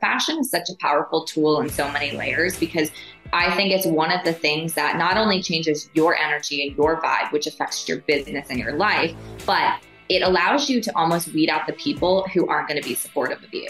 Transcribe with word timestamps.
fashion 0.00 0.38
is 0.38 0.50
such 0.50 0.68
a 0.70 0.76
powerful 0.80 1.24
tool 1.24 1.60
in 1.60 1.68
so 1.68 1.90
many 1.92 2.12
layers 2.12 2.58
because 2.58 2.90
I 3.32 3.54
think 3.54 3.72
it's 3.72 3.86
one 3.86 4.10
of 4.10 4.24
the 4.24 4.32
things 4.32 4.74
that 4.74 4.96
not 4.96 5.16
only 5.16 5.42
changes 5.42 5.90
your 5.94 6.16
energy 6.16 6.66
and 6.66 6.76
your 6.76 7.00
vibe, 7.00 7.30
which 7.32 7.46
affects 7.46 7.86
your 7.86 7.98
business 7.98 8.48
and 8.50 8.58
your 8.58 8.72
life, 8.72 9.14
but 9.46 9.82
it 10.08 10.22
allows 10.22 10.68
you 10.68 10.80
to 10.80 10.96
almost 10.96 11.32
weed 11.32 11.50
out 11.50 11.66
the 11.66 11.74
people 11.74 12.26
who 12.34 12.48
aren't 12.48 12.68
going 12.68 12.80
to 12.80 12.88
be 12.88 12.94
supportive 12.94 13.42
of 13.44 13.52
you. 13.52 13.68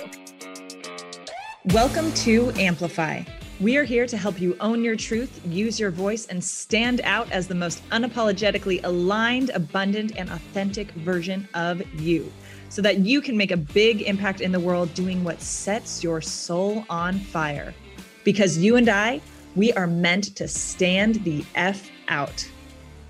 Welcome 1.67 2.13
to 2.15 2.53
Amplify. 2.53 3.25
We 3.59 3.77
are 3.77 3.85
here 3.85 4.07
to 4.07 4.17
help 4.17 4.41
you 4.41 4.57
own 4.61 4.83
your 4.83 4.97
truth, 4.97 5.43
use 5.45 5.79
your 5.79 5.91
voice, 5.91 6.27
and 6.27 6.43
stand 6.43 7.03
out 7.03 7.31
as 7.31 7.47
the 7.47 7.55
most 7.55 7.87
unapologetically 7.91 8.83
aligned, 8.85 9.51
abundant, 9.51 10.17
and 10.17 10.31
authentic 10.31 10.91
version 10.93 11.47
of 11.53 11.83
you 12.01 12.33
so 12.71 12.81
that 12.81 13.01
you 13.01 13.21
can 13.21 13.37
make 13.37 13.51
a 13.51 13.57
big 13.57 14.03
impact 14.03 14.41
in 14.41 14.53
the 14.53 14.61
world 14.61 14.95
doing 14.95 15.23
what 15.23 15.43
sets 15.43 16.03
your 16.03 16.23
soul 16.23 16.85
on 16.89 17.19
fire. 17.19 17.75
Because 18.25 18.57
you 18.57 18.77
and 18.77 18.89
I, 18.89 19.21
we 19.57 19.73
are 19.73 19.89
meant 19.89 20.37
to 20.37 20.49
stand 20.49 21.17
the 21.25 21.45
F 21.57 21.91
out. 22.09 22.49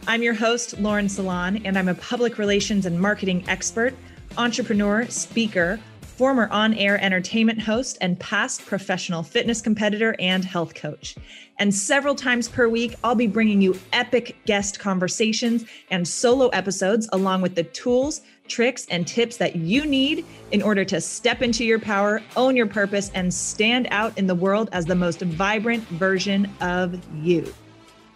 I'm 0.09 0.23
your 0.23 0.35
host, 0.35 0.79
Lauren 0.81 1.09
Salon, 1.09 1.61
and 1.65 1.79
I'm 1.79 1.89
a 1.89 1.95
public 1.95 2.39
relations 2.39 2.87
and 2.87 2.99
marketing 2.99 3.45
expert, 3.49 3.95
entrepreneur, 4.39 5.07
speaker, 5.09 5.79
former 6.01 6.49
on 6.51 6.73
air 6.75 7.03
entertainment 7.03 7.61
host, 7.61 7.99
and 8.01 8.19
past 8.19 8.65
professional 8.65 9.23
fitness 9.23 9.61
competitor 9.61 10.17
and 10.19 10.45
health 10.45 10.75
coach. 10.75 11.17
And 11.59 11.75
several 11.75 12.15
times 12.15 12.49
per 12.49 12.69
week, 12.69 12.95
I'll 13.05 13.15
be 13.15 13.27
bringing 13.27 13.61
you 13.61 13.79
epic 13.93 14.37
guest 14.47 14.79
conversations 14.79 15.67
and 15.91 16.07
solo 16.09 16.49
episodes, 16.49 17.09
along 17.13 17.43
with 17.43 17.55
the 17.55 17.65
tools, 17.65 18.23
tricks, 18.51 18.87
and 18.91 19.07
tips 19.07 19.37
that 19.39 19.57
you 19.57 19.87
need 19.87 20.27
in 20.51 20.61
order 20.61 20.85
to 20.85 21.01
step 21.01 21.41
into 21.41 21.65
your 21.65 21.79
power, 21.79 22.21
own 22.37 22.57
your 22.57 22.67
purpose, 22.67 23.11
and 23.15 23.33
stand 23.33 23.89
out 23.91 24.17
in 24.19 24.27
the 24.27 24.35
world 24.35 24.69
as 24.73 24.85
the 24.85 24.95
most 24.95 25.21
vibrant 25.23 25.83
version 25.89 26.51
of 26.61 27.01
you. 27.25 27.55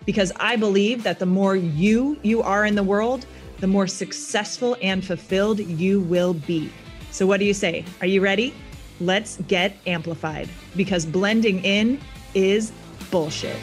Because 0.04 0.32
I 0.36 0.56
believe 0.56 1.02
that 1.04 1.18
the 1.18 1.26
more 1.26 1.56
you 1.56 2.18
you 2.22 2.42
are 2.42 2.66
in 2.66 2.74
the 2.74 2.82
world, 2.82 3.24
the 3.60 3.66
more 3.66 3.86
successful 3.86 4.76
and 4.82 5.02
fulfilled 5.02 5.60
you 5.60 6.00
will 6.00 6.34
be. 6.34 6.70
So, 7.10 7.26
what 7.26 7.40
do 7.40 7.46
you 7.46 7.54
say? 7.54 7.84
Are 8.00 8.06
you 8.06 8.20
ready? 8.20 8.52
Let's 9.00 9.38
get 9.48 9.76
amplified 9.86 10.48
because 10.76 11.06
blending 11.06 11.64
in 11.64 12.00
is 12.34 12.72
bullshit. 13.10 13.56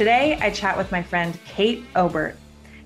Today, 0.00 0.38
I 0.40 0.48
chat 0.48 0.78
with 0.78 0.90
my 0.90 1.02
friend 1.02 1.38
Kate 1.44 1.84
Obert. 1.94 2.34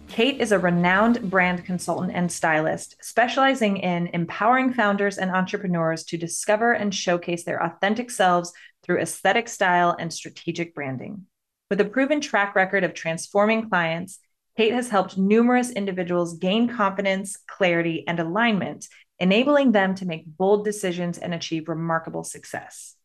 Kate 0.09 0.41
is 0.41 0.51
a 0.51 0.59
renowned 0.59 1.31
brand 1.31 1.65
consultant 1.65 2.11
and 2.13 2.33
stylist, 2.33 2.97
specializing 3.03 3.77
in 3.77 4.09
empowering 4.09 4.73
founders 4.73 5.17
and 5.17 5.31
entrepreneurs 5.31 6.03
to 6.07 6.17
discover 6.17 6.73
and 6.73 6.93
showcase 6.93 7.45
their 7.45 7.63
authentic 7.63 8.11
selves 8.11 8.53
through 8.83 8.99
aesthetic 8.99 9.47
style 9.47 9.95
and 9.97 10.13
strategic 10.13 10.75
branding. 10.75 11.27
With 11.71 11.81
a 11.81 11.85
proven 11.85 12.21
track 12.21 12.57
record 12.57 12.83
of 12.83 12.95
transforming 12.95 13.69
clients, 13.69 14.19
Kate 14.57 14.75
has 14.75 14.89
helped 14.89 15.17
numerous 15.17 15.71
individuals 15.71 16.39
gain 16.39 16.67
confidence, 16.67 17.39
clarity, 17.47 18.03
and 18.09 18.19
alignment, 18.19 18.89
enabling 19.21 19.71
them 19.71 19.95
to 19.95 20.05
make 20.05 20.27
bold 20.27 20.65
decisions 20.65 21.19
and 21.19 21.33
achieve 21.33 21.69
remarkable 21.69 22.25
success. 22.25 22.97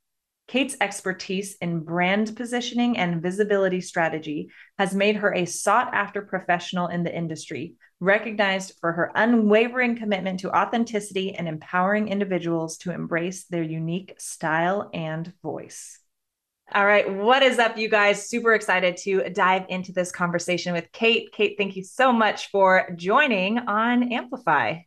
Kate's 0.49 0.75
expertise 0.81 1.55
in 1.61 1.81
brand 1.81 2.35
positioning 2.35 2.97
and 2.97 3.21
visibility 3.21 3.81
strategy 3.81 4.49
has 4.79 4.95
made 4.95 5.17
her 5.17 5.31
a 5.31 5.45
sought 5.45 5.93
after 5.93 6.23
professional 6.23 6.87
in 6.87 7.03
the 7.03 7.15
industry, 7.15 7.75
recognized 7.99 8.73
for 8.81 8.91
her 8.91 9.11
unwavering 9.13 9.95
commitment 9.95 10.39
to 10.39 10.51
authenticity 10.51 11.35
and 11.35 11.47
empowering 11.47 12.07
individuals 12.07 12.79
to 12.79 12.91
embrace 12.91 13.45
their 13.45 13.61
unique 13.61 14.15
style 14.17 14.89
and 14.91 15.31
voice. 15.43 15.99
All 16.73 16.85
right. 16.85 17.07
What 17.11 17.43
is 17.43 17.59
up, 17.59 17.77
you 17.77 17.87
guys? 17.87 18.27
Super 18.27 18.55
excited 18.55 18.97
to 18.97 19.29
dive 19.29 19.67
into 19.69 19.91
this 19.91 20.11
conversation 20.11 20.73
with 20.73 20.91
Kate. 20.91 21.31
Kate, 21.31 21.55
thank 21.59 21.75
you 21.75 21.83
so 21.83 22.11
much 22.11 22.49
for 22.49 22.89
joining 22.95 23.59
on 23.59 24.11
Amplify. 24.11 24.77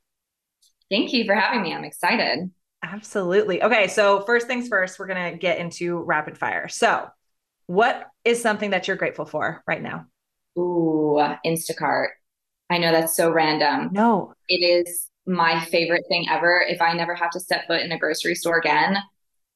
Thank 0.91 1.12
you 1.12 1.25
for 1.25 1.37
having 1.37 1.62
me. 1.62 1.72
I'm 1.72 1.84
excited. 1.84 2.50
Absolutely. 2.82 3.62
Okay. 3.62 3.87
So, 3.88 4.22
first 4.22 4.47
things 4.47 4.69
first, 4.69 4.98
we're 4.98 5.06
going 5.06 5.32
to 5.32 5.38
get 5.38 5.59
into 5.59 5.98
rapid 5.98 6.37
fire. 6.37 6.69
So, 6.69 7.06
what 7.66 8.06
is 8.25 8.43
something 8.43 8.70
that 8.70 8.88
you're 8.88 8.97
grateful 8.97 9.25
for 9.25 9.62
right 9.66 9.82
now? 9.82 10.06
Ooh, 10.59 11.25
Instacart. 11.47 12.09
I 12.69 12.78
know 12.78 12.93
that's 12.93 13.16
so 13.16 13.31
random. 13.31 13.91
No, 13.93 14.34
it 14.48 14.56
is 14.56 15.09
my 15.26 15.65
favorite 15.66 16.04
thing 16.09 16.26
ever. 16.28 16.65
If 16.66 16.82
I 16.82 16.93
never 16.94 17.15
have 17.15 17.31
to 17.31 17.41
step 17.41 17.66
foot 17.66 17.82
in 17.82 17.93
a 17.93 17.98
grocery 17.98 18.34
store 18.34 18.59
again, 18.59 18.97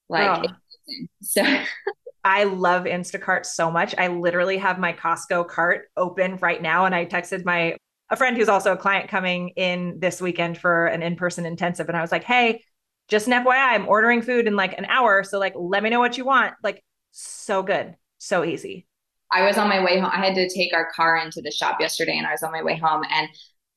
like, 0.09 0.49
oh. 0.49 1.05
so 1.23 1.43
I 2.25 2.45
love 2.45 2.85
Instacart 2.85 3.47
so 3.47 3.71
much. 3.71 3.95
I 3.97 4.09
literally 4.09 4.59
have 4.59 4.79
my 4.79 4.93
Costco 4.93 5.49
cart 5.49 5.89
open 5.97 6.37
right 6.37 6.61
now. 6.61 6.85
And 6.85 6.95
I 6.95 7.07
texted 7.07 7.45
my 7.45 7.77
a 8.11 8.17
friend 8.17 8.37
who's 8.37 8.49
also 8.49 8.73
a 8.73 8.77
client 8.77 9.09
coming 9.09 9.51
in 9.51 9.99
this 9.99 10.21
weekend 10.21 10.59
for 10.59 10.87
an 10.87 11.03
in-person 11.03 11.45
intensive. 11.45 11.89
And 11.89 11.97
I 11.97 12.01
was 12.01 12.13
like, 12.13 12.25
hey, 12.25 12.63
just 13.09 13.27
an 13.27 13.33
FYI, 13.45 13.75
I'm 13.75 13.89
ordering 13.89 14.23
food 14.23 14.47
in 14.47 14.57
like 14.57 14.77
an 14.79 14.87
hour. 14.87 15.23
So 15.23 15.39
like 15.39 15.55
let 15.57 15.83
me 15.83 15.91
know 15.91 16.01
what 16.01 16.19
you 16.19 16.25
want. 16.25 16.55
Like 16.63 16.83
so 17.13 17.63
good. 17.63 17.97
So 18.19 18.45
easy. 18.45 18.87
I 19.33 19.45
was 19.45 19.59
on 19.59 19.69
my 19.69 19.83
way 19.85 19.99
home. 19.99 20.11
I 20.13 20.25
had 20.25 20.35
to 20.37 20.49
take 20.49 20.73
our 20.73 20.91
car 20.93 21.17
into 21.17 21.43
the 21.43 21.51
shop 21.51 21.81
yesterday 21.81 22.17
and 22.17 22.27
I 22.27 22.33
was 22.33 22.43
on 22.43 22.53
my 22.53 22.63
way 22.63 22.77
home. 22.77 23.03
And 23.11 23.29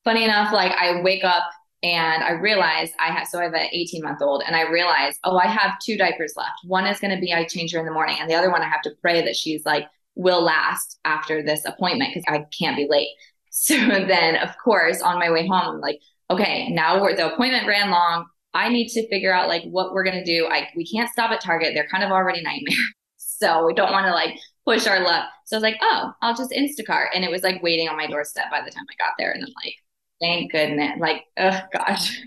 funny 0.04 0.24
enough, 0.24 0.54
like 0.54 0.72
I 0.72 1.02
wake 1.02 1.24
up 1.24 1.44
and 1.82 2.24
I 2.24 2.32
realize 2.32 2.92
I 3.00 3.08
have, 3.08 3.28
so 3.28 3.40
I 3.40 3.44
have 3.44 3.54
an 3.54 3.68
18 3.72 4.04
month 4.04 4.22
old, 4.22 4.44
and 4.46 4.56
I 4.56 4.70
realize 4.70 5.18
oh, 5.24 5.38
I 5.38 5.48
have 5.48 5.80
two 5.80 5.98
diapers 5.98 6.34
left. 6.36 6.60
One 6.66 6.86
is 6.86 7.00
going 7.00 7.16
to 7.16 7.22
be 7.22 7.34
I 7.34 7.46
change 7.46 7.74
her 7.74 7.80
in 7.80 7.86
the 7.86 7.92
morning, 7.92 8.18
and 8.20 8.30
the 8.30 8.36
other 8.36 8.52
one 8.52 8.62
I 8.62 8.68
have 8.68 8.82
to 8.82 8.92
pray 9.02 9.22
that 9.22 9.36
she's 9.36 9.66
like 9.66 9.88
will 10.16 10.44
last 10.44 11.00
after 11.06 11.42
this 11.42 11.64
appointment 11.66 12.12
because 12.14 12.26
I 12.28 12.46
can't 12.58 12.78
be 12.78 12.88
late. 12.90 13.10
So 13.52 13.76
then, 13.76 14.36
of 14.36 14.56
course, 14.64 15.02
on 15.02 15.18
my 15.18 15.32
way 15.32 15.48
home, 15.48 15.76
I'm 15.76 15.82
like, 15.82 16.00
okay, 16.30 16.70
now 16.70 17.00
the 17.00 17.34
appointment 17.34 17.66
ran 17.66 17.90
long. 17.90 18.28
I 18.60 18.70
need 18.70 18.90
to 18.90 19.08
figure 19.10 19.34
out 19.34 19.48
like 19.48 19.64
what 19.64 19.94
we're 19.94 20.04
gonna 20.04 20.26
do. 20.26 20.48
I 20.52 20.68
we 20.76 20.86
can't 20.86 21.10
stop 21.10 21.32
at 21.32 21.42
Target; 21.42 21.72
they're 21.74 21.88
kind 21.88 22.04
of 22.04 22.12
already 22.12 22.42
nightmare. 22.42 22.76
so 23.18 23.66
we 23.66 23.74
don't 23.74 23.92
want 23.92 24.06
to 24.06 24.12
like 24.12 24.38
push 24.66 24.86
our 24.86 25.00
luck. 25.02 25.30
So 25.46 25.56
I 25.56 25.58
was 25.58 25.64
like, 25.64 25.78
oh, 25.82 26.12
I'll 26.22 26.36
just 26.36 26.52
Instacart, 26.52 27.08
and 27.14 27.24
it 27.24 27.32
was 27.32 27.42
like 27.42 27.64
waiting 27.64 27.88
on 27.88 27.96
my 27.96 28.08
doorstep 28.08 28.52
by 28.52 28.62
the 28.62 28.72
time 28.72 28.84
I 28.90 29.04
got 29.04 29.14
there, 29.18 29.32
and 29.32 29.44
I'm 29.44 29.54
like, 29.64 29.76
Thank 30.20 30.52
goodness. 30.52 31.00
Like, 31.00 31.24
oh 31.38 31.60
gosh. 31.72 32.22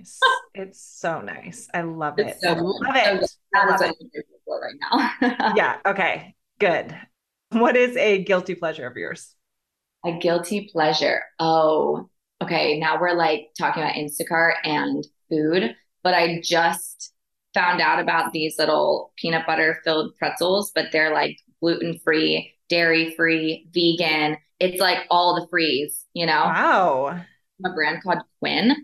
it's 0.54 0.80
so 0.80 1.20
nice. 1.20 1.68
I 1.74 1.82
love 1.82 2.18
it. 2.18 2.36
So 2.40 2.48
I 2.48 2.58
love 2.58 2.96
it. 2.96 3.22
Is 3.22 3.38
what 3.50 3.82
I'm 3.82 3.92
for 4.46 4.60
right 4.60 5.20
now. 5.20 5.52
yeah. 5.56 5.76
Okay. 5.84 6.34
Good. 6.58 6.96
What 7.50 7.76
is 7.76 7.96
a 7.96 8.24
guilty 8.24 8.54
pleasure 8.54 8.86
of 8.86 8.96
yours? 8.96 9.34
A 10.06 10.12
guilty 10.12 10.70
pleasure. 10.72 11.22
Oh, 11.38 12.08
okay. 12.42 12.78
Now 12.78 12.98
we're 12.98 13.12
like 13.14 13.48
talking 13.58 13.82
about 13.82 13.94
Instacart 13.94 14.54
and 14.64 15.06
food, 15.28 15.76
but 16.02 16.14
I 16.14 16.40
just 16.42 17.12
found 17.54 17.80
out 17.80 18.00
about 18.00 18.32
these 18.32 18.56
little 18.58 19.12
peanut 19.16 19.46
butter 19.46 19.80
filled 19.84 20.16
pretzels, 20.16 20.72
but 20.74 20.86
they're 20.92 21.12
like 21.12 21.38
gluten 21.60 21.98
free, 22.02 22.54
dairy 22.68 23.14
free, 23.14 23.68
vegan. 23.74 24.38
It's 24.58 24.80
like 24.80 25.06
all 25.10 25.34
the 25.34 25.46
frees, 25.48 26.06
you 26.14 26.26
know? 26.26 26.32
Wow 26.32 27.22
a 27.64 27.70
brand 27.70 28.02
called 28.02 28.18
Quinn. 28.38 28.74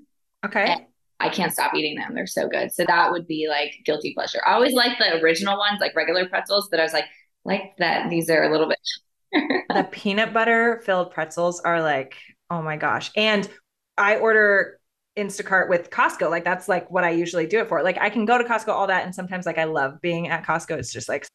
Okay. 0.45 0.77
I 1.21 1.29
can't 1.29 1.53
stop 1.53 1.75
eating 1.75 1.97
them. 1.97 2.15
They're 2.15 2.27
so 2.27 2.49
good. 2.49 2.73
So 2.73 2.84
that 2.87 3.11
would 3.11 3.27
be 3.27 3.49
like 3.49 3.73
guilty 3.85 4.15
pleasure. 4.15 4.41
I 4.47 4.53
always 4.53 4.73
like 4.73 4.99
the 4.99 5.21
original 5.21 5.59
ones, 5.59 5.81
like 5.81 5.97
regular 5.97 6.29
pretzels, 6.29 6.69
but 6.71 6.79
I 6.79 6.85
was 6.85 6.93
like, 6.93 7.06
like 7.45 7.75
that 7.79 8.11
these 8.11 8.29
are 8.31 8.43
a 8.43 8.50
little 8.50 8.69
bit 8.69 8.79
the 9.69 9.89
peanut 9.91 10.33
butter 10.33 10.81
filled 10.85 11.11
pretzels 11.11 11.61
are 11.61 11.83
like, 11.83 12.17
oh 12.50 12.62
my 12.62 12.77
gosh. 12.77 13.11
And 13.17 13.49
I 13.97 14.17
order 14.17 14.79
Instacart 15.19 15.69
with 15.69 15.91
Costco. 15.91 16.31
Like 16.31 16.44
that's 16.44 16.69
like 16.69 16.91
what 16.91 17.05
I 17.05 17.11
usually 17.11 17.47
do 17.47 17.61
it 17.61 17.69
for. 17.69 17.82
Like 17.82 17.99
I 17.99 18.09
can 18.09 18.25
go 18.25 18.38
to 18.38 18.44
Costco, 18.44 18.69
all 18.69 18.87
that. 18.87 19.05
And 19.05 19.15
sometimes 19.15 19.44
like 19.44 19.59
I 19.59 19.65
love 19.65 20.00
being 20.00 20.29
at 20.29 20.44
Costco. 20.44 20.79
It's 20.79 20.93
just 20.93 21.09
like, 21.09 21.26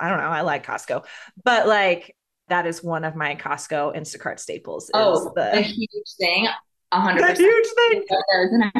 I 0.00 0.08
don't 0.08 0.18
know. 0.18 0.24
I 0.24 0.40
like 0.40 0.66
Costco, 0.66 1.04
but 1.44 1.68
like 1.68 2.16
that 2.48 2.66
is 2.66 2.82
one 2.82 3.04
of 3.04 3.14
my 3.14 3.36
Costco 3.36 3.96
Instacart 3.96 4.38
staples. 4.40 4.90
oh, 4.94 5.32
the 5.36 5.60
huge 5.60 6.14
thing 6.18 6.48
hundred 6.92 7.20
percent 7.20 7.38
huge 7.38 7.66
thing. 7.76 8.72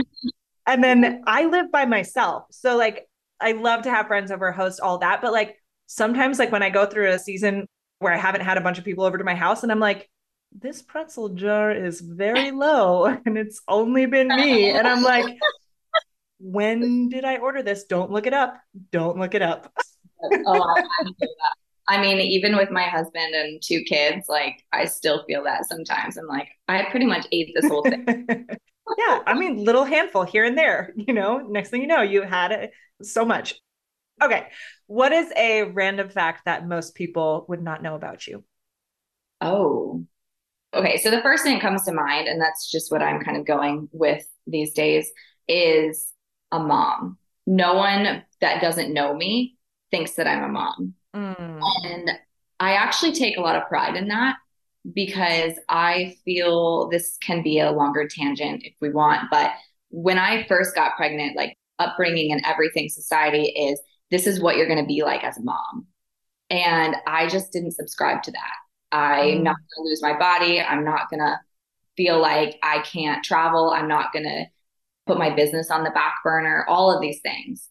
and 0.67 0.83
then 0.83 1.23
I 1.27 1.45
live 1.45 1.71
by 1.71 1.85
myself. 1.85 2.45
So 2.51 2.77
like 2.77 3.09
I 3.41 3.53
love 3.53 3.83
to 3.83 3.91
have 3.91 4.07
friends 4.07 4.31
over, 4.31 4.51
host 4.53 4.81
all 4.81 4.99
that. 4.99 5.21
But 5.23 5.33
like 5.33 5.57
sometimes 5.87 6.39
like 6.39 6.53
when 6.53 6.63
I 6.63 6.71
go 6.71 6.87
through 6.87 7.11
a 7.11 7.19
season 7.19 7.67
where 7.99 8.13
I 8.13 8.17
haven't 8.17 8.43
had 8.43 8.59
a 8.59 8.61
bunch 8.61 8.79
of 8.79 8.85
people 8.85 9.05
over 9.05 9.19
to 9.19 9.25
my 9.25 9.35
house 9.35 9.63
and 9.63 9.73
I'm 9.73 9.81
like, 9.81 10.09
this 10.53 10.83
pretzel 10.83 11.31
jar 11.31 11.71
is 11.71 12.01
very 12.01 12.51
low 12.51 13.05
and 13.27 13.39
it's 13.39 13.61
only 13.69 14.07
been 14.07 14.29
me. 14.29 14.71
And 14.71 14.87
I'm 14.87 15.03
like, 15.03 15.39
when 16.41 17.09
did 17.09 17.25
I 17.25 17.37
order 17.37 17.63
this? 17.63 17.85
Don't 17.85 18.11
look 18.11 18.27
it 18.27 18.35
up. 18.35 18.57
Don't 18.93 19.19
look 19.19 19.35
it 19.35 19.43
up. 19.43 19.73
oh, 20.23 20.75
I, 21.89 21.97
I 21.97 22.01
mean, 22.01 22.19
even 22.19 22.57
with 22.57 22.71
my 22.71 22.85
husband 22.85 23.35
and 23.35 23.61
two 23.63 23.83
kids, 23.83 24.29
like 24.29 24.65
I 24.73 24.85
still 24.85 25.25
feel 25.27 25.45
that 25.45 25.67
sometimes. 25.67 26.17
I'm 26.17 26.27
like, 26.27 26.49
I 26.67 26.85
pretty 26.91 27.07
much 27.07 27.27
ate 27.33 27.53
this 27.55 27.69
whole 27.69 27.83
thing. 27.83 28.27
Yeah. 28.97 29.21
I 29.27 29.35
mean, 29.39 29.63
little 29.63 29.85
handful 29.85 30.23
here 30.23 30.47
and 30.47 30.57
there, 30.57 30.95
you 30.97 31.13
know, 31.13 31.41
next 31.47 31.69
thing 31.69 31.83
you 31.83 31.87
know, 31.87 32.01
you 32.01 32.23
had 32.23 32.53
it 32.53 32.71
so 33.03 33.23
much. 33.23 33.61
Okay. 34.23 34.47
What 34.87 35.13
is 35.13 35.31
a 35.37 35.65
random 35.65 36.09
fact 36.09 36.47
that 36.47 36.67
most 36.67 36.95
people 36.95 37.45
would 37.51 37.63
not 37.63 37.83
know 37.83 37.95
about 37.97 38.27
you? 38.27 38.45
Oh, 39.43 40.07
okay. 40.75 40.97
So 40.99 41.11
the 41.11 41.23
first 41.23 41.43
thing 41.43 41.55
that 41.55 41.63
comes 41.63 41.85
to 41.85 41.93
mind, 41.93 42.29
and 42.29 42.41
that's 42.41 42.71
just 42.71 42.91
what 42.91 43.03
I'm 43.03 43.23
kind 43.23 43.37
of 43.37 43.47
going 43.47 43.89
with 43.93 44.27
these 44.47 44.73
days, 44.73 45.11
is 45.49 46.13
a 46.53 46.59
mom. 46.59 47.19
No 47.47 47.75
one 47.75 48.23
that 48.41 48.61
doesn't 48.61 48.93
know 48.93 49.15
me 49.15 49.57
thinks 49.91 50.15
that 50.15 50.27
I'm 50.27 50.45
a 50.45 50.49
mom. 50.49 50.95
Mm. 51.15 51.61
And 51.85 52.11
I 52.61 52.73
actually 52.73 53.13
take 53.13 53.37
a 53.37 53.41
lot 53.41 53.57
of 53.57 53.69
pride 53.69 53.97
in 53.97 54.09
that 54.09 54.37
because 54.95 55.55
I 55.69 56.17
feel 56.25 56.89
this 56.89 57.17
can 57.23 57.43
be 57.43 57.61
a 57.61 57.71
longer 57.71 58.07
tangent 58.09 58.63
if 58.65 58.75
we 58.81 58.91
want. 58.91 59.31
But 59.31 59.53
when 59.91 60.19
I 60.19 60.47
first 60.47 60.75
got 60.75 60.97
pregnant, 60.97 61.37
like 61.37 61.57
upbringing 61.79 62.33
and 62.33 62.43
everything 62.45 62.89
society 62.89 63.45
is 63.45 63.81
this 64.11 64.27
is 64.27 64.41
what 64.41 64.57
you're 64.57 64.67
going 64.67 64.83
to 64.83 64.87
be 64.87 65.03
like 65.03 65.25
as 65.25 65.39
a 65.39 65.43
mom. 65.43 65.87
And 66.51 66.97
I 67.07 67.29
just 67.29 67.53
didn't 67.53 67.73
subscribe 67.73 68.23
to 68.25 68.31
that. 68.33 68.53
I'm 68.93 69.39
mm. 69.39 69.43
not 69.43 69.57
going 69.57 69.85
to 69.85 69.89
lose 69.89 70.03
my 70.03 70.19
body. 70.19 70.61
I'm 70.61 70.85
not 70.85 71.11
going 71.11 71.21
to 71.21 71.39
feel 71.97 72.21
like 72.21 72.59
I 72.63 72.81
can't 72.81 73.25
travel. 73.25 73.71
I'm 73.71 73.89
not 73.89 74.13
going 74.13 74.25
to 74.25 74.45
put 75.07 75.19
my 75.19 75.35
business 75.35 75.71
on 75.71 75.85
the 75.85 75.91
back 75.91 76.15
burner, 76.23 76.65
all 76.69 76.95
of 76.95 77.01
these 77.01 77.21
things. 77.21 77.69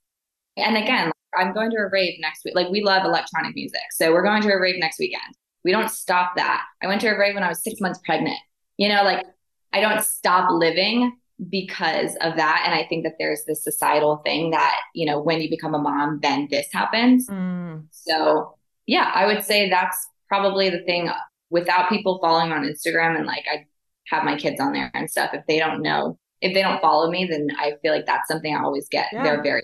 And 0.58 0.76
again, 0.76 1.12
I'm 1.36 1.54
going 1.54 1.70
to 1.72 1.78
a 1.78 1.90
rave 1.90 2.16
next 2.20 2.44
week. 2.44 2.56
Like 2.56 2.70
we 2.70 2.84
love 2.84 3.06
electronic 3.06 3.56
music. 3.56 3.82
So 3.92 4.12
we're 4.12 4.24
going 4.24 4.42
to 4.42 4.52
a 4.52 4.60
rave 4.60 4.80
next 4.80 5.00
weekend. 5.00 5.36
We 5.64 5.72
don't 5.72 5.90
stop 5.90 6.36
that. 6.36 6.64
I 6.82 6.88
went 6.88 7.02
to 7.02 7.08
a 7.08 7.18
rave 7.18 7.36
when 7.36 7.44
I 7.44 7.50
was 7.50 7.64
six 7.64 7.80
months 7.80 8.00
pregnant. 8.06 8.38
You 8.78 8.90
know, 8.90 9.04
like 9.04 9.26
I 9.74 9.82
don't 9.82 10.04
stop 10.04 10.50
living 10.52 11.16
because 11.50 12.16
of 12.22 12.36
that. 12.38 12.64
And 12.66 12.74
I 12.74 12.86
think 12.88 13.04
that 13.04 13.14
there's 13.20 13.44
this 13.46 13.64
societal 13.64 14.18
thing 14.18 14.52
that, 14.52 14.80
you 14.96 15.06
know, 15.06 15.22
when 15.22 15.42
you 15.42 15.50
become 15.50 15.76
a 15.76 15.80
mom, 15.80 16.20
then 16.22 16.48
this 16.50 16.68
happens. 16.74 17.28
Mm. 17.30 17.86
So, 17.92 18.58
yeah, 18.86 19.12
I 19.14 19.26
would 19.28 19.44
say 19.44 19.70
that's 19.70 20.08
probably 20.28 20.70
the 20.70 20.84
thing 20.84 21.10
without 21.50 21.90
people 21.90 22.20
following 22.22 22.52
on 22.52 22.64
Instagram 22.64 23.18
and 23.18 23.26
like 23.26 23.46
I 23.52 23.66
have 24.08 24.24
my 24.24 24.38
kids 24.38 24.60
on 24.60 24.74
there 24.74 24.92
and 24.94 25.10
stuff. 25.10 25.32
If 25.34 25.46
they 25.48 25.60
don't 25.60 25.82
know, 25.82 26.18
if 26.42 26.54
they 26.54 26.62
don't 26.62 26.82
follow 26.82 27.10
me, 27.10 27.26
then 27.26 27.48
I 27.58 27.74
feel 27.82 27.94
like 27.94 28.06
that's 28.06 28.28
something 28.28 28.56
I 28.56 28.64
always 28.64 28.88
get. 28.90 29.08
Yeah. 29.12 29.24
They're 29.24 29.44
very. 29.44 29.64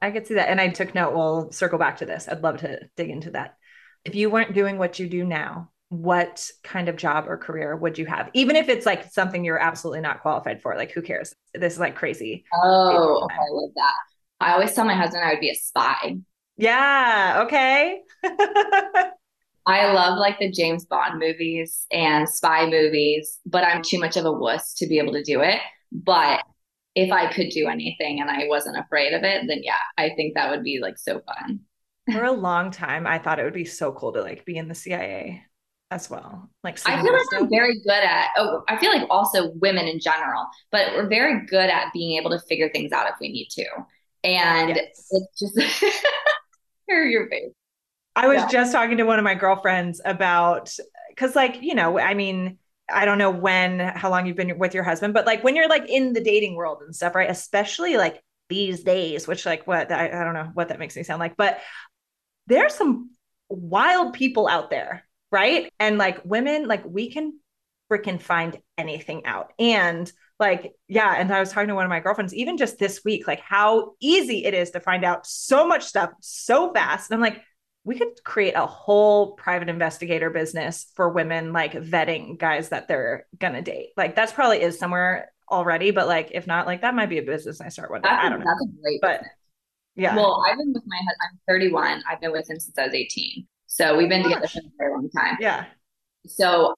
I 0.00 0.10
could 0.10 0.26
see 0.26 0.34
that. 0.34 0.48
And 0.48 0.60
I 0.60 0.68
took 0.68 0.94
note. 0.94 1.14
We'll 1.14 1.52
circle 1.52 1.78
back 1.78 1.98
to 1.98 2.06
this. 2.06 2.28
I'd 2.28 2.42
love 2.42 2.58
to 2.58 2.80
dig 2.96 3.10
into 3.10 3.30
that. 3.32 3.56
If 4.04 4.14
you 4.14 4.30
weren't 4.30 4.54
doing 4.54 4.78
what 4.78 4.98
you 4.98 5.08
do 5.08 5.24
now, 5.24 5.70
what 5.88 6.50
kind 6.64 6.88
of 6.88 6.96
job 6.96 7.26
or 7.28 7.36
career 7.36 7.76
would 7.76 7.98
you 7.98 8.06
have? 8.06 8.30
Even 8.32 8.56
if 8.56 8.68
it's 8.68 8.86
like 8.86 9.12
something 9.12 9.44
you're 9.44 9.58
absolutely 9.58 10.00
not 10.00 10.22
qualified 10.22 10.60
for, 10.60 10.74
like 10.74 10.90
who 10.90 11.02
cares? 11.02 11.34
This 11.54 11.74
is 11.74 11.78
like 11.78 11.94
crazy. 11.94 12.44
Oh, 12.52 13.28
I 13.30 13.44
love 13.50 13.70
that. 13.76 13.94
I 14.40 14.52
always 14.54 14.72
tell 14.74 14.84
my 14.84 14.96
husband 14.96 15.22
I 15.24 15.30
would 15.30 15.40
be 15.40 15.50
a 15.50 15.54
spy. 15.54 16.16
Yeah. 16.56 17.42
Okay. 17.44 18.00
I 19.66 19.92
love 19.92 20.18
like 20.18 20.38
the 20.38 20.50
James 20.50 20.84
Bond 20.84 21.20
movies 21.20 21.86
and 21.92 22.28
spy 22.28 22.66
movies, 22.66 23.38
but 23.46 23.64
I'm 23.64 23.82
too 23.82 23.98
much 23.98 24.16
of 24.16 24.24
a 24.24 24.32
wuss 24.32 24.74
to 24.74 24.86
be 24.86 24.98
able 24.98 25.12
to 25.12 25.22
do 25.22 25.40
it. 25.40 25.60
But 25.92 26.42
if 26.94 27.12
I 27.12 27.32
could 27.32 27.50
do 27.50 27.68
anything 27.68 28.20
and 28.20 28.28
I 28.28 28.46
wasn't 28.48 28.78
afraid 28.78 29.12
of 29.12 29.22
it, 29.22 29.44
then 29.46 29.60
yeah, 29.62 29.74
I 29.96 30.10
think 30.16 30.34
that 30.34 30.50
would 30.50 30.64
be 30.64 30.80
like 30.80 30.98
so 30.98 31.20
fun. 31.20 31.60
For 32.10 32.24
a 32.24 32.32
long 32.32 32.70
time, 32.70 33.06
I 33.06 33.18
thought 33.18 33.38
it 33.38 33.44
would 33.44 33.52
be 33.52 33.64
so 33.64 33.92
cool 33.92 34.12
to 34.12 34.20
like 34.20 34.44
be 34.44 34.56
in 34.56 34.68
the 34.68 34.74
CIA 34.74 35.44
as 35.92 36.10
well. 36.10 36.50
Like 36.64 36.80
I 36.86 37.00
feel 37.00 37.12
like 37.12 37.26
I'm 37.34 37.48
very 37.48 37.80
good 37.82 37.92
at 37.92 38.30
oh 38.38 38.62
I 38.68 38.78
feel 38.78 38.90
like 38.90 39.06
also 39.10 39.52
women 39.52 39.86
in 39.86 40.00
general, 40.00 40.48
but 40.72 40.92
we're 40.94 41.08
very 41.08 41.46
good 41.46 41.70
at 41.70 41.92
being 41.92 42.18
able 42.18 42.30
to 42.30 42.40
figure 42.40 42.70
things 42.70 42.92
out 42.92 43.06
if 43.06 43.14
we 43.20 43.28
need 43.28 43.48
to. 43.50 43.64
And 44.24 44.70
yes. 44.70 45.08
it's 45.10 45.38
just 45.38 45.84
here 46.88 47.04
your 47.04 47.28
face. 47.28 47.52
I 48.14 48.28
was 48.28 48.38
yeah. 48.38 48.48
just 48.48 48.72
talking 48.72 48.98
to 48.98 49.04
one 49.04 49.18
of 49.18 49.24
my 49.24 49.34
girlfriends 49.34 50.00
about 50.04 50.74
because 51.08 51.34
like, 51.34 51.62
you 51.62 51.74
know, 51.74 51.98
I 51.98 52.14
mean, 52.14 52.58
I 52.90 53.04
don't 53.04 53.18
know 53.18 53.30
when 53.30 53.78
how 53.78 54.10
long 54.10 54.26
you've 54.26 54.36
been 54.36 54.58
with 54.58 54.74
your 54.74 54.84
husband, 54.84 55.14
but 55.14 55.26
like 55.26 55.42
when 55.42 55.56
you're 55.56 55.68
like 55.68 55.88
in 55.88 56.12
the 56.12 56.22
dating 56.22 56.56
world 56.56 56.82
and 56.82 56.94
stuff, 56.94 57.14
right? 57.14 57.30
Especially 57.30 57.96
like 57.96 58.22
these 58.48 58.82
days, 58.82 59.26
which 59.26 59.46
like 59.46 59.66
what 59.66 59.90
I, 59.90 60.06
I 60.08 60.24
don't 60.24 60.34
know 60.34 60.50
what 60.52 60.68
that 60.68 60.78
makes 60.78 60.96
me 60.96 61.02
sound 61.02 61.20
like, 61.20 61.36
but 61.36 61.58
there's 62.46 62.74
some 62.74 63.10
wild 63.48 64.14
people 64.14 64.48
out 64.48 64.70
there 64.70 65.04
right? 65.32 65.72
And 65.80 65.98
like 65.98 66.20
women, 66.24 66.68
like 66.68 66.84
we 66.84 67.10
can 67.10 67.40
freaking 67.90 68.20
find 68.20 68.56
anything 68.78 69.24
out. 69.24 69.52
And 69.58 70.10
like, 70.38 70.72
yeah. 70.88 71.14
And 71.16 71.32
I 71.32 71.40
was 71.40 71.50
talking 71.50 71.68
to 71.68 71.74
one 71.74 71.84
of 71.84 71.90
my 71.90 72.00
girlfriends, 72.00 72.34
even 72.34 72.58
just 72.58 72.78
this 72.78 73.00
week, 73.04 73.26
like 73.26 73.40
how 73.40 73.94
easy 74.00 74.44
it 74.44 74.54
is 74.54 74.70
to 74.72 74.80
find 74.80 75.04
out 75.04 75.26
so 75.26 75.66
much 75.66 75.84
stuff 75.84 76.10
so 76.20 76.72
fast. 76.72 77.10
And 77.10 77.16
I'm 77.16 77.22
like, 77.22 77.42
we 77.84 77.98
could 77.98 78.22
create 78.24 78.54
a 78.54 78.66
whole 78.66 79.32
private 79.32 79.68
investigator 79.68 80.30
business 80.30 80.86
for 80.94 81.08
women, 81.08 81.52
like 81.52 81.72
vetting 81.72 82.38
guys 82.38 82.68
that 82.68 82.88
they're 82.88 83.26
gonna 83.38 83.62
date. 83.62 83.90
Like 83.96 84.14
that's 84.14 84.32
probably 84.32 84.62
is 84.62 84.78
somewhere 84.78 85.32
already, 85.50 85.90
but 85.90 86.06
like 86.06 86.30
if 86.32 86.46
not, 86.46 86.66
like 86.66 86.82
that 86.82 86.94
might 86.94 87.08
be 87.08 87.18
a 87.18 87.22
business 87.22 87.60
I 87.60 87.68
start 87.68 87.90
with. 87.90 88.04
I 88.04 88.28
don't 88.28 88.40
know. 88.40 88.46
That's 88.46 88.62
a 88.62 88.82
great 88.82 89.00
but 89.00 89.18
business. 89.18 89.36
yeah. 89.96 90.16
Well, 90.16 90.44
I've 90.48 90.58
been 90.58 90.72
with 90.72 90.84
my 90.86 90.96
husband. 90.96 91.16
I'm 91.32 91.40
31. 91.48 92.02
I've 92.08 92.20
been 92.20 92.32
with 92.32 92.48
him 92.48 92.60
since 92.60 92.78
I 92.78 92.86
was 92.86 92.94
18. 92.94 93.46
So 93.66 93.96
we've 93.96 94.08
been 94.08 94.22
together 94.22 94.46
for 94.46 94.58
a 94.58 94.62
very 94.78 94.92
long 94.92 95.10
time. 95.10 95.38
Yeah. 95.40 95.64
So 96.26 96.74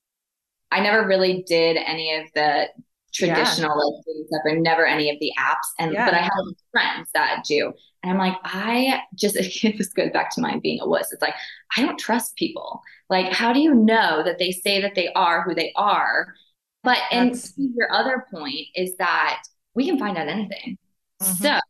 I 0.70 0.80
never 0.80 1.06
really 1.06 1.44
did 1.46 1.76
any 1.76 2.14
of 2.14 2.26
the 2.34 2.68
traditional 3.12 3.70
yeah. 3.70 3.84
like 3.84 4.04
dating 4.06 4.26
stuff 4.28 4.42
or 4.44 4.56
never 4.56 4.86
any 4.86 5.10
of 5.10 5.16
the 5.20 5.32
apps. 5.38 5.68
And 5.78 5.92
yeah. 5.92 6.04
but 6.04 6.14
I 6.14 6.18
have 6.18 6.32
friends 6.72 7.08
that 7.14 7.44
do. 7.44 7.72
And 8.04 8.12
I'm 8.12 8.18
like, 8.18 8.36
I 8.44 9.00
just 9.14 9.34
this 9.62 9.88
goes 9.88 10.10
back 10.12 10.30
to 10.34 10.42
my 10.42 10.58
being 10.58 10.78
a 10.80 10.86
wuss. 10.86 11.10
It's 11.10 11.22
like, 11.22 11.34
I 11.74 11.80
don't 11.80 11.98
trust 11.98 12.36
people. 12.36 12.82
Like, 13.08 13.32
how 13.32 13.52
do 13.54 13.60
you 13.60 13.74
know 13.74 14.22
that 14.22 14.38
they 14.38 14.52
say 14.52 14.82
that 14.82 14.94
they 14.94 15.10
are 15.14 15.42
who 15.42 15.54
they 15.54 15.72
are? 15.74 16.34
But 16.82 16.98
and 17.10 17.34
your 17.56 17.90
other 17.90 18.26
point 18.30 18.66
is 18.74 18.94
that 18.98 19.42
we 19.74 19.86
can 19.86 19.98
find 19.98 20.18
out 20.18 20.28
anything. 20.28 20.76
Mm-hmm. 21.22 21.42
So 21.42 21.60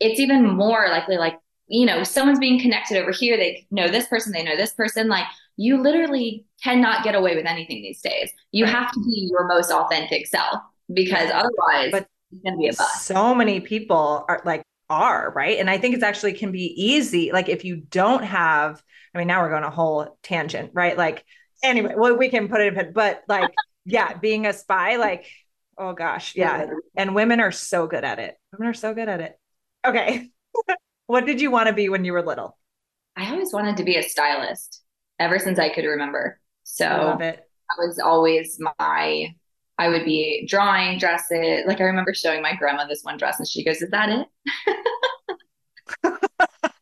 it's 0.00 0.18
even 0.18 0.56
more 0.56 0.88
likely 0.88 1.18
like 1.18 1.38
you 1.68 1.86
know, 1.86 2.02
someone's 2.04 2.38
being 2.38 2.60
connected 2.60 2.98
over 2.98 3.12
here. 3.12 3.36
They 3.36 3.66
know 3.70 3.88
this 3.88 4.06
person, 4.06 4.32
they 4.32 4.42
know 4.42 4.56
this 4.56 4.72
person. 4.72 5.08
Like 5.08 5.26
you 5.56 5.80
literally 5.80 6.46
cannot 6.62 7.04
get 7.04 7.14
away 7.14 7.36
with 7.36 7.46
anything 7.46 7.82
these 7.82 8.00
days. 8.00 8.30
You 8.50 8.64
right. 8.64 8.74
have 8.74 8.92
to 8.92 9.00
be 9.00 9.28
your 9.30 9.46
most 9.46 9.70
authentic 9.70 10.26
self 10.26 10.60
because 10.92 11.30
otherwise 11.30 11.90
but 11.92 12.06
it's 12.30 12.42
gonna 12.42 12.56
be 12.56 12.68
a 12.68 12.72
bust. 12.72 13.04
So 13.04 13.34
many 13.34 13.60
people 13.60 14.24
are 14.28 14.40
like 14.46 14.62
are, 14.92 15.32
right? 15.34 15.58
And 15.58 15.70
I 15.70 15.78
think 15.78 15.94
it's 15.94 16.04
actually 16.04 16.34
can 16.34 16.52
be 16.52 16.66
easy. 16.76 17.32
Like 17.32 17.48
if 17.48 17.64
you 17.64 17.76
don't 17.76 18.22
have, 18.22 18.82
I 19.14 19.18
mean, 19.18 19.26
now 19.26 19.42
we're 19.42 19.50
going 19.50 19.64
a 19.64 19.70
whole 19.70 20.18
tangent, 20.22 20.70
right? 20.74 20.96
Like 20.96 21.24
anyway, 21.62 21.94
well, 21.96 22.16
we 22.16 22.28
can 22.28 22.48
put 22.48 22.60
it 22.60 22.76
in, 22.76 22.92
but 22.92 23.22
like, 23.28 23.50
yeah, 23.84 24.16
being 24.18 24.46
a 24.46 24.52
spy, 24.52 24.96
like, 24.96 25.26
oh 25.78 25.94
gosh, 25.94 26.36
yeah. 26.36 26.66
And 26.94 27.14
women 27.14 27.40
are 27.40 27.52
so 27.52 27.86
good 27.86 28.04
at 28.04 28.18
it. 28.18 28.36
Women 28.52 28.68
are 28.68 28.74
so 28.74 28.94
good 28.94 29.08
at 29.08 29.20
it. 29.20 29.38
Okay. 29.84 30.30
What 31.06 31.26
did 31.26 31.42
you 31.42 31.50
want 31.50 31.66
to 31.66 31.74
be 31.74 31.90
when 31.90 32.06
you 32.06 32.12
were 32.12 32.22
little? 32.22 32.56
I 33.16 33.30
always 33.32 33.52
wanted 33.52 33.76
to 33.76 33.84
be 33.84 33.96
a 33.96 34.02
stylist 34.02 34.82
ever 35.18 35.38
since 35.38 35.58
I 35.58 35.68
could 35.68 35.84
remember. 35.84 36.40
So 36.62 36.86
I 36.86 37.04
love 37.04 37.20
it. 37.20 37.36
That 37.36 37.86
was 37.86 37.98
always 37.98 38.58
my 38.78 39.34
I 39.78 39.88
would 39.88 40.04
be 40.04 40.46
drawing 40.48 40.98
dresses. 40.98 41.64
Like 41.66 41.80
I 41.80 41.84
remember 41.84 42.14
showing 42.14 42.42
my 42.42 42.54
grandma 42.54 42.86
this 42.86 43.02
one 43.02 43.16
dress 43.16 43.38
and 43.38 43.48
she 43.48 43.64
goes, 43.64 43.82
Is 43.82 43.90
that 43.90 44.08
it? 44.08 44.28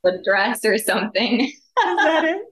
the 0.03 0.23
dress 0.25 0.65
or 0.65 0.79
something. 0.79 1.41
Is 1.41 1.55
that 1.77 2.25
it? 2.25 2.43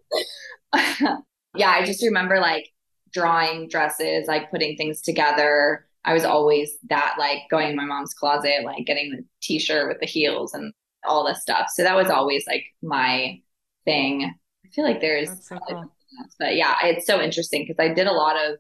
yeah, 1.57 1.71
I 1.71 1.85
just 1.85 2.03
remember 2.03 2.41
like 2.41 2.69
drawing 3.13 3.69
dresses, 3.69 4.27
like 4.27 4.51
putting 4.51 4.77
things 4.77 5.01
together. 5.03 5.87
I 6.05 6.15
was 6.15 6.25
always 6.25 6.71
that 6.89 7.17
like 7.19 7.39
going 7.51 7.71
in 7.71 7.77
my 7.77 7.85
mom's 7.85 8.15
closet, 8.15 8.65
like 8.65 8.87
getting 8.87 9.11
the 9.11 9.25
t-shirt 9.43 9.89
with 9.89 10.01
the 10.01 10.07
heels 10.07 10.55
and 10.55 10.73
all 11.05 11.27
this 11.27 11.43
stuff. 11.43 11.69
So 11.75 11.83
that 11.83 11.97
was 11.97 12.09
always 12.09 12.45
like 12.47 12.65
my 12.83 13.41
thing. 13.85 14.35
I 14.65 14.69
feel 14.71 14.85
like 14.85 15.01
there's, 15.01 15.29
so 15.47 15.59
cool. 15.69 15.93
but 16.39 16.57
yeah, 16.57 16.77
it's 16.85 17.07
so 17.07 17.21
interesting 17.21 17.65
because 17.67 17.83
I 17.83 17.93
did 17.93 18.07
a 18.07 18.13
lot 18.13 18.37
of 18.37 18.59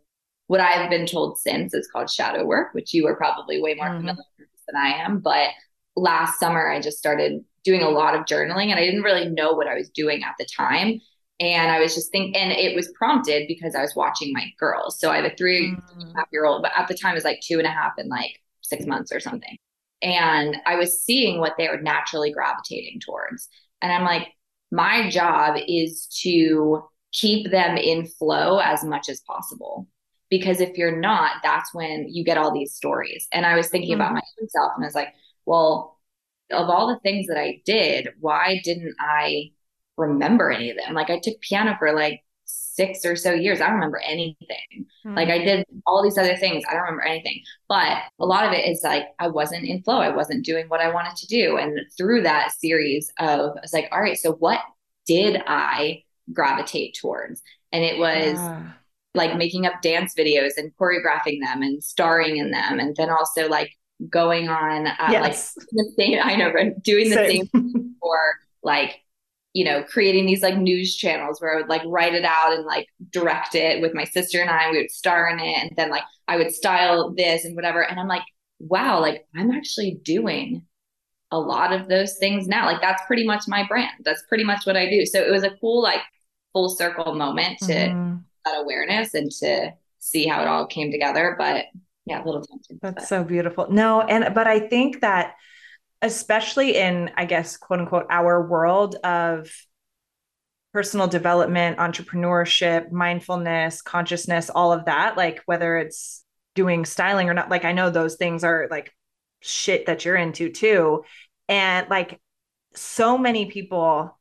what 0.49 0.61
I've 0.61 0.91
been 0.91 1.07
told 1.07 1.39
since 1.39 1.73
is 1.73 1.89
called 1.91 2.11
shadow 2.11 2.45
work, 2.45 2.75
which 2.75 2.93
you 2.93 3.07
are 3.07 3.17
probably 3.17 3.63
way 3.63 3.75
more 3.75 3.87
mm-hmm. 3.87 3.99
familiar 3.99 4.25
with 4.39 4.49
than 4.67 4.77
I 4.77 4.89
am. 5.05 5.21
But 5.21 5.51
last 5.95 6.41
summer, 6.41 6.71
I 6.71 6.81
just 6.81 6.99
started 6.99 7.45
doing 7.65 7.83
a 7.83 7.91
lot 7.91 8.15
of 8.15 8.25
journaling 8.25 8.69
and 8.69 8.79
I 8.79 8.85
didn't 8.85 9.03
really 9.03 9.29
know 9.29 9.53
what 9.53 9.67
I 9.67 9.75
was 9.75 9.91
doing 9.91 10.23
at 10.23 10.35
the 10.39 10.47
time. 10.47 11.01
And 11.41 11.71
I 11.71 11.79
was 11.79 11.95
just 11.95 12.11
thinking, 12.11 12.35
and 12.35 12.51
it 12.51 12.75
was 12.75 12.91
prompted 12.99 13.47
because 13.47 13.75
I 13.75 13.83
was 13.83 13.95
watching 13.95 14.33
my 14.33 14.47
girls. 14.59 14.99
So 14.99 15.11
I 15.11 15.17
have 15.17 15.33
a 15.33 15.37
three 15.37 15.71
mm-hmm. 15.71 16.01
and 16.01 16.11
a 16.13 16.19
half 16.19 16.29
year 16.33 16.47
old, 16.47 16.63
but 16.63 16.73
at 16.77 16.89
the 16.89 16.97
time 16.97 17.13
it 17.13 17.15
was 17.15 17.25
like 17.25 17.41
two 17.41 17.59
and 17.59 17.67
a 17.67 17.71
half 17.71 17.93
and 17.99 18.09
like 18.09 18.41
six 18.63 18.87
months 18.87 19.13
or 19.13 19.21
something. 19.21 19.57
And 20.03 20.57
I 20.67 20.77
was 20.77 21.03
seeing 21.03 21.41
what 21.41 21.55
they 21.59 21.69
were 21.69 21.81
naturally 21.81 22.33
gravitating 22.33 23.01
towards. 23.01 23.49
And 23.83 23.93
I'm 23.93 24.05
like, 24.05 24.29
my 24.71 25.09
job 25.11 25.59
is 25.67 26.07
to 26.23 26.83
keep 27.13 27.51
them 27.51 27.77
in 27.77 28.07
flow 28.07 28.59
as 28.59 28.85
much 28.85 29.09
as 29.09 29.21
possible. 29.21 29.87
Because 30.31 30.61
if 30.61 30.77
you're 30.77 30.97
not, 30.97 31.37
that's 31.43 31.75
when 31.75 32.07
you 32.09 32.25
get 32.25 32.39
all 32.39 32.53
these 32.53 32.75
stories. 32.75 33.27
And 33.33 33.47
I 33.47 33.57
was 33.57 33.69
thinking 33.69 33.93
mm-hmm. 33.93 34.01
about 34.01 34.15
my 34.15 34.23
own 34.41 34.49
self 34.49 34.73
and 34.77 34.85
I 34.85 34.87
was 34.89 34.95
like, 34.95 35.15
well, 35.47 35.99
of 36.51 36.69
all 36.69 36.89
the 36.89 37.01
things 37.01 37.27
that 37.27 37.39
I 37.39 37.61
did, 37.65 38.09
why 38.21 38.61
didn't 38.65 38.95
I 38.99 39.51
remember 39.97 40.51
any 40.51 40.71
of 40.71 40.77
them? 40.77 40.95
Like 40.95 41.11
I 41.11 41.19
took 41.19 41.41
piano 41.41 41.77
for 41.79 41.93
like 41.93 42.23
six 42.45 43.05
or 43.05 43.17
so 43.17 43.33
years. 43.33 43.61
I 43.61 43.67
don't 43.67 43.75
remember 43.75 44.01
anything. 44.05 44.37
Mm-hmm. 45.05 45.15
Like 45.15 45.29
I 45.29 45.39
did 45.39 45.67
all 45.87 46.03
these 46.03 46.19
other 46.19 46.37
things. 46.37 46.65
I 46.69 46.75
don't 46.75 46.83
remember 46.83 47.05
anything. 47.05 47.43
But 47.69 47.99
a 48.19 48.27
lot 48.27 48.47
of 48.47 48.53
it 48.53 48.69
is 48.69 48.81
like 48.83 49.05
I 49.19 49.29
wasn't 49.29 49.65
in 49.65 49.83
flow. 49.83 49.99
I 49.99 50.15
wasn't 50.15 50.45
doing 50.45 50.69
what 50.69 50.81
I 50.81 50.93
wanted 50.93 51.17
to 51.17 51.27
do. 51.27 51.57
And 51.57 51.81
through 51.97 52.23
that 52.23 52.53
series 52.53 53.11
of 53.19 53.57
it's 53.63 53.73
like, 53.73 53.89
all 53.93 54.01
right, 54.01 54.17
so 54.17 54.33
what 54.33 54.61
did 55.07 55.43
I 55.47 56.05
gravitate 56.33 56.97
towards? 57.01 57.43
And 57.73 57.85
it 57.85 57.99
was 57.99 58.35
yeah 58.35 58.73
like 59.15 59.37
making 59.37 59.67
up 59.67 59.81
dance 59.83 60.15
videos 60.17 60.53
and 60.57 60.73
choreographing 60.77 61.41
them 61.43 61.63
and 61.63 61.83
starring 61.83 62.37
in 62.37 62.51
them 62.51 62.79
and 62.79 62.95
then 62.97 63.11
also 63.11 63.49
like 63.49 63.73
going 64.09 64.49
on 64.49 64.87
uh, 64.87 65.09
yes. 65.11 65.57
like 65.57 65.67
the 65.73 65.93
same 65.97 66.19
i 66.23 66.37
know 66.37 66.53
doing 66.83 67.11
the 67.11 67.17
same, 67.17 67.49
same 67.55 67.95
for 68.01 68.19
like 68.63 69.01
you 69.55 69.65
know 69.65 69.83
creating 69.83 70.27
these 70.27 70.43
like 70.43 70.57
news 70.57 70.95
channels 70.95 71.41
where 71.41 71.53
i 71.53 71.57
would 71.57 71.69
like 71.69 71.83
write 71.87 72.15
it 72.15 72.25
out 72.25 72.53
and 72.53 72.65
like 72.65 72.87
direct 73.11 73.55
it 73.55 73.81
with 73.83 73.95
my 73.95 74.05
sister 74.05 74.41
and 74.41 74.51
i 74.51 74.71
we 74.71 74.79
would 74.79 74.91
star 74.91 75.29
in 75.29 75.41
it 75.41 75.63
and 75.63 75.73
then 75.77 75.91
like 75.91 76.05
i 76.29 76.37
would 76.37 76.55
style 76.55 77.13
this 77.17 77.45
and 77.45 77.57
whatever. 77.57 77.83
And 77.83 77.99
i'm 77.99 78.09
like 78.09 78.23
wow 78.61 79.01
like 79.01 79.27
i'm 79.35 79.51
actually 79.51 79.99
doing 80.05 80.65
a 81.31 81.39
lot 81.39 81.75
of 81.75 81.89
those 81.89 82.17
things 82.17 82.49
now. 82.49 82.65
Like 82.65 82.81
that's 82.81 83.03
pretty 83.07 83.27
much 83.27 83.43
my 83.49 83.67
brand. 83.67 83.91
That's 84.03 84.23
pretty 84.29 84.45
much 84.45 84.65
what 84.65 84.79
i 84.79 84.89
do. 84.89 85.05
So 85.05 85.21
it 85.21 85.31
was 85.31 85.43
a 85.43 85.51
cool 85.61 85.83
like 85.83 86.01
full 86.55 86.71
circle 86.71 87.15
moment 87.15 87.59
to 87.59 87.73
mm-hmm 87.75 88.17
that 88.45 88.61
awareness 88.61 89.15
and 89.15 89.31
to 89.31 89.73
see 89.99 90.27
how 90.27 90.43
it 90.43 90.49
all 90.49 90.67
came 90.67 90.91
together. 90.91 91.35
But 91.39 91.67
yeah, 92.07 92.23
a 92.23 92.25
little 92.25 92.43
tempting. 92.43 92.79
That's 92.83 92.95
but. 92.95 93.09
so 93.09 93.25
beautiful. 93.25 93.69
No, 93.71 94.01
and 94.01 94.35
but 94.35 94.47
I 94.47 94.61
think 94.61 95.01
that 95.01 95.35
especially 96.03 96.77
in, 96.77 97.11
I 97.17 97.25
guess, 97.25 97.57
quote 97.57 97.81
unquote, 97.81 98.07
our 98.09 98.47
world 98.47 98.97
of 98.97 99.51
personal 100.73 101.09
development, 101.09 101.79
entrepreneurship, 101.79 102.93
mindfulness, 102.93 103.83
consciousness, 103.83 104.51
all 104.51 104.73
of 104.73 104.85
that, 104.85 105.17
like 105.17 105.43
whether 105.47 105.77
it's 105.77 106.25
doing 106.55 106.85
styling 106.85 107.29
or 107.29 107.35
not, 107.35 107.51
like 107.51 107.65
I 107.65 107.73
know 107.73 107.91
those 107.91 108.17
things 108.17 108.45
are 108.45 108.69
like 108.71 108.95
shit 109.41 109.87
that 109.87 110.05
you're 110.05 110.17
into 110.17 110.51
too. 110.51 111.05
And 111.49 111.89
like 111.89 112.21
so 112.75 113.19
many 113.19 113.47
people 113.47 114.18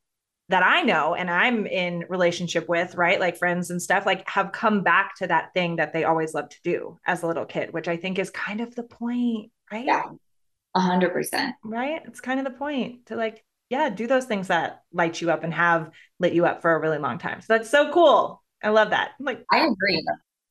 that 0.49 0.63
I 0.63 0.81
know 0.81 1.13
and 1.13 1.29
I'm 1.29 1.65
in 1.65 2.05
relationship 2.09 2.69
with, 2.69 2.95
right? 2.95 3.19
Like 3.19 3.37
friends 3.37 3.69
and 3.69 3.81
stuff, 3.81 4.05
like 4.05 4.27
have 4.29 4.51
come 4.51 4.81
back 4.81 5.15
to 5.17 5.27
that 5.27 5.53
thing 5.53 5.75
that 5.75 5.91
they 5.91 6.05
always 6.05 6.33
loved 6.33 6.51
to 6.51 6.61
do 6.63 6.97
as 7.05 7.21
a 7.21 7.27
little 7.27 7.45
kid, 7.45 7.73
which 7.73 7.87
I 7.87 7.97
think 7.97 8.17
is 8.17 8.29
kind 8.29 8.61
of 8.61 8.73
the 8.73 8.83
point, 8.83 9.51
right? 9.71 9.85
Yeah. 9.85 10.03
A 10.75 10.79
hundred 10.79 11.11
percent. 11.11 11.55
Right. 11.63 12.01
It's 12.05 12.21
kind 12.21 12.39
of 12.39 12.45
the 12.45 12.57
point 12.57 13.07
to 13.07 13.15
like, 13.15 13.43
yeah, 13.69 13.89
do 13.89 14.07
those 14.07 14.25
things 14.25 14.47
that 14.47 14.83
light 14.93 15.19
you 15.19 15.31
up 15.31 15.43
and 15.43 15.53
have 15.53 15.91
lit 16.19 16.33
you 16.33 16.45
up 16.45 16.61
for 16.61 16.73
a 16.73 16.79
really 16.79 16.99
long 16.99 17.17
time. 17.17 17.41
So 17.41 17.47
that's 17.49 17.69
so 17.69 17.91
cool. 17.91 18.41
I 18.63 18.69
love 18.69 18.91
that. 18.91 19.11
I'm 19.19 19.25
like, 19.25 19.43
I 19.51 19.65
agree. 19.65 20.05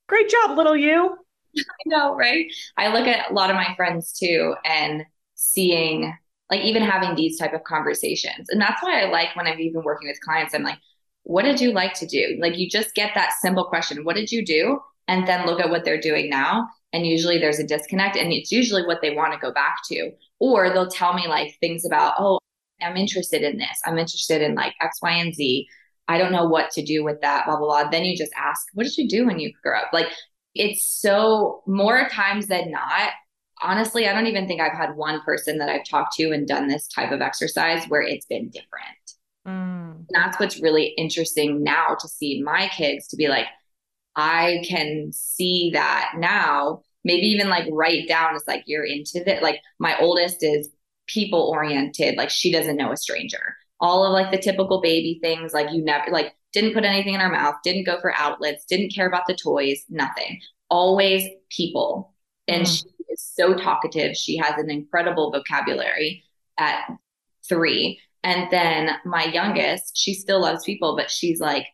Great 0.07 0.29
job, 0.29 0.55
little 0.55 0.75
you. 0.75 1.17
I 1.57 1.61
know, 1.85 2.15
right? 2.15 2.45
I 2.77 2.93
look 2.93 3.07
at 3.07 3.31
a 3.31 3.33
lot 3.33 3.49
of 3.49 3.55
my 3.55 3.73
friends 3.75 4.13
too 4.13 4.53
and 4.63 5.05
seeing 5.33 6.13
like 6.49 6.61
even 6.61 6.81
having 6.81 7.15
these 7.15 7.37
type 7.37 7.53
of 7.53 7.63
conversations. 7.63 8.47
And 8.49 8.61
that's 8.61 8.81
why 8.81 9.01
i 9.01 9.09
like 9.09 9.35
when 9.35 9.47
i'm 9.47 9.59
even 9.59 9.83
working 9.83 10.07
with 10.07 10.21
clients 10.21 10.53
i'm 10.53 10.63
like 10.63 10.79
what 11.27 11.43
did 11.43 11.59
you 11.59 11.73
like 11.73 11.93
to 11.95 12.05
do? 12.07 12.37
Like 12.39 12.57
you 12.57 12.69
just 12.69 12.95
get 12.95 13.11
that 13.15 13.33
simple 13.41 13.65
question 13.65 14.05
what 14.05 14.15
did 14.15 14.31
you 14.31 14.45
do? 14.45 14.79
And 15.09 15.27
then 15.27 15.45
look 15.45 15.59
at 15.59 15.69
what 15.69 15.83
they're 15.83 15.99
doing 15.99 16.29
now. 16.29 16.67
And 16.93 17.05
usually 17.05 17.37
there's 17.37 17.59
a 17.59 17.67
disconnect 17.67 18.15
and 18.15 18.31
it's 18.31 18.51
usually 18.51 18.85
what 18.85 19.01
they 19.01 19.13
want 19.13 19.33
to 19.33 19.39
go 19.39 19.51
back 19.51 19.79
to. 19.89 20.11
Or 20.39 20.69
they'll 20.69 20.89
tell 20.89 21.13
me 21.13 21.27
like 21.27 21.57
things 21.59 21.85
about 21.85 22.13
oh 22.17 22.39
i'm 22.81 22.95
interested 22.95 23.41
in 23.41 23.57
this. 23.57 23.81
I'm 23.85 23.97
interested 23.97 24.41
in 24.41 24.55
like 24.55 24.73
x 24.81 24.99
y 25.01 25.11
and 25.11 25.35
z. 25.35 25.67
I 26.07 26.17
don't 26.17 26.31
know 26.31 26.47
what 26.47 26.71
to 26.71 26.81
do 26.81 27.03
with 27.03 27.19
that 27.21 27.45
blah 27.45 27.57
blah 27.57 27.83
blah. 27.83 27.89
Then 27.89 28.05
you 28.05 28.15
just 28.15 28.33
ask 28.37 28.65
what 28.73 28.85
did 28.85 28.97
you 28.97 29.09
do 29.09 29.25
when 29.25 29.37
you 29.39 29.51
grew 29.61 29.75
up? 29.77 29.91
Like 29.91 30.07
it's 30.55 30.87
so 30.87 31.61
more 31.67 32.07
times 32.07 32.47
than 32.47 32.71
not 32.71 33.11
honestly, 33.61 34.07
I 34.07 34.13
don't 34.13 34.27
even 34.27 34.47
think 34.47 34.61
I've 34.61 34.77
had 34.77 34.95
one 34.95 35.21
person 35.21 35.57
that 35.59 35.69
I've 35.69 35.85
talked 35.85 36.13
to 36.15 36.31
and 36.31 36.47
done 36.47 36.67
this 36.67 36.87
type 36.87 37.11
of 37.11 37.21
exercise 37.21 37.85
where 37.87 38.01
it's 38.01 38.25
been 38.25 38.49
different. 38.49 38.97
Mm. 39.47 40.05
That's 40.09 40.39
what's 40.39 40.61
really 40.61 40.93
interesting 40.97 41.63
now 41.63 41.95
to 41.99 42.07
see 42.07 42.41
my 42.41 42.69
kids 42.75 43.07
to 43.07 43.15
be 43.17 43.27
like, 43.27 43.45
I 44.15 44.63
can 44.67 45.11
see 45.13 45.71
that 45.73 46.13
now. 46.17 46.81
Maybe 47.03 47.27
even 47.27 47.49
like 47.49 47.67
write 47.71 48.07
down, 48.07 48.35
it's 48.35 48.47
like 48.47 48.63
you're 48.65 48.83
into 48.83 49.23
it. 49.29 49.41
Like 49.41 49.61
my 49.79 49.97
oldest 49.99 50.43
is 50.43 50.69
people 51.07 51.49
oriented, 51.53 52.17
like 52.17 52.29
she 52.29 52.51
doesn't 52.51 52.75
know 52.75 52.91
a 52.91 52.97
stranger. 52.97 53.55
All 53.79 54.03
of 54.03 54.11
like 54.11 54.31
the 54.31 54.39
typical 54.39 54.81
baby 54.81 55.19
things, 55.21 55.53
like 55.53 55.71
you 55.71 55.83
never, 55.83 56.11
like 56.11 56.33
didn't 56.51 56.73
put 56.73 56.83
anything 56.83 57.13
in 57.13 57.21
her 57.21 57.29
mouth, 57.29 57.55
didn't 57.63 57.85
go 57.85 58.01
for 58.01 58.13
outlets, 58.17 58.65
didn't 58.65 58.93
care 58.93 59.07
about 59.07 59.23
the 59.27 59.35
toys, 59.35 59.85
nothing. 59.89 60.41
Always 60.69 61.23
people. 61.49 62.13
And 62.47 62.63
mm. 62.63 62.77
she 62.77 62.96
is 63.09 63.21
so 63.21 63.53
talkative. 63.53 64.15
She 64.15 64.37
has 64.37 64.55
an 64.57 64.69
incredible 64.69 65.31
vocabulary 65.31 66.23
at 66.57 66.87
three. 67.47 67.99
And 68.23 68.51
then 68.51 68.91
my 69.05 69.25
youngest, 69.25 69.97
she 69.97 70.13
still 70.13 70.41
loves 70.41 70.63
people, 70.63 70.95
but 70.95 71.09
she's 71.09 71.39
like, 71.39 71.67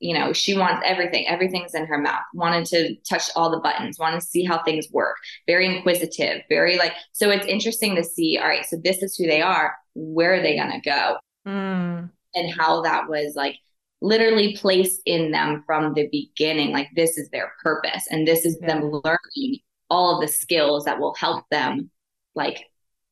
you 0.00 0.12
know, 0.12 0.32
she 0.32 0.56
wants 0.56 0.82
everything. 0.84 1.26
Everything's 1.26 1.74
in 1.74 1.86
her 1.86 1.98
mouth. 1.98 2.22
Wanted 2.34 2.66
to 2.66 2.96
touch 3.08 3.30
all 3.36 3.50
the 3.50 3.60
buttons, 3.60 3.98
wanted 3.98 4.20
to 4.20 4.26
see 4.26 4.44
how 4.44 4.62
things 4.62 4.88
work. 4.90 5.16
Very 5.46 5.74
inquisitive, 5.74 6.42
very 6.48 6.76
like, 6.76 6.92
so 7.12 7.30
it's 7.30 7.46
interesting 7.46 7.94
to 7.96 8.04
see, 8.04 8.38
all 8.38 8.48
right, 8.48 8.66
so 8.66 8.76
this 8.82 9.02
is 9.02 9.16
who 9.16 9.26
they 9.26 9.40
are. 9.40 9.74
Where 9.94 10.34
are 10.34 10.42
they 10.42 10.56
going 10.56 10.72
to 10.72 10.80
go? 10.80 11.16
Mm. 11.46 12.10
And 12.34 12.50
how 12.58 12.82
that 12.82 13.08
was 13.08 13.34
like 13.36 13.56
literally 14.02 14.56
placed 14.56 15.00
in 15.06 15.30
them 15.30 15.62
from 15.64 15.94
the 15.94 16.08
beginning. 16.10 16.72
Like, 16.72 16.88
this 16.96 17.16
is 17.16 17.30
their 17.30 17.52
purpose 17.62 18.06
and 18.10 18.26
this 18.26 18.44
is 18.44 18.58
yeah. 18.60 18.66
them 18.66 19.00
learning 19.04 19.60
all 19.90 20.14
of 20.14 20.20
the 20.20 20.32
skills 20.32 20.84
that 20.84 20.98
will 20.98 21.14
help 21.14 21.44
them 21.50 21.90
like 22.34 22.64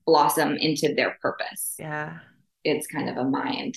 blossom 0.06 0.56
into 0.56 0.94
their 0.94 1.16
purpose. 1.20 1.74
Yeah. 1.78 2.18
It's 2.64 2.86
kind 2.86 3.08
of 3.08 3.16
a 3.16 3.24
mind. 3.24 3.76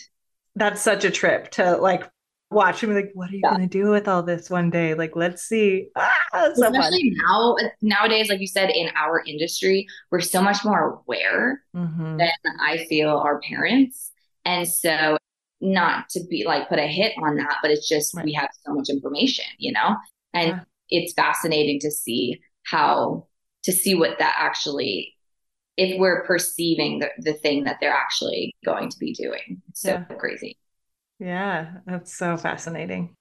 That's 0.55 0.81
such 0.81 1.03
a 1.03 1.11
trip 1.11 1.51
to 1.51 1.77
like 1.77 2.09
watch 2.51 2.81
him 2.81 2.93
like, 2.93 3.11
what 3.13 3.29
are 3.29 3.33
you 3.33 3.41
yeah. 3.43 3.51
gonna 3.51 3.67
do 3.67 3.89
with 3.89 4.07
all 4.07 4.23
this 4.23 4.49
one 4.49 4.69
day? 4.69 4.93
Like, 4.93 5.15
let's 5.15 5.43
see. 5.43 5.89
Ah, 5.95 6.11
Especially 6.33 7.13
now 7.27 7.55
nowadays, 7.81 8.29
like 8.29 8.39
you 8.39 8.47
said, 8.47 8.69
in 8.69 8.89
our 8.95 9.23
industry, 9.25 9.87
we're 10.11 10.21
so 10.21 10.41
much 10.41 10.63
more 10.63 11.01
aware 11.05 11.61
mm-hmm. 11.75 12.17
than 12.17 12.29
I 12.61 12.85
feel 12.87 13.09
our 13.09 13.39
parents. 13.41 14.11
And 14.45 14.67
so 14.67 15.17
not 15.61 16.09
to 16.09 16.21
be 16.29 16.45
like 16.45 16.69
put 16.69 16.79
a 16.79 16.87
hit 16.87 17.13
on 17.21 17.37
that, 17.37 17.57
but 17.61 17.71
it's 17.71 17.87
just 17.87 18.15
right. 18.15 18.25
we 18.25 18.33
have 18.33 18.49
so 18.65 18.73
much 18.73 18.89
information, 18.89 19.45
you 19.57 19.71
know? 19.71 19.95
And 20.33 20.49
yeah. 20.49 20.59
it's 20.89 21.13
fascinating 21.13 21.79
to 21.81 21.91
see 21.91 22.41
how 22.65 23.27
to 23.63 23.71
see 23.71 23.95
what 23.95 24.19
that 24.19 24.35
actually 24.37 25.13
if 25.77 25.99
we're 25.99 26.23
perceiving 26.25 26.99
the, 26.99 27.09
the 27.19 27.33
thing 27.33 27.65
that 27.65 27.77
they're 27.81 27.91
actually 27.91 28.55
going 28.63 28.89
to 28.89 28.97
be 28.97 29.13
doing. 29.13 29.61
It's 29.69 29.81
so 29.81 29.91
yeah. 29.91 30.03
crazy. 30.17 30.57
Yeah 31.19 31.73
that's 31.85 32.15
so 32.15 32.37
fascinating. 32.37 33.15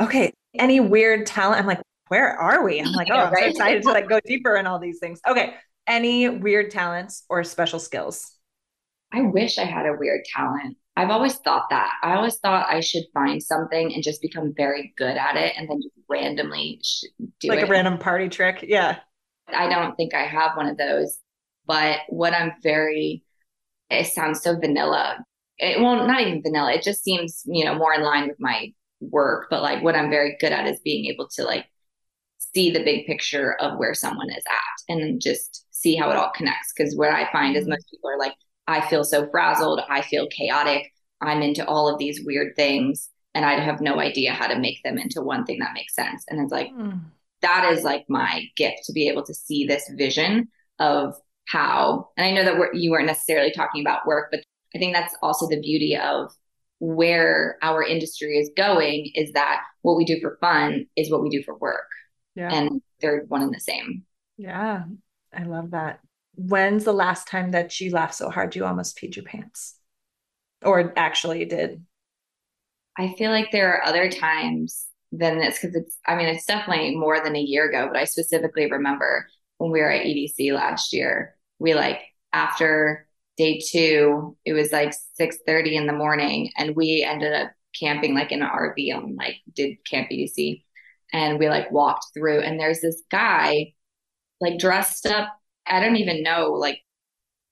Okay 0.00 0.32
any 0.54 0.80
weird 0.80 1.26
talent? 1.26 1.60
I'm 1.60 1.66
like 1.66 1.80
where 2.08 2.38
are 2.38 2.64
we? 2.64 2.80
I'm 2.80 2.92
like 2.92 3.08
oh 3.12 3.16
i'm 3.16 3.34
so 3.34 3.44
excited 3.44 3.82
to 3.82 3.90
like 3.90 4.08
go 4.08 4.20
deeper 4.26 4.56
in 4.56 4.66
all 4.66 4.78
these 4.78 4.98
things. 4.98 5.20
Okay 5.26 5.54
any 5.86 6.28
weird 6.28 6.70
talents 6.70 7.24
or 7.28 7.42
special 7.44 7.78
skills? 7.78 8.34
I 9.12 9.22
wish 9.22 9.58
i 9.58 9.64
had 9.64 9.86
a 9.86 9.96
weird 9.98 10.20
talent 10.34 10.76
I've 10.98 11.10
always 11.10 11.36
thought 11.36 11.70
that. 11.70 11.92
I 12.02 12.16
always 12.16 12.38
thought 12.38 12.66
I 12.68 12.80
should 12.80 13.04
find 13.14 13.40
something 13.40 13.94
and 13.94 14.02
just 14.02 14.20
become 14.20 14.52
very 14.56 14.92
good 14.96 15.16
at 15.16 15.36
it 15.36 15.54
and 15.56 15.70
then 15.70 15.80
just 15.80 15.94
randomly 16.08 16.82
do 17.38 17.48
like 17.48 17.60
it. 17.60 17.68
a 17.68 17.70
random 17.70 17.98
party 17.98 18.28
trick. 18.28 18.64
Yeah. 18.66 18.98
I 19.46 19.68
don't 19.68 19.94
think 19.94 20.12
I 20.12 20.26
have 20.26 20.56
one 20.56 20.66
of 20.66 20.76
those. 20.76 21.20
But 21.68 22.00
what 22.08 22.34
I'm 22.34 22.50
very, 22.64 23.22
it 23.90 24.08
sounds 24.08 24.42
so 24.42 24.58
vanilla. 24.58 25.24
It 25.58 25.80
well, 25.80 26.04
not 26.04 26.20
even 26.20 26.42
vanilla. 26.42 26.72
It 26.72 26.82
just 26.82 27.04
seems, 27.04 27.44
you 27.46 27.64
know, 27.64 27.76
more 27.76 27.94
in 27.94 28.02
line 28.02 28.26
with 28.26 28.40
my 28.40 28.72
work. 29.00 29.46
But 29.50 29.62
like 29.62 29.84
what 29.84 29.94
I'm 29.94 30.10
very 30.10 30.36
good 30.40 30.50
at 30.50 30.66
is 30.66 30.80
being 30.80 31.04
able 31.04 31.28
to 31.36 31.44
like 31.44 31.66
see 32.38 32.72
the 32.72 32.82
big 32.82 33.06
picture 33.06 33.54
of 33.60 33.78
where 33.78 33.94
someone 33.94 34.30
is 34.30 34.42
at 34.48 34.92
and 34.92 35.20
just 35.20 35.64
see 35.70 35.94
how 35.94 36.10
it 36.10 36.16
all 36.16 36.32
connects. 36.34 36.72
Cause 36.72 36.96
what 36.96 37.12
I 37.12 37.30
find 37.30 37.56
is 37.56 37.62
mm-hmm. 37.62 37.70
most 37.70 37.88
people 37.88 38.10
are 38.10 38.18
like, 38.18 38.34
I 38.68 38.86
feel 38.88 39.02
so 39.02 39.28
frazzled. 39.30 39.80
I 39.88 40.02
feel 40.02 40.28
chaotic. 40.28 40.92
I'm 41.20 41.42
into 41.42 41.66
all 41.66 41.88
of 41.88 41.98
these 41.98 42.24
weird 42.24 42.54
things. 42.54 43.08
And 43.34 43.44
I 43.44 43.58
have 43.58 43.80
no 43.80 43.98
idea 43.98 44.32
how 44.32 44.46
to 44.46 44.58
make 44.58 44.82
them 44.82 44.98
into 44.98 45.22
one 45.22 45.44
thing 45.44 45.58
that 45.60 45.74
makes 45.74 45.94
sense. 45.94 46.24
And 46.28 46.40
it's 46.40 46.52
like, 46.52 46.70
mm. 46.72 47.00
that 47.42 47.72
is 47.72 47.82
like 47.82 48.04
my 48.08 48.44
gift 48.56 48.84
to 48.84 48.92
be 48.92 49.08
able 49.08 49.24
to 49.24 49.34
see 49.34 49.66
this 49.66 49.90
vision 49.96 50.48
of 50.78 51.14
how, 51.46 52.10
and 52.16 52.26
I 52.26 52.30
know 52.30 52.44
that 52.44 52.74
you 52.74 52.90
weren't 52.90 53.06
necessarily 53.06 53.52
talking 53.52 53.80
about 53.80 54.06
work, 54.06 54.28
but 54.30 54.40
I 54.74 54.78
think 54.78 54.94
that's 54.94 55.16
also 55.22 55.48
the 55.48 55.60
beauty 55.60 55.96
of 55.96 56.30
where 56.78 57.58
our 57.62 57.82
industry 57.82 58.38
is 58.38 58.50
going 58.56 59.10
is 59.14 59.32
that 59.32 59.62
what 59.82 59.96
we 59.96 60.04
do 60.04 60.20
for 60.20 60.36
fun 60.40 60.86
is 60.94 61.10
what 61.10 61.22
we 61.22 61.30
do 61.30 61.42
for 61.42 61.56
work. 61.56 61.88
yeah. 62.34 62.52
and 62.52 62.82
they're 63.00 63.24
one 63.28 63.42
and 63.42 63.54
the 63.54 63.60
same. 63.60 64.04
Yeah, 64.36 64.84
I 65.36 65.44
love 65.44 65.70
that. 65.72 66.00
When's 66.38 66.84
the 66.84 66.92
last 66.92 67.26
time 67.26 67.50
that 67.50 67.80
you 67.80 67.90
laughed 67.90 68.14
so 68.14 68.30
hard 68.30 68.54
you 68.54 68.64
almost 68.64 68.96
peed 68.96 69.16
your 69.16 69.24
pants? 69.24 69.74
Or 70.62 70.92
actually 70.96 71.44
did? 71.44 71.84
I 72.96 73.14
feel 73.18 73.32
like 73.32 73.50
there 73.50 73.74
are 73.74 73.84
other 73.84 74.08
times 74.08 74.86
than 75.10 75.38
this 75.38 75.58
because 75.58 75.74
it's, 75.74 75.98
I 76.06 76.14
mean, 76.14 76.28
it's 76.28 76.46
definitely 76.46 76.94
more 76.94 77.22
than 77.22 77.34
a 77.34 77.40
year 77.40 77.68
ago, 77.68 77.88
but 77.90 77.98
I 77.98 78.04
specifically 78.04 78.70
remember 78.70 79.28
when 79.56 79.72
we 79.72 79.80
were 79.80 79.90
at 79.90 80.06
EDC 80.06 80.52
last 80.54 80.92
year, 80.92 81.34
we 81.58 81.74
like 81.74 82.00
after 82.32 83.08
day 83.36 83.60
two, 83.60 84.36
it 84.44 84.52
was 84.52 84.72
like 84.72 84.92
6 85.14 85.38
30 85.46 85.76
in 85.76 85.86
the 85.86 85.92
morning, 85.92 86.52
and 86.56 86.76
we 86.76 87.04
ended 87.08 87.32
up 87.32 87.50
camping 87.78 88.14
like 88.14 88.32
in 88.32 88.42
an 88.42 88.48
RV 88.48 88.94
on 88.94 89.16
like 89.16 89.36
did 89.54 89.76
Camp 89.88 90.08
EDC. 90.10 90.64
And 91.12 91.38
we 91.38 91.48
like 91.48 91.70
walked 91.72 92.06
through, 92.14 92.40
and 92.40 92.60
there's 92.60 92.80
this 92.80 93.02
guy 93.10 93.72
like 94.40 94.58
dressed 94.58 95.06
up. 95.06 95.28
I 95.70 95.80
don't 95.80 95.96
even 95.96 96.22
know, 96.22 96.52
like 96.52 96.82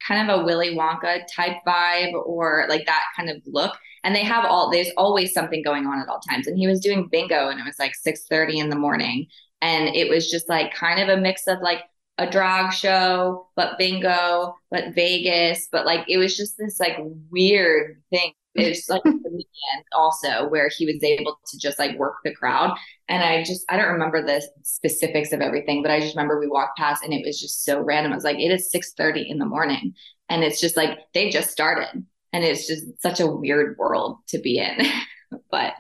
kind 0.07 0.31
of 0.31 0.41
a 0.41 0.45
Willy 0.45 0.75
Wonka 0.75 1.21
type 1.35 1.57
vibe 1.67 2.13
or 2.15 2.67
like 2.69 2.87
that 2.87 3.05
kind 3.17 3.31
of 3.31 3.39
look. 3.47 3.77
And 4.05 4.15
they 4.15 4.23
have 4.25 4.45
all 4.45 4.71
there's 4.71 4.91
always 4.97 5.33
something 5.33 5.63
going 5.63 5.87
on 5.87 6.01
at 6.01 6.09
all 6.09 6.21
times. 6.21 6.47
And 6.47 6.59
he 6.59 6.67
was 6.67 6.81
doing 6.81 7.09
bingo 7.09 7.49
and 7.49 7.61
it 7.61 7.65
was 7.67 7.79
like 7.79 7.95
6 7.95 8.27
30 8.29 8.59
in 8.59 8.71
the 8.71 8.77
morning. 8.77 9.27
And 9.63 9.95
it 9.95 10.09
was 10.09 10.31
just 10.31 10.49
like 10.49 10.75
kind 10.75 11.01
of 11.01 11.09
a 11.09 11.21
mix 11.21 11.47
of 11.47 11.61
like 11.61 11.83
a 12.19 12.31
drag 12.31 12.73
show, 12.73 13.49
but 13.57 13.79
bingo, 13.79 14.55
but 14.71 14.95
Vegas, 14.95 15.69
but 15.71 15.87
like 15.87 16.05
it 16.09 16.19
was 16.19 16.37
just 16.37 16.57
this 16.59 16.81
like 16.81 16.97
weird 17.31 18.03
thing. 18.11 18.33
It's 18.59 18.89
like 18.89 19.01
a 19.05 19.11
comedian 19.11 19.47
also 19.93 20.49
where 20.49 20.69
he 20.69 20.87
was 20.87 21.03
able 21.03 21.39
to 21.47 21.59
just 21.59 21.79
like 21.79 21.99
work 21.99 22.17
the 22.25 22.35
crowd. 22.35 22.77
And 23.09 23.23
I 23.23 23.43
just 23.45 23.65
I 23.69 23.77
don't 23.77 23.93
remember 23.93 24.25
the 24.25 24.43
specifics 24.63 25.33
of 25.33 25.41
everything, 25.41 25.83
but 25.83 25.91
I 25.91 26.01
just 26.01 26.15
remember 26.15 26.39
we 26.39 26.49
walked 26.49 26.79
past 26.79 27.05
and 27.05 27.13
it 27.13 27.25
was 27.25 27.41
just 27.41 27.65
so 27.65 27.81
random. 27.81 28.13
I 28.13 28.17
was 28.17 28.25
like, 28.25 28.39
it 28.39 28.51
is 28.51 28.71
six 28.71 28.93
thirty 28.93 29.29
in 29.29 29.39
the 29.39 29.47
morning. 29.47 29.95
And 30.29 30.43
it's 30.43 30.61
just 30.61 30.77
like 30.77 30.99
they 31.15 31.31
just 31.31 31.51
started. 31.51 32.05
And 32.33 32.45
it's 32.45 32.67
just 32.67 32.85
such 33.01 33.21
a 33.21 33.27
weird 33.27 33.79
world 33.79 34.19
to 34.29 34.39
be 34.39 34.59
in. 34.59 34.87
but 35.51 35.75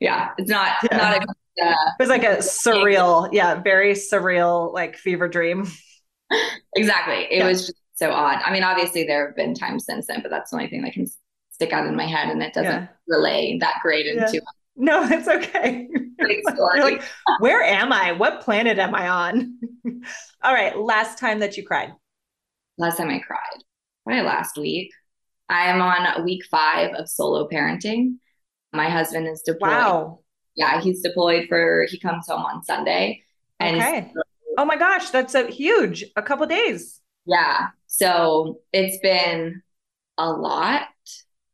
yeah, 0.00 0.30
it's 0.36 0.50
not 0.50 0.76
yeah. 0.90 0.96
not 0.96 1.16
a 1.16 1.26
uh, 1.60 1.70
it 1.70 2.00
was 2.00 2.08
like 2.08 2.24
a 2.24 2.38
surreal, 2.38 3.28
yeah, 3.32 3.60
very 3.60 3.92
surreal, 3.92 4.72
like 4.72 4.96
fever 4.96 5.28
dream. 5.28 5.70
exactly. 6.74 7.24
It 7.30 7.38
yeah. 7.38 7.46
was 7.46 7.66
just 7.66 7.78
so 7.94 8.10
odd. 8.10 8.40
I 8.44 8.52
mean, 8.52 8.62
obviously 8.62 9.04
there 9.04 9.26
have 9.26 9.36
been 9.36 9.54
times 9.54 9.84
since 9.84 10.06
then, 10.06 10.22
but 10.22 10.30
that's 10.30 10.50
the 10.50 10.56
only 10.56 10.68
thing 10.68 10.82
that 10.82 10.92
can 10.92 11.06
stick 11.62 11.72
out 11.72 11.86
in 11.86 11.96
my 11.96 12.06
head, 12.06 12.28
and 12.28 12.42
it 12.42 12.52
doesn't 12.52 12.70
yeah. 12.70 12.88
relay 13.08 13.58
that 13.58 13.76
great 13.82 14.06
into. 14.06 14.34
Yeah. 14.34 14.40
No, 14.74 15.04
it's 15.04 15.28
okay. 15.28 15.88
like, 16.58 17.02
where 17.40 17.62
am 17.62 17.92
I? 17.92 18.12
What 18.12 18.40
planet 18.40 18.78
am 18.78 18.94
I 18.94 19.08
on? 19.08 19.58
All 20.42 20.54
right. 20.54 20.76
Last 20.78 21.18
time 21.18 21.40
that 21.40 21.56
you 21.56 21.66
cried. 21.66 21.92
Last 22.78 22.96
time 22.96 23.10
I 23.10 23.18
cried. 23.18 23.62
Probably 24.04 24.22
last 24.22 24.56
week. 24.56 24.90
I 25.48 25.66
am 25.66 25.82
on 25.82 26.24
week 26.24 26.42
five 26.50 26.94
of 26.94 27.08
solo 27.08 27.48
parenting. 27.48 28.16
My 28.72 28.88
husband 28.88 29.28
is 29.28 29.42
deployed. 29.42 29.72
Wow 29.72 30.22
yeah, 30.54 30.80
he's 30.80 31.00
deployed 31.00 31.46
for 31.48 31.86
he 31.88 31.98
comes 31.98 32.26
home 32.28 32.42
on 32.42 32.62
Sunday. 32.64 33.22
And 33.58 33.76
okay. 33.76 34.10
So, 34.14 34.22
oh 34.58 34.64
my 34.64 34.76
gosh, 34.76 35.10
that's 35.10 35.34
a 35.34 35.46
huge 35.46 36.04
a 36.16 36.22
couple 36.22 36.46
days. 36.46 37.00
Yeah. 37.24 37.68
So 37.86 38.60
it's 38.72 38.98
been 38.98 39.62
a 40.18 40.30
lot, 40.30 40.88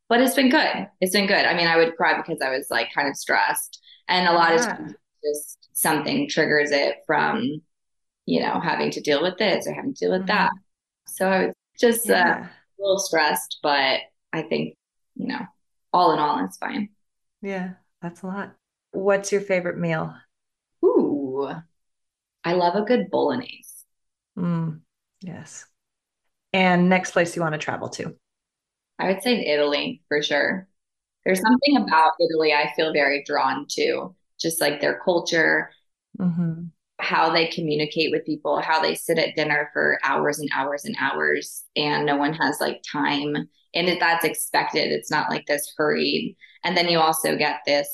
but 0.09 0.19
it's 0.19 0.35
been 0.35 0.49
good. 0.49 0.89
It's 0.99 1.13
been 1.13 1.27
good. 1.27 1.45
I 1.45 1.53
mean, 1.53 1.67
I 1.67 1.77
would 1.77 1.95
cry 1.95 2.17
because 2.17 2.41
I 2.41 2.49
was 2.49 2.67
like 2.69 2.91
kind 2.93 3.07
of 3.07 3.15
stressed. 3.15 3.79
And 4.07 4.27
a 4.27 4.33
lot 4.33 4.49
yeah. 4.49 4.55
of 4.55 4.65
times 4.65 4.93
just 5.23 5.69
something 5.73 6.27
triggers 6.27 6.71
it 6.71 6.97
from, 7.05 7.61
you 8.25 8.41
know, 8.41 8.59
having 8.59 8.89
to 8.91 9.01
deal 9.01 9.21
with 9.21 9.37
this 9.37 9.67
or 9.67 9.73
having 9.73 9.93
to 9.93 10.05
deal 10.05 10.11
with 10.11 10.21
mm-hmm. 10.21 10.29
that. 10.29 10.51
So 11.07 11.27
I 11.27 11.45
was 11.45 11.55
just 11.79 12.09
uh, 12.09 12.13
yeah. 12.13 12.31
uh, 12.31 12.43
a 12.43 12.79
little 12.79 12.99
stressed, 12.99 13.59
but 13.61 13.99
I 14.33 14.41
think, 14.41 14.75
you 15.15 15.27
know, 15.27 15.45
all 15.93 16.11
in 16.13 16.19
all, 16.19 16.43
it's 16.43 16.57
fine. 16.57 16.89
Yeah, 17.41 17.73
that's 18.01 18.23
a 18.23 18.27
lot. 18.27 18.55
What's 18.91 19.31
your 19.31 19.41
favorite 19.41 19.77
meal? 19.77 20.15
Ooh, 20.83 21.49
I 22.43 22.53
love 22.53 22.75
a 22.75 22.81
good 22.81 23.11
bolognese. 23.11 23.85
Mm, 24.37 24.81
yes. 25.21 25.65
And 26.51 26.89
next 26.89 27.11
place 27.11 27.35
you 27.35 27.41
want 27.43 27.53
to 27.53 27.59
travel 27.59 27.89
to? 27.89 28.15
I 28.99 29.07
would 29.07 29.23
say 29.23 29.45
Italy 29.45 30.01
for 30.07 30.21
sure. 30.21 30.67
There's 31.25 31.41
something 31.41 31.77
about 31.77 32.13
Italy 32.19 32.53
I 32.53 32.71
feel 32.75 32.93
very 32.93 33.23
drawn 33.23 33.65
to, 33.71 34.15
just 34.39 34.61
like 34.61 34.79
their 34.81 34.99
culture, 35.03 35.71
mm-hmm. 36.19 36.65
how 36.99 37.31
they 37.31 37.47
communicate 37.47 38.11
with 38.11 38.25
people, 38.25 38.61
how 38.61 38.81
they 38.81 38.95
sit 38.95 39.17
at 39.17 39.35
dinner 39.35 39.69
for 39.73 39.99
hours 40.03 40.39
and 40.39 40.49
hours 40.53 40.85
and 40.85 40.95
hours, 40.99 41.63
and 41.75 42.05
no 42.05 42.17
one 42.17 42.33
has 42.33 42.59
like 42.59 42.81
time. 42.89 43.35
And 43.75 44.01
that's 44.01 44.25
expected. 44.25 44.91
It's 44.91 45.11
not 45.11 45.29
like 45.29 45.45
this 45.45 45.71
hurried. 45.77 46.35
And 46.63 46.75
then 46.75 46.87
you 46.87 46.99
also 46.99 47.37
get 47.37 47.61
this 47.65 47.87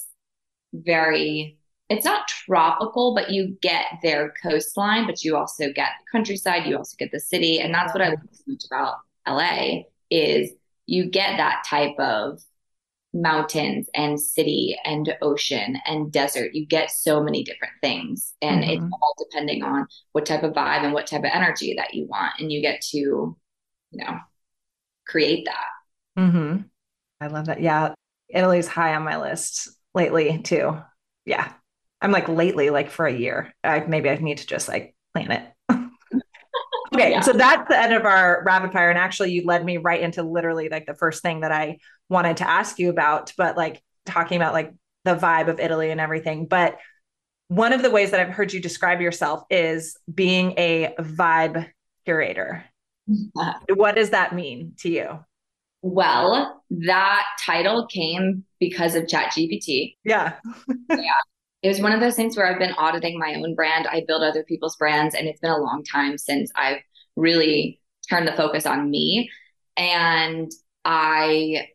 very 0.74 1.58
it's 1.90 2.06
not 2.06 2.28
tropical, 2.28 3.14
but 3.14 3.30
you 3.30 3.56
get 3.62 3.86
their 4.02 4.34
coastline, 4.42 5.06
but 5.06 5.24
you 5.24 5.38
also 5.38 5.72
get 5.72 5.90
the 6.00 6.12
countryside, 6.12 6.66
you 6.66 6.78
also 6.78 6.96
get 6.98 7.12
the 7.12 7.20
city. 7.20 7.60
And 7.60 7.74
that's 7.74 7.94
what 7.94 8.02
I 8.02 8.10
love 8.10 8.20
so 8.32 8.44
much 8.48 8.64
about 8.66 8.96
LA 9.28 9.84
is 10.10 10.52
you 10.86 11.10
get 11.10 11.38
that 11.38 11.64
type 11.68 11.98
of 12.00 12.40
mountains 13.16 13.88
and 13.96 14.20
city 14.20 14.78
and 14.84 15.16
ocean 15.22 15.78
and 15.86 16.12
desert. 16.12 16.54
You 16.54 16.66
get 16.66 16.92
so 16.92 17.24
many 17.24 17.44
different 17.44 17.74
things. 17.82 18.34
And 18.42 18.62
mm-hmm. 18.62 18.72
it's 18.72 18.94
all 18.94 19.16
depending 19.18 19.64
on 19.64 19.88
what 20.12 20.26
type 20.26 20.44
of 20.44 20.54
vibe 20.54 20.84
and 20.84 20.94
what 20.94 21.08
type 21.08 21.22
of 21.22 21.32
energy 21.34 21.76
that 21.78 21.94
you 21.94 22.06
want. 22.08 22.34
And 22.40 22.52
you 22.52 22.62
get 22.62 22.82
to, 22.92 22.98
you 22.98 23.38
know, 23.92 24.20
create 25.08 25.46
that. 25.46 26.22
Mm-hmm. 26.22 26.64
I 27.22 27.28
love 27.28 27.46
that. 27.46 27.62
Yeah. 27.62 27.94
Italy's 28.28 28.68
high 28.68 28.96
on 28.96 29.04
my 29.04 29.18
list 29.18 29.70
lately 29.94 30.40
too. 30.40 30.78
Yeah. 31.26 31.52
I'm 32.02 32.12
like 32.12 32.28
lately, 32.28 32.70
like 32.70 32.92
for 32.92 33.08
a 33.08 33.14
year. 33.14 33.54
I 33.64 33.80
maybe 33.80 34.10
I 34.10 34.16
need 34.16 34.40
to 34.40 34.48
just 34.48 34.68
like 34.68 34.96
plan 35.14 35.32
it. 35.32 35.55
Okay. 36.96 37.12
Yeah. 37.12 37.22
So 37.22 37.34
that's 37.34 37.68
the 37.68 37.80
end 37.80 37.94
of 37.94 38.06
our 38.06 38.44
rapid 38.46 38.72
fire. 38.72 38.90
And 38.90 39.00
actually 39.00 39.32
you 39.32 39.46
led 39.46 39.64
me 39.64 39.78
right 39.78 40.02
into 40.02 40.24
literally 40.24 40.70
like 40.70 40.86
the 40.86 40.96
first 40.96 41.22
thing 41.22 41.42
that 41.42 41.52
I 41.52 41.80
wanted 42.10 42.38
to 42.38 42.50
ask 42.50 42.80
you 42.80 42.90
about, 42.90 43.32
but 43.38 43.58
like 43.58 43.82
talking 44.06 44.38
about 44.38 44.54
like 44.54 44.74
the 45.04 45.16
vibe 45.16 45.48
of 45.48 45.60
Italy 45.60 45.92
and 45.92 46.02
everything. 46.02 46.48
But 46.48 46.78
one 47.48 47.74
of 47.74 47.82
the 47.82 47.92
ways 47.92 48.12
that 48.12 48.20
I've 48.20 48.34
heard 48.34 48.54
you 48.54 48.60
describe 48.60 49.02
yourself 49.02 49.44
is 49.50 49.98
being 50.14 50.54
a 50.58 50.96
vibe 51.00 51.70
curator. 52.06 52.66
what 53.74 53.96
does 53.96 54.10
that 54.12 54.34
mean 54.34 54.74
to 54.80 54.90
you? 54.90 55.20
Well, 55.82 56.64
that 56.72 57.26
title 57.46 57.86
came 57.86 58.44
because 58.60 58.96
of 58.96 59.04
ChatGPT. 59.04 59.96
Yeah. 60.04 60.34
yeah. 60.90 60.98
It 61.66 61.70
was 61.70 61.82
one 61.82 61.94
of 61.94 62.00
those 62.00 62.16
things 62.16 62.38
where 62.38 62.46
I've 62.46 62.60
been 62.60 62.76
auditing 62.78 63.18
my 63.18 63.34
own 63.34 63.56
brand. 63.56 63.88
I 63.88 64.04
build 64.08 64.22
other 64.22 64.44
people's 64.44 64.76
brands, 64.76 65.16
and 65.16 65.28
it's 65.28 65.40
been 65.40 65.50
a 65.50 65.58
long 65.58 65.84
time 65.84 66.16
since 66.16 66.52
I've 66.56 66.78
really 67.16 67.82
turned 68.08 68.28
the 68.28 68.34
focus 68.34 68.68
on 68.68 68.92
me. 68.92 69.32
And 69.76 70.52
I 70.86 71.70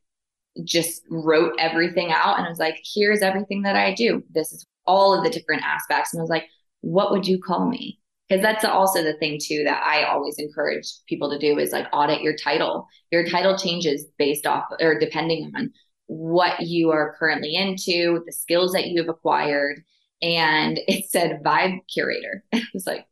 just 0.62 1.03
wrote 1.11 1.55
everything 1.59 2.12
out 2.12 2.38
and 2.38 2.46
I 2.46 2.48
was 2.48 2.61
like, 2.61 2.81
here's 2.94 3.20
everything 3.20 3.62
that 3.62 3.74
I 3.74 3.92
do. 3.92 4.22
This 4.31 4.53
is 4.53 4.64
all 4.87 5.12
of 5.12 5.24
the 5.24 5.31
different 5.31 5.62
aspects. 5.64 6.12
And 6.12 6.20
I 6.20 6.22
was 6.22 6.31
like, 6.31 6.44
what 6.83 7.11
would 7.11 7.26
you 7.26 7.40
call 7.40 7.68
me? 7.68 8.00
because 8.31 8.42
that's 8.42 8.64
also 8.64 9.03
the 9.03 9.14
thing 9.14 9.38
too 9.42 9.64
that 9.64 9.83
I 9.83 10.05
always 10.05 10.37
encourage 10.38 10.87
people 11.09 11.31
to 11.31 11.38
do 11.38 11.59
is 11.59 11.72
like 11.72 11.88
audit 11.92 12.22
your 12.22 12.37
title. 12.37 12.87
Your 13.11 13.26
title 13.26 13.59
changes 13.59 14.07
based 14.18 14.46
off 14.46 14.64
or 14.81 14.98
depending 14.98 15.50
on 15.57 15.72
what 16.10 16.60
you 16.62 16.90
are 16.90 17.14
currently 17.16 17.54
into, 17.54 18.20
the 18.26 18.32
skills 18.32 18.72
that 18.72 18.88
you 18.88 19.00
have 19.00 19.08
acquired. 19.08 19.80
And 20.20 20.80
it 20.88 21.08
said 21.08 21.40
vibe 21.44 21.78
curator. 21.92 22.42
I 22.52 22.62
was 22.74 22.84
like, 22.84 23.06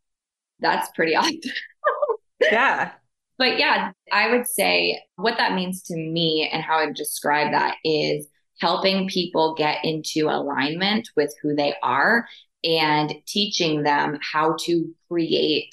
that's 0.58 0.90
pretty 0.96 1.14
odd. 1.16 1.32
yeah. 2.40 2.90
But 3.38 3.56
yeah, 3.56 3.92
I 4.12 4.32
would 4.32 4.48
say 4.48 5.00
what 5.14 5.38
that 5.38 5.54
means 5.54 5.82
to 5.84 5.96
me 5.96 6.50
and 6.52 6.60
how 6.60 6.78
I 6.78 6.90
describe 6.90 7.52
that 7.52 7.76
is 7.84 8.26
helping 8.60 9.06
people 9.06 9.54
get 9.54 9.84
into 9.84 10.28
alignment 10.28 11.08
with 11.16 11.32
who 11.40 11.54
they 11.54 11.74
are 11.80 12.26
and 12.64 13.14
teaching 13.28 13.84
them 13.84 14.18
how 14.20 14.56
to 14.64 14.92
create 15.06 15.72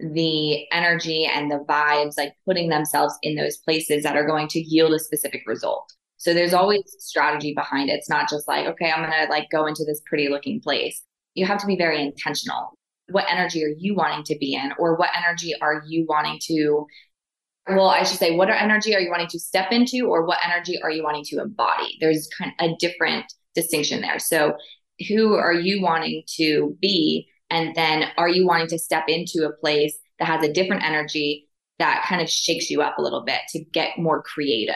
the 0.00 0.70
energy 0.70 1.24
and 1.24 1.50
the 1.50 1.64
vibes, 1.66 2.18
like 2.18 2.34
putting 2.44 2.68
themselves 2.68 3.14
in 3.22 3.36
those 3.36 3.56
places 3.56 4.02
that 4.02 4.16
are 4.16 4.26
going 4.26 4.48
to 4.48 4.60
yield 4.60 4.92
a 4.92 4.98
specific 4.98 5.44
result. 5.46 5.94
So 6.18 6.34
there's 6.34 6.52
always 6.52 6.82
strategy 6.98 7.54
behind 7.54 7.90
it. 7.90 7.94
It's 7.94 8.10
not 8.10 8.28
just 8.28 8.46
like, 8.46 8.66
okay, 8.66 8.90
I'm 8.90 9.02
going 9.02 9.26
to 9.26 9.30
like 9.30 9.48
go 9.50 9.66
into 9.66 9.84
this 9.84 10.02
pretty 10.06 10.28
looking 10.28 10.60
place. 10.60 11.02
You 11.34 11.46
have 11.46 11.58
to 11.60 11.66
be 11.66 11.76
very 11.76 12.02
intentional. 12.02 12.76
What 13.10 13.24
energy 13.30 13.64
are 13.64 13.74
you 13.76 13.94
wanting 13.94 14.24
to 14.24 14.36
be 14.38 14.54
in? 14.54 14.72
Or 14.78 14.96
what 14.96 15.10
energy 15.16 15.54
are 15.62 15.82
you 15.86 16.04
wanting 16.08 16.38
to, 16.48 16.86
well, 17.68 17.88
I 17.88 18.02
should 18.02 18.18
say, 18.18 18.36
what 18.36 18.50
energy 18.50 18.94
are 18.94 19.00
you 19.00 19.10
wanting 19.10 19.28
to 19.28 19.38
step 19.38 19.72
into? 19.72 20.06
Or 20.06 20.26
what 20.26 20.38
energy 20.44 20.80
are 20.82 20.90
you 20.90 21.02
wanting 21.02 21.24
to 21.26 21.40
embody? 21.40 21.96
There's 22.00 22.28
kind 22.36 22.52
of 22.58 22.70
a 22.70 22.76
different 22.78 23.32
distinction 23.54 24.02
there. 24.02 24.18
So 24.18 24.56
who 25.08 25.34
are 25.34 25.54
you 25.54 25.80
wanting 25.80 26.24
to 26.36 26.76
be 26.80 27.28
And 27.50 27.74
then 27.74 28.04
are 28.16 28.28
you 28.28 28.46
wanting 28.46 28.68
to 28.68 28.78
step 28.78 29.04
into 29.08 29.46
a 29.46 29.52
place 29.52 29.98
that 30.18 30.26
has 30.26 30.44
a 30.44 30.52
different 30.52 30.84
energy 30.84 31.48
that 31.78 32.04
kind 32.08 32.20
of 32.20 32.28
shakes 32.28 32.70
you 32.70 32.82
up 32.82 32.98
a 32.98 33.02
little 33.02 33.24
bit 33.24 33.40
to 33.50 33.64
get 33.64 33.98
more 33.98 34.22
creative? 34.22 34.74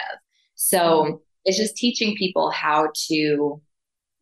So 0.55 0.79
mm-hmm. 0.79 1.17
It's 1.45 1.59
just 1.59 1.77
teaching 1.77 2.15
people 2.17 2.51
how 2.51 2.89
to 3.09 3.61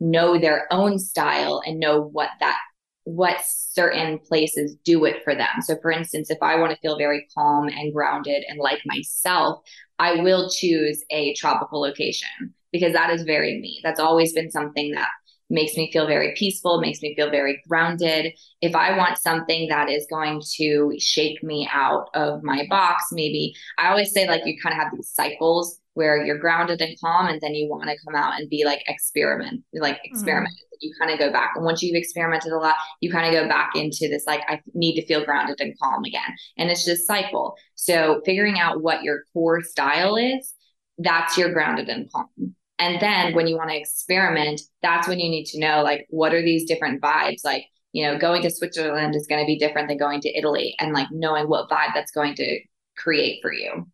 know 0.00 0.38
their 0.38 0.66
own 0.72 0.98
style 0.98 1.62
and 1.64 1.78
know 1.78 2.00
what 2.00 2.30
that 2.40 2.58
what 3.04 3.36
certain 3.44 4.18
places 4.18 4.76
do 4.84 5.04
it 5.04 5.22
for 5.24 5.34
them. 5.34 5.62
So 5.62 5.76
for 5.80 5.90
instance, 5.90 6.30
if 6.30 6.38
I 6.42 6.56
want 6.56 6.72
to 6.72 6.78
feel 6.78 6.98
very 6.98 7.26
calm 7.34 7.68
and 7.68 7.92
grounded 7.92 8.44
and 8.48 8.58
like 8.58 8.80
myself, 8.84 9.60
I 9.98 10.20
will 10.20 10.50
choose 10.50 11.02
a 11.10 11.34
tropical 11.34 11.80
location 11.80 12.28
because 12.72 12.92
that 12.92 13.10
is 13.10 13.22
very 13.22 13.60
me. 13.60 13.80
That's 13.82 14.00
always 14.00 14.32
been 14.32 14.50
something 14.50 14.92
that 14.92 15.08
makes 15.48 15.76
me 15.76 15.90
feel 15.92 16.06
very 16.06 16.32
peaceful, 16.36 16.80
makes 16.80 17.02
me 17.02 17.14
feel 17.16 17.30
very 17.30 17.60
grounded. 17.68 18.32
If 18.60 18.76
I 18.76 18.96
want 18.96 19.18
something 19.18 19.68
that 19.68 19.90
is 19.90 20.06
going 20.08 20.42
to 20.56 20.94
shake 20.98 21.42
me 21.42 21.68
out 21.72 22.08
of 22.14 22.42
my 22.44 22.66
box, 22.70 23.06
maybe 23.10 23.54
I 23.76 23.88
always 23.88 24.12
say 24.12 24.28
like 24.28 24.42
you 24.46 24.56
kind 24.62 24.72
of 24.72 24.78
have 24.78 24.92
these 24.94 25.10
cycles 25.12 25.80
where 26.00 26.24
you're 26.24 26.38
grounded 26.38 26.80
and 26.80 26.98
calm 26.98 27.26
and 27.26 27.38
then 27.42 27.54
you 27.54 27.68
want 27.68 27.90
to 27.90 27.96
come 28.06 28.14
out 28.14 28.40
and 28.40 28.48
be 28.48 28.64
like 28.64 28.82
experiment 28.86 29.62
like 29.74 29.96
mm-hmm. 29.96 30.14
experiment. 30.14 30.54
Mm. 30.54 30.76
you 30.80 30.94
kind 30.98 31.12
of 31.12 31.18
go 31.18 31.30
back 31.30 31.50
and 31.54 31.64
once 31.66 31.82
you've 31.82 31.94
experimented 31.94 32.52
a 32.52 32.56
lot 32.56 32.74
you 33.02 33.12
kind 33.12 33.26
of 33.26 33.38
go 33.38 33.46
back 33.46 33.72
into 33.74 34.08
this 34.08 34.24
like 34.26 34.40
i 34.48 34.58
need 34.72 34.98
to 34.98 35.04
feel 35.04 35.22
grounded 35.22 35.60
and 35.60 35.78
calm 35.78 36.04
again. 36.04 36.34
And 36.56 36.70
it's 36.70 36.86
just 36.86 37.06
cycle. 37.06 37.54
So 37.74 38.22
figuring 38.24 38.58
out 38.58 38.80
what 38.80 39.02
your 39.02 39.24
core 39.34 39.60
style 39.62 40.16
is 40.16 40.54
that's 40.96 41.36
your 41.36 41.52
grounded 41.52 41.90
and 41.90 42.10
calm. 42.10 42.54
And 42.78 43.00
then 43.00 43.34
when 43.34 43.46
you 43.46 43.56
want 43.58 43.68
to 43.68 43.76
experiment 43.76 44.62
that's 44.80 45.06
when 45.06 45.20
you 45.20 45.28
need 45.28 45.44
to 45.48 45.60
know 45.60 45.82
like 45.82 46.06
what 46.08 46.32
are 46.32 46.42
these 46.42 46.64
different 46.66 47.02
vibes? 47.02 47.44
Like 47.44 47.66
you 47.92 48.06
know 48.06 48.16
going 48.18 48.40
to 48.42 48.50
switzerland 48.50 49.14
is 49.16 49.26
going 49.26 49.42
to 49.42 49.46
be 49.46 49.58
different 49.58 49.88
than 49.88 49.98
going 49.98 50.20
to 50.20 50.38
italy 50.38 50.74
and 50.78 50.92
like 50.92 51.08
knowing 51.10 51.48
what 51.48 51.68
vibe 51.68 51.92
that's 51.92 52.12
going 52.12 52.34
to 52.34 52.60
create 52.96 53.40
for 53.42 53.52
you 53.52 53.86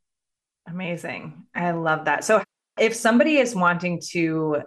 Amazing. 0.69 1.45
I 1.55 1.71
love 1.73 2.07
that. 2.07 2.25
So, 2.25 2.43
if 2.79 2.95
somebody 2.95 3.39
is 3.39 3.55
wanting 3.55 4.01
to 4.11 4.63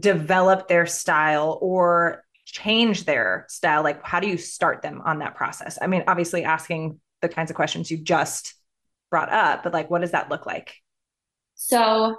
develop 0.00 0.66
their 0.66 0.86
style 0.86 1.58
or 1.60 2.24
change 2.44 3.04
their 3.04 3.46
style, 3.48 3.84
like 3.84 4.04
how 4.04 4.18
do 4.18 4.26
you 4.26 4.36
start 4.36 4.82
them 4.82 5.02
on 5.04 5.20
that 5.20 5.36
process? 5.36 5.78
I 5.80 5.86
mean, 5.86 6.04
obviously, 6.08 6.44
asking 6.44 7.00
the 7.20 7.28
kinds 7.28 7.50
of 7.50 7.56
questions 7.56 7.90
you 7.90 7.98
just 7.98 8.54
brought 9.10 9.30
up, 9.30 9.62
but 9.62 9.72
like, 9.72 9.90
what 9.90 10.00
does 10.00 10.12
that 10.12 10.30
look 10.30 10.46
like? 10.46 10.74
So, 11.54 12.16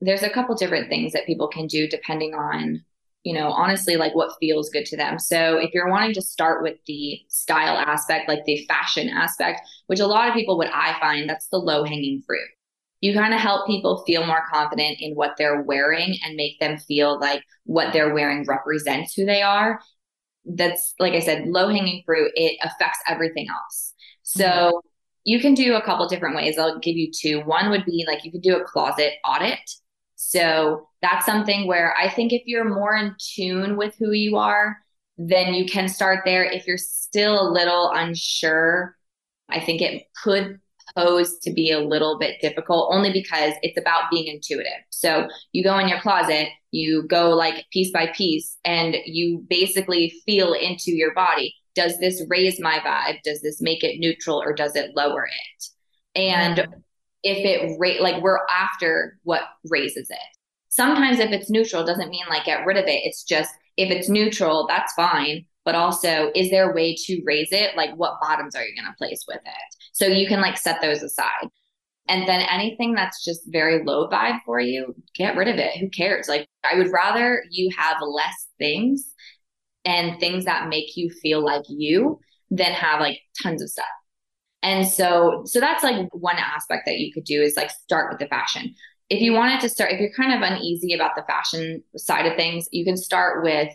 there's 0.00 0.22
a 0.22 0.30
couple 0.30 0.54
different 0.54 0.88
things 0.88 1.12
that 1.12 1.26
people 1.26 1.48
can 1.48 1.66
do 1.66 1.86
depending 1.86 2.34
on 2.34 2.84
you 3.22 3.34
know, 3.34 3.50
honestly, 3.50 3.96
like 3.96 4.14
what 4.14 4.36
feels 4.40 4.70
good 4.70 4.86
to 4.86 4.96
them. 4.96 5.18
So 5.18 5.58
if 5.58 5.74
you're 5.74 5.90
wanting 5.90 6.14
to 6.14 6.22
start 6.22 6.62
with 6.62 6.76
the 6.86 7.20
style 7.28 7.76
aspect, 7.76 8.28
like 8.28 8.44
the 8.46 8.64
fashion 8.66 9.08
aspect, 9.10 9.60
which 9.88 10.00
a 10.00 10.06
lot 10.06 10.28
of 10.28 10.34
people, 10.34 10.56
what 10.56 10.72
I 10.72 10.98
find, 11.00 11.28
that's 11.28 11.48
the 11.48 11.58
low 11.58 11.84
hanging 11.84 12.22
fruit. 12.26 12.48
You 13.02 13.14
kind 13.14 13.34
of 13.34 13.40
help 13.40 13.66
people 13.66 14.04
feel 14.06 14.26
more 14.26 14.42
confident 14.52 14.98
in 15.00 15.14
what 15.14 15.32
they're 15.36 15.62
wearing 15.62 16.16
and 16.24 16.36
make 16.36 16.58
them 16.60 16.78
feel 16.78 17.18
like 17.18 17.42
what 17.64 17.92
they're 17.92 18.14
wearing 18.14 18.44
represents 18.46 19.14
who 19.14 19.24
they 19.24 19.42
are. 19.42 19.80
That's, 20.44 20.94
like 20.98 21.12
I 21.12 21.20
said, 21.20 21.46
low 21.46 21.68
hanging 21.68 22.02
fruit. 22.06 22.30
It 22.34 22.58
affects 22.62 23.00
everything 23.06 23.48
else. 23.50 23.94
So 24.22 24.44
mm-hmm. 24.44 24.78
you 25.24 25.40
can 25.40 25.54
do 25.54 25.74
a 25.74 25.82
couple 25.82 26.08
different 26.08 26.36
ways. 26.36 26.58
I'll 26.58 26.78
give 26.78 26.96
you 26.96 27.10
two. 27.10 27.40
One 27.40 27.70
would 27.70 27.84
be 27.84 28.04
like 28.06 28.24
you 28.24 28.32
could 28.32 28.42
do 28.42 28.56
a 28.56 28.64
closet 28.64 29.14
audit. 29.26 29.58
So 30.22 30.86
that's 31.00 31.24
something 31.24 31.66
where 31.66 31.94
I 31.98 32.10
think 32.10 32.34
if 32.34 32.42
you're 32.44 32.68
more 32.68 32.94
in 32.94 33.16
tune 33.18 33.78
with 33.78 33.96
who 33.98 34.12
you 34.12 34.36
are, 34.36 34.76
then 35.16 35.54
you 35.54 35.64
can 35.64 35.88
start 35.88 36.20
there. 36.26 36.44
If 36.44 36.66
you're 36.66 36.76
still 36.76 37.40
a 37.40 37.50
little 37.50 37.90
unsure, 37.90 38.96
I 39.48 39.60
think 39.60 39.80
it 39.80 40.04
could 40.22 40.60
pose 40.94 41.38
to 41.38 41.50
be 41.50 41.70
a 41.70 41.80
little 41.80 42.18
bit 42.18 42.38
difficult 42.42 42.90
only 42.92 43.10
because 43.14 43.54
it's 43.62 43.78
about 43.78 44.10
being 44.10 44.26
intuitive. 44.26 44.84
So 44.90 45.26
you 45.52 45.64
go 45.64 45.78
in 45.78 45.88
your 45.88 46.00
closet, 46.00 46.48
you 46.70 47.06
go 47.08 47.30
like 47.30 47.64
piece 47.72 47.90
by 47.90 48.12
piece, 48.14 48.58
and 48.62 48.96
you 49.06 49.46
basically 49.48 50.12
feel 50.26 50.52
into 50.52 50.92
your 50.92 51.14
body. 51.14 51.54
Does 51.74 51.98
this 51.98 52.22
raise 52.28 52.60
my 52.60 52.78
vibe? 52.80 53.22
Does 53.24 53.40
this 53.40 53.62
make 53.62 53.82
it 53.82 53.98
neutral 53.98 54.40
or 54.40 54.52
does 54.52 54.76
it 54.76 54.94
lower 54.94 55.24
it? 55.24 55.64
And. 56.14 56.66
If 57.22 57.38
it 57.44 57.76
rate 57.78 58.00
like 58.00 58.22
we're 58.22 58.40
after 58.50 59.18
what 59.24 59.42
raises 59.68 60.08
it. 60.10 60.18
Sometimes 60.68 61.18
if 61.18 61.30
it's 61.30 61.50
neutral 61.50 61.84
doesn't 61.84 62.10
mean 62.10 62.24
like 62.28 62.44
get 62.44 62.64
rid 62.64 62.76
of 62.76 62.84
it. 62.84 63.02
It's 63.04 63.24
just 63.24 63.52
if 63.76 63.90
it's 63.90 64.08
neutral 64.08 64.66
that's 64.68 64.92
fine. 64.94 65.44
But 65.64 65.74
also 65.74 66.30
is 66.34 66.50
there 66.50 66.70
a 66.70 66.74
way 66.74 66.94
to 67.06 67.22
raise 67.24 67.52
it? 67.52 67.76
Like 67.76 67.94
what 67.96 68.20
bottoms 68.20 68.54
are 68.54 68.64
you 68.64 68.74
going 68.74 68.90
to 68.90 68.96
place 68.96 69.24
with 69.28 69.40
it? 69.44 69.74
So 69.92 70.06
you 70.06 70.26
can 70.26 70.40
like 70.40 70.56
set 70.56 70.80
those 70.80 71.02
aside. 71.02 71.48
And 72.08 72.26
then 72.26 72.40
anything 72.50 72.94
that's 72.94 73.24
just 73.24 73.42
very 73.46 73.84
low 73.84 74.08
vibe 74.08 74.40
for 74.44 74.58
you 74.58 74.94
get 75.14 75.36
rid 75.36 75.48
of 75.48 75.56
it. 75.56 75.76
Who 75.78 75.90
cares? 75.90 76.28
Like 76.28 76.46
i 76.64 76.76
would 76.76 76.92
rather 76.92 77.42
you 77.50 77.70
have 77.76 77.96
less 78.00 78.48
things 78.58 79.14
and 79.84 80.18
things 80.20 80.44
that 80.44 80.68
make 80.68 80.96
you 80.96 81.10
feel 81.10 81.42
like 81.44 81.64
you 81.68 82.18
than 82.50 82.72
have 82.72 83.00
like 83.00 83.18
tons 83.42 83.62
of 83.62 83.70
stuff 83.70 83.86
and 84.62 84.86
so 84.86 85.42
so 85.46 85.60
that's 85.60 85.82
like 85.82 86.08
one 86.12 86.36
aspect 86.36 86.82
that 86.86 86.98
you 86.98 87.12
could 87.12 87.24
do 87.24 87.40
is 87.40 87.56
like 87.56 87.70
start 87.70 88.10
with 88.10 88.18
the 88.18 88.26
fashion 88.26 88.74
if 89.10 89.20
you 89.20 89.32
wanted 89.32 89.60
to 89.60 89.68
start, 89.68 89.92
if 89.92 90.00
you're 90.00 90.12
kind 90.12 90.32
of 90.32 90.48
uneasy 90.48 90.94
about 90.94 91.16
the 91.16 91.22
fashion 91.22 91.82
side 91.96 92.26
of 92.26 92.36
things, 92.36 92.68
you 92.70 92.84
can 92.84 92.96
start 92.96 93.42
with, 93.42 93.68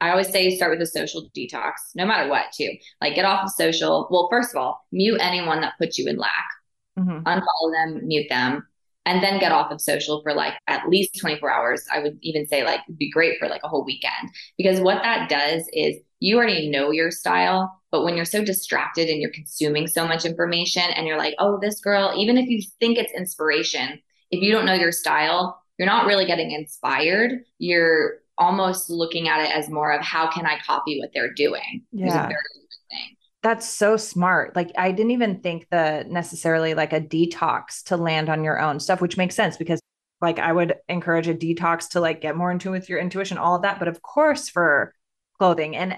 I 0.00 0.10
always 0.10 0.28
say 0.28 0.54
start 0.54 0.72
with 0.72 0.82
a 0.82 0.90
social 0.90 1.30
detox, 1.34 1.72
no 1.94 2.04
matter 2.04 2.28
what, 2.28 2.52
too. 2.52 2.70
Like 3.00 3.14
get 3.14 3.24
off 3.24 3.44
of 3.44 3.50
social. 3.50 4.06
Well, 4.10 4.28
first 4.30 4.54
of 4.54 4.60
all, 4.60 4.86
mute 4.92 5.18
anyone 5.20 5.62
that 5.62 5.72
puts 5.78 5.98
you 5.98 6.06
in 6.06 6.18
lack, 6.18 6.48
mm-hmm. 6.98 7.26
unfollow 7.26 7.72
them, 7.72 8.06
mute 8.06 8.26
them, 8.28 8.66
and 9.06 9.22
then 9.22 9.40
get 9.40 9.52
off 9.52 9.72
of 9.72 9.80
social 9.80 10.20
for 10.22 10.34
like 10.34 10.52
at 10.66 10.86
least 10.90 11.18
24 11.18 11.50
hours. 11.50 11.86
I 11.90 12.00
would 12.00 12.18
even 12.20 12.46
say 12.46 12.62
like 12.62 12.80
be 12.98 13.10
great 13.10 13.38
for 13.38 13.48
like 13.48 13.62
a 13.64 13.68
whole 13.68 13.86
weekend 13.86 14.30
because 14.58 14.80
what 14.80 15.02
that 15.02 15.30
does 15.30 15.66
is 15.72 15.96
you 16.20 16.36
already 16.36 16.68
know 16.68 16.90
your 16.90 17.10
style. 17.10 17.80
But 17.94 18.02
when 18.02 18.16
you're 18.16 18.24
so 18.24 18.42
distracted 18.42 19.08
and 19.08 19.22
you're 19.22 19.30
consuming 19.30 19.86
so 19.86 20.04
much 20.04 20.24
information 20.24 20.82
and 20.82 21.06
you're 21.06 21.16
like, 21.16 21.36
oh, 21.38 21.60
this 21.62 21.80
girl, 21.80 22.12
even 22.18 22.36
if 22.36 22.48
you 22.48 22.60
think 22.80 22.98
it's 22.98 23.12
inspiration, 23.12 24.00
if 24.32 24.42
you 24.42 24.50
don't 24.50 24.66
know 24.66 24.74
your 24.74 24.90
style, 24.90 25.62
you're 25.78 25.86
not 25.86 26.04
really 26.04 26.26
getting 26.26 26.50
inspired. 26.50 27.44
You're 27.58 28.14
almost 28.36 28.90
looking 28.90 29.28
at 29.28 29.44
it 29.44 29.56
as 29.56 29.70
more 29.70 29.92
of 29.92 30.02
how 30.02 30.28
can 30.28 30.44
I 30.44 30.58
copy 30.66 30.98
what 30.98 31.10
they're 31.14 31.32
doing? 31.32 31.84
Yeah. 31.92 32.30
That's 33.44 33.68
so 33.68 33.96
smart. 33.96 34.56
Like 34.56 34.72
I 34.76 34.90
didn't 34.90 35.12
even 35.12 35.38
think 35.38 35.68
the 35.70 36.04
necessarily 36.08 36.74
like 36.74 36.92
a 36.92 37.00
detox 37.00 37.84
to 37.84 37.96
land 37.96 38.28
on 38.28 38.42
your 38.42 38.60
own 38.60 38.80
stuff, 38.80 39.00
which 39.00 39.16
makes 39.16 39.36
sense 39.36 39.56
because 39.56 39.80
like 40.20 40.40
I 40.40 40.52
would 40.52 40.74
encourage 40.88 41.28
a 41.28 41.34
detox 41.34 41.90
to 41.90 42.00
like 42.00 42.20
get 42.20 42.36
more 42.36 42.50
in 42.50 42.58
tune 42.58 42.72
with 42.72 42.88
your 42.88 42.98
intuition, 42.98 43.38
all 43.38 43.54
of 43.54 43.62
that. 43.62 43.78
But 43.78 43.86
of 43.86 44.02
course 44.02 44.48
for 44.48 44.92
clothing. 45.38 45.76
And 45.76 45.96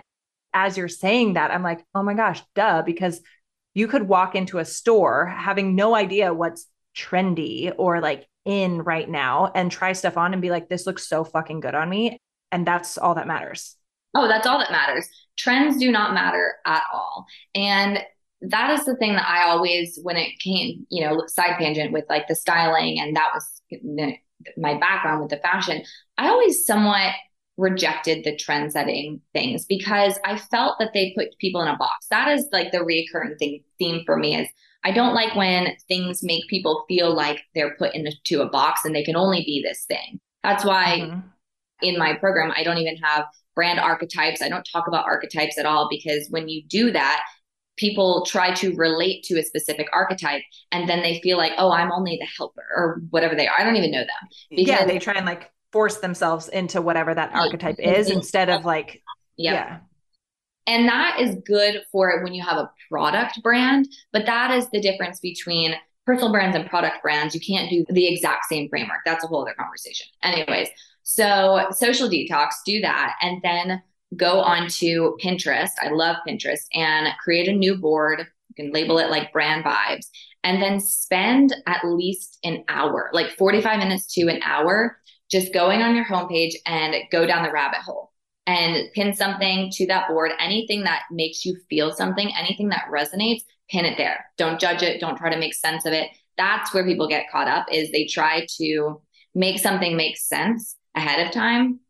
as 0.57 0.79
you're 0.79 0.88
saying 0.88 1.35
that, 1.35 1.51
I'm 1.51 1.62
like, 1.62 1.85
oh 1.95 2.03
my 2.03 2.14
gosh, 2.14 2.42
duh, 2.55 2.81
because 2.81 3.21
you 3.75 3.87
could 3.87 4.09
walk 4.09 4.35
into 4.35 4.57
a 4.57 4.64
store 4.64 5.27
having 5.27 5.77
no 5.77 5.95
idea 5.95 6.33
what's 6.33 6.66
trendy 6.97 7.73
or 7.77 8.01
like 8.01 8.27
in 8.47 8.81
right 8.81 9.09
now 9.09 9.53
and 9.55 9.71
try 9.71 9.92
stuff 9.92 10.16
on 10.16 10.33
and 10.33 10.40
be 10.40 10.49
like, 10.49 10.71
this 10.71 10.87
looks 10.87 11.07
so 11.07 11.25
fucking 11.25 11.61
good 11.61 11.75
on 11.75 11.90
me. 11.90 12.16
And 12.51 12.66
that's 12.66 12.97
all 12.97 13.14
that 13.16 13.27
matters. 13.27 13.77
Oh, 14.14 14.27
that's 14.27 14.47
all 14.47 14.59
that 14.59 14.71
matters. 14.71 15.07
Trends 15.37 15.77
do 15.77 15.92
not 15.92 16.14
matter 16.14 16.55
at 16.64 16.85
all. 16.90 17.27
And 17.55 17.99
that 18.40 18.71
is 18.71 18.87
the 18.87 18.97
thing 18.97 19.12
that 19.12 19.29
I 19.29 19.51
always, 19.51 19.99
when 20.03 20.16
it 20.16 20.38
came, 20.38 20.87
you 20.88 21.05
know, 21.05 21.25
side 21.27 21.59
tangent 21.59 21.92
with 21.92 22.07
like 22.09 22.29
the 22.29 22.35
styling, 22.35 22.99
and 22.99 23.14
that 23.14 23.33
was 23.35 23.62
my 24.57 24.79
background 24.79 25.21
with 25.21 25.31
the 25.31 25.37
fashion, 25.38 25.83
I 26.16 26.29
always 26.29 26.64
somewhat 26.64 27.12
rejected 27.57 28.25
the 28.25 28.37
trend 28.37 28.73
setting 28.73 29.21
things 29.33 29.64
because 29.64 30.19
I 30.25 30.37
felt 30.38 30.79
that 30.79 30.90
they 30.92 31.14
put 31.16 31.38
people 31.38 31.62
in 31.62 31.69
a 31.69 31.77
box. 31.77 32.07
That 32.11 32.29
is 32.29 32.47
like 32.53 32.71
the 32.71 32.79
reoccurring 32.79 33.38
thing 33.38 33.62
theme 33.79 34.03
for 34.05 34.16
me 34.16 34.37
is 34.37 34.49
I 34.85 34.92
don't 34.92 35.14
like 35.14 35.35
when 35.35 35.77
things 35.88 36.23
make 36.23 36.47
people 36.49 36.85
feel 36.87 37.14
like 37.14 37.40
they're 37.55 37.75
put 37.77 37.95
into 37.95 38.42
a 38.42 38.49
box 38.49 38.85
and 38.85 38.95
they 38.95 39.03
can 39.03 39.16
only 39.16 39.42
be 39.45 39.62
this 39.62 39.85
thing. 39.87 40.21
That's 40.42 40.64
why 40.64 41.01
mm-hmm. 41.01 41.21
in 41.83 41.99
my 41.99 42.14
program, 42.14 42.53
I 42.57 42.62
don't 42.62 42.79
even 42.79 42.97
have 42.99 43.25
brand 43.55 43.81
archetypes. 43.81 44.42
I 44.42 44.49
don't 44.49 44.69
talk 44.71 44.87
about 44.87 45.07
archetypes 45.07 45.59
at 45.59 45.66
all 45.66 45.88
because 45.90 46.29
when 46.31 46.49
you 46.49 46.62
do 46.69 46.92
that, 46.92 47.25
people 47.77 48.25
try 48.27 48.55
to 48.55 48.75
relate 48.77 49.23
to 49.25 49.38
a 49.38 49.42
specific 49.42 49.88
archetype 49.92 50.42
and 50.73 50.88
then 50.88 51.03
they 51.03 51.21
feel 51.21 51.37
like, 51.37 51.53
oh, 51.59 51.73
I'm 51.73 51.90
only 51.90 52.19
the 52.21 52.29
helper 52.37 52.64
or 52.75 53.01
whatever 53.11 53.35
they 53.35 53.49
are. 53.49 53.59
I 53.59 53.64
don't 53.64 53.77
even 53.77 53.90
know 53.90 54.01
them. 54.01 54.29
Because 54.51 54.69
yeah, 54.69 54.87
they 54.87 54.99
try 54.99 55.14
and 55.14 55.27
like 55.27 55.51
force 55.77 55.99
themselves 55.99 56.49
into 56.49 56.81
whatever 56.81 57.15
that 57.15 57.35
archetype 57.35 57.79
is 57.79 58.09
instead 58.09 58.49
of 58.49 58.65
like, 58.65 59.03
yep. 59.37 59.53
yeah. 59.55 59.79
And 60.67 60.89
that 60.89 61.21
is 61.21 61.37
good 61.45 61.83
for 61.93 62.09
it 62.09 62.25
when 62.25 62.33
you 62.33 62.43
have 62.43 62.57
a 62.57 62.71
product 62.89 63.43
brand, 63.43 63.87
but 64.11 64.25
that 64.25 64.53
is 64.53 64.71
the 64.71 64.81
difference 64.81 65.21
between 65.21 65.75
personal 66.07 66.33
brands 66.33 66.57
and 66.57 66.67
product 66.67 67.03
brands. 67.03 67.35
You 67.35 67.43
can't 67.43 67.69
do 67.69 67.85
the 67.91 68.07
exact 68.07 68.47
same 68.47 68.71
framework. 68.71 69.01
That's 69.05 69.23
a 69.23 69.27
whole 69.27 69.43
other 69.43 69.53
conversation. 69.53 70.07
Anyways, 70.23 70.69
so 71.03 71.67
social 71.73 72.09
detox, 72.09 72.53
do 72.65 72.81
that. 72.81 73.17
And 73.21 73.43
then 73.43 73.83
go 74.17 74.41
onto 74.41 75.15
Pinterest. 75.19 75.73
I 75.79 75.91
love 75.91 76.17
Pinterest 76.27 76.65
and 76.73 77.09
create 77.23 77.49
a 77.49 77.53
new 77.53 77.77
board. 77.77 78.21
You 78.49 78.65
can 78.65 78.73
label 78.73 78.99
it 78.99 79.11
like 79.11 79.31
brand 79.31 79.62
vibes 79.62 80.07
and 80.43 80.62
then 80.62 80.81
spend 80.81 81.55
at 81.67 81.85
least 81.85 82.39
an 82.45 82.65
hour, 82.69 83.11
like 83.12 83.37
45 83.37 83.79
minutes 83.79 84.07
to 84.15 84.29
an 84.29 84.41
hour, 84.43 84.97
just 85.31 85.53
going 85.53 85.83
on 85.83 85.95
your 85.95 86.05
homepage 86.05 86.55
and 86.67 86.95
go 87.11 87.27
down 87.27 87.43
the 87.43 87.53
rabbit 87.53 87.81
hole 87.81 88.12
and 88.47 88.93
pin 88.93 89.15
something 89.15 89.71
to 89.73 89.87
that 89.87 90.09
board. 90.09 90.33
Anything 90.39 90.85
that 90.85 91.03
makes 91.11 91.45
you 91.45 91.57
feel 91.69 91.93
something, 91.93 92.31
anything 92.39 92.69
that 92.69 92.87
resonates, 92.91 93.41
pin 93.69 93.85
it 93.85 93.99
there. 93.99 94.25
Don't 94.39 94.61
judge 94.61 94.83
it. 94.83 95.01
Don't 95.01 95.17
try 95.17 95.31
to 95.33 95.39
make 95.39 95.55
sense 95.55 95.85
of 95.85 95.93
it. 95.93 96.09
That's 96.37 96.73
where 96.73 96.85
people 96.85 97.09
get 97.09 97.31
caught 97.31 97.49
up 97.49 97.67
is 97.73 97.91
they 97.91 98.07
try 98.07 98.47
to 98.59 99.01
make 99.35 99.59
something 99.59 99.97
make 99.97 100.17
sense 100.17 100.77
ahead 100.95 101.27
of 101.27 101.33
time. 101.33 101.81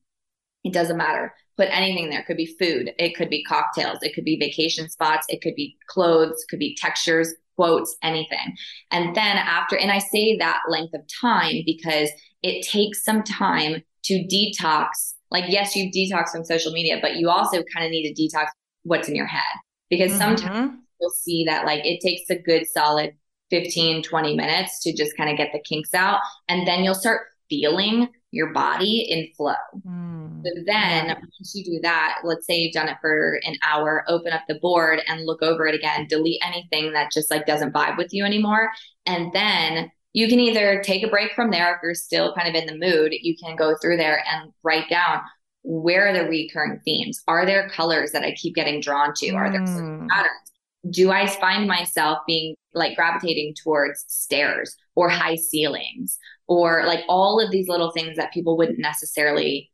It 0.65 0.73
doesn't 0.73 0.97
matter. 0.97 1.35
Put 1.57 1.69
anything 1.71 2.11
there. 2.11 2.21
It 2.21 2.27
could 2.27 2.37
be 2.37 2.57
food. 2.59 2.93
It 2.99 3.15
could 3.15 3.31
be 3.31 3.45
cocktails. 3.45 3.99
It 4.03 4.15
could 4.15 4.25
be 4.25 4.39
vacation 4.39 4.89
spots. 4.89 5.27
It 5.29 5.43
could 5.43 5.55
be 5.55 5.77
clothes. 5.87 6.45
Could 6.51 6.59
be 6.59 6.77
textures, 6.77 7.35
quotes, 7.55 7.97
anything. 8.03 8.57
And 8.91 9.15
then 9.15 9.37
after, 9.37 9.77
and 9.77 9.91
I 9.91 9.99
say 9.99 10.37
that 10.39 10.61
length 10.69 10.95
of 10.95 11.03
time 11.21 11.63
because 11.65 12.11
it 12.43 12.67
takes 12.67 13.05
some 13.05 13.23
time 13.23 13.83
to 14.05 14.27
detox. 14.31 15.15
Like, 15.31 15.45
yes, 15.49 15.75
you 15.75 15.91
detox 15.91 16.31
from 16.31 16.45
social 16.45 16.73
media, 16.73 16.99
but 17.01 17.17
you 17.17 17.29
also 17.29 17.63
kind 17.75 17.85
of 17.85 17.91
need 17.91 18.13
to 18.13 18.23
detox 18.23 18.47
what's 18.85 19.09
in 19.09 19.17
your 19.17 19.27
head 19.27 19.43
because 19.91 20.11
mm-hmm. 20.11 20.37
sometimes 20.37 20.79
you'll 21.01 21.11
see 21.11 21.45
that 21.45 21.67
like 21.67 21.85
it 21.85 22.01
takes 22.01 22.31
a 22.31 22.39
good 22.41 22.67
solid 22.67 23.15
15, 23.51 24.03
20 24.03 24.37
minutes 24.37 24.83
to 24.83 24.93
just 24.95 25.17
kind 25.17 25.31
of 25.31 25.37
get 25.37 25.51
the 25.53 25.61
kinks 25.61 25.95
out. 25.95 26.21
And 26.49 26.67
then 26.67 26.83
you'll 26.83 26.95
start 26.95 27.23
feeling 27.49 28.09
your 28.33 28.53
body 28.53 29.07
in 29.09 29.29
flow. 29.37 29.55
Mm. 29.87 30.43
So 30.45 30.51
then 30.67 31.09
once 31.09 31.53
you 31.55 31.65
do 31.65 31.81
that, 31.83 32.19
let's 32.25 32.47
say 32.47 32.57
you've 32.57 32.75
done 32.75 32.89
it 32.89 32.99
for 33.01 33.41
an 33.45 33.55
hour, 33.65 34.05
open 34.09 34.33
up 34.33 34.43
the 34.49 34.59
board 34.61 35.01
and 35.07 35.25
look 35.25 35.43
over 35.43 35.67
it 35.67 35.75
again, 35.75 36.07
delete 36.09 36.41
anything 36.45 36.93
that 36.93 37.13
just 37.13 37.31
like 37.31 37.47
doesn't 37.47 37.73
vibe 37.73 37.97
with 37.97 38.13
you 38.13 38.25
anymore. 38.25 38.71
And 39.07 39.33
then 39.33 39.91
you 40.17 40.29
can 40.29 40.41
either 40.41 40.83
take 40.83 41.03
a 41.03 41.09
break 41.09 41.33
from 41.35 41.51
there 41.51 41.75
if 41.75 41.81
you're 41.83 41.93
still 41.93 42.35
kind 42.35 42.49
of 42.49 42.55
in 42.55 42.65
the 42.65 42.79
mood, 42.79 43.13
you 43.21 43.37
can 43.37 43.55
go 43.55 43.77
through 43.77 43.99
there 43.99 44.25
and 44.27 44.51
write 44.63 44.89
down 44.89 45.21
where 45.63 46.09
are 46.09 46.13
the 46.15 46.27
recurring 46.27 46.81
themes? 46.87 47.23
Are 47.29 47.45
there 47.45 47.69
colors 47.69 48.13
that 48.13 48.23
I 48.23 48.33
keep 48.33 48.55
getting 48.55 48.81
drawn 48.81 49.13
to? 49.17 49.33
Are 49.33 49.53
there 49.53 49.61
mm. 49.61 50.09
patterns? 50.09 50.53
Do 50.89 51.11
I 51.11 51.27
find 51.27 51.69
myself 51.69 52.21
being 52.27 52.55
like 52.73 52.97
gravitating 52.97 53.57
towards 53.63 54.07
stairs 54.09 54.75
or 54.95 55.11
high 55.11 55.35
ceilings 55.35 56.17
or 56.49 56.87
like 56.87 57.01
all 57.11 57.39
of 57.39 57.51
these 57.51 57.69
little 57.69 57.91
things 57.91 58.17
that 58.17 58.33
people 58.33 58.57
wouldn't 58.57 58.79
necessarily 58.79 59.71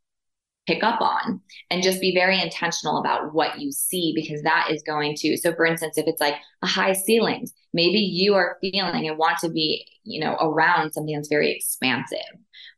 pick 0.66 0.84
up 0.84 1.00
on 1.00 1.40
and 1.70 1.82
just 1.82 2.00
be 2.00 2.14
very 2.14 2.40
intentional 2.40 2.98
about 2.98 3.34
what 3.34 3.58
you 3.58 3.72
see 3.72 4.12
because 4.14 4.42
that 4.42 4.68
is 4.70 4.82
going 4.82 5.14
to 5.16 5.36
so 5.36 5.52
for 5.54 5.66
instance 5.66 5.98
if 5.98 6.06
it's 6.06 6.20
like 6.20 6.36
a 6.62 6.66
high 6.66 6.92
ceilings 6.92 7.52
maybe 7.72 7.98
you 7.98 8.34
are 8.34 8.58
feeling 8.60 9.08
and 9.08 9.18
want 9.18 9.38
to 9.38 9.48
be 9.48 9.86
you 10.04 10.20
know 10.20 10.36
around 10.40 10.92
something 10.92 11.14
that's 11.14 11.28
very 11.28 11.50
expansive. 11.50 12.18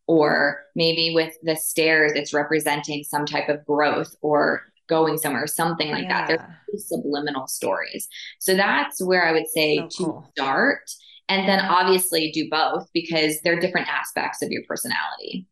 Or 0.07 0.61
maybe 0.75 1.13
with 1.15 1.33
the 1.43 1.57
stairs 1.57 2.13
it's 2.15 2.35
representing 2.35 3.05
some 3.05 3.25
type 3.25 3.49
of 3.49 3.65
growth 3.65 4.15
or 4.21 4.63
going 4.87 5.17
somewhere 5.17 5.47
something 5.47 5.91
like 5.91 6.05
yeah. 6.05 6.27
that 6.27 6.49
there's 6.69 6.89
subliminal 6.89 7.47
stories. 7.47 8.07
So 8.39 8.55
that's 8.55 9.03
where 9.03 9.27
i 9.27 9.33
would 9.33 9.49
say 9.49 9.79
so 9.79 9.89
to 9.89 10.05
cool. 10.05 10.31
start. 10.37 10.91
And 11.31 11.49
then 11.49 11.61
obviously 11.61 12.31
do 12.33 12.51
both 12.51 12.87
because 12.93 13.41
they're 13.41 13.59
different 13.59 13.89
aspects 13.89 14.43
of 14.43 14.51
your 14.51 14.63
personality. 14.69 15.49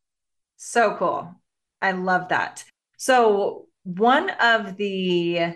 So 0.58 0.96
cool 0.98 1.34
I 1.82 1.92
love 1.92 2.28
that. 2.28 2.64
So 2.96 3.66
one 3.82 4.30
of 4.30 4.76
the, 4.76 5.40
oh 5.40 5.54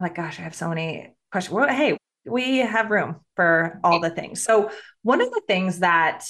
my 0.00 0.08
gosh, 0.08 0.38
I 0.38 0.42
have 0.42 0.54
so 0.54 0.68
many 0.68 1.14
questions. 1.30 1.54
Well, 1.54 1.68
hey, 1.68 1.96
we 2.24 2.58
have 2.58 2.90
room 2.90 3.16
for 3.36 3.80
all 3.84 4.00
the 4.00 4.10
things. 4.10 4.42
So 4.42 4.70
one 5.02 5.20
of 5.20 5.30
the 5.30 5.42
things 5.46 5.80
that 5.80 6.26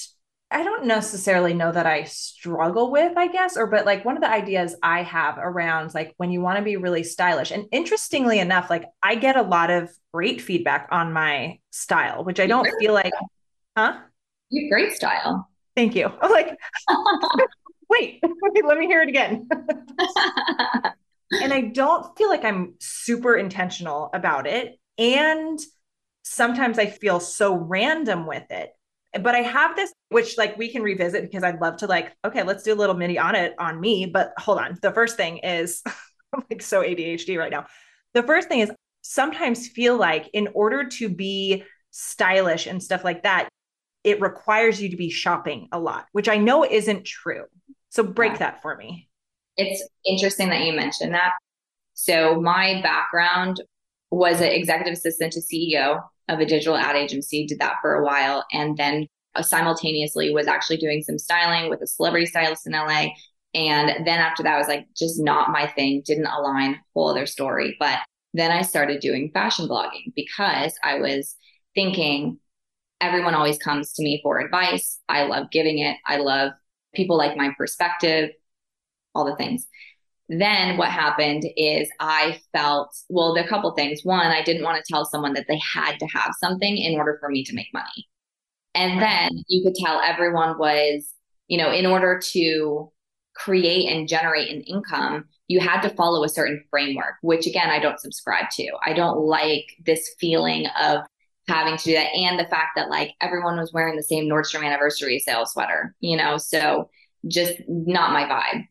I 0.50 0.62
don't 0.62 0.86
necessarily 0.86 1.54
know 1.54 1.72
that 1.72 1.86
I 1.86 2.04
struggle 2.04 2.92
with, 2.92 3.16
I 3.16 3.26
guess, 3.26 3.56
or 3.56 3.66
but 3.66 3.84
like 3.84 4.04
one 4.04 4.16
of 4.16 4.22
the 4.22 4.30
ideas 4.30 4.76
I 4.82 5.02
have 5.02 5.38
around 5.38 5.92
like 5.92 6.14
when 6.18 6.30
you 6.30 6.40
want 6.40 6.58
to 6.58 6.64
be 6.64 6.76
really 6.76 7.02
stylish. 7.02 7.50
And 7.50 7.66
interestingly 7.72 8.38
enough, 8.38 8.70
like 8.70 8.84
I 9.02 9.16
get 9.16 9.36
a 9.36 9.42
lot 9.42 9.70
of 9.70 9.90
great 10.14 10.40
feedback 10.40 10.88
on 10.92 11.12
my 11.12 11.58
style, 11.70 12.24
which 12.24 12.38
I 12.38 12.46
don't 12.46 12.68
feel 12.78 12.94
like, 12.94 13.12
huh? 13.76 13.98
You 14.50 14.64
have 14.64 14.70
great 14.70 14.92
style. 14.92 15.48
Thank 15.74 15.96
you. 15.96 16.12
I'm 16.20 16.30
like, 16.30 16.56
wait, 17.90 18.22
let 18.64 18.78
me 18.78 18.86
hear 18.86 19.02
it 19.02 19.08
again. 19.08 19.48
and 21.32 21.52
I 21.52 21.60
don't 21.62 22.16
feel 22.16 22.28
like 22.28 22.44
I'm 22.44 22.74
super 22.78 23.36
intentional 23.36 24.10
about 24.12 24.46
it. 24.46 24.78
And 24.98 25.58
sometimes 26.22 26.78
I 26.78 26.86
feel 26.86 27.20
so 27.20 27.54
random 27.54 28.26
with 28.26 28.50
it. 28.50 28.70
But 29.20 29.34
I 29.34 29.40
have 29.40 29.76
this, 29.76 29.92
which 30.10 30.36
like 30.36 30.58
we 30.58 30.70
can 30.70 30.82
revisit 30.82 31.22
because 31.22 31.42
I'd 31.42 31.60
love 31.60 31.78
to 31.78 31.86
like, 31.86 32.14
okay, 32.24 32.42
let's 32.42 32.62
do 32.62 32.74
a 32.74 32.76
little 32.76 32.96
mini 32.96 33.18
on 33.18 33.34
it 33.34 33.54
on 33.58 33.80
me. 33.80 34.06
But 34.06 34.32
hold 34.36 34.58
on. 34.58 34.78
The 34.82 34.92
first 34.92 35.16
thing 35.16 35.38
is 35.38 35.82
I'm 36.34 36.44
like 36.50 36.62
so 36.62 36.82
ADHD 36.82 37.38
right 37.38 37.50
now. 37.50 37.66
The 38.14 38.22
first 38.22 38.48
thing 38.48 38.60
is 38.60 38.70
sometimes 39.02 39.68
feel 39.68 39.96
like 39.96 40.28
in 40.32 40.48
order 40.54 40.88
to 40.88 41.08
be 41.08 41.64
stylish 41.92 42.66
and 42.66 42.82
stuff 42.82 43.04
like 43.04 43.22
that, 43.22 43.48
it 44.04 44.20
requires 44.20 44.80
you 44.80 44.90
to 44.90 44.96
be 44.96 45.10
shopping 45.10 45.68
a 45.72 45.78
lot, 45.78 46.06
which 46.12 46.28
I 46.28 46.36
know 46.36 46.64
isn't 46.64 47.04
true. 47.04 47.44
So 47.90 48.02
break 48.02 48.32
yeah. 48.32 48.38
that 48.38 48.62
for 48.62 48.76
me. 48.76 49.08
It's 49.56 49.82
interesting 50.04 50.50
that 50.50 50.62
you 50.62 50.72
mentioned 50.72 51.14
that. 51.14 51.32
So 51.94 52.40
my 52.40 52.80
background 52.82 53.62
was 54.10 54.40
an 54.40 54.52
executive 54.52 54.92
assistant 54.92 55.32
to 55.32 55.40
CEO 55.40 56.02
of 56.28 56.38
a 56.40 56.46
digital 56.46 56.76
ad 56.76 56.96
agency, 56.96 57.46
did 57.46 57.58
that 57.60 57.76
for 57.80 57.94
a 57.94 58.04
while, 58.04 58.44
and 58.52 58.76
then 58.76 59.06
uh, 59.34 59.42
simultaneously 59.42 60.32
was 60.32 60.46
actually 60.46 60.76
doing 60.76 61.02
some 61.02 61.18
styling 61.18 61.70
with 61.70 61.80
a 61.82 61.86
celebrity 61.86 62.26
stylist 62.26 62.66
in 62.66 62.72
LA. 62.72 63.08
And 63.54 64.06
then 64.06 64.18
after 64.18 64.42
that, 64.42 64.54
I 64.54 64.58
was 64.58 64.68
like, 64.68 64.86
just 64.96 65.22
not 65.22 65.50
my 65.50 65.66
thing, 65.66 66.02
didn't 66.04 66.26
align, 66.26 66.78
whole 66.94 67.08
other 67.08 67.26
story. 67.26 67.76
But 67.78 68.00
then 68.34 68.50
I 68.50 68.62
started 68.62 69.00
doing 69.00 69.30
fashion 69.32 69.66
blogging 69.68 70.12
because 70.14 70.74
I 70.82 70.98
was 70.98 71.34
thinking 71.74 72.38
everyone 73.00 73.34
always 73.34 73.58
comes 73.58 73.92
to 73.94 74.02
me 74.02 74.20
for 74.22 74.40
advice. 74.40 74.98
I 75.08 75.24
love 75.24 75.50
giving 75.50 75.78
it. 75.78 75.96
I 76.06 76.18
love 76.18 76.52
people 76.96 77.16
like 77.16 77.36
my 77.36 77.50
perspective, 77.56 78.30
all 79.14 79.24
the 79.24 79.36
things. 79.36 79.66
Then 80.28 80.76
what 80.76 80.88
happened 80.88 81.44
is 81.56 81.88
I 82.00 82.40
felt, 82.52 82.88
well, 83.08 83.34
there 83.34 83.44
are 83.44 83.46
a 83.46 83.50
couple 83.50 83.70
things. 83.74 84.00
One, 84.02 84.26
I 84.26 84.42
didn't 84.42 84.64
want 84.64 84.82
to 84.84 84.92
tell 84.92 85.04
someone 85.04 85.34
that 85.34 85.46
they 85.48 85.60
had 85.74 85.98
to 85.98 86.06
have 86.06 86.32
something 86.40 86.76
in 86.76 86.98
order 86.98 87.16
for 87.20 87.28
me 87.28 87.44
to 87.44 87.54
make 87.54 87.68
money. 87.72 88.08
And 88.74 89.00
then 89.00 89.30
you 89.48 89.62
could 89.62 89.74
tell 89.74 90.00
everyone 90.00 90.58
was, 90.58 91.12
you 91.46 91.58
know, 91.58 91.70
in 91.70 91.86
order 91.86 92.20
to 92.32 92.92
create 93.36 93.88
and 93.88 94.08
generate 94.08 94.50
an 94.50 94.62
income, 94.62 95.26
you 95.48 95.60
had 95.60 95.80
to 95.82 95.90
follow 95.90 96.24
a 96.24 96.28
certain 96.28 96.64
framework, 96.70 97.14
which 97.22 97.46
again, 97.46 97.70
I 97.70 97.78
don't 97.78 98.00
subscribe 98.00 98.50
to. 98.52 98.68
I 98.84 98.92
don't 98.92 99.18
like 99.18 99.64
this 99.84 100.14
feeling 100.18 100.66
of 100.80 101.02
having 101.48 101.76
to 101.76 101.84
do 101.84 101.92
that 101.92 102.12
and 102.14 102.38
the 102.38 102.48
fact 102.48 102.72
that 102.76 102.90
like 102.90 103.14
everyone 103.20 103.56
was 103.56 103.72
wearing 103.72 103.96
the 103.96 104.02
same 104.02 104.28
Nordstrom 104.28 104.64
anniversary 104.64 105.18
sale 105.18 105.46
sweater, 105.46 105.94
you 106.00 106.16
know, 106.16 106.38
so 106.38 106.90
just 107.26 107.54
not 107.68 108.12
my 108.12 108.24
vibe. 108.24 108.66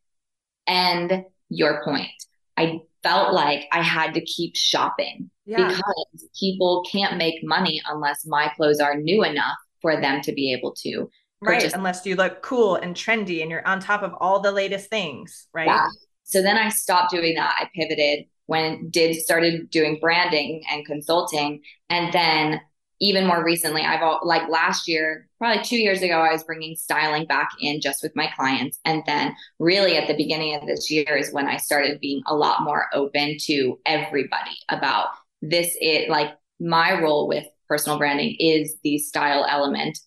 And 0.68 1.26
your 1.50 1.84
point, 1.84 2.10
I 2.58 2.82
felt 3.04 3.34
like 3.34 3.66
I 3.72 3.82
had 3.82 4.14
to 4.16 4.22
keep 4.22 4.56
shopping 4.56 5.30
yeah. 5.46 5.68
because 5.68 6.30
people 6.40 6.86
can't 6.92 7.18
make 7.18 7.36
money 7.44 7.82
unless 7.88 8.26
my 8.26 8.52
clothes 8.56 8.80
are 8.80 8.98
new 8.98 9.24
enough 9.24 9.58
for 9.82 10.00
them 10.00 10.22
to 10.22 10.34
be 10.34 10.54
able 10.54 10.74
to 10.84 11.10
Right, 11.42 11.74
unless 11.74 12.06
you 12.06 12.16
look 12.16 12.42
cool 12.42 12.76
and 12.76 12.96
trendy 12.96 13.42
and 13.42 13.52
you're 13.52 13.66
on 13.68 13.80
top 13.80 14.04
of 14.04 14.14
all 14.20 14.40
the 14.40 14.52
latest 14.52 14.90
things, 14.90 15.48
right? 15.54 15.68
Yeah. 15.68 15.88
So 16.24 16.42
then 16.42 16.58
I 16.58 16.70
stopped 16.70 17.12
doing 17.12 17.36
that. 17.36 17.56
I 17.60 17.70
pivoted 17.76 18.26
when 18.48 18.90
did 18.90 19.16
started 19.16 19.70
doing 19.70 19.98
branding 20.00 20.64
and 20.72 20.86
consulting. 20.86 21.62
And 21.90 22.14
then 22.14 22.62
even 23.02 23.28
more 23.28 23.44
recently 23.44 23.82
i've 23.82 24.02
all, 24.02 24.22
like 24.24 24.48
last 24.50 24.88
year 24.88 25.28
probably 25.38 25.62
two 25.64 25.78
years 25.78 26.02
ago 26.02 26.20
i 26.20 26.32
was 26.32 26.44
bringing 26.44 26.76
styling 26.76 27.26
back 27.26 27.50
in 27.60 27.82
just 27.82 28.02
with 28.02 28.16
my 28.16 28.30
clients. 28.36 28.80
And 28.86 29.04
then 29.06 29.36
really 29.60 29.98
at 29.98 30.08
the 30.08 30.16
beginning 30.16 30.56
of 30.56 30.66
this 30.66 30.90
year 30.90 31.16
is 31.16 31.34
when 31.34 31.48
i 31.48 31.58
started 31.58 32.00
being 32.00 32.22
a 32.28 32.36
lot 32.36 32.62
more 32.62 32.88
open 32.94 33.38
to 33.42 33.80
everybody 33.86 34.58
about 34.70 35.08
this 35.42 35.76
it 35.82 36.10
like 36.10 36.32
my 36.60 37.00
role 37.02 37.28
with 37.28 37.46
personal 37.68 37.98
branding 37.98 38.36
is 38.40 38.78
the 38.84 38.98
style 38.98 39.46
element 39.50 40.00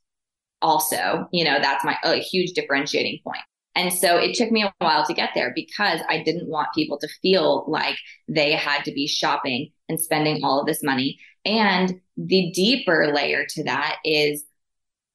also 0.62 1.28
you 1.30 1.44
know 1.44 1.58
that's 1.60 1.84
my 1.84 1.96
a 2.04 2.16
huge 2.16 2.52
differentiating 2.52 3.20
point 3.22 3.42
and 3.78 3.92
so 3.92 4.16
it 4.16 4.34
took 4.34 4.50
me 4.50 4.64
a 4.64 4.74
while 4.78 5.06
to 5.06 5.14
get 5.14 5.30
there 5.36 5.52
because 5.54 6.00
I 6.08 6.20
didn't 6.24 6.48
want 6.48 6.74
people 6.74 6.98
to 6.98 7.08
feel 7.22 7.64
like 7.68 7.96
they 8.26 8.50
had 8.50 8.84
to 8.86 8.92
be 8.92 9.06
shopping 9.06 9.70
and 9.88 10.00
spending 10.00 10.42
all 10.42 10.58
of 10.58 10.66
this 10.66 10.82
money. 10.82 11.20
And 11.44 12.00
the 12.16 12.50
deeper 12.50 13.12
layer 13.14 13.46
to 13.50 13.64
that 13.64 13.98
is 14.04 14.44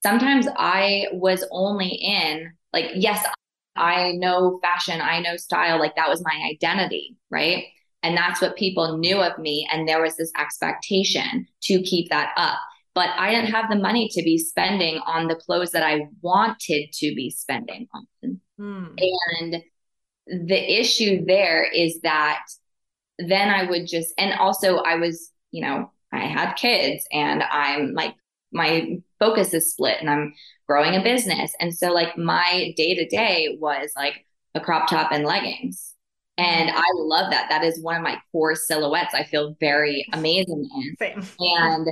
sometimes 0.01 0.47
I 0.55 1.07
was 1.11 1.43
only 1.51 1.89
in, 1.89 2.53
like, 2.71 2.91
yes, 2.95 3.25
I 3.75 4.13
know 4.13 4.61
fashion, 4.63 5.01
I 5.01 5.19
know 5.19 5.35
style, 5.35 5.77
like 5.77 5.97
that 5.97 6.07
was 6.07 6.23
my 6.23 6.49
identity, 6.49 7.17
right? 7.29 7.65
And 8.01 8.15
that's 8.15 8.41
what 8.41 8.55
people 8.55 8.97
knew 8.97 9.17
of 9.17 9.37
me. 9.39 9.67
And 9.73 9.89
there 9.89 10.01
was 10.01 10.15
this 10.15 10.31
expectation 10.39 11.47
to 11.63 11.81
keep 11.81 12.09
that 12.11 12.31
up. 12.37 12.59
But 12.95 13.09
I 13.17 13.31
didn't 13.31 13.51
have 13.51 13.69
the 13.69 13.75
money 13.75 14.07
to 14.13 14.23
be 14.23 14.37
spending 14.37 15.01
on 15.05 15.27
the 15.27 15.35
clothes 15.35 15.71
that 15.71 15.83
I 15.83 16.07
wanted 16.21 16.93
to 16.93 17.13
be 17.13 17.29
spending 17.29 17.87
on. 17.93 18.39
Hmm. 18.57 18.95
And 19.41 19.63
the 20.27 20.79
issue 20.79 21.25
there 21.25 21.63
is 21.63 21.99
that 22.01 22.45
then 23.19 23.49
I 23.49 23.69
would 23.69 23.87
just, 23.87 24.13
and 24.17 24.33
also 24.39 24.77
I 24.77 24.95
was, 24.95 25.31
you 25.51 25.61
know, 25.61 25.91
I 26.11 26.19
had 26.19 26.53
kids 26.53 27.05
and 27.11 27.43
I'm 27.43 27.93
like, 27.93 28.15
my 28.51 28.99
focus 29.19 29.53
is 29.53 29.71
split 29.71 29.97
and 29.99 30.09
I'm 30.09 30.33
growing 30.67 30.95
a 30.95 31.03
business. 31.03 31.53
And 31.59 31.75
so, 31.75 31.91
like, 31.91 32.17
my 32.17 32.73
day 32.77 32.95
to 32.95 33.07
day 33.07 33.57
was 33.59 33.91
like 33.95 34.25
a 34.55 34.61
crop 34.61 34.87
top 34.87 35.11
and 35.11 35.25
leggings. 35.25 35.93
And 36.37 36.71
I 36.71 36.83
love 36.95 37.31
that. 37.31 37.47
That 37.49 37.63
is 37.63 37.81
one 37.81 37.95
of 37.95 38.01
my 38.01 38.17
core 38.31 38.55
silhouettes. 38.55 39.13
I 39.13 39.23
feel 39.23 39.55
very 39.59 40.05
amazing 40.13 40.67
in. 40.77 40.95
Same. 40.97 41.23
And 41.39 41.91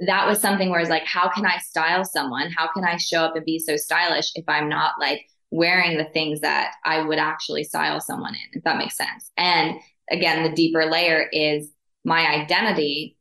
that 0.00 0.26
was 0.26 0.40
something 0.40 0.70
where 0.70 0.80
it's 0.80 0.90
like, 0.90 1.04
how 1.04 1.30
can 1.30 1.46
I 1.46 1.58
style 1.58 2.04
someone? 2.04 2.50
How 2.50 2.70
can 2.72 2.84
I 2.84 2.96
show 2.96 3.22
up 3.22 3.36
and 3.36 3.44
be 3.44 3.58
so 3.58 3.76
stylish 3.76 4.32
if 4.34 4.44
I'm 4.48 4.68
not 4.68 4.94
like 4.98 5.26
wearing 5.50 5.98
the 5.98 6.04
things 6.04 6.40
that 6.40 6.74
I 6.84 7.02
would 7.02 7.18
actually 7.18 7.64
style 7.64 8.00
someone 8.00 8.34
in, 8.34 8.58
if 8.58 8.64
that 8.64 8.78
makes 8.78 8.96
sense. 8.96 9.30
And 9.36 9.76
again, 10.10 10.42
the 10.42 10.54
deeper 10.54 10.86
layer 10.86 11.28
is 11.32 11.70
my 12.04 12.26
identity. 12.26 13.16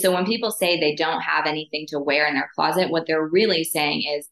So 0.00 0.12
when 0.12 0.24
people 0.24 0.50
say 0.50 0.78
they 0.78 0.94
don't 0.94 1.20
have 1.20 1.46
anything 1.46 1.86
to 1.88 1.98
wear 1.98 2.26
in 2.26 2.34
their 2.34 2.50
closet, 2.54 2.90
what 2.90 3.06
they're 3.06 3.26
really 3.26 3.64
saying 3.64 4.04
is, 4.16 4.28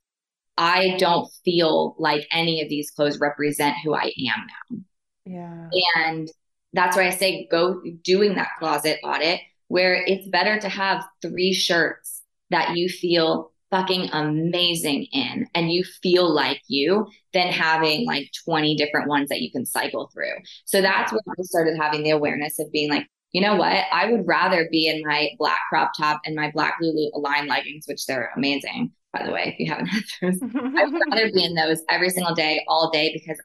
I 0.57 0.97
don't 0.99 1.31
feel 1.45 1.97
like 1.99 2.27
any 2.31 2.61
of 2.61 2.69
these 2.69 2.91
clothes 2.91 3.19
represent 3.19 3.77
who 3.83 3.95
I 3.95 4.13
am 4.29 4.47
now. 4.47 4.79
Yeah. 5.25 5.69
And 5.97 6.29
that's 6.73 6.97
why 6.97 7.07
I 7.07 7.11
say 7.11 7.49
go 7.51 7.81
doing 8.05 8.35
that 8.35 8.51
closet 8.59 8.99
audit 9.03 9.41
where 9.69 9.95
it's 9.95 10.29
better 10.29 10.59
to 10.61 10.69
have 10.69 11.05
three 11.23 11.53
shirts 11.53 12.23
that 12.51 12.77
you 12.77 12.89
feel 12.89 13.53
fucking 13.70 14.11
amazing 14.12 15.06
in 15.12 15.46
and 15.54 15.70
you 15.70 15.85
feel 16.02 16.33
like 16.33 16.61
you 16.66 17.06
than 17.33 17.48
having 17.48 18.04
like 18.04 18.28
20 18.44 18.76
different 18.76 19.09
ones 19.09 19.28
that 19.28 19.40
you 19.40 19.50
can 19.50 19.64
cycle 19.64 20.11
through. 20.12 20.35
So 20.64 20.80
that's 20.80 21.12
when 21.12 21.20
I 21.28 21.42
started 21.42 21.76
having 21.78 22.02
the 22.02 22.11
awareness 22.11 22.59
of 22.59 22.70
being 22.72 22.90
like, 22.90 23.06
you 23.33 23.40
know 23.40 23.54
what? 23.54 23.85
I 23.92 24.11
would 24.11 24.26
rather 24.26 24.68
be 24.72 24.88
in 24.88 25.02
my 25.06 25.28
black 25.38 25.61
crop 25.68 25.92
top 25.96 26.20
and 26.24 26.35
my 26.35 26.50
black 26.50 26.76
Lulu 26.80 27.11
Align 27.14 27.46
leggings, 27.46 27.85
which 27.87 28.06
they're 28.06 28.33
amazing, 28.37 28.90
by 29.12 29.24
the 29.24 29.30
way, 29.30 29.54
if 29.56 29.61
you 29.61 29.70
haven't 29.70 29.87
had 29.87 30.02
those. 30.20 30.40
I 30.42 30.85
would 30.85 31.00
rather 31.11 31.30
be 31.33 31.44
in 31.44 31.54
those 31.54 31.80
every 31.88 32.11
single 32.11 32.35
day, 32.35 32.64
all 32.66 32.90
day, 32.90 33.12
because 33.12 33.38
I 33.38 33.44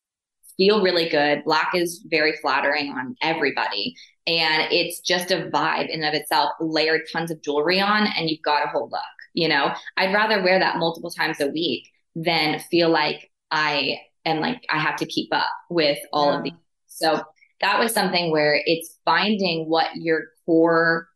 feel 0.58 0.82
really 0.82 1.08
good. 1.08 1.44
Black 1.44 1.72
is 1.76 2.04
very 2.10 2.36
flattering 2.42 2.90
on 2.90 3.16
everybody. 3.22 3.94
And 4.26 4.72
it's 4.72 5.02
just 5.02 5.30
a 5.30 5.52
vibe 5.54 5.90
in 5.90 6.04
of 6.04 6.16
itself, 6.16 6.50
layered 6.60 7.02
tons 7.14 7.30
of 7.30 7.44
jewelry 7.44 7.80
on, 7.80 8.08
and 8.18 8.28
you've 8.28 8.42
got 8.42 8.66
a 8.66 8.70
whole 8.70 8.90
look. 8.92 9.02
You 9.36 9.50
know, 9.50 9.74
I'd 9.98 10.14
rather 10.14 10.42
wear 10.42 10.58
that 10.58 10.78
multiple 10.78 11.12
times 11.12 11.40
a 11.40 11.48
week 11.48 11.88
than 12.16 12.60
feel 12.72 12.90
like 12.90 13.30
I 13.52 14.00
am 14.26 14.40
like 14.40 14.66
I 14.70 14.80
have 14.80 14.96
to 14.98 15.06
keep 15.06 15.34
up 15.34 15.52
with 15.70 16.00
all 16.12 16.32
yeah. 16.32 16.38
of 16.38 16.44
these. 16.44 16.54
So 16.88 17.22
that 17.62 17.80
was 17.80 17.94
something 17.94 18.32
where 18.32 18.60
it's 18.66 18.98
finding 19.06 19.70
what 19.70 19.90
your 19.96 20.24
core 20.46 21.08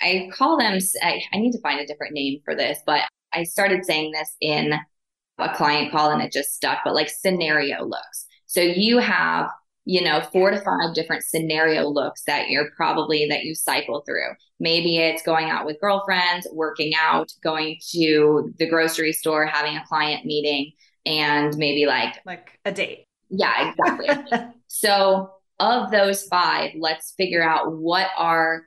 I 0.00 0.28
call 0.32 0.58
them 0.58 0.78
I, 1.02 1.22
I 1.32 1.38
need 1.38 1.52
to 1.52 1.60
find 1.60 1.80
a 1.80 1.86
different 1.86 2.12
name 2.12 2.40
for 2.44 2.54
this, 2.54 2.78
but 2.86 3.02
I 3.32 3.44
started 3.44 3.84
saying 3.84 4.12
this 4.12 4.30
in 4.40 4.74
a 5.38 5.54
client 5.54 5.90
call 5.90 6.10
and 6.10 6.22
it 6.22 6.32
just 6.32 6.54
stuck, 6.54 6.78
but 6.84 6.94
like 6.94 7.08
scenario 7.08 7.84
looks. 7.84 8.26
So 8.46 8.60
you 8.60 8.98
have 8.98 9.48
you 9.84 10.02
know, 10.02 10.22
four 10.32 10.50
to 10.50 10.60
five 10.60 10.94
different 10.94 11.24
scenario 11.24 11.86
looks 11.86 12.22
that 12.26 12.48
you're 12.48 12.70
probably 12.76 13.26
that 13.28 13.44
you 13.44 13.54
cycle 13.54 14.02
through. 14.06 14.30
Maybe 14.58 14.98
it's 14.98 15.22
going 15.22 15.50
out 15.50 15.66
with 15.66 15.80
girlfriends, 15.80 16.46
working 16.52 16.92
out, 16.98 17.30
going 17.42 17.78
to 17.92 18.52
the 18.58 18.68
grocery 18.68 19.12
store, 19.12 19.46
having 19.46 19.76
a 19.76 19.84
client 19.86 20.24
meeting, 20.24 20.72
and 21.04 21.56
maybe 21.58 21.86
like 21.86 22.14
like 22.24 22.58
a 22.64 22.72
date. 22.72 23.06
Yeah, 23.28 23.70
exactly. 23.70 24.08
so 24.68 25.30
of 25.60 25.90
those 25.90 26.24
five, 26.24 26.72
let's 26.78 27.14
figure 27.16 27.42
out 27.42 27.76
what 27.76 28.08
are 28.16 28.64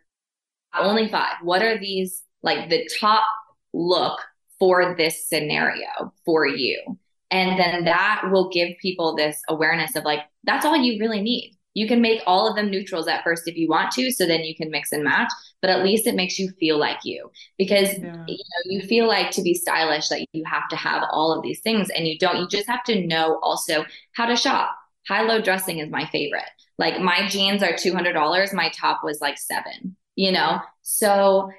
only 0.78 1.10
five. 1.10 1.36
What 1.42 1.64
are 1.64 1.78
these 1.78 2.22
like 2.44 2.70
the 2.70 2.88
top 3.00 3.26
look 3.74 4.20
for 4.60 4.96
this 4.96 5.28
scenario 5.28 6.14
for 6.26 6.46
you? 6.46 6.98
And 7.30 7.60
then 7.60 7.86
that 7.86 8.24
will 8.32 8.50
give 8.50 8.78
people 8.82 9.16
this 9.16 9.42
awareness 9.50 9.96
of 9.96 10.04
like, 10.06 10.22
that's 10.44 10.66
all 10.66 10.78
you 10.78 11.00
really 11.00 11.22
need. 11.22 11.58
You 11.74 11.88
can 11.88 12.02
make 12.02 12.24
all 12.26 12.50
of 12.50 12.56
them 12.56 12.72
neutrals 12.72 13.08
at 13.08 13.24
first 13.24 13.48
if 13.48 13.56
you 13.56 13.68
want 13.70 13.92
to, 13.92 14.12
so 14.12 14.26
then 14.26 14.42
you 14.42 14.56
can 14.56 14.72
mix 14.72 14.92
and 14.92 15.04
match, 15.04 15.30
but 15.62 15.70
at 15.70 15.84
least 15.84 16.08
it 16.08 16.16
makes 16.16 16.40
you 16.40 16.50
feel 16.60 16.80
like 16.80 16.98
you 17.04 17.30
because 17.56 17.94
yeah. 18.00 18.24
you 18.28 18.38
know 18.38 18.62
you 18.66 18.82
feel 18.82 19.08
like 19.08 19.30
to 19.32 19.44
be 19.44 19.54
stylish 19.54 20.10
that 20.10 20.26
you 20.32 20.44
have 20.44 20.68
to 20.70 20.76
have 20.76 21.04
all 21.12 21.32
of 21.32 21.44
these 21.44 21.60
things 21.60 21.92
and 21.92 22.08
you 22.08 22.18
don't 22.18 22.38
you 22.38 22.48
just 22.48 22.68
have 22.68 22.84
to 22.86 23.06
know 23.06 23.40
also 23.44 23.86
how 24.14 24.26
to 24.26 24.36
shop. 24.36 24.72
High 25.08 25.22
low 25.22 25.40
dressing 25.40 25.78
is 25.78 25.92
my 25.92 26.08
favorite. 26.08 26.50
Like 26.80 27.00
my 27.00 27.28
jeans 27.28 27.62
are 27.62 27.74
$200, 27.74 28.54
my 28.54 28.70
top 28.70 29.02
was 29.04 29.22
like 29.22 29.38
7, 29.38 29.96
you 30.16 30.32
know? 30.32 30.60
So 30.82 31.52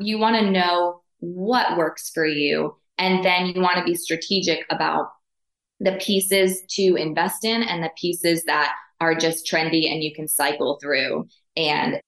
you 0.00 0.18
want 0.18 0.36
to 0.36 0.50
know 0.50 1.02
what 1.20 1.76
works 1.76 2.10
for 2.10 2.26
you 2.26 2.76
and 2.98 3.24
then 3.24 3.46
you 3.46 3.60
want 3.60 3.78
to 3.78 3.84
be 3.84 3.94
strategic 3.94 4.64
about 4.70 5.08
the 5.80 5.92
pieces 6.00 6.62
to 6.70 6.94
invest 6.94 7.44
in 7.44 7.62
and 7.62 7.82
the 7.82 7.90
pieces 8.00 8.44
that 8.44 8.74
are 9.00 9.14
just 9.14 9.50
trendy 9.50 9.90
and 9.90 10.02
you 10.02 10.14
can 10.14 10.28
cycle 10.28 10.78
through. 10.80 11.26
And 11.56 12.00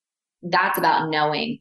that's 0.43 0.79
about 0.79 1.11
knowing 1.11 1.59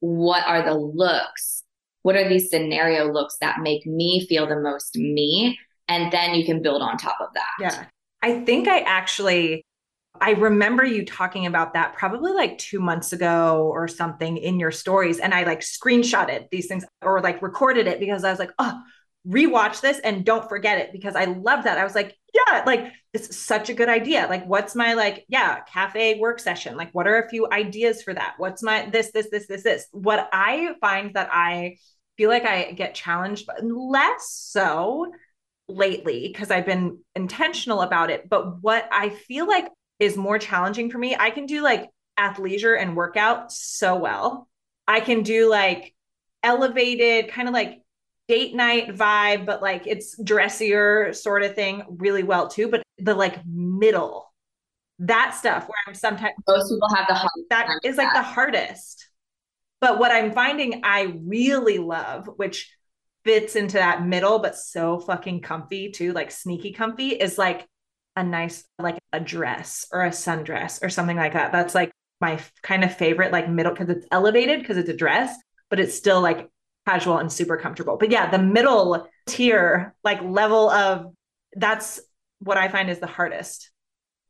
what 0.00 0.46
are 0.46 0.64
the 0.64 0.74
looks, 0.74 1.62
what 2.02 2.16
are 2.16 2.28
these 2.28 2.48
scenario 2.48 3.12
looks 3.12 3.36
that 3.40 3.60
make 3.60 3.84
me 3.84 4.26
feel 4.26 4.46
the 4.46 4.58
most 4.58 4.96
me. 4.96 5.58
And 5.86 6.10
then 6.10 6.34
you 6.34 6.46
can 6.46 6.62
build 6.62 6.80
on 6.80 6.96
top 6.96 7.18
of 7.20 7.28
that. 7.34 7.50
Yeah. 7.60 7.84
I 8.22 8.44
think 8.44 8.68
I 8.68 8.80
actually 8.80 9.66
I 10.18 10.32
remember 10.32 10.84
you 10.84 11.04
talking 11.04 11.46
about 11.46 11.74
that 11.74 11.94
probably 11.94 12.32
like 12.32 12.58
two 12.58 12.80
months 12.80 13.12
ago 13.12 13.70
or 13.72 13.88
something 13.88 14.36
in 14.36 14.58
your 14.58 14.70
stories. 14.70 15.18
And 15.18 15.32
I 15.32 15.44
like 15.44 15.60
screenshotted 15.60 16.50
these 16.50 16.66
things 16.66 16.84
or 17.02 17.20
like 17.20 17.42
recorded 17.42 17.86
it 17.86 18.00
because 18.00 18.24
I 18.24 18.30
was 18.30 18.38
like, 18.38 18.52
oh, 18.58 18.80
rewatch 19.26 19.80
this 19.80 19.98
and 20.00 20.24
don't 20.24 20.48
forget 20.48 20.78
it 20.78 20.92
because 20.92 21.14
I 21.14 21.24
love 21.24 21.64
that. 21.64 21.78
I 21.78 21.84
was 21.84 21.94
like, 21.94 22.16
yeah, 22.34 22.64
like 22.66 22.92
it's 23.12 23.36
such 23.36 23.68
a 23.68 23.74
good 23.74 23.88
idea. 23.88 24.26
Like, 24.28 24.46
what's 24.46 24.74
my 24.74 24.94
like, 24.94 25.24
yeah, 25.28 25.60
cafe 25.60 26.18
work 26.18 26.40
session? 26.40 26.76
Like, 26.76 26.92
what 26.92 27.06
are 27.06 27.22
a 27.22 27.28
few 27.28 27.48
ideas 27.50 28.02
for 28.02 28.14
that? 28.14 28.34
What's 28.38 28.62
my 28.62 28.88
this, 28.90 29.10
this, 29.12 29.30
this, 29.30 29.46
this, 29.46 29.62
this? 29.62 29.86
What 29.92 30.28
I 30.32 30.74
find 30.80 31.14
that 31.14 31.28
I 31.32 31.76
feel 32.16 32.30
like 32.30 32.44
I 32.44 32.72
get 32.72 32.94
challenged, 32.94 33.46
but 33.46 33.64
less 33.64 34.30
so 34.30 35.10
lately 35.68 36.28
because 36.28 36.50
I've 36.50 36.66
been 36.66 36.98
intentional 37.14 37.82
about 37.82 38.10
it. 38.10 38.28
But 38.28 38.62
what 38.62 38.88
I 38.92 39.10
feel 39.10 39.46
like 39.46 39.66
is 40.00 40.16
more 40.16 40.38
challenging 40.38 40.90
for 40.90 40.98
me. 40.98 41.14
I 41.16 41.30
can 41.30 41.46
do 41.46 41.62
like 41.62 41.90
athleisure 42.18 42.80
and 42.80 42.96
workout 42.96 43.52
so 43.52 43.96
well. 43.96 44.48
I 44.88 45.00
can 45.00 45.22
do 45.22 45.48
like 45.48 45.94
elevated, 46.42 47.30
kind 47.30 47.46
of 47.46 47.54
like 47.54 47.82
date 48.26 48.54
night 48.54 48.88
vibe, 48.88 49.46
but 49.46 49.62
like 49.62 49.86
it's 49.86 50.20
dressier 50.22 51.12
sort 51.12 51.42
of 51.42 51.54
thing 51.54 51.82
really 51.88 52.22
well 52.22 52.48
too. 52.48 52.68
But 52.68 52.82
the 52.98 53.14
like 53.14 53.44
middle, 53.46 54.32
that 55.00 55.34
stuff 55.34 55.68
where 55.68 55.76
I'm 55.86 55.94
sometimes 55.94 56.34
most 56.48 56.70
people 56.70 56.88
have 56.94 57.06
the 57.08 57.14
hard 57.14 57.30
that 57.50 57.68
is 57.84 57.96
like 57.96 58.12
the 58.12 58.22
hardest. 58.22 59.06
But 59.80 59.98
what 59.98 60.12
I'm 60.12 60.32
finding 60.32 60.82
I 60.84 61.14
really 61.24 61.78
love, 61.78 62.28
which 62.36 62.70
fits 63.24 63.56
into 63.56 63.74
that 63.74 64.06
middle, 64.06 64.38
but 64.38 64.56
so 64.56 64.98
fucking 64.98 65.40
comfy 65.40 65.90
too, 65.90 66.12
like 66.12 66.30
sneaky 66.30 66.72
comfy, 66.72 67.10
is 67.10 67.38
like 67.38 67.66
a 68.20 68.24
nice 68.24 68.64
like 68.78 68.98
a 69.12 69.18
dress 69.18 69.86
or 69.92 70.04
a 70.04 70.10
sundress 70.10 70.82
or 70.82 70.90
something 70.90 71.16
like 71.16 71.32
that. 71.32 71.52
That's 71.52 71.74
like 71.74 71.90
my 72.20 72.38
kind 72.62 72.84
of 72.84 72.94
favorite 72.94 73.32
like 73.32 73.48
middle 73.48 73.72
because 73.72 73.88
it's 73.88 74.06
elevated 74.12 74.60
because 74.60 74.76
it's 74.76 74.90
a 74.90 74.96
dress, 74.96 75.34
but 75.70 75.80
it's 75.80 75.94
still 75.94 76.20
like 76.20 76.48
casual 76.86 77.16
and 77.16 77.32
super 77.32 77.56
comfortable. 77.56 77.96
But 77.96 78.10
yeah, 78.10 78.30
the 78.30 78.38
middle 78.38 79.08
tier 79.26 79.94
like 80.04 80.22
level 80.22 80.70
of 80.70 81.06
that's 81.54 82.00
what 82.40 82.58
I 82.58 82.68
find 82.68 82.90
is 82.90 83.00
the 83.00 83.06
hardest. 83.06 83.70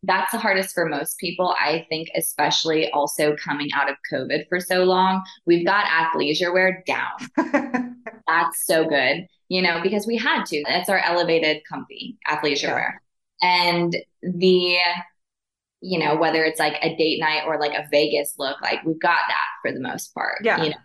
That's 0.05 0.33
the 0.33 0.39
hardest 0.39 0.73
for 0.73 0.87
most 0.87 1.19
people. 1.19 1.55
I 1.61 1.85
think, 1.91 2.09
especially 2.17 2.91
also 2.91 3.37
coming 3.37 3.69
out 3.75 3.91
of 3.91 3.97
COVID 4.11 4.49
for 4.49 4.59
so 4.59 4.85
long, 4.85 5.23
we've 5.47 5.67
got 5.67 5.85
athleisure 5.85 6.55
wear 6.55 6.83
down. 6.87 7.97
that's 8.27 8.65
so 8.65 8.89
good, 8.89 9.27
you 9.49 9.61
know, 9.61 9.81
because 9.83 10.07
we 10.07 10.17
had 10.17 10.45
to. 10.47 10.63
That's 10.67 10.89
our 10.89 11.01
elevated, 11.01 11.63
comfy 11.69 12.17
athleisure 12.27 12.63
yeah. 12.63 12.75
wear 12.75 13.03
and 13.43 13.97
the 14.23 14.77
you 15.81 15.99
know 15.99 16.17
whether 16.17 16.45
it's 16.45 16.61
like 16.61 16.77
a 16.83 16.95
date 16.97 17.21
night 17.21 17.43
or 17.47 17.59
like 17.59 17.73
a 17.73 17.87
vegas 17.91 18.35
look 18.39 18.61
like 18.61 18.85
we've 18.85 19.01
got 19.01 19.21
that 19.29 19.47
for 19.63 19.73
the 19.73 19.81
most 19.81 20.15
part 20.15 20.39
yeah 20.43 20.63
you 20.63 20.71
know 20.71 20.77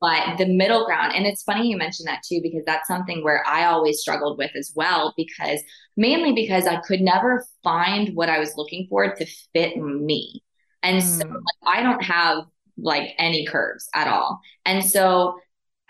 but 0.00 0.36
the 0.36 0.46
middle 0.46 0.84
ground 0.84 1.12
and 1.14 1.26
it's 1.26 1.42
funny 1.42 1.68
you 1.68 1.76
mentioned 1.76 2.06
that 2.06 2.22
too 2.26 2.40
because 2.42 2.62
that's 2.66 2.88
something 2.88 3.22
where 3.24 3.42
i 3.46 3.64
always 3.64 4.00
struggled 4.00 4.36
with 4.36 4.50
as 4.56 4.72
well 4.74 5.14
because 5.16 5.60
mainly 5.96 6.32
because 6.32 6.66
i 6.66 6.76
could 6.82 7.00
never 7.00 7.46
find 7.62 8.14
what 8.14 8.28
i 8.28 8.38
was 8.38 8.54
looking 8.56 8.86
for 8.90 9.14
to 9.14 9.26
fit 9.54 9.76
me 9.76 10.42
And 10.82 10.98
mm. 10.98 11.02
so 11.02 11.26
like, 11.28 11.78
I 11.78 11.82
don't 11.82 12.02
have 12.02 12.44
like 12.78 13.10
any 13.18 13.46
curves 13.46 13.88
at 13.94 14.08
all. 14.08 14.40
And 14.64 14.84
so 14.84 15.38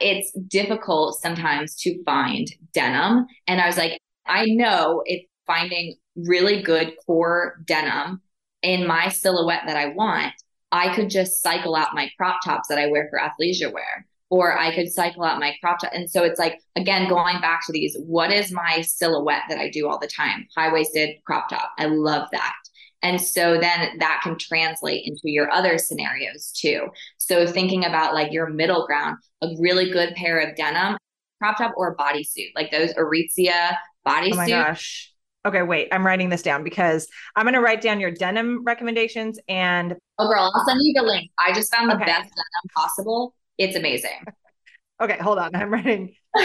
it's 0.01 0.33
difficult 0.49 1.21
sometimes 1.21 1.77
to 1.77 2.03
find 2.05 2.49
denim. 2.73 3.27
And 3.47 3.61
I 3.61 3.67
was 3.67 3.77
like, 3.77 4.01
I 4.27 4.47
know 4.47 5.03
if 5.07 5.25
finding 5.47 5.97
really 6.17 6.63
good 6.63 6.95
core 7.07 7.61
denim 7.65 8.21
in 8.63 8.87
my 8.87 9.09
silhouette 9.09 9.63
that 9.67 9.77
I 9.77 9.89
want, 9.89 10.33
I 10.71 10.95
could 10.95 11.11
just 11.11 11.43
cycle 11.43 11.77
out 11.77 11.95
my 11.95 12.11
crop 12.17 12.41
tops 12.45 12.69
that 12.69 12.79
I 12.79 12.87
wear 12.87 13.09
for 13.11 13.19
athleisure 13.19 13.73
wear, 13.73 14.07
or 14.31 14.59
I 14.59 14.75
could 14.75 14.91
cycle 14.91 15.25
out 15.25 15.41
my 15.41 15.55
crop 15.61 15.81
top. 15.81 15.93
And 15.93 16.09
so 16.09 16.23
it's 16.25 16.39
like, 16.39 16.59
again, 16.77 17.09
going 17.09 17.41
back 17.41 17.61
to 17.67 17.73
these, 17.73 17.97
what 18.07 18.33
is 18.33 18.51
my 18.53 18.81
silhouette 18.81 19.43
that 19.49 19.59
I 19.59 19.69
do 19.69 19.89
all 19.89 19.99
the 19.99 20.07
time? 20.07 20.47
High 20.57 20.73
waisted 20.73 21.17
crop 21.27 21.51
top. 21.51 21.71
I 21.79 21.87
love 21.87 22.29
that. 22.33 22.55
And 23.03 23.21
so 23.21 23.59
then 23.59 23.99
that 23.99 24.21
can 24.23 24.39
translate 24.39 25.03
into 25.05 25.23
your 25.25 25.53
other 25.53 25.77
scenarios 25.77 26.53
too. 26.53 26.87
So 27.19 27.47
thinking 27.47 27.85
about 27.85 28.15
like 28.15 28.33
your 28.33 28.49
middle 28.49 28.87
ground, 28.87 29.19
a 29.43 29.49
really 29.59 29.91
good 29.91 30.15
pair 30.15 30.39
of 30.39 30.57
denim, 30.57 30.97
crop 31.39 31.59
top 31.59 31.73
or 31.77 31.93
a 31.93 31.97
bodysuit, 31.97 32.53
like 32.55 32.71
those 32.71 32.95
Aritzia 32.95 33.77
bodysuit. 34.07 34.33
Oh 34.33 34.37
my 34.37 34.49
gosh. 34.49 35.12
Okay, 35.45 35.63
wait, 35.63 35.89
I'm 35.91 36.07
writing 36.07 36.29
this 36.29 36.43
down 36.43 36.63
because 36.63 37.09
I'm 37.35 37.45
going 37.45 37.55
to 37.55 37.61
write 37.61 37.81
down 37.81 37.99
your 37.99 38.13
denim 38.13 38.63
recommendations 38.65 39.39
and. 39.49 39.97
Oh, 40.19 40.29
girl, 40.29 40.53
I'll 40.55 40.65
send 40.67 40.79
you 40.83 40.95
the 40.95 41.03
link. 41.03 41.31
I 41.39 41.53
just 41.53 41.75
found 41.75 41.91
the 41.91 41.97
okay. 41.97 42.05
best 42.05 42.31
denim 42.31 42.69
possible. 42.75 43.35
It's 43.59 43.77
amazing. 43.77 44.25
okay, 45.03 45.19
hold 45.19 45.39
on. 45.39 45.55
I'm 45.55 45.73
writing 45.73 46.15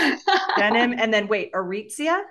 denim 0.58 0.93
and 0.98 1.14
then 1.14 1.28
wait, 1.28 1.54
Aritzia? 1.54 2.22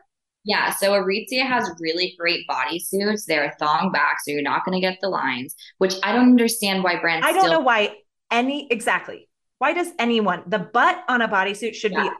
Yeah, 0.45 0.71
so 0.71 0.93
Aritzia 0.93 1.45
has 1.45 1.69
really 1.81 2.14
great 2.19 2.47
bodysuits. 2.49 3.25
They're 3.27 3.55
thong 3.59 3.91
back, 3.93 4.19
so 4.25 4.31
you're 4.31 4.43
not 4.43 4.64
going 4.64 4.81
to 4.81 4.81
get 4.81 4.99
the 5.01 5.09
lines, 5.09 5.55
which 5.79 5.95
I 6.05 6.12
don't 6.12 6.31
understand 6.31 6.85
why 6.85 7.01
brands. 7.01 7.27
I 7.27 7.33
don't 7.33 7.43
still- 7.43 7.55
know 7.55 7.61
why 7.61 7.97
any 8.31 8.69
exactly. 8.71 9.29
Why 9.59 9.73
does 9.73 9.91
anyone 9.99 10.43
the 10.47 10.59
butt 10.59 11.03
on 11.09 11.23
a 11.23 11.29
bodysuit 11.29 11.75
should 11.75 11.93
yeah. 11.93 12.05
be 12.05 12.11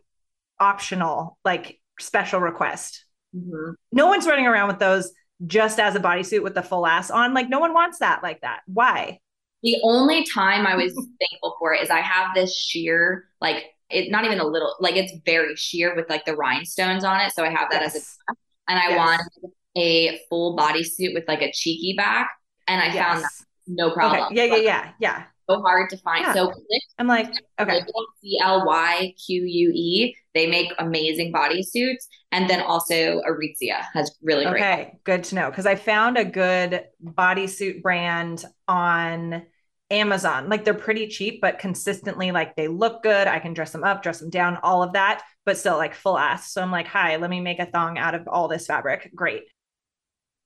optional, 0.59 1.39
like 1.45 1.81
special 2.01 2.41
request? 2.41 3.06
Mm-hmm. 3.37 3.73
No 3.93 4.07
one's 4.07 4.27
running 4.27 4.47
around 4.47 4.69
with 4.69 4.79
those 4.79 5.13
just 5.47 5.79
as 5.79 5.95
a 5.95 6.01
bodysuit 6.01 6.43
with 6.43 6.55
the 6.55 6.63
full 6.63 6.87
ass 6.87 7.11
on. 7.11 7.35
Like 7.35 7.49
no 7.49 7.59
one 7.59 7.75
wants 7.75 7.99
that 7.99 8.23
like 8.23 8.41
that. 8.41 8.61
Why? 8.67 9.21
The 9.63 9.77
only 9.83 10.25
time 10.25 10.67
I 10.67 10.77
was 10.77 10.93
thankful 11.21 11.57
for 11.59 11.75
it 11.75 11.83
is 11.83 11.91
I 11.91 12.01
have 12.01 12.35
this 12.35 12.57
sheer 12.57 13.25
like 13.41 13.65
it's 13.89 14.11
not 14.11 14.25
even 14.25 14.41
a 14.41 14.47
little 14.47 14.75
like 14.81 14.97
it's 14.97 15.13
very 15.25 15.55
sheer 15.57 15.95
with 15.95 16.09
like 16.09 16.25
the 16.25 16.35
rhinestones 16.35 17.05
on 17.05 17.21
it. 17.21 17.33
So 17.33 17.45
I 17.45 17.51
have 17.51 17.71
that 17.71 17.83
yes. 17.83 17.97
as 17.97 18.17
a 18.29 18.35
and 18.69 18.79
I 18.79 18.89
yes. 18.91 18.99
want 18.99 19.23
a 19.77 20.21
full 20.29 20.57
bodysuit 20.57 21.15
with 21.15 21.25
like 21.29 21.43
a 21.43 21.53
cheeky 21.53 21.95
back. 21.97 22.31
And 22.67 22.81
I 22.81 22.87
yes. 22.87 22.97
found 22.97 23.23
that 23.23 23.31
no 23.67 23.91
problem. 23.93 24.25
Okay. 24.25 24.49
Yeah, 24.49 24.57
yeah, 24.57 24.63
yeah, 24.63 24.93
yeah. 24.99 25.23
So 25.49 25.61
hard 25.63 25.91
to 25.91 25.97
find. 25.99 26.23
Yeah. 26.23 26.35
So 26.35 26.53
I'm 26.99 27.07
like, 27.07 27.33
okay. 27.61 27.81
C 28.21 28.39
L 28.43 28.67
Y 28.67 29.15
Q 29.25 29.45
U 29.45 29.73
E. 29.73 30.17
They 30.35 30.47
make 30.47 30.73
amazing 30.79 31.33
bodysuits. 31.33 32.07
And 32.33 32.51
then 32.51 32.61
also 32.61 33.23
Aritzia 33.23 33.85
has 33.95 34.15
really 34.23 34.45
great. 34.45 34.63
Okay, 34.63 34.99
good 35.05 35.25
to 35.25 35.35
know. 35.37 35.51
Because 35.51 35.67
I 35.67 35.77
found 35.77 36.19
a 36.19 36.25
good 36.25 36.85
bodysuit 37.03 37.83
brand 37.83 38.45
on 38.67 39.47
Amazon. 39.91 40.49
Like 40.49 40.65
they're 40.65 40.75
pretty 40.75 41.07
cheap, 41.07 41.41
but 41.41 41.61
consistently 41.61 42.33
like 42.33 42.57
they 42.57 42.67
look 42.67 43.05
good. 43.05 43.29
I 43.29 43.39
can 43.39 43.55
dress 43.55 43.71
them 43.71 43.85
up, 43.85 44.03
dress 44.03 44.19
them 44.19 44.31
down, 44.31 44.59
all 44.63 44.83
of 44.83 44.95
that, 44.95 45.23
but 45.45 45.57
still 45.57 45.77
like 45.77 45.95
full 45.95 46.19
ass. 46.19 46.53
So 46.53 46.61
I'm 46.61 46.73
like, 46.73 46.89
hi, 46.89 47.17
let 47.17 47.31
me 47.31 47.41
make 47.41 47.61
a 47.61 47.67
thong 47.67 47.97
out 47.97 48.17
of 48.17 48.27
all 48.27 48.49
this 48.49 48.67
fabric. 48.67 49.13
Great. 49.15 49.45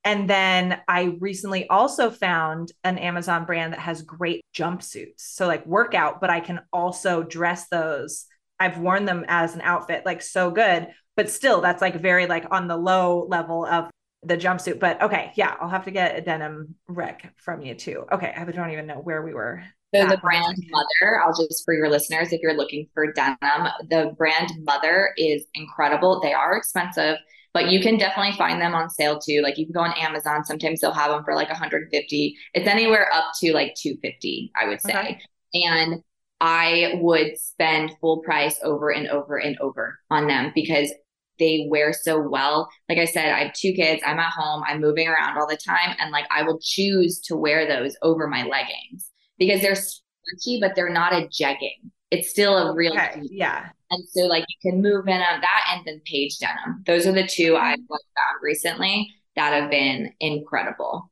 And 0.04 0.28
then 0.28 0.80
I 0.88 1.16
recently 1.20 1.68
also 1.68 2.10
found 2.10 2.72
an 2.84 2.96
Amazon 2.98 3.44
brand 3.44 3.74
that 3.74 3.80
has 3.80 4.02
great 4.02 4.42
jumpsuits. 4.54 5.18
So 5.18 5.46
like 5.46 5.66
workout, 5.66 6.20
but 6.20 6.30
I 6.30 6.40
can 6.40 6.60
also 6.72 7.22
dress 7.22 7.68
those. 7.68 8.26
I've 8.58 8.78
worn 8.78 9.04
them 9.04 9.24
as 9.28 9.54
an 9.54 9.60
outfit, 9.62 10.06
like 10.06 10.22
so 10.22 10.50
good, 10.50 10.88
but 11.16 11.30
still 11.30 11.60
that's 11.60 11.82
like 11.82 12.00
very 12.00 12.26
like 12.26 12.46
on 12.50 12.66
the 12.66 12.76
low 12.76 13.26
level 13.28 13.66
of 13.66 13.90
the 14.22 14.36
jumpsuit. 14.36 14.78
But 14.78 15.02
okay, 15.02 15.32
yeah, 15.34 15.54
I'll 15.60 15.68
have 15.68 15.84
to 15.84 15.90
get 15.90 16.16
a 16.16 16.20
denim 16.20 16.74
rec 16.88 17.34
from 17.36 17.62
you 17.62 17.74
too. 17.74 18.04
Okay, 18.12 18.32
I 18.36 18.44
don't 18.44 18.70
even 18.70 18.86
know 18.86 19.00
where 19.00 19.22
we 19.22 19.34
were. 19.34 19.62
So 19.94 20.06
the 20.06 20.18
brand 20.18 20.56
Mother, 20.70 21.20
I'll 21.20 21.34
just 21.34 21.64
for 21.64 21.74
your 21.74 21.90
listeners, 21.90 22.32
if 22.32 22.40
you're 22.42 22.56
looking 22.56 22.86
for 22.94 23.12
denim, 23.12 23.68
the 23.88 24.14
brand 24.16 24.50
Mother 24.62 25.12
is 25.16 25.44
incredible. 25.54 26.20
They 26.20 26.32
are 26.32 26.56
expensive, 26.56 27.16
but 27.52 27.70
you 27.70 27.80
can 27.80 27.98
definitely 27.98 28.36
find 28.36 28.60
them 28.60 28.74
on 28.74 28.88
sale 28.90 29.18
too. 29.18 29.40
Like 29.42 29.58
you 29.58 29.66
can 29.66 29.72
go 29.72 29.80
on 29.80 29.94
Amazon. 29.98 30.44
Sometimes 30.44 30.80
they'll 30.80 30.92
have 30.92 31.10
them 31.10 31.24
for 31.24 31.34
like 31.34 31.48
150. 31.48 32.36
It's 32.54 32.68
anywhere 32.68 33.12
up 33.12 33.26
to 33.40 33.52
like 33.52 33.74
250, 33.74 34.52
I 34.60 34.68
would 34.68 34.80
say. 34.80 34.90
Okay. 34.90 35.20
And 35.54 36.02
I 36.40 36.98
would 37.00 37.38
spend 37.38 37.92
full 38.00 38.22
price 38.22 38.58
over 38.62 38.90
and 38.90 39.08
over 39.08 39.36
and 39.36 39.58
over 39.58 39.98
on 40.10 40.26
them 40.26 40.52
because 40.54 40.92
they 41.38 41.66
wear 41.68 41.92
so 41.92 42.20
well. 42.20 42.68
Like 42.88 42.98
I 42.98 43.04
said, 43.04 43.32
I 43.32 43.44
have 43.44 43.52
two 43.52 43.72
kids, 43.72 44.02
I'm 44.06 44.18
at 44.18 44.32
home, 44.32 44.62
I'm 44.66 44.80
moving 44.80 45.08
around 45.08 45.38
all 45.38 45.46
the 45.46 45.56
time. 45.56 45.96
And 45.98 46.12
like 46.12 46.26
I 46.30 46.42
will 46.42 46.60
choose 46.62 47.18
to 47.22 47.36
wear 47.36 47.66
those 47.66 47.96
over 48.02 48.26
my 48.26 48.44
leggings 48.44 49.10
because 49.38 49.60
they're 49.60 49.74
stretchy, 49.74 50.60
but 50.60 50.74
they're 50.76 50.90
not 50.90 51.12
a 51.12 51.28
jegging. 51.28 51.90
It's 52.10 52.30
still 52.30 52.56
a 52.56 52.74
real 52.74 52.92
okay, 52.92 53.20
yeah. 53.22 53.70
And 53.90 54.04
so 54.08 54.22
like 54.22 54.44
you 54.48 54.70
can 54.70 54.82
move 54.82 55.08
in 55.08 55.20
on 55.20 55.40
that 55.40 55.66
and 55.70 55.84
then 55.84 56.00
Paige 56.04 56.38
denim. 56.38 56.82
Those 56.86 57.06
are 57.06 57.12
the 57.12 57.26
two 57.26 57.52
mm-hmm. 57.52 57.64
I've 57.64 57.78
found 57.78 58.42
recently 58.42 59.12
that 59.36 59.52
have 59.52 59.70
been 59.70 60.12
incredible. 60.20 61.10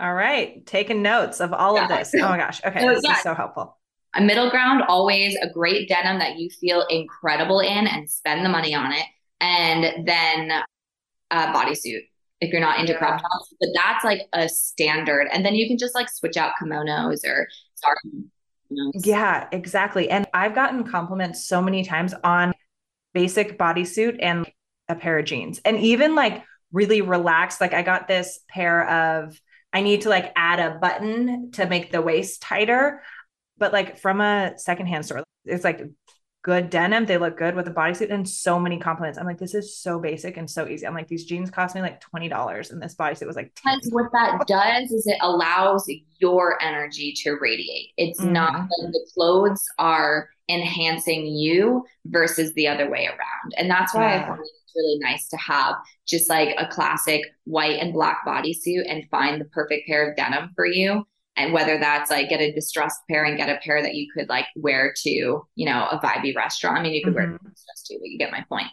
All 0.00 0.14
right. 0.14 0.64
Taking 0.66 1.02
notes 1.02 1.40
of 1.40 1.52
all 1.52 1.76
yeah. 1.76 1.82
of 1.84 1.88
this. 1.88 2.12
Oh 2.14 2.28
my 2.28 2.36
gosh. 2.36 2.60
Okay. 2.66 2.80
So, 2.80 2.94
this 2.94 3.02
yeah. 3.04 3.12
is 3.12 3.22
so 3.22 3.34
helpful. 3.34 3.78
A 4.16 4.20
middle 4.20 4.48
ground, 4.50 4.82
always 4.88 5.36
a 5.42 5.50
great 5.50 5.88
denim 5.88 6.18
that 6.20 6.38
you 6.38 6.48
feel 6.48 6.86
incredible 6.88 7.60
in 7.60 7.86
and 7.86 8.08
spend 8.08 8.44
the 8.44 8.48
money 8.48 8.74
on 8.74 8.92
it 8.92 9.04
and 9.40 10.06
then 10.06 10.52
a 11.30 11.36
bodysuit 11.48 12.02
if 12.40 12.52
you're 12.52 12.60
not 12.60 12.78
into 12.78 12.92
yeah. 12.92 12.98
crop 12.98 13.20
tops. 13.20 13.54
But 13.58 13.70
that's 13.74 14.04
like 14.04 14.22
a 14.32 14.48
standard. 14.48 15.28
And 15.32 15.44
then 15.44 15.54
you 15.54 15.66
can 15.66 15.78
just 15.78 15.94
like 15.94 16.08
switch 16.08 16.36
out 16.36 16.52
kimonos 16.60 17.24
or 17.24 17.48
start. 17.74 17.98
Yeah, 18.70 19.48
exactly. 19.52 20.10
And 20.10 20.26
I've 20.34 20.54
gotten 20.54 20.84
compliments 20.84 21.46
so 21.46 21.60
many 21.60 21.84
times 21.84 22.14
on 22.24 22.52
basic 23.12 23.58
bodysuit 23.58 24.18
and 24.20 24.46
a 24.88 24.94
pair 24.94 25.18
of 25.18 25.24
jeans. 25.24 25.60
And 25.64 25.78
even 25.78 26.14
like 26.14 26.42
really 26.72 27.00
relaxed, 27.00 27.60
like 27.60 27.74
I 27.74 27.82
got 27.82 28.08
this 28.08 28.40
pair 28.48 28.88
of 28.88 29.40
I 29.72 29.82
need 29.82 30.02
to 30.02 30.08
like 30.08 30.32
add 30.36 30.60
a 30.60 30.78
button 30.78 31.50
to 31.52 31.66
make 31.66 31.90
the 31.90 32.00
waist 32.00 32.42
tighter, 32.42 33.02
but 33.58 33.72
like 33.72 33.98
from 33.98 34.20
a 34.20 34.54
secondhand 34.56 35.04
store. 35.04 35.24
It's 35.44 35.64
like 35.64 35.82
good 36.44 36.68
denim. 36.68 37.06
They 37.06 37.16
look 37.16 37.38
good 37.38 37.56
with 37.56 37.66
a 37.68 37.70
bodysuit 37.70 38.12
and 38.12 38.28
so 38.28 38.60
many 38.60 38.78
compliments. 38.78 39.18
I'm 39.18 39.24
like, 39.24 39.38
this 39.38 39.54
is 39.54 39.76
so 39.76 39.98
basic 39.98 40.36
and 40.36 40.48
so 40.48 40.68
easy. 40.68 40.86
I'm 40.86 40.94
like, 40.94 41.08
these 41.08 41.24
jeans 41.24 41.50
cost 41.50 41.74
me 41.74 41.80
like 41.80 42.02
$20 42.02 42.70
and 42.70 42.82
this 42.82 42.94
bodysuit 42.94 43.26
was 43.26 43.34
like 43.34 43.52
Because 43.54 43.88
what 43.90 44.12
that 44.12 44.46
does 44.46 44.92
is 44.92 45.06
it 45.06 45.16
allows 45.22 45.90
your 46.18 46.62
energy 46.62 47.14
to 47.22 47.38
radiate. 47.40 47.88
It's 47.96 48.20
mm-hmm. 48.20 48.34
not 48.34 48.52
like 48.52 48.92
the 48.92 49.10
clothes 49.14 49.64
are 49.78 50.28
enhancing 50.50 51.26
you 51.26 51.82
versus 52.04 52.52
the 52.52 52.68
other 52.68 52.90
way 52.90 53.06
around. 53.06 53.54
And 53.56 53.70
that's 53.70 53.94
why 53.94 54.14
yeah. 54.14 54.24
I 54.24 54.28
find 54.28 54.40
it's 54.40 54.74
really 54.76 54.98
nice 54.98 55.26
to 55.28 55.38
have 55.38 55.76
just 56.06 56.28
like 56.28 56.54
a 56.58 56.66
classic 56.66 57.22
white 57.44 57.80
and 57.80 57.94
black 57.94 58.18
bodysuit 58.26 58.84
and 58.86 59.08
find 59.10 59.40
the 59.40 59.46
perfect 59.46 59.86
pair 59.86 60.10
of 60.10 60.16
denim 60.16 60.50
for 60.54 60.66
you 60.66 61.06
and 61.36 61.52
whether 61.52 61.78
that's 61.78 62.10
like 62.10 62.28
get 62.28 62.40
a 62.40 62.52
distressed 62.52 63.00
pair 63.10 63.24
and 63.24 63.36
get 63.36 63.48
a 63.48 63.58
pair 63.64 63.82
that 63.82 63.94
you 63.94 64.06
could 64.12 64.28
like 64.28 64.46
wear 64.56 64.94
to 64.96 65.10
you 65.10 65.66
know 65.66 65.86
a 65.90 65.98
vibey 65.98 66.34
restaurant 66.34 66.78
i 66.78 66.82
mean 66.82 66.94
you 66.94 67.02
could 67.02 67.14
mm-hmm. 67.14 67.30
wear 67.30 67.50
distressed 67.50 67.86
too 67.86 67.98
but 68.00 68.08
you 68.08 68.18
get 68.18 68.30
my 68.30 68.38
point. 68.48 68.48
point 68.48 68.70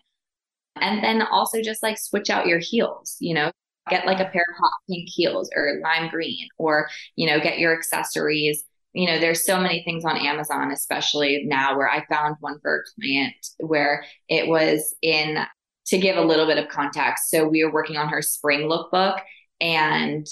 and 0.82 1.03
then 1.03 1.22
also 1.22 1.62
just 1.62 1.84
like 1.84 1.97
switch 1.97 2.30
out 2.30 2.47
your 2.47 2.59
heels 2.59 3.18
you 3.20 3.34
know 3.34 3.51
get 3.89 4.05
like 4.05 4.20
a 4.20 4.26
pair 4.26 4.45
of 4.49 4.57
hot 4.57 4.72
pink 4.89 5.07
heels 5.09 5.49
or 5.55 5.80
lime 5.84 6.09
green 6.09 6.47
or 6.57 6.88
you 7.16 7.28
know 7.28 7.39
get 7.39 7.59
your 7.59 7.76
accessories 7.76 8.64
you 8.93 9.07
know 9.07 9.20
there's 9.20 9.45
so 9.45 9.59
many 9.59 9.84
things 9.84 10.05
on 10.05 10.18
amazon 10.18 10.72
especially 10.72 11.43
now 11.45 11.76
where 11.76 11.89
i 11.89 12.05
found 12.05 12.36
one 12.39 12.59
for 12.62 12.78
a 12.78 13.01
client 13.01 13.34
where 13.59 14.03
it 14.30 14.47
was 14.47 14.95
in 15.01 15.38
to 15.86 15.97
give 15.97 16.16
a 16.16 16.22
little 16.22 16.45
bit 16.45 16.57
of 16.57 16.70
context 16.70 17.30
so 17.30 17.47
we 17.47 17.64
were 17.64 17.74
working 17.74 17.97
on 17.97 18.07
her 18.07 18.22
spring 18.22 18.62
lookbook 18.70 19.20
and 19.59 20.28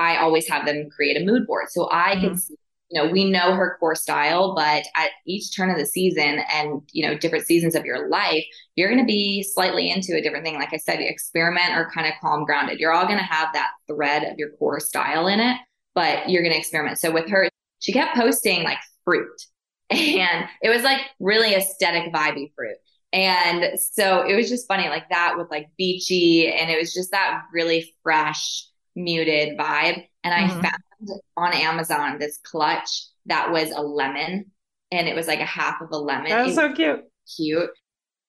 I 0.00 0.16
always 0.16 0.48
have 0.48 0.64
them 0.64 0.88
create 0.88 1.20
a 1.20 1.24
mood 1.24 1.46
board. 1.46 1.66
So 1.68 1.88
I 1.92 2.14
mm-hmm. 2.14 2.20
can 2.20 2.38
see, 2.38 2.56
you 2.90 3.00
know, 3.00 3.10
we 3.10 3.30
know 3.30 3.52
her 3.52 3.76
core 3.78 3.94
style, 3.94 4.54
but 4.54 4.82
at 4.96 5.10
each 5.26 5.54
turn 5.54 5.70
of 5.70 5.76
the 5.76 5.84
season 5.84 6.40
and, 6.52 6.80
you 6.90 7.06
know, 7.06 7.16
different 7.16 7.46
seasons 7.46 7.74
of 7.74 7.84
your 7.84 8.08
life, 8.08 8.42
you're 8.76 8.88
going 8.88 9.00
to 9.00 9.06
be 9.06 9.42
slightly 9.42 9.90
into 9.90 10.16
a 10.16 10.22
different 10.22 10.44
thing. 10.44 10.54
Like 10.54 10.72
I 10.72 10.78
said, 10.78 11.00
experiment 11.00 11.74
or 11.74 11.90
kind 11.94 12.06
of 12.06 12.14
calm 12.20 12.46
grounded. 12.46 12.80
You're 12.80 12.92
all 12.92 13.06
going 13.06 13.18
to 13.18 13.24
have 13.24 13.48
that 13.52 13.72
thread 13.86 14.24
of 14.24 14.38
your 14.38 14.50
core 14.52 14.80
style 14.80 15.26
in 15.26 15.38
it, 15.38 15.58
but 15.94 16.30
you're 16.30 16.42
going 16.42 16.54
to 16.54 16.58
experiment. 16.58 16.98
So 16.98 17.12
with 17.12 17.28
her, 17.28 17.48
she 17.78 17.92
kept 17.92 18.16
posting 18.16 18.64
like 18.64 18.78
fruit 19.04 19.40
and 19.90 20.48
it 20.62 20.70
was 20.70 20.82
like 20.82 21.02
really 21.20 21.54
aesthetic, 21.54 22.12
vibey 22.12 22.52
fruit. 22.56 22.76
And 23.12 23.78
so 23.78 24.22
it 24.22 24.34
was 24.34 24.48
just 24.48 24.66
funny 24.66 24.88
like 24.88 25.10
that 25.10 25.34
with 25.36 25.50
like 25.50 25.68
beachy 25.76 26.50
and 26.50 26.70
it 26.70 26.78
was 26.78 26.94
just 26.94 27.10
that 27.10 27.42
really 27.52 27.92
fresh 28.02 28.69
muted 29.02 29.58
vibe. 29.58 30.06
And 30.24 30.34
I 30.34 30.42
mm-hmm. 30.42 30.60
found 30.60 31.20
on 31.36 31.52
Amazon 31.54 32.18
this 32.18 32.38
clutch 32.42 33.06
that 33.26 33.50
was 33.50 33.70
a 33.70 33.80
lemon 33.80 34.50
and 34.92 35.08
it 35.08 35.14
was 35.14 35.26
like 35.26 35.40
a 35.40 35.46
half 35.46 35.80
of 35.80 35.90
a 35.92 35.96
lemon. 35.96 36.30
That 36.30 36.46
was 36.46 36.54
so 36.54 36.72
cute. 36.72 37.00
Cute. 37.36 37.70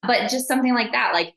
But 0.03 0.29
just 0.29 0.47
something 0.47 0.73
like 0.73 0.91
that, 0.93 1.13
like 1.13 1.33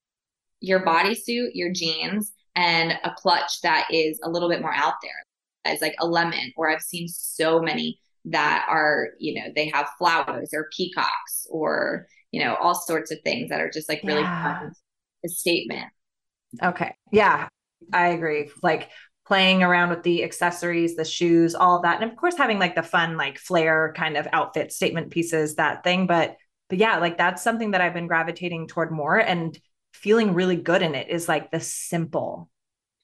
your 0.61 0.85
bodysuit, 0.85 1.51
your 1.55 1.73
jeans, 1.73 2.33
and 2.55 2.93
a 2.93 3.13
clutch 3.17 3.61
that 3.63 3.89
is 3.91 4.19
a 4.23 4.31
little 4.31 4.49
bit 4.49 4.61
more 4.61 4.75
out 4.75 4.95
there. 5.03 5.73
It's 5.73 5.83
like 5.83 5.97
a 5.99 6.07
lemon, 6.07 6.53
or 6.57 6.71
I've 6.71 6.83
seen 6.83 7.09
so 7.09 7.61
many 7.61 7.99
that 8.27 8.67
are, 8.69 9.09
you 9.19 9.35
know, 9.35 9.51
they 9.55 9.69
have 9.71 9.89
flowers 9.99 10.51
or 10.53 10.69
peacocks 10.75 11.47
or, 11.51 12.07
you 12.33 12.43
know, 12.43 12.55
all 12.57 12.75
sorts 12.75 13.11
of 13.11 13.19
things 13.25 13.51
that 13.51 13.61
are 13.61 13.71
just 13.71 13.89
like 13.89 14.03
really 14.05 14.23
yeah. 14.23 14.61
fun. 14.61 14.73
A 15.25 15.29
statement. 15.29 15.91
Okay. 16.63 16.95
Yeah, 17.13 17.49
I 17.95 18.09
agree. 18.09 18.51
Like 18.63 18.91
playing 19.27 19.63
around 19.63 19.91
with 19.91 20.03
the 20.03 20.23
accessories, 20.23 20.97
the 20.97 21.05
shoes, 21.05 21.55
all 21.55 21.77
of 21.77 21.83
that. 21.83 22.01
And 22.01 22.11
of 22.11 22.17
course 22.17 22.37
having 22.37 22.59
like 22.59 22.75
the 22.75 22.83
fun, 22.83 23.17
like 23.17 23.39
flair 23.39 23.95
kind 23.97 24.17
of 24.17 24.29
outfit 24.33 24.73
statement 24.73 25.11
pieces, 25.11 25.55
that 25.57 25.83
thing. 25.83 26.07
But 26.07 26.37
but 26.69 26.79
yeah, 26.79 26.99
like 26.99 27.19
that's 27.19 27.43
something 27.43 27.73
that 27.73 27.81
I've 27.81 27.95
been 27.95 28.07
gravitating 28.07 28.69
toward 28.69 28.91
more 28.91 29.19
and 29.19 29.59
feeling 29.93 30.35
really 30.35 30.57
good 30.57 30.83
in 30.83 30.95
it 30.95 31.09
is 31.09 31.29
like 31.29 31.51
the 31.51 31.61
simple, 31.61 32.51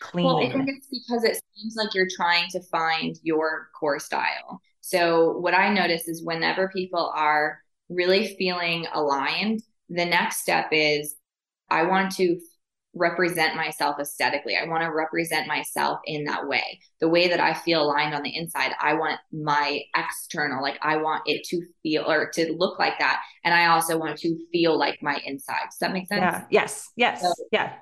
clean. 0.00 0.26
Well, 0.26 0.38
I 0.38 0.50
think 0.50 0.68
it's 0.68 0.88
because 0.88 1.24
it 1.24 1.40
seems 1.54 1.76
like 1.76 1.94
you're 1.94 2.08
trying 2.16 2.48
to 2.50 2.60
find 2.70 3.16
your 3.22 3.68
core 3.78 3.98
style. 3.98 4.60
So 4.80 5.38
what 5.38 5.54
I 5.54 5.72
notice 5.72 6.08
is 6.08 6.24
whenever 6.24 6.68
people 6.68 7.12
are 7.14 7.60
really 7.88 8.34
feeling 8.36 8.86
aligned, 8.92 9.62
the 9.88 10.04
next 10.04 10.40
step 10.40 10.68
is 10.72 11.14
I 11.68 11.84
want 11.84 12.12
to 12.16 12.40
represent 12.94 13.54
myself 13.54 13.96
aesthetically. 14.00 14.56
I 14.56 14.66
want 14.66 14.82
to 14.82 14.90
represent 14.90 15.46
myself 15.46 16.00
in 16.06 16.24
that 16.24 16.48
way. 16.48 16.80
The 17.00 17.08
way 17.08 17.28
that 17.28 17.40
I 17.40 17.54
feel 17.54 17.82
aligned 17.82 18.14
on 18.14 18.22
the 18.22 18.36
inside, 18.36 18.72
I 18.80 18.94
want 18.94 19.20
my 19.32 19.80
external, 19.96 20.62
like 20.62 20.78
I 20.82 20.96
want 20.96 21.22
it 21.26 21.44
to 21.50 21.62
feel 21.82 22.10
or 22.10 22.30
to 22.30 22.52
look 22.58 22.78
like 22.78 22.98
that. 22.98 23.22
And 23.44 23.54
I 23.54 23.66
also 23.66 23.96
want 23.96 24.18
to 24.18 24.36
feel 24.50 24.76
like 24.76 24.98
my 25.02 25.20
inside. 25.24 25.66
Does 25.70 25.78
that 25.80 25.92
make 25.92 26.08
sense? 26.08 26.20
Yeah. 26.20 26.44
Yes. 26.50 26.90
Yes. 26.96 27.22
So 27.22 27.32
yeah. 27.52 27.74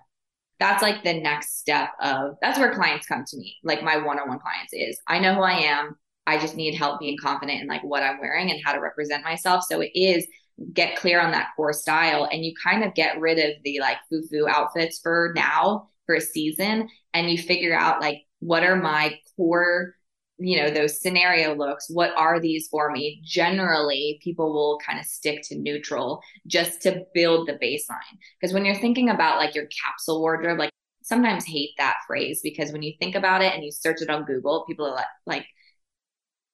That's 0.61 0.83
like 0.83 1.05
the 1.05 1.15
next 1.15 1.61
step 1.61 1.91
of 2.01 2.35
that's 2.43 2.59
where 2.59 2.75
clients 2.75 3.07
come 3.07 3.25
to 3.25 3.37
me. 3.37 3.57
Like 3.63 3.83
my 3.83 3.97
one-on-one 3.97 4.41
clients 4.41 4.73
is 4.73 5.01
I 5.07 5.21
know 5.21 5.35
who 5.35 5.43
I 5.43 5.53
am. 5.53 5.97
I 6.27 6.39
just 6.39 6.57
need 6.57 6.75
help 6.75 7.01
being 7.01 7.17
confident 7.17 7.63
in 7.63 7.69
like 7.69 7.83
what 7.83 8.03
I'm 8.03 8.21
wearing 8.21 8.51
and 8.51 8.61
how 8.63 8.73
to 8.73 8.81
represent 8.81 9.25
myself. 9.25 9.65
So 9.65 9.81
it 9.81 9.93
is 9.95 10.27
get 10.73 10.97
clear 10.97 11.21
on 11.21 11.31
that 11.33 11.51
core 11.57 11.73
style 11.73 12.29
and 12.31 12.45
you 12.45 12.53
kind 12.63 12.83
of 12.83 12.95
get 12.95 13.21
rid 13.21 13.39
of 13.39 13.63
the 13.65 13.79
like 13.81 13.99
foo-foo 14.11 14.47
outfits 14.49 14.99
for 14.99 15.33
now 15.37 15.89
for 16.07 16.17
a 16.17 16.21
season 16.21 16.89
and 17.15 17.31
you 17.31 17.39
figure 17.39 17.77
out 17.77 18.01
like 18.01 18.23
what 18.41 18.65
are 18.65 18.77
my 18.77 19.17
core 19.37 19.95
you 20.39 20.61
know 20.61 20.71
those 20.71 21.01
scenario 21.01 21.55
looks 21.55 21.89
what 21.91 22.13
are 22.17 22.41
these 22.41 22.69
for 22.69 22.91
me 22.91 23.21
generally 23.25 24.19
people 24.23 24.53
will 24.53 24.79
kind 24.85 24.99
of 24.99 25.05
stick 25.05 25.43
to 25.43 25.57
neutral 25.59 26.21
just 26.47 26.83
to 26.83 27.05
build 27.15 27.47
the 27.47 27.53
baseline 27.55 28.17
because 28.41 28.53
when 28.53 28.65
you're 28.65 28.75
thinking 28.75 29.11
about 29.11 29.39
like 29.39 29.55
your 29.55 29.67
capsule 29.67 30.21
wardrobe 30.21 30.59
like 30.59 30.71
sometimes 31.03 31.45
hate 31.45 31.71
that 31.79 31.97
phrase 32.07 32.41
because 32.43 32.73
when 32.73 32.83
you 32.83 32.93
think 33.01 33.15
about 33.15 33.43
it 33.43 33.55
and 33.55 33.65
you 33.65 33.71
search 33.71 34.01
it 34.01 34.11
on 34.11 34.25
google 34.25 34.65
people 34.67 34.87
are 34.87 34.95
like, 34.95 35.07
like 35.27 35.47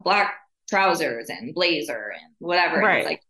black 0.00 0.34
trousers 0.68 1.28
and 1.28 1.54
blazer 1.54 2.12
and 2.14 2.34
whatever 2.38 2.78
right. 2.78 2.98
And 2.98 3.06
like 3.06 3.20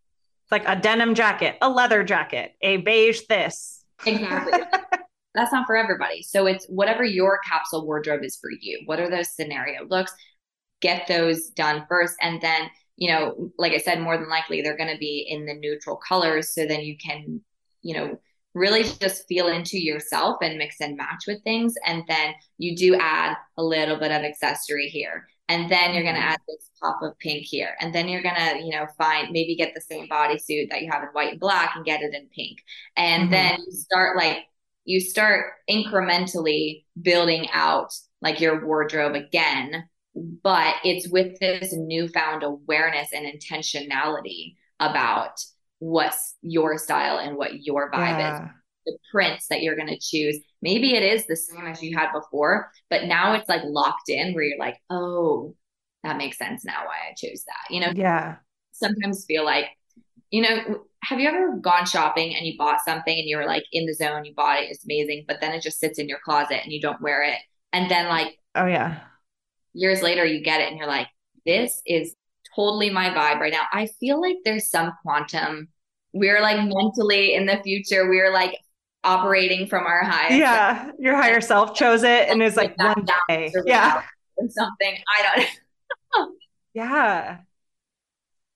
it's 0.45 0.53
like 0.53 0.69
a 0.69 0.79
denim 0.79 1.15
jacket, 1.15 1.57
a 1.63 1.71
leather 1.71 2.05
jacket, 2.05 2.55
a 2.61 2.77
beige 2.77 3.23
this. 3.31 3.83
Exactly. 4.05 4.61
That's 5.35 5.53
not 5.53 5.67
for 5.67 5.75
everybody. 5.75 6.23
So 6.23 6.45
it's 6.47 6.67
whatever 6.67 7.03
your 7.03 7.41
capsule 7.49 7.87
wardrobe 7.87 8.23
is 8.23 8.37
for 8.37 8.51
you. 8.51 8.83
What 8.85 9.01
are 9.01 9.09
those 9.09 9.35
scenario 9.35 9.87
looks? 9.87 10.13
Get 10.83 11.07
those 11.09 11.49
done 11.49 11.87
first. 11.89 12.15
And 12.21 12.43
then, 12.43 12.69
you 12.97 13.11
know, 13.11 13.53
like 13.59 13.73
I 13.73 13.79
said, 13.79 14.01
more 14.01 14.19
than 14.19 14.29
likely 14.29 14.61
they're 14.61 14.77
going 14.77 14.93
to 14.93 14.99
be 14.99 15.27
in 15.29 15.47
the 15.47 15.55
neutral 15.55 15.97
colors. 15.97 16.55
So 16.55 16.67
then 16.67 16.81
you 16.81 16.97
can, 16.99 17.41
you 17.81 17.95
know, 17.95 18.21
really 18.53 18.85
just 18.85 19.27
feel 19.27 19.49
into 19.49 19.79
yourself 19.79 20.37
and 20.43 20.59
mix 20.59 20.77
and 20.83 20.95
match 20.95 21.25
with 21.27 21.43
things. 21.43 21.75
And 21.87 22.05
then 22.07 22.35
you 22.59 22.77
do 22.77 22.97
add 22.97 23.35
a 23.57 23.65
little 23.65 23.97
bit 23.97 24.13
of 24.13 24.23
accessory 24.23 24.89
here 24.89 25.27
and 25.49 25.71
then 25.71 25.95
you're 25.95 26.03
going 26.03 26.15
to 26.15 26.21
mm-hmm. 26.21 26.31
add 26.31 26.41
this 26.49 26.71
pop 26.81 27.01
of 27.03 27.19
pink 27.19 27.45
here 27.45 27.77
and 27.81 27.95
then 27.95 28.09
you're 28.09 28.23
going 28.23 28.35
to 28.35 28.59
you 28.65 28.71
know 28.71 28.87
find 28.99 29.31
maybe 29.31 29.57
get 29.57 29.75
the 29.75 29.81
same 29.81 30.09
bodysuit 30.09 30.71
that 30.71 30.83
you 30.83 30.91
have 30.91 31.03
in 31.03 31.09
white 31.09 31.33
and 31.33 31.41
black 31.41 31.73
and 31.77 31.85
get 31.85 32.03
it 32.03 32.15
in 32.15 32.29
pink 32.35 32.59
and 32.97 33.25
mm-hmm. 33.25 33.33
then 33.33 33.59
you 33.59 33.73
start 33.73 34.17
like 34.17 34.39
you 34.85 35.01
start 35.01 35.47
incrementally 35.69 36.85
building 37.01 37.47
out 37.53 37.93
like 38.21 38.41
your 38.41 38.65
wardrobe 38.67 39.15
again 39.15 39.89
but 40.43 40.77
it's 40.85 41.09
with 41.09 41.39
this 41.41 41.73
newfound 41.73 42.43
awareness 42.43 43.09
and 43.13 43.27
intentionality 43.27 44.55
about 44.81 45.41
what's 45.79 46.37
your 46.41 46.79
style 46.79 47.19
and 47.19 47.37
what 47.37 47.63
your 47.63 47.91
vibe 47.91 48.19
yeah. 48.19 48.45
is 48.45 48.51
the 48.87 48.97
prints 49.11 49.49
that 49.49 49.63
you're 49.63 49.77
going 49.77 49.89
to 49.89 49.99
choose. 49.99 50.39
Maybe 50.63 50.95
it 50.95 51.03
is 51.03 51.27
the 51.27 51.37
same 51.37 51.67
as 51.67 51.83
you 51.83 51.97
had 51.97 52.13
before, 52.13 52.71
but 52.91 53.05
now 53.05 53.35
it's 53.35 53.49
like 53.49 53.63
locked 53.65 54.09
in 54.09 54.35
where 54.35 54.45
you're 54.45 54.59
like, 54.59 54.81
oh, 54.91 55.55
that 56.03 56.17
makes 56.17 56.39
sense 56.39 56.65
now 56.65 56.85
why 56.85 56.97
I 57.11 57.15
chose 57.17 57.45
that. 57.45 57.75
You 57.75 57.81
know? 57.81 57.93
Yeah. 57.95 58.37
Sometimes 58.73 59.25
feel 59.27 59.45
like, 59.45 59.67
you 60.31 60.43
know, 60.43 60.85
have 61.03 61.21
you 61.21 61.29
ever 61.29 61.57
gone 61.57 61.87
shopping 61.87 62.35
and 62.35 62.47
you 62.47 62.55
bought 62.59 62.81
something 62.85 63.17
and 63.17 63.29
you 63.29 63.37
were 63.37 63.47
like 63.47 63.65
in 63.73 63.87
the 63.87 63.95
zone, 63.95 64.25
you 64.25 64.35
bought 64.35 64.63
it, 64.63 64.71
it's 64.71 64.85
amazing, 64.85 65.25
but 65.29 65.41
then 65.41 65.53
it 65.53 65.63
just 65.63 65.79
sits 65.79 65.99
in 65.99 66.09
your 66.09 66.19
closet 66.25 66.61
and 66.63 66.73
you 66.73 66.81
don't 66.81 67.01
wear 67.01 67.23
it. 67.23 67.39
And 67.73 67.91
then 67.91 68.09
like, 68.09 68.39
oh 68.55 68.67
yeah. 68.67 69.01
Years 69.73 70.03
later 70.03 70.25
you 70.25 70.43
get 70.43 70.61
it 70.61 70.69
and 70.69 70.79
you're 70.79 70.89
like, 70.89 71.09
this 71.47 71.83
is 71.87 72.15
totally 72.55 72.91
my 72.91 73.11
vibe 73.11 73.41
right 73.41 73.53
now. 73.53 73.65
I 73.73 73.87
feel 74.01 74.21
like 74.21 74.37
there's 74.45 74.71
some 74.71 74.93
quantum 75.03 75.69
we're 76.15 76.41
like 76.41 76.57
mentally 76.57 77.35
in 77.35 77.45
the 77.45 77.61
future 77.63 78.09
we're 78.09 78.33
like 78.33 78.57
operating 79.05 79.67
from 79.67 79.85
our 79.85 80.05
high. 80.05 80.37
Yeah, 80.37 80.91
your 80.99 81.17
higher 81.17 81.41
self 81.41 81.75
chose 81.75 82.03
it 82.03 82.29
and 82.29 82.43
is 82.43 82.57
like 82.57 82.77
one 82.79 83.07
day. 83.29 83.53
Yeah. 83.65 84.03
Or 84.37 84.49
something. 84.49 84.97
I 85.09 85.47
don't 86.13 86.33
yeah. 86.75 87.39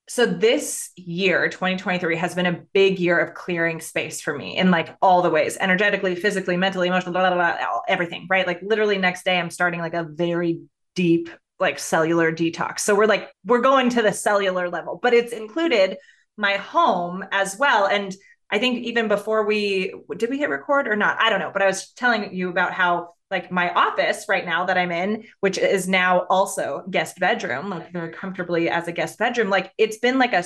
So 0.08 0.24
this 0.24 0.90
year, 0.96 1.50
2023, 1.50 2.16
has 2.16 2.34
been 2.34 2.46
a 2.46 2.60
big 2.72 2.98
year 2.98 3.18
of 3.18 3.34
clearing 3.34 3.78
space 3.80 4.22
for 4.22 4.36
me 4.36 4.56
in 4.56 4.70
like 4.70 4.96
all 5.02 5.20
the 5.20 5.28
ways, 5.28 5.58
energetically, 5.60 6.14
physically, 6.14 6.56
mentally, 6.56 6.88
emotionally, 6.88 7.12
blah, 7.12 7.28
blah, 7.28 7.36
blah, 7.36 7.80
everything, 7.88 8.26
right? 8.30 8.46
Like 8.46 8.62
literally 8.62 8.96
next 8.96 9.24
day, 9.24 9.38
I'm 9.38 9.50
starting 9.50 9.80
like 9.80 9.92
a 9.92 10.04
very 10.04 10.62
deep, 10.94 11.28
like 11.60 11.78
cellular 11.78 12.32
detox. 12.32 12.80
So 12.80 12.94
we're 12.94 13.06
like, 13.06 13.30
we're 13.44 13.60
going 13.60 13.90
to 13.90 14.02
the 14.02 14.12
cellular 14.12 14.70
level, 14.70 14.98
but 15.02 15.12
it's 15.12 15.32
included 15.32 15.98
my 16.38 16.54
home 16.54 17.22
as 17.30 17.58
well. 17.58 17.86
And 17.86 18.14
I 18.50 18.58
think 18.58 18.84
even 18.84 19.08
before 19.08 19.44
we 19.44 19.92
did 20.16 20.30
we 20.30 20.38
hit 20.38 20.48
record 20.48 20.88
or 20.88 20.96
not? 20.96 21.20
I 21.20 21.30
don't 21.30 21.40
know, 21.40 21.50
but 21.52 21.62
I 21.62 21.66
was 21.66 21.92
telling 21.92 22.34
you 22.34 22.48
about 22.48 22.72
how 22.72 23.14
like 23.30 23.52
my 23.52 23.70
office 23.74 24.24
right 24.28 24.46
now 24.46 24.64
that 24.64 24.78
I'm 24.78 24.90
in, 24.90 25.24
which 25.40 25.58
is 25.58 25.86
now 25.86 26.20
also 26.30 26.84
guest 26.90 27.18
bedroom, 27.20 27.68
like 27.68 27.92
very 27.92 28.10
comfortably 28.10 28.70
as 28.70 28.88
a 28.88 28.92
guest 28.92 29.18
bedroom, 29.18 29.50
like 29.50 29.72
it's 29.76 29.98
been 29.98 30.18
like 30.18 30.32
a 30.32 30.44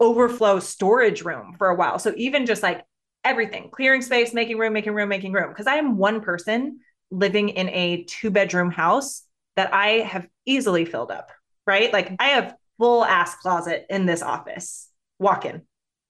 overflow 0.00 0.60
storage 0.60 1.22
room 1.22 1.54
for 1.58 1.68
a 1.68 1.74
while. 1.74 1.98
So 1.98 2.14
even 2.16 2.46
just 2.46 2.62
like 2.62 2.84
everything, 3.22 3.68
clearing 3.70 4.00
space, 4.00 4.32
making 4.32 4.56
room, 4.56 4.72
making 4.72 4.94
room, 4.94 5.08
making 5.10 5.32
room. 5.32 5.50
Because 5.50 5.66
I 5.66 5.76
am 5.76 5.98
one 5.98 6.22
person 6.22 6.80
living 7.10 7.50
in 7.50 7.68
a 7.68 8.04
two 8.04 8.30
bedroom 8.30 8.70
house 8.70 9.22
that 9.56 9.74
I 9.74 10.00
have 10.00 10.26
easily 10.46 10.86
filled 10.86 11.10
up, 11.10 11.30
right? 11.66 11.92
Like 11.92 12.14
I 12.18 12.28
have 12.28 12.54
full 12.78 13.04
ass 13.04 13.34
closet 13.36 13.84
in 13.90 14.06
this 14.06 14.22
office, 14.22 14.88
walk 15.18 15.44
in, 15.44 15.62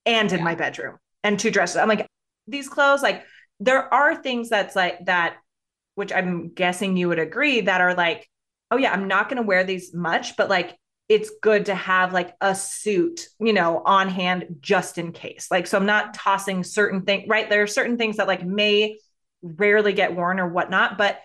and 0.04 0.30
in 0.30 0.38
yeah. 0.38 0.44
my 0.44 0.54
bedroom 0.54 0.98
and 1.26 1.40
two 1.40 1.50
dresses. 1.50 1.76
I'm 1.76 1.88
like, 1.88 2.06
these 2.46 2.68
clothes, 2.68 3.02
like 3.02 3.24
there 3.58 3.92
are 3.92 4.14
things 4.14 4.48
that's 4.48 4.76
like 4.76 5.04
that, 5.06 5.36
which 5.96 6.12
I'm 6.12 6.50
guessing 6.50 6.96
you 6.96 7.08
would 7.08 7.18
agree 7.18 7.62
that 7.62 7.80
are 7.80 7.94
like, 7.94 8.28
oh 8.70 8.76
yeah, 8.76 8.92
I'm 8.92 9.08
not 9.08 9.28
going 9.28 9.42
to 9.42 9.46
wear 9.46 9.64
these 9.64 9.92
much, 9.92 10.36
but 10.36 10.48
like 10.48 10.76
it's 11.08 11.30
good 11.42 11.66
to 11.66 11.74
have 11.74 12.12
like 12.12 12.34
a 12.40 12.54
suit, 12.54 13.26
you 13.40 13.52
know, 13.52 13.82
on 13.84 14.08
hand 14.08 14.56
just 14.60 14.98
in 14.98 15.10
case. 15.12 15.48
Like, 15.50 15.66
so 15.66 15.78
I'm 15.78 15.86
not 15.86 16.14
tossing 16.14 16.62
certain 16.62 17.02
things, 17.02 17.24
right? 17.28 17.50
There 17.50 17.62
are 17.62 17.68
certain 17.68 17.98
things 17.98 18.18
that 18.18 18.28
like 18.28 18.44
may 18.44 18.98
rarely 19.42 19.92
get 19.92 20.14
worn 20.14 20.38
or 20.38 20.48
whatnot, 20.48 20.96
but 20.96 21.18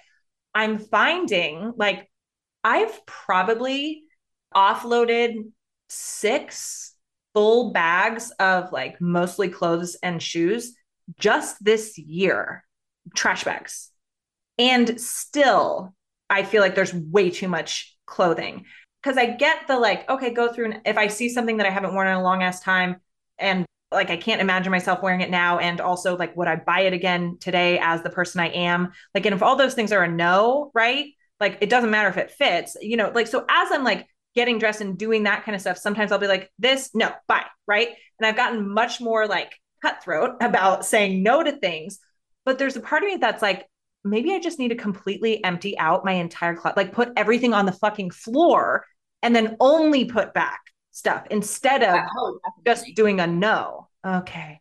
I'm 0.54 0.80
finding 0.80 1.74
like 1.78 2.10
I've 2.64 3.06
probably 3.06 4.04
offloaded 4.56 5.52
six 5.90 6.91
full 7.34 7.72
bags 7.72 8.32
of 8.40 8.72
like 8.72 9.00
mostly 9.00 9.50
clothes 9.50 9.98
and 10.04 10.22
shoes 10.22 10.76
just 11.18 11.64
this 11.64 11.98
year, 11.98 12.64
trash 13.16 13.44
bags. 13.44 13.90
And 14.58 15.00
still, 15.00 15.94
I 16.30 16.44
feel 16.44 16.62
like 16.62 16.76
there's 16.76 16.94
way 16.94 17.30
too 17.30 17.48
much 17.48 17.98
clothing 18.06 18.66
because 19.02 19.18
I 19.18 19.28
get 19.28 19.68
the 19.68 19.78
like, 19.78 20.10
okay, 20.10 20.34
go 20.34 20.52
through 20.52 20.74
if 20.86 20.98
I 20.98 21.08
see 21.08 21.30
something 21.30 21.58
that 21.58 21.68
I 21.68 21.72
haven't 21.72 21.94
worn 21.94 22.08
in 22.08 22.16
a 22.16 22.24
long 22.24 22.44
ass 22.44 22.62
time 22.62 22.98
and 23.40 23.66
like 23.92 24.10
I 24.10 24.18
can't 24.18 24.42
imagine 24.42 24.72
myself 24.72 25.02
wearing 25.02 25.22
it 25.22 25.30
now. 25.30 25.58
And 25.58 25.82
also, 25.82 26.16
like, 26.16 26.36
would 26.38 26.48
I 26.48 26.56
buy 26.56 26.82
it 26.82 26.94
again 26.94 27.38
today 27.42 27.78
as 27.80 28.04
the 28.04 28.10
person 28.10 28.40
I 28.40 28.48
am? 28.48 28.94
Like, 29.14 29.26
and 29.26 29.36
if 29.36 29.44
all 29.44 29.58
those 29.58 29.74
things 29.74 29.92
are 29.92 30.04
a 30.04 30.08
no, 30.08 30.72
right? 30.74 31.08
like 31.42 31.58
it 31.60 31.70
doesn't 31.70 31.90
matter 31.90 32.08
if 32.08 32.18
it 32.18 32.32
fits, 32.32 32.78
you 32.80 32.96
know, 32.96 33.12
like 33.14 33.28
so 33.28 33.44
as 33.50 33.72
I'm 33.72 33.84
like 33.84 34.08
getting 34.36 34.60
dressed 34.60 34.82
and 34.82 34.98
doing 34.98 35.24
that 35.24 35.44
kind 35.44 35.56
of 35.56 35.62
stuff, 35.62 35.78
sometimes 35.78 36.12
I'll 36.12 36.20
be 36.20 36.28
like, 36.28 36.52
this, 36.60 36.92
no, 36.94 37.12
bye. 37.28 37.46
Right. 37.68 37.90
And 38.20 38.26
I've 38.26 38.36
gotten 38.36 38.70
much 38.74 39.02
more 39.02 39.28
like 39.28 39.54
cutthroat 39.82 40.38
about 40.42 40.86
saying 40.86 41.24
no 41.24 41.44
to 41.44 41.52
things. 41.52 42.00
But 42.46 42.58
there's 42.58 42.76
a 42.76 42.82
part 42.82 43.04
of 43.04 43.10
me 43.10 43.18
that's 43.18 43.42
like, 43.42 43.68
maybe 44.04 44.34
I 44.34 44.40
just 44.40 44.60
need 44.60 44.70
to 44.70 44.76
completely 44.76 45.44
empty 45.44 45.78
out 45.78 46.06
my 46.06 46.14
entire 46.14 46.56
closet, 46.56 46.78
like 46.78 46.92
put 46.92 47.12
everything 47.16 47.54
on 47.54 47.66
the 47.66 47.72
fucking 47.72 48.12
floor 48.12 48.86
and 49.22 49.36
then 49.36 49.58
only 49.60 50.06
put 50.06 50.34
back 50.34 50.62
stuff 50.92 51.26
instead 51.30 51.84
of 51.84 52.00
just 52.66 52.86
doing 52.96 53.20
a 53.20 53.28
no. 53.28 53.88
Okay. 54.06 54.60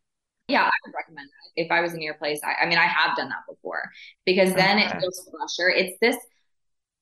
Yeah, 0.49 0.65
I 0.65 0.71
would 0.85 0.95
recommend 0.95 1.29
that. 1.29 1.63
If 1.63 1.71
I 1.71 1.81
was 1.81 1.95
in 1.95 2.03
your 2.03 2.15
place, 2.15 2.41
I, 2.45 2.65
I 2.65 2.69
mean, 2.69 2.79
I 2.79 2.87
have 2.87 3.17
done 3.17 3.29
that 3.29 3.43
before 3.49 3.91
because 4.25 4.53
then 4.55 4.79
okay. 4.79 4.87
it 4.87 5.01
feels 5.01 5.29
flusher. 5.31 5.69
It's 5.69 5.97
this 6.01 6.17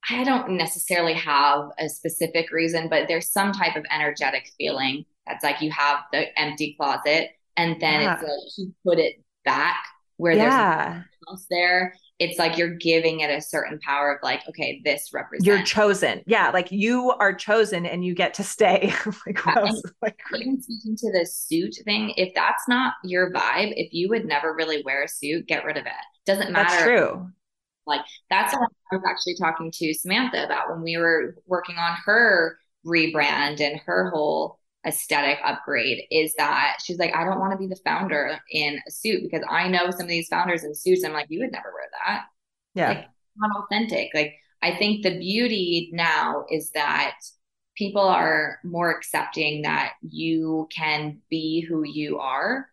I 0.09 0.25
don't 0.25 0.51
necessarily 0.53 1.15
have 1.15 1.71
a 1.79 1.89
specific 1.89 2.51
reason, 2.51 2.89
but 2.89 3.09
there's 3.09 3.31
some 3.31 3.53
type 3.53 3.77
of 3.77 3.85
energetic 3.91 4.51
feeling 4.57 5.05
that's 5.27 5.45
like 5.45 5.61
you 5.61 5.71
have 5.71 6.01
the 6.13 6.39
empty 6.39 6.75
closet 6.79 7.31
and 7.57 7.81
then 7.81 8.01
yeah. 8.01 8.15
it's 8.15 8.23
like 8.23 8.31
you 8.57 8.75
put 8.85 8.99
it 8.99 9.23
back 9.45 9.85
where 10.17 10.33
yeah. 10.33 10.93
there's 10.93 11.05
else 11.29 11.47
there. 11.51 11.95
It's 12.19 12.39
like 12.39 12.59
you're 12.59 12.75
giving 12.75 13.21
it 13.21 13.31
a 13.31 13.41
certain 13.41 13.79
power 13.81 14.13
of 14.13 14.19
like, 14.23 14.43
okay, 14.49 14.81
this 14.85 15.11
represents 15.13 15.47
you're 15.47 15.63
chosen. 15.63 16.23
Yeah, 16.27 16.51
like 16.51 16.73
you 16.73 17.13
are 17.13 17.33
chosen 17.33 17.87
and 17.87 18.05
you 18.05 18.15
get 18.15 18.35
to 18.35 18.43
stay. 18.43 18.93
like, 19.27 19.41
yeah, 19.47 19.71
like 20.03 20.19
even 20.37 20.61
speaking 20.61 20.97
to 20.97 21.13
the 21.13 21.25
suit 21.25 21.77
thing, 21.85 22.15
if 22.17 22.35
that's 22.35 22.67
not 22.67 22.95
your 23.05 23.33
vibe, 23.33 23.73
if 23.77 23.93
you 23.93 24.09
would 24.09 24.25
never 24.25 24.55
really 24.55 24.83
wear 24.85 25.05
a 25.05 25.09
suit, 25.09 25.47
get 25.47 25.65
rid 25.65 25.77
of 25.77 25.87
it. 25.87 25.93
Doesn't 26.27 26.51
matter. 26.51 26.71
That's 26.71 26.83
true 26.83 27.31
like 27.89 28.03
that's 28.31 28.53
what 28.55 28.69
I 28.93 28.97
was 28.97 29.05
actually 29.09 29.37
talking 29.37 29.71
to 29.73 29.95
Samantha 29.95 30.45
about 30.45 30.71
when 30.71 30.83
we 30.83 30.97
were 30.97 31.37
working 31.47 31.77
on 31.77 31.97
her 32.05 32.59
rebrand 32.87 33.61
and 33.61 33.81
her 33.87 34.11
whole 34.11 34.59
aesthetic 34.87 35.39
upgrade 35.45 36.05
is 36.11 36.35
that 36.39 36.79
she's 36.85 36.99
like, 36.99 37.15
I 37.15 37.25
don't 37.25 37.41
want 37.41 37.53
to 37.53 37.59
be 37.59 37.67
the 37.67 37.81
founder 37.85 38.39
in 38.51 38.79
a 38.87 38.91
suit 38.91 39.23
because 39.23 39.45
I 39.51 39.69
know 39.69 39.91
some 39.91 40.03
of 40.03 40.09
these 40.09 40.29
founders 40.29 40.65
in 40.65 40.75
suits. 40.75 41.05
I'm 41.05 41.13
like, 41.13 41.27
you 41.29 41.41
would 41.41 41.53
never 41.53 41.73
wear 41.75 41.89
that. 42.05 42.25
Yeah. 42.75 42.89
Like, 42.89 43.07
not 43.37 43.65
authentic. 43.65 44.11
Like, 44.15 44.35
I 44.63 44.77
think 44.77 45.03
the 45.03 45.19
beauty 45.19 45.91
now 45.93 46.45
is 46.51 46.71
that 46.71 47.17
people 47.77 48.03
are 48.03 48.59
more 48.65 48.91
accepting 48.91 49.63
that 49.63 49.93
you 50.03 50.69
can 50.75 51.19
be 51.31 51.61
who 51.61 51.85
you 51.85 52.19
are 52.19 52.69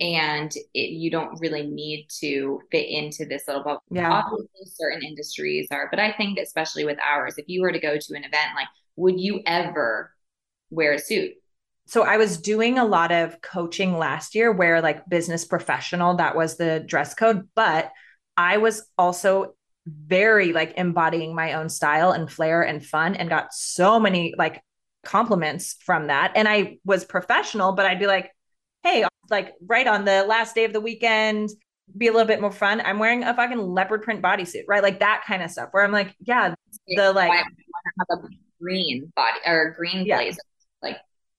and 0.00 0.52
it, 0.74 0.90
you 0.90 1.10
don't 1.10 1.40
really 1.40 1.66
need 1.66 2.08
to 2.20 2.60
fit 2.70 2.88
into 2.88 3.24
this 3.24 3.44
little 3.46 3.62
bubble. 3.62 3.82
Yeah. 3.90 4.12
Obviously, 4.12 4.66
certain 4.66 5.02
industries 5.02 5.68
are, 5.70 5.88
but 5.90 5.98
I 5.98 6.12
think 6.12 6.38
especially 6.38 6.84
with 6.84 6.98
ours, 7.02 7.34
if 7.38 7.48
you 7.48 7.62
were 7.62 7.72
to 7.72 7.78
go 7.78 7.96
to 7.96 8.14
an 8.14 8.24
event, 8.24 8.50
like, 8.54 8.68
would 8.96 9.18
you 9.18 9.40
ever 9.46 10.12
wear 10.70 10.92
a 10.92 10.98
suit? 10.98 11.32
So 11.86 12.02
I 12.02 12.16
was 12.16 12.38
doing 12.38 12.78
a 12.78 12.84
lot 12.84 13.12
of 13.12 13.40
coaching 13.40 13.96
last 13.96 14.34
year 14.34 14.50
where 14.50 14.82
like 14.82 15.08
business 15.08 15.44
professional, 15.44 16.16
that 16.16 16.36
was 16.36 16.56
the 16.56 16.84
dress 16.84 17.14
code, 17.14 17.48
but 17.54 17.92
I 18.36 18.56
was 18.56 18.86
also 18.98 19.54
very 19.86 20.52
like 20.52 20.74
embodying 20.76 21.34
my 21.34 21.54
own 21.54 21.68
style 21.68 22.10
and 22.10 22.30
flair 22.30 22.62
and 22.62 22.84
fun 22.84 23.14
and 23.14 23.28
got 23.28 23.54
so 23.54 24.00
many 24.00 24.34
like 24.36 24.62
compliments 25.04 25.76
from 25.80 26.08
that. 26.08 26.32
And 26.34 26.48
I 26.48 26.78
was 26.84 27.04
professional, 27.04 27.72
but 27.72 27.86
I'd 27.86 28.00
be 28.00 28.08
like, 28.08 28.32
like 29.30 29.54
right 29.66 29.86
on 29.86 30.04
the 30.04 30.24
last 30.24 30.54
day 30.54 30.64
of 30.64 30.72
the 30.72 30.80
weekend, 30.80 31.50
be 31.96 32.08
a 32.08 32.12
little 32.12 32.26
bit 32.26 32.40
more 32.40 32.52
fun. 32.52 32.80
I'm 32.80 32.98
wearing 32.98 33.22
a 33.22 33.34
fucking 33.34 33.58
leopard 33.58 34.02
print 34.02 34.22
bodysuit, 34.22 34.64
right? 34.68 34.82
Like 34.82 35.00
that 35.00 35.24
kind 35.26 35.42
of 35.42 35.50
stuff 35.50 35.68
where 35.70 35.84
I'm 35.84 35.92
like, 35.92 36.14
yeah, 36.20 36.54
the 36.88 37.12
like 37.12 37.30
have 37.32 38.06
a 38.10 38.28
green 38.60 39.12
body 39.14 39.38
or 39.46 39.74
green 39.76 40.04
yeah. 40.04 40.18
blazer, 40.18 40.40
like 40.82 40.98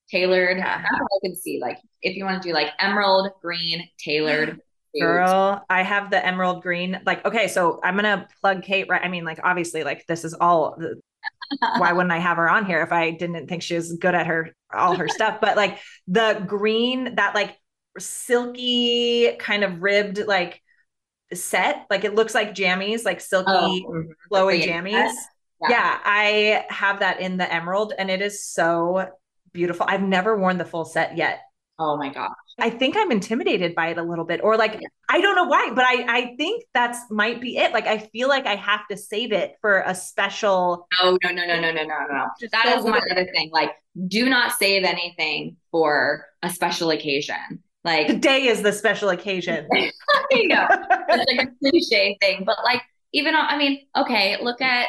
tailored. 0.09 0.57
Yeah. 0.57 0.83
I 0.85 1.19
can 1.23 1.35
see. 1.35 1.59
Like 1.61 1.79
if 2.01 2.15
you 2.15 2.25
want 2.25 2.41
to 2.41 2.47
do 2.47 2.53
like 2.53 2.71
emerald 2.79 3.31
green 3.41 3.87
tailored. 3.99 4.59
Girl, 4.99 5.63
I 5.69 5.83
have 5.83 6.09
the 6.09 6.25
emerald 6.25 6.63
green. 6.63 6.99
Like, 7.05 7.23
okay, 7.23 7.49
so 7.49 7.79
I'm 7.83 7.95
gonna 7.95 8.27
plug 8.41 8.63
Kate, 8.63 8.87
right? 8.89 9.01
I 9.03 9.09
mean, 9.09 9.25
like, 9.25 9.39
obviously, 9.43 9.83
like 9.83 10.07
this 10.07 10.23
is 10.23 10.33
all 10.33 10.75
why 11.77 11.91
wouldn't 11.91 12.11
I 12.11 12.17
have 12.17 12.37
her 12.37 12.49
on 12.49 12.65
here 12.65 12.81
if 12.81 12.91
I 12.91 13.11
didn't 13.11 13.47
think 13.47 13.61
she 13.61 13.75
was 13.75 13.93
good 13.93 14.15
at 14.15 14.25
her 14.25 14.55
all 14.73 14.95
her 14.95 15.07
stuff? 15.07 15.39
But 15.39 15.55
like 15.55 15.77
the 16.07 16.43
green, 16.47 17.15
that 17.15 17.35
like 17.35 17.55
silky 17.99 19.35
kind 19.39 19.63
of 19.63 19.81
ribbed 19.81 20.19
like 20.25 20.61
set, 21.33 21.85
like 21.89 22.03
it 22.03 22.15
looks 22.15 22.33
like 22.33 22.55
jammies, 22.55 23.05
like 23.05 23.21
silky 23.21 23.51
oh, 23.51 23.81
mm-hmm. 23.89 24.11
flowy 24.33 24.63
jammies. 24.63 25.13
Yeah. 25.61 25.69
yeah, 25.69 25.99
I 26.03 26.65
have 26.69 26.99
that 26.99 27.19
in 27.19 27.37
the 27.37 27.51
emerald 27.51 27.93
and 27.97 28.11
it 28.11 28.21
is 28.21 28.43
so 28.43 29.09
beautiful. 29.53 29.85
I've 29.89 30.03
never 30.03 30.37
worn 30.37 30.57
the 30.57 30.65
full 30.65 30.85
set 30.85 31.17
yet. 31.17 31.41
Oh 31.79 31.95
my 31.95 32.09
gosh. 32.09 32.31
I 32.59 32.71
think 32.71 32.95
I'm 32.97 33.11
intimidated 33.11 33.75
by 33.75 33.89
it 33.89 33.99
a 33.99 34.03
little 34.03 34.25
bit, 34.25 34.41
or 34.43 34.57
like 34.57 34.73
yeah. 34.73 34.87
I 35.09 35.21
don't 35.21 35.35
know 35.35 35.43
why, 35.43 35.71
but 35.75 35.85
I 35.85 36.05
I 36.07 36.35
think 36.35 36.63
that's 36.73 36.99
might 37.11 37.39
be 37.39 37.57
it. 37.57 37.71
Like 37.71 37.85
I 37.85 37.99
feel 37.99 38.29
like 38.29 38.47
I 38.47 38.55
have 38.55 38.87
to 38.89 38.97
save 38.97 39.31
it 39.31 39.55
for 39.61 39.83
a 39.85 39.93
special. 39.93 40.87
Oh 40.99 41.19
no 41.23 41.29
no 41.29 41.45
no 41.45 41.59
no 41.59 41.71
no 41.71 41.83
no 41.83 41.83
no. 41.83 42.25
That 42.51 42.63
so 42.65 42.79
is 42.79 42.85
my 42.85 42.99
other 43.11 43.29
thing. 43.31 43.51
Like, 43.53 43.71
do 44.07 44.27
not 44.27 44.53
save 44.53 44.85
anything 44.85 45.57
for 45.69 46.25
a 46.41 46.49
special 46.49 46.89
occasion. 46.89 47.61
Like 47.87 48.07
today 48.07 48.47
is 48.47 48.61
the 48.61 48.73
special 48.73 49.07
occasion. 49.09 49.65
I 49.73 49.89
know 50.43 50.67
it's 51.07 51.31
like 51.31 51.47
a 51.47 51.51
cliche 51.71 52.17
thing, 52.19 52.43
but 52.45 52.57
like 52.65 52.81
even 53.13 53.33
I 53.33 53.57
mean, 53.57 53.79
okay, 53.95 54.35
look 54.43 54.61
at 54.61 54.87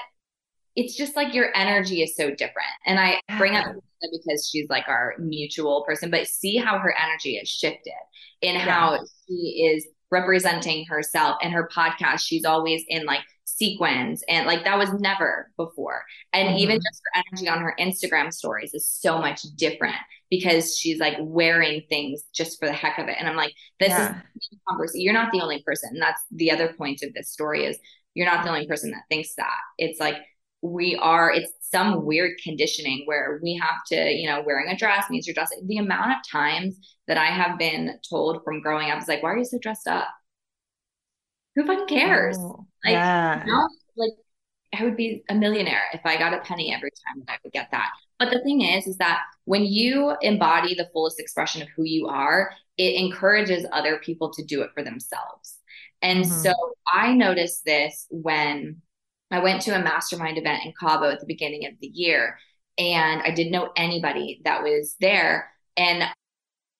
it's 0.75 0.97
just 0.97 1.15
like 1.15 1.33
your 1.33 1.57
energy 1.57 2.03
is 2.03 2.17
so 2.17 2.31
different. 2.31 2.67
And 2.87 2.99
I 2.99 3.21
bring 3.39 3.55
up 3.55 3.67
because 4.01 4.49
she's 4.51 4.69
like 4.69 4.89
our 4.89 5.15
mutual 5.21 5.85
person, 5.87 6.11
but 6.11 6.27
see 6.27 6.57
how 6.57 6.81
her 6.81 6.93
energy 7.01 7.37
has 7.39 7.49
shifted 7.49 7.93
in 8.43 8.57
yeah. 8.57 8.63
how 8.63 8.99
she 9.29 9.73
is 9.73 9.87
representing 10.11 10.85
herself 10.87 11.37
and 11.41 11.53
her 11.53 11.71
podcast. 11.73 12.23
She's 12.23 12.45
always 12.45 12.83
in 12.89 13.07
like 13.07 13.21
sequins 13.59 14.23
and 14.29 14.47
like 14.47 14.65
that 14.65 14.79
was 14.79 14.93
never 15.01 15.51
before. 15.57 16.03
And 16.33 16.49
mm-hmm. 16.49 16.59
even 16.59 16.77
just 16.77 17.03
her 17.05 17.23
energy 17.27 17.49
on 17.49 17.61
her 17.61 17.75
Instagram 17.79 18.33
stories 18.33 18.73
is 18.73 18.89
so 18.89 19.19
much 19.19 19.43
different 19.57 19.97
because 20.31 20.77
she's 20.77 21.01
like 21.01 21.17
wearing 21.21 21.83
things 21.89 22.23
just 22.35 22.59
for 22.59 22.67
the 22.67 22.75
heck 22.75 22.99
of 22.99 23.09
it. 23.09 23.17
And 23.19 23.29
I'm 23.29 23.37
like, 23.37 23.53
this 23.81 23.91
yeah. 23.91 24.21
is 24.37 24.59
conversation. 24.69 25.01
You're 25.03 25.15
not 25.15 25.33
the 25.33 25.41
only 25.41 25.63
person. 25.63 25.91
And 25.93 26.03
that's 26.03 26.23
the 26.31 26.51
other 26.51 26.73
point 26.73 27.03
of 27.03 27.13
this 27.15 27.31
story 27.31 27.65
is 27.65 27.79
you're 28.15 28.27
not 28.27 28.45
the 28.45 28.51
only 28.51 28.67
person 28.67 28.91
that 28.93 29.03
thinks 29.09 29.35
that. 29.37 29.59
It's 29.79 30.01
like 30.01 30.17
we 30.61 30.97
are 30.97 31.31
it's 31.31 31.53
some 31.61 32.05
weird 32.05 32.33
conditioning 32.43 33.03
where 33.05 33.39
we 33.43 33.55
have 33.55 33.77
to 33.87 34.11
you 34.11 34.29
know 34.29 34.43
wearing 34.45 34.69
a 34.69 34.77
dress 34.77 35.09
means 35.09 35.27
you're 35.27 35.35
dressed 35.35 35.55
the 35.67 35.79
amount 35.79 36.11
of 36.11 36.17
times 36.29 36.77
that 37.07 37.17
i 37.17 37.27
have 37.27 37.57
been 37.59 37.97
told 38.09 38.43
from 38.43 38.61
growing 38.61 38.91
up 38.91 39.01
is 39.01 39.07
like 39.07 39.23
why 39.23 39.31
are 39.31 39.39
you 39.39 39.45
so 39.45 39.59
dressed 39.63 39.87
up 39.87 40.09
who 41.59 41.67
fucking 41.67 41.87
cares 41.87 42.37
oh, 42.39 42.67
like 42.85 42.93
yeah. 42.93 43.45
you 43.45 43.53
know, 43.53 43.69
like 43.97 44.13
i 44.79 44.85
would 44.85 44.97
be 44.97 45.23
a 45.29 45.35
millionaire 45.35 45.83
if 45.93 46.01
i 46.05 46.17
got 46.17 46.35
a 46.35 46.39
penny 46.41 46.73
every 46.73 46.91
time 46.91 47.23
that 47.27 47.33
i 47.33 47.39
would 47.43 47.53
get 47.53 47.69
that 47.71 47.91
but 48.19 48.31
the 48.31 48.41
thing 48.41 48.63
is 48.63 48.87
is 48.87 48.97
that 48.99 49.21
when 49.45 49.65
you 49.65 50.15
embody 50.23 50.75
the 50.75 50.89
fullest 50.93 51.19
expression 51.19 51.63
of 51.63 51.69
who 51.77 51.85
you 51.85 52.07
are 52.07 52.51
it 52.77 52.95
encourages 52.95 53.67
other 53.73 53.99
people 54.05 54.31
to 54.33 54.45
do 54.45 54.63
it 54.63 54.71
for 54.75 54.83
themselves 54.83 55.59
and 56.03 56.25
mm-hmm. 56.25 56.43
so 56.43 56.53
i 56.93 57.13
noticed 57.13 57.65
this 57.65 58.07
when 58.11 58.81
I 59.31 59.41
went 59.41 59.61
to 59.63 59.77
a 59.77 59.83
mastermind 59.83 60.39
event 60.39 60.65
in 60.65 60.73
Cabo 60.79 61.11
at 61.11 61.21
the 61.21 61.27
beginning 61.27 61.67
of 61.67 61.75
the 61.81 61.89
year, 61.89 62.39
and 62.79 63.21
I 63.23 63.31
didn't 63.31 63.53
know 63.53 63.71
anybody 63.77 64.41
that 64.45 64.63
was 64.63 64.97
there. 65.01 65.51
And 65.77 66.05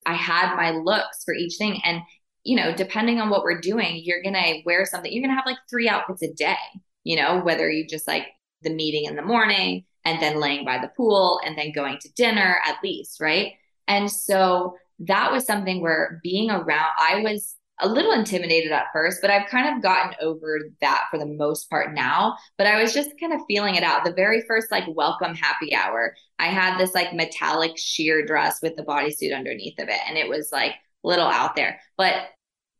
I 0.05 0.13
had 0.13 0.55
my 0.55 0.71
looks 0.71 1.23
for 1.23 1.33
each 1.33 1.57
thing. 1.57 1.79
And, 1.85 2.01
you 2.49 2.55
know, 2.55 2.73
depending 2.73 3.21
on 3.21 3.29
what 3.29 3.43
we're 3.43 3.61
doing, 3.61 4.01
you're 4.03 4.23
going 4.23 4.33
to 4.33 4.63
wear 4.65 4.83
something, 4.83 5.13
you're 5.13 5.21
going 5.21 5.29
to 5.29 5.35
have 5.35 5.45
like 5.45 5.59
three 5.69 5.87
outfits 5.87 6.23
a 6.23 6.33
day, 6.33 6.57
you 7.03 7.15
know, 7.15 7.41
whether 7.41 7.69
you 7.69 7.85
just 7.85 8.07
like 8.07 8.25
the 8.63 8.73
meeting 8.73 9.05
in 9.05 9.15
the 9.15 9.21
morning 9.21 9.85
and 10.03 10.19
then 10.19 10.39
laying 10.39 10.65
by 10.65 10.79
the 10.79 10.89
pool 10.97 11.39
and 11.45 11.55
then 11.55 11.71
going 11.71 11.99
to 12.01 12.11
dinner 12.13 12.59
at 12.65 12.77
least, 12.83 13.21
right? 13.21 13.53
And 13.87 14.09
so 14.09 14.75
that 14.97 15.31
was 15.31 15.45
something 15.45 15.79
where 15.79 16.19
being 16.23 16.49
around, 16.49 16.89
I 16.97 17.21
was 17.21 17.55
a 17.81 17.87
little 17.87 18.13
intimidated 18.13 18.71
at 18.71 18.87
first, 18.91 19.19
but 19.21 19.29
I've 19.29 19.47
kind 19.47 19.75
of 19.75 19.83
gotten 19.83 20.15
over 20.19 20.71
that 20.81 21.03
for 21.11 21.19
the 21.19 21.27
most 21.27 21.69
part 21.69 21.93
now. 21.93 22.35
But 22.57 22.65
I 22.65 22.81
was 22.81 22.95
just 22.95 23.11
kind 23.19 23.31
of 23.31 23.41
feeling 23.47 23.75
it 23.75 23.83
out. 23.83 24.05
The 24.05 24.11
very 24.11 24.41
first 24.47 24.71
like 24.71 24.85
welcome 24.87 25.35
happy 25.35 25.75
hour, 25.75 26.15
I 26.39 26.47
had 26.47 26.79
this 26.79 26.95
like 26.95 27.13
metallic 27.13 27.77
sheer 27.77 28.25
dress 28.25 28.59
with 28.63 28.75
the 28.75 28.83
bodysuit 28.83 29.37
underneath 29.37 29.77
of 29.77 29.87
it. 29.87 29.99
And 30.07 30.17
it 30.17 30.27
was 30.27 30.49
like 30.51 30.73
little 31.03 31.27
out 31.27 31.55
there. 31.55 31.79
But 31.95 32.15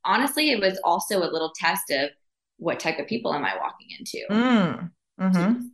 honestly, 0.09 0.49
it 0.49 0.59
was 0.59 0.79
also 0.83 1.19
a 1.19 1.31
little 1.31 1.53
test 1.55 1.91
of 1.91 2.09
what 2.57 2.79
type 2.79 2.99
of 2.99 3.07
people 3.07 3.33
am 3.33 3.45
I 3.45 3.55
walking 3.55 3.87
into? 3.97 4.25
Mm. 4.29 4.91
Mm-hmm. 5.21 5.67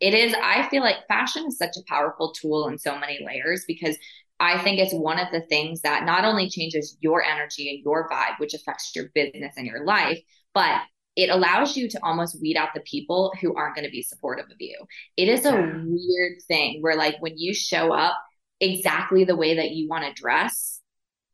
It 0.00 0.14
is, 0.14 0.34
I 0.42 0.68
feel 0.68 0.82
like 0.82 1.06
fashion 1.08 1.46
is 1.46 1.56
such 1.56 1.76
a 1.76 1.84
powerful 1.88 2.32
tool 2.32 2.68
in 2.68 2.78
so 2.78 2.98
many 2.98 3.18
layers 3.24 3.64
because 3.66 3.96
I 4.38 4.62
think 4.62 4.78
it's 4.78 4.92
one 4.92 5.18
of 5.18 5.28
the 5.32 5.40
things 5.40 5.80
that 5.80 6.04
not 6.04 6.24
only 6.24 6.50
changes 6.50 6.98
your 7.00 7.24
energy 7.24 7.70
and 7.70 7.82
your 7.82 8.08
vibe, 8.10 8.38
which 8.38 8.52
affects 8.52 8.92
your 8.94 9.06
business 9.14 9.54
and 9.56 9.66
your 9.66 9.86
life, 9.86 10.20
but 10.52 10.82
it 11.16 11.30
allows 11.30 11.78
you 11.78 11.88
to 11.88 12.00
almost 12.02 12.38
weed 12.42 12.58
out 12.58 12.74
the 12.74 12.82
people 12.82 13.32
who 13.40 13.54
aren't 13.56 13.74
going 13.74 13.86
to 13.86 13.90
be 13.90 14.02
supportive 14.02 14.44
of 14.46 14.56
you. 14.58 14.76
It 15.16 15.30
is 15.30 15.46
a 15.46 15.50
yeah. 15.50 15.82
weird 15.86 16.42
thing 16.46 16.82
where, 16.82 16.96
like, 16.96 17.16
when 17.20 17.38
you 17.38 17.54
show 17.54 17.94
up 17.94 18.18
exactly 18.60 19.24
the 19.24 19.36
way 19.36 19.54
that 19.54 19.70
you 19.70 19.88
want 19.88 20.04
to 20.04 20.22
dress, 20.22 20.75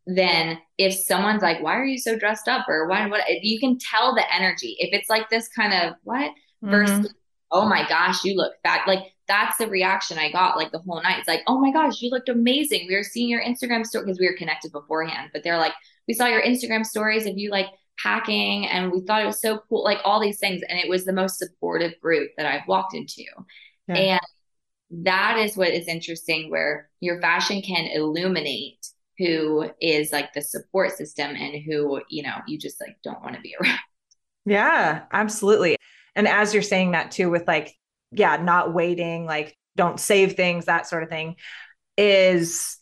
then 0.07 0.59
if 0.79 0.95
someone's 0.95 1.43
like, 1.43 1.63
"Why 1.63 1.77
are 1.77 1.85
you 1.85 1.99
so 1.99 2.19
dressed 2.19 2.49
up?" 2.49 2.69
or 2.69 2.89
"Why?" 2.89 3.07
What 3.07 3.23
you 3.43 3.61
can 3.61 3.79
tell 3.79 4.15
the 4.15 4.35
energy. 4.35 4.77
If 4.79 4.93
it's 4.93 5.09
like 5.09 5.31
this 5.31 5.49
kind 5.49 5.73
of 5.73 5.95
what 6.03 6.31
mm-hmm. 6.31 6.71
versus, 6.71 7.15
"Oh 7.51 7.69
my 7.69 7.87
gosh, 7.89 8.25
you 8.25 8.37
look 8.37 8.55
fat," 8.63 8.87
like 8.87 9.05
that's 9.29 9.59
the 9.59 9.69
reaction 9.69 10.19
I 10.19 10.33
got 10.33 10.57
like 10.57 10.73
the 10.73 10.81
whole 10.81 11.03
night. 11.03 11.19
It's 11.19 11.29
like, 11.29 11.43
"Oh 11.47 11.61
my 11.61 11.73
gosh, 11.73 12.03
you 12.03 12.11
looked 12.11 12.29
amazing." 12.29 12.87
We 12.89 12.97
were 12.97 13.05
seeing 13.05 13.29
your 13.29 13.43
Instagram 13.43 13.87
story 13.87 14.05
because 14.05 14.19
we 14.19 14.27
were 14.29 14.37
connected 14.37 14.73
beforehand, 14.73 15.31
but 15.33 15.45
they're 15.45 15.59
like, 15.59 15.75
"We 16.09 16.15
saw 16.15 16.27
your 16.27 16.43
Instagram 16.43 16.85
stories 16.85 17.27
of 17.27 17.39
you 17.39 17.51
like." 17.51 17.69
packing 18.03 18.67
and 18.67 18.91
we 18.91 19.03
thought 19.03 19.23
it 19.23 19.27
was 19.27 19.41
so 19.41 19.61
cool 19.69 19.85
like 19.85 19.99
all 20.03 20.19
these 20.19 20.39
things 20.39 20.63
and 20.67 20.79
it 20.79 20.89
was 20.89 21.05
the 21.05 21.13
most 21.13 21.39
supportive 21.39 21.93
group 22.01 22.31
that 22.39 22.47
I've 22.47 22.67
walked 22.67 22.95
into 22.95 23.23
yeah. 23.87 23.95
and 23.95 24.21
that 25.05 25.39
is 25.39 25.57
what 25.57 25.69
is 25.69 25.87
interesting 25.89 26.51
where 26.51 26.89
your 27.01 27.21
fashion 27.21 27.61
can 27.61 27.87
illuminate 27.87 28.79
who 29.19 29.71
is 29.81 30.13
like 30.13 30.33
the 30.33 30.43
support 30.43 30.97
system 30.97 31.35
and 31.37 31.63
who 31.63 32.01
you 32.09 32.23
know 32.23 32.37
you 32.47 32.59
just 32.59 32.81
like 32.81 32.97
don't 33.03 33.23
want 33.23 33.35
to 33.35 33.41
be 33.41 33.55
around 33.61 33.79
yeah 34.45 35.03
absolutely 35.13 35.77
and 36.17 36.27
as 36.27 36.53
you're 36.53 36.63
saying 36.63 36.93
that 36.93 37.11
too 37.11 37.31
with 37.31 37.47
like 37.47 37.75
yeah 38.11 38.37
not 38.37 38.75
waiting 38.75 39.25
like 39.25 39.57
don't 39.77 40.01
save 40.01 40.35
things 40.35 40.67
that 40.67 40.87
sort 40.87 41.03
of 41.03 41.09
thing 41.09 41.37
is 41.97 42.79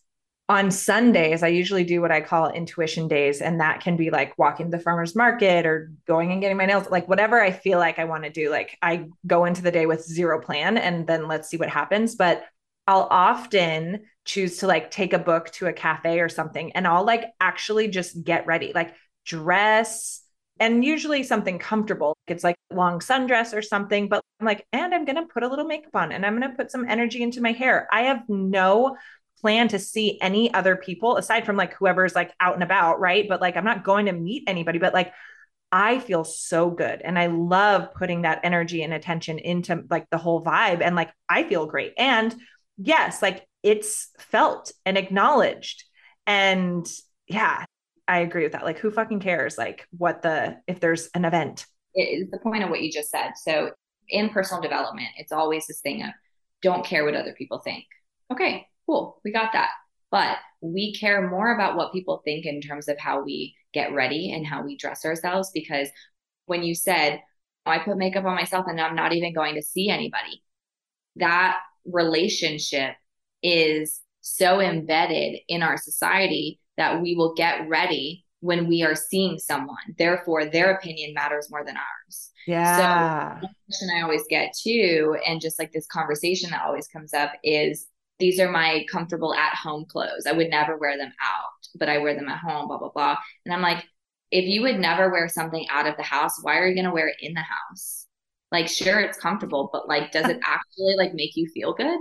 on 0.51 0.73
Sundays, 0.73 1.45
I 1.45 1.49
usually 1.49 1.85
do 1.85 2.01
what 2.01 2.11
I 2.11 2.21
call 2.21 2.51
intuition 2.51 3.07
days. 3.07 3.41
And 3.41 3.61
that 3.61 3.81
can 3.81 3.97
be 3.97 4.11
like 4.11 4.37
walking 4.37 4.69
to 4.69 4.77
the 4.77 4.83
farmer's 4.83 5.15
market 5.15 5.65
or 5.65 5.93
going 6.09 6.33
and 6.33 6.41
getting 6.41 6.57
my 6.57 6.67
nails, 6.67 6.91
like 6.91 7.09
whatever 7.09 7.41
I 7.41 7.53
feel 7.53 7.79
like 7.79 8.01
I 8.01 8.05
want 8.05 8.25
to 8.25 8.31
do. 8.31 8.51
Like 8.51 8.77
I 8.83 9.07
go 9.25 9.45
into 9.45 9.63
the 9.63 9.71
day 9.71 9.87
with 9.87 10.05
zero 10.05 10.41
plan 10.41 10.77
and 10.77 11.07
then 11.07 11.29
let's 11.29 11.49
see 11.49 11.57
what 11.57 11.69
happens. 11.69 12.17
But 12.17 12.43
I'll 12.89 13.07
often 13.09 14.07
choose 14.31 14.59
to 14.59 14.67
like 14.67 14.91
take 14.91 15.13
a 15.13 15.19
book 15.19 15.51
to 15.51 15.67
a 15.67 15.73
cafe 15.73 16.21
or 16.21 16.29
something 16.29 16.71
and 16.73 16.87
I'll 16.87 17.05
like 17.05 17.25
actually 17.41 17.89
just 17.89 18.23
get 18.23 18.47
ready, 18.47 18.73
like 18.75 18.95
dress 19.27 20.23
and 20.61 20.85
usually 20.85 21.23
something 21.23 21.59
comfortable. 21.59 22.17
It's 22.29 22.45
like 22.45 22.57
long 22.71 23.01
sundress 23.01 23.57
or 23.57 23.63
something, 23.63 24.09
but 24.09 24.23
I'm 24.39 24.47
like, 24.47 24.65
and 24.73 24.95
I'm 24.95 25.05
going 25.05 25.17
to 25.17 25.27
put 25.27 25.43
a 25.43 25.49
little 25.49 25.65
makeup 25.65 25.97
on 25.97 26.13
and 26.13 26.25
I'm 26.25 26.39
going 26.39 26.49
to 26.49 26.57
put 26.57 26.71
some 26.71 26.89
energy 26.89 27.23
into 27.23 27.41
my 27.41 27.53
hair. 27.53 27.89
I 27.91 28.03
have 28.03 28.23
no 28.29 28.97
plan 29.41 29.69
to 29.69 29.79
see 29.79 30.21
any 30.21 30.53
other 30.55 30.77
people 30.77 31.17
aside 31.17 31.45
from 31.45 31.57
like 31.57 31.75
whoever's 31.75 32.15
like 32.15 32.33
out 32.39 32.55
and 32.55 32.63
about, 32.63 33.01
right? 33.01 33.27
But 33.29 33.41
like 33.41 33.57
I'm 33.57 33.65
not 33.65 33.85
going 33.85 34.07
to 34.07 34.13
meet 34.13 34.45
anybody, 34.47 34.79
but 34.79 34.95
like 34.95 35.13
I 35.73 35.99
feel 35.99 36.25
so 36.25 36.71
good 36.71 37.01
and 37.03 37.19
I 37.19 37.27
love 37.27 37.95
putting 37.95 38.23
that 38.23 38.41
energy 38.45 38.83
and 38.83 38.93
attention 38.93 39.39
into 39.39 39.83
like 39.91 40.09
the 40.11 40.19
whole 40.19 40.45
vibe 40.45 40.83
and 40.83 40.95
like 40.95 41.11
I 41.29 41.45
feel 41.45 41.67
great. 41.67 41.95
And 41.97 42.35
yes, 42.77 43.23
like 43.23 43.47
it's 43.63 44.11
felt 44.19 44.73
and 44.85 44.97
acknowledged. 44.97 45.85
And 46.27 46.87
yeah, 47.27 47.65
I 48.07 48.19
agree 48.21 48.43
with 48.43 48.53
that. 48.53 48.65
Like 48.65 48.79
who 48.79 48.91
fucking 48.91 49.21
cares 49.21 49.59
like 49.59 49.87
what 49.97 50.23
the 50.23 50.59
if 50.67 50.81
there's 50.81 51.09
an 51.15 51.25
event. 51.25 51.67
It 51.95 52.03
is 52.03 52.31
the 52.31 52.39
point 52.39 52.65
of 52.65 52.71
what 52.71 52.83
you 52.83 52.91
just 52.91 53.11
said. 53.11 53.33
So 53.37 53.71
in 54.09 54.31
personal 54.31 54.63
development, 54.63 55.09
it's 55.17 55.33
always 55.33 55.67
this 55.67 55.81
thing 55.81 56.03
of 56.03 56.11
don't 56.63 56.85
care 56.85 57.05
what 57.05 57.15
other 57.15 57.35
people 57.37 57.61
think. 57.61 57.85
Okay, 58.33 58.67
cool, 58.87 59.21
we 59.25 59.33
got 59.33 59.53
that. 59.53 59.71
But 60.11 60.39
we 60.61 60.95
care 60.95 61.29
more 61.29 61.55
about 61.55 61.77
what 61.77 61.93
people 61.93 62.21
think 62.25 62.47
in 62.47 62.61
terms 62.61 62.89
of 62.89 62.99
how 62.99 63.23
we 63.23 63.55
get 63.73 63.95
ready 63.95 64.33
and 64.33 64.47
how 64.47 64.65
we 64.65 64.77
dress 64.77 65.05
ourselves. 65.05 65.51
Because 65.55 65.89
when 66.47 66.63
you 66.63 66.75
said, 66.75 67.21
oh, 67.65 67.71
I 67.71 67.79
put 67.79 67.97
makeup 67.97 68.25
on 68.25 68.35
myself 68.35 68.67
and 68.69 68.81
I'm 68.81 68.97
not 68.97 69.13
even 69.13 69.33
going 69.33 69.55
to 69.55 69.63
see 69.63 69.89
anybody, 69.89 70.43
that 71.17 71.59
relationship 71.85 72.95
is 73.43 74.01
so 74.21 74.61
embedded 74.61 75.41
in 75.49 75.63
our 75.63 75.77
society 75.77 76.61
that 76.77 77.01
we 77.01 77.15
will 77.15 77.35
get 77.35 77.69
ready 77.69 78.25
when 78.41 78.67
we 78.67 78.83
are 78.83 78.95
seeing 78.95 79.39
someone. 79.39 79.77
Therefore, 79.99 80.47
their 80.47 80.73
opinion 80.73 81.15
matters 81.15 81.49
more 81.51 81.65
than 81.65 81.77
ours. 81.77 82.31
Yeah. 82.47 83.41
So, 83.41 83.49
question 83.67 83.91
I 83.95 84.03
always 84.03 84.25
get 84.29 84.55
too, 84.55 85.17
and 85.27 85.41
just 85.41 85.59
like 85.59 85.73
this 85.73 85.87
conversation 85.87 86.51
that 86.51 86.63
always 86.65 86.89
comes 86.89 87.13
up 87.13 87.33
is 87.45 87.87
these 88.19 88.41
are 88.41 88.51
my 88.51 88.85
comfortable 88.91 89.35
at 89.35 89.55
home 89.55 89.87
clothes. 89.87 90.27
I 90.27 90.33
would 90.33 90.51
never 90.51 90.77
wear 90.77 90.97
them 90.97 91.13
out, 91.23 91.67
but 91.79 91.89
I 91.89 91.99
wear 91.99 92.15
them 92.15 92.29
at 92.29 92.39
home, 92.39 92.69
blah, 92.69 92.79
blah, 92.79 92.91
blah. 92.91 93.17
And 93.45 93.55
I'm 93.55 93.63
like, 93.63 93.85
if 94.31 94.45
you 94.45 94.63
would 94.63 94.79
never 94.79 95.11
wear 95.11 95.29
something 95.29 95.67
out 95.71 95.87
of 95.87 95.97
the 95.97 96.03
house, 96.03 96.39
why 96.43 96.59
are 96.59 96.69
you 96.69 96.75
going 96.75 96.85
to 96.85 96.93
wear 96.93 97.09
it 97.09 97.17
in 97.21 97.35
the 97.35 97.41
house? 97.41 98.07
Like, 98.53 98.69
sure, 98.69 99.01
it's 99.01 99.19
comfortable, 99.19 99.71
but 99.73 99.89
like, 99.89 100.13
does 100.13 100.29
it 100.29 100.39
actually 100.45 100.95
like 100.97 101.15
make 101.15 101.33
you 101.35 101.49
feel 101.53 101.73
good? 101.73 101.99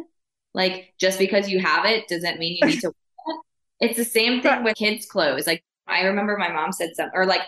Like, 0.54 0.94
just 1.00 1.20
because 1.20 1.50
you 1.50 1.60
have 1.60 1.86
it 1.86 2.08
doesn't 2.08 2.40
mean 2.40 2.58
you 2.60 2.68
need 2.68 2.82
to 2.82 2.88
wear 2.88 3.36
it. 3.36 3.90
It's 3.90 3.98
the 3.98 4.06
same 4.06 4.42
thing 4.42 4.64
with 4.64 4.76
kids' 4.76 5.06
clothes. 5.06 5.48
Like, 5.48 5.64
I 5.88 6.02
remember 6.02 6.38
my 6.38 6.52
mom 6.52 6.72
said 6.72 6.96
something, 6.96 7.12
or 7.14 7.26
like, 7.26 7.42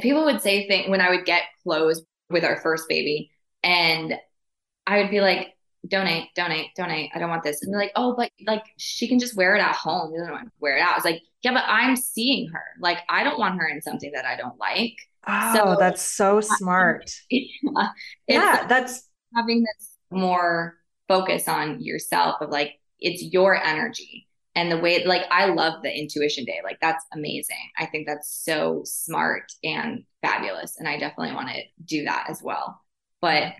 people 0.00 0.24
would 0.24 0.40
say 0.40 0.66
things 0.66 0.88
when 0.88 1.00
I 1.00 1.10
would 1.10 1.24
get 1.24 1.42
clothes 1.62 2.02
with 2.30 2.44
our 2.44 2.60
first 2.60 2.88
baby, 2.88 3.30
and 3.62 4.14
I 4.86 4.98
would 4.98 5.10
be 5.10 5.20
like, 5.20 5.56
donate, 5.88 6.34
donate, 6.34 6.70
donate. 6.76 7.10
I 7.14 7.18
don't 7.18 7.30
want 7.30 7.42
this. 7.42 7.62
And 7.62 7.72
they're 7.72 7.80
like, 7.80 7.92
oh, 7.96 8.14
but 8.16 8.30
like 8.46 8.64
she 8.78 9.08
can 9.08 9.18
just 9.18 9.36
wear 9.36 9.54
it 9.54 9.60
at 9.60 9.74
home. 9.74 10.12
She 10.12 10.18
doesn't 10.18 10.32
want 10.32 10.46
to 10.46 10.52
wear 10.60 10.76
it 10.76 10.80
out. 10.80 10.96
It's 10.96 11.04
like, 11.04 11.22
yeah, 11.42 11.52
but 11.52 11.64
I'm 11.66 11.96
seeing 11.96 12.48
her. 12.48 12.62
Like, 12.80 12.98
I 13.08 13.22
don't 13.24 13.38
want 13.38 13.60
her 13.60 13.68
in 13.68 13.82
something 13.82 14.10
that 14.14 14.24
I 14.24 14.36
don't 14.36 14.58
like. 14.58 14.94
Oh, 15.26 15.54
so, 15.54 15.76
that's 15.78 16.02
so 16.02 16.40
smart. 16.58 17.10
Yeah, 17.30 17.88
yeah 18.28 18.66
that's 18.68 19.08
having 19.34 19.62
this 19.62 19.96
more 20.10 20.76
focus 21.08 21.48
on 21.48 21.82
yourself 21.82 22.36
of 22.40 22.50
like, 22.50 22.72
it's 22.98 23.22
your 23.22 23.54
energy. 23.62 24.28
And 24.54 24.72
the 24.72 24.78
way, 24.78 25.04
like, 25.04 25.22
I 25.30 25.46
love 25.46 25.82
the 25.82 25.94
intuition 25.94 26.46
day. 26.46 26.60
Like, 26.64 26.78
that's 26.80 27.04
amazing. 27.12 27.56
I 27.78 27.84
think 27.84 28.06
that's 28.06 28.42
so 28.42 28.82
smart 28.84 29.52
and 29.62 30.04
fabulous. 30.22 30.76
And 30.78 30.88
I 30.88 30.98
definitely 30.98 31.34
want 31.34 31.50
to 31.50 31.60
do 31.84 32.04
that 32.04 32.26
as 32.30 32.42
well. 32.42 32.80
But 33.20 33.52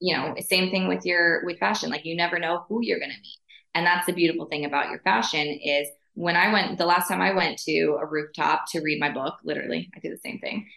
you 0.00 0.16
know, 0.16 0.34
same 0.40 0.70
thing 0.70 0.88
with 0.88 1.04
your 1.04 1.44
with 1.44 1.58
fashion. 1.58 1.90
Like 1.90 2.04
you 2.04 2.16
never 2.16 2.38
know 2.38 2.64
who 2.68 2.80
you're 2.82 2.98
going 2.98 3.10
to 3.10 3.20
meet. 3.20 3.38
And 3.74 3.86
that's 3.86 4.06
the 4.06 4.12
beautiful 4.12 4.46
thing 4.46 4.64
about 4.64 4.90
your 4.90 5.00
fashion 5.00 5.46
is 5.46 5.88
when 6.14 6.36
I 6.36 6.52
went 6.52 6.78
the 6.78 6.86
last 6.86 7.08
time 7.08 7.20
I 7.20 7.32
went 7.34 7.58
to 7.60 7.98
a 8.00 8.06
rooftop 8.06 8.64
to 8.72 8.80
read 8.80 9.00
my 9.00 9.10
book, 9.10 9.34
literally, 9.44 9.90
I 9.94 10.00
did 10.00 10.12
the 10.12 10.18
same 10.18 10.38
thing. 10.38 10.68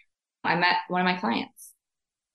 I 0.44 0.56
met 0.56 0.76
one 0.88 1.00
of 1.00 1.04
my 1.04 1.18
clients, 1.18 1.72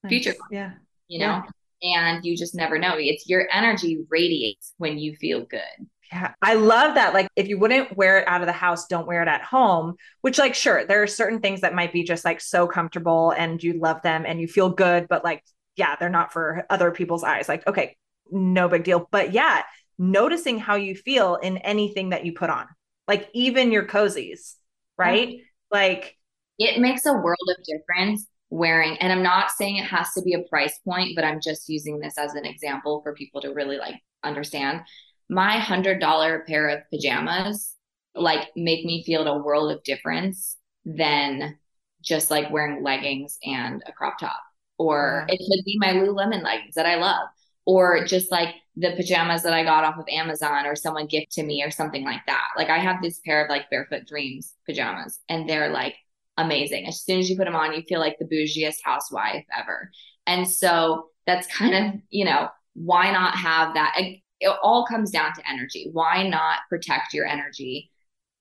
nice. 0.04 0.10
future 0.10 0.34
clients, 0.34 0.52
yeah, 0.52 0.72
you 1.08 1.20
know, 1.20 1.26
yeah. 1.26 1.42
And 1.82 2.24
you 2.26 2.36
just 2.36 2.56
never 2.56 2.78
know. 2.78 2.96
It's 2.98 3.28
your 3.28 3.48
energy 3.52 4.00
radiates 4.10 4.74
when 4.78 4.98
you 4.98 5.16
feel 5.16 5.46
good. 5.46 5.88
Yeah, 6.12 6.34
I 6.42 6.54
love 6.54 6.96
that. 6.96 7.14
Like, 7.14 7.28
if 7.36 7.50
you 7.50 7.60
wouldn't 7.60 7.98
wear 7.98 8.20
it 8.20 8.28
out 8.30 8.42
of 8.42 8.48
the 8.48 8.54
house, 8.54 8.88
don't 8.88 9.08
wear 9.08 9.22
it 9.22 9.28
at 9.28 9.44
home, 9.44 9.96
which, 10.22 10.38
like, 10.38 10.56
sure, 10.56 10.86
there 10.86 11.04
are 11.04 11.08
certain 11.08 11.42
things 11.42 11.62
that 11.62 11.76
might 11.76 11.92
be 11.92 12.04
just 12.04 12.24
like 12.24 12.40
so 12.40 12.66
comfortable 12.66 13.32
and 13.32 13.62
you 13.62 13.74
love 13.74 14.02
them 14.04 14.26
and 14.26 14.40
you 14.40 14.48
feel 14.48 14.70
good, 14.70 15.08
but 15.10 15.26
like 15.26 15.44
yeah, 15.78 15.96
they're 15.96 16.10
not 16.10 16.34
for 16.34 16.66
other 16.70 16.92
people's 16.92 17.24
eyes. 17.24 17.48
Like, 17.48 17.66
okay, 17.68 17.96
no 18.30 18.68
big 18.68 18.84
deal. 18.84 19.08
But 19.10 19.32
yeah, 19.32 19.62
noticing 19.98 20.60
how 20.60 20.76
you 20.76 20.96
feel 20.96 21.36
in 21.36 21.58
anything 21.60 22.10
that 22.10 22.26
you 22.26 22.34
put 22.34 22.50
on, 22.50 22.66
like 23.08 23.30
even 23.34 23.72
your 23.72 23.86
cozies, 23.86 24.56
right? 24.98 25.30
Mm-hmm. 25.30 25.42
Like, 25.72 26.18
it 26.60 26.82
makes 26.82 27.06
a 27.06 27.14
world 27.14 27.38
of 27.58 27.64
difference 27.64 28.28
wearing. 28.50 28.98
And 28.98 29.12
I'm 29.12 29.24
not 29.24 29.52
saying 29.52 29.78
it 29.78 29.86
has 29.86 30.14
to 30.14 30.22
be 30.22 30.34
a 30.34 30.48
price 30.50 30.80
point, 30.86 31.16
but 31.16 31.26
I'm 31.26 31.42
just 31.42 31.70
using 31.70 32.00
this 32.00 32.18
as 32.18 32.34
an 32.34 32.46
example 32.46 33.02
for 33.02 33.14
people 33.14 33.42
to 33.42 33.54
really 33.54 33.78
like 33.78 33.96
understand. 34.24 34.82
My 35.30 35.60
hundred 35.60 36.00
dollar 36.00 36.44
pair 36.48 36.70
of 36.70 36.90
pajamas 36.90 37.74
like 38.16 38.50
make 38.56 38.84
me 38.86 39.04
feel 39.04 39.28
a 39.28 39.44
world 39.44 39.72
of 39.72 39.84
difference 39.84 40.58
than 40.86 41.58
just 42.02 42.32
like 42.32 42.50
wearing 42.50 42.82
leggings 42.82 43.38
and 43.44 43.84
a 43.86 43.92
crop 43.92 44.18
top 44.20 44.40
or 44.78 45.26
it 45.30 45.38
could 45.38 45.66
be 45.66 45.78
my 45.80 45.94
Lululemon 45.94 46.44
leggings 46.44 46.76
that 46.76 46.86
I 46.86 46.96
love, 46.96 47.28
or 47.66 48.06
just 48.06 48.32
like 48.32 48.56
the 48.76 48.94
pajamas 48.96 49.44
that 49.44 49.54
I 49.54 49.64
got 49.64 49.84
off 49.84 49.98
of 49.98 50.06
Amazon 50.10 50.66
or 50.66 50.76
someone 50.76 51.08
gift 51.08 51.32
to 51.34 51.44
me 51.44 51.64
or 51.64 51.72
something 51.72 52.04
like 52.04 52.26
that. 52.28 52.50
Like 52.56 52.70
I 52.70 52.78
have 52.78 53.02
this 53.02 53.20
pair 53.26 53.44
of 53.44 53.50
like 53.50 53.70
Barefoot 53.70 54.06
Dreams 54.06 54.54
pajamas, 54.66 55.20
and 55.30 55.50
they're 55.50 55.70
like 55.70 55.96
amazing. 56.38 56.88
As 56.88 57.02
soon 57.02 57.20
as 57.20 57.30
you 57.30 57.36
put 57.36 57.46
them 57.46 57.56
on, 57.56 57.74
you 57.74 57.84
feel 57.88 58.00
like 58.00 58.18
the 58.20 58.26
bougiest 58.26 58.78
housewife 58.84 59.46
ever. 59.58 59.92
And 60.26 60.48
so 60.48 61.10
that's 61.26 61.48
kind 61.48 61.74
of 61.74 62.02
you 62.10 62.26
know 62.26 62.50
why 62.74 63.12
not 63.12 63.36
have 63.36 63.74
that? 63.74 63.96
It, 63.98 64.22
all 64.62 64.86
comes 64.86 65.10
down 65.10 65.34
to 65.34 65.50
energy. 65.50 65.90
Why 65.92 66.28
not 66.28 66.60
protect 66.70 67.14
your 67.14 67.26
energy? 67.26 67.92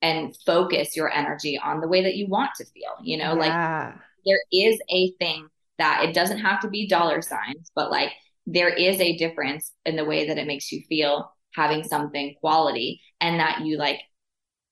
and 0.03 0.37
focus 0.45 0.95
your 0.95 1.11
energy 1.11 1.59
on 1.59 1.81
the 1.81 1.89
way 1.89 2.03
that 2.03 2.17
you 2.17 2.27
want 2.27 2.51
to 2.55 2.67
feel 2.67 2.93
you 3.03 3.17
know 3.17 3.33
yeah. 3.33 3.93
like 3.95 3.95
there 4.27 4.41
is 4.53 4.79
a 4.91 5.13
thing 5.13 5.49
that 5.79 6.05
it 6.05 6.15
doesn't 6.15 6.39
have 6.39 6.61
to 6.61 6.69
be 6.69 6.89
dollar 6.89 7.23
signs, 7.23 7.71
but 7.75 7.91
like 7.91 8.11
there 8.47 8.69
is 8.69 9.01
a 9.01 9.17
difference 9.17 9.73
in 9.85 9.97
the 9.97 10.05
way 10.05 10.27
that 10.29 10.39
it 10.39 10.47
makes 10.47 10.71
you 10.73 10.83
feel 10.89 11.33
having 11.55 11.85
something 11.85 12.35
quality 12.41 13.01
and 13.21 13.41
that 13.41 13.61
you 13.61 13.77
like 13.77 14.01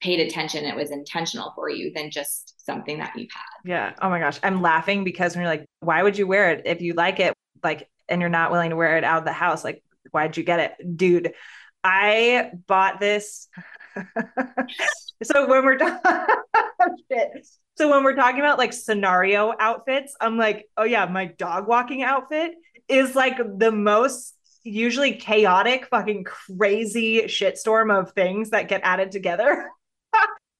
paid 0.01 0.20
attention, 0.20 0.64
it 0.64 0.76
was 0.76 0.90
intentional 0.90 1.53
for 1.55 1.68
you 1.68 1.92
than 1.95 2.11
just 2.11 2.55
something 2.64 2.99
that 2.99 3.12
you've 3.16 3.30
had. 3.32 3.68
Yeah. 3.68 3.92
Oh 4.01 4.11
my 4.11 4.18
gosh. 4.18 4.38
I'm 4.42 4.61
laughing 4.61 5.05
because 5.05 5.34
when 5.34 5.42
you're 5.42 5.51
like, 5.51 5.66
why 5.80 6.03
would 6.03 6.18
you 6.18 6.26
wear 6.26 6.51
it 6.51 6.62
if 6.66 6.82
you 6.82 6.95
like 6.95 7.20
it? 7.20 7.34
Like, 7.62 7.88
and 8.09 8.20
you're 8.20 8.30
not 8.30 8.51
willing 8.51 8.70
to 8.70 8.76
wear 8.76 8.97
it 8.97 9.05
out 9.05 9.18
of 9.18 9.24
the 9.24 9.32
house. 9.32 9.64
Like, 9.64 9.82
why'd 10.11 10.36
you 10.36 10.45
get 10.45 10.61
it? 10.61 10.97
Dude, 10.97 11.32
I 11.82 12.51
bought 12.66 13.01
this. 13.01 13.49
so 15.22 15.49
when 15.49 15.64
we're 15.64 15.78
talking 15.78 16.14
so 17.76 17.90
when 17.90 18.05
we're 18.05 18.14
talking 18.14 18.40
about 18.40 18.59
like 18.59 18.72
scenario 18.72 19.55
outfits, 19.59 20.16
I'm 20.20 20.36
like, 20.36 20.68
oh 20.76 20.84
yeah, 20.84 21.07
my 21.07 21.26
dog 21.26 21.66
walking 21.66 22.03
outfit 22.03 22.53
is 22.88 23.14
like 23.14 23.38
the 23.59 23.72
most 23.72 24.34
usually 24.62 25.14
chaotic, 25.14 25.86
fucking 25.86 26.24
crazy 26.24 27.22
shitstorm 27.22 27.97
of 27.97 28.12
things 28.12 28.51
that 28.51 28.68
get 28.68 28.80
added 28.82 29.12
together. 29.12 29.70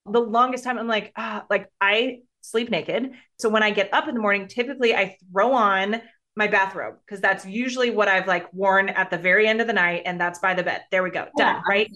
the 0.07 0.21
longest 0.21 0.65
time 0.65 0.79
I'm 0.79 0.89
like, 0.89 1.13
ah, 1.17 1.45
like 1.49 1.71
I 1.81 2.19
sleep 2.41 2.71
naked. 2.71 3.13
So 3.39 3.49
when 3.49 3.63
I 3.63 3.71
get 3.71 3.93
up 3.93 4.09
in 4.09 4.15
the 4.15 4.21
morning, 4.21 4.49
typically 4.49 4.95
I 4.95 5.17
throw 5.33 5.53
on 5.53 6.03
my 6.37 6.47
bathrobe 6.47 6.97
because 7.05 7.21
that's 7.21 7.47
usually 7.47 7.91
what 7.91 8.09
I've 8.09 8.27
like 8.27 8.53
worn 8.53 8.89
at 8.89 9.11
the 9.11 9.19
very 9.19 9.47
end 9.47 9.61
of 9.61 9.67
the 9.67 9.73
night 9.73 10.03
and 10.05 10.21
that's 10.21 10.39
by 10.39 10.55
the 10.55 10.63
bed. 10.63 10.83
There 10.91 11.03
we 11.03 11.11
go. 11.11 11.27
Done, 11.37 11.57
yeah, 11.57 11.61
right? 11.69 11.91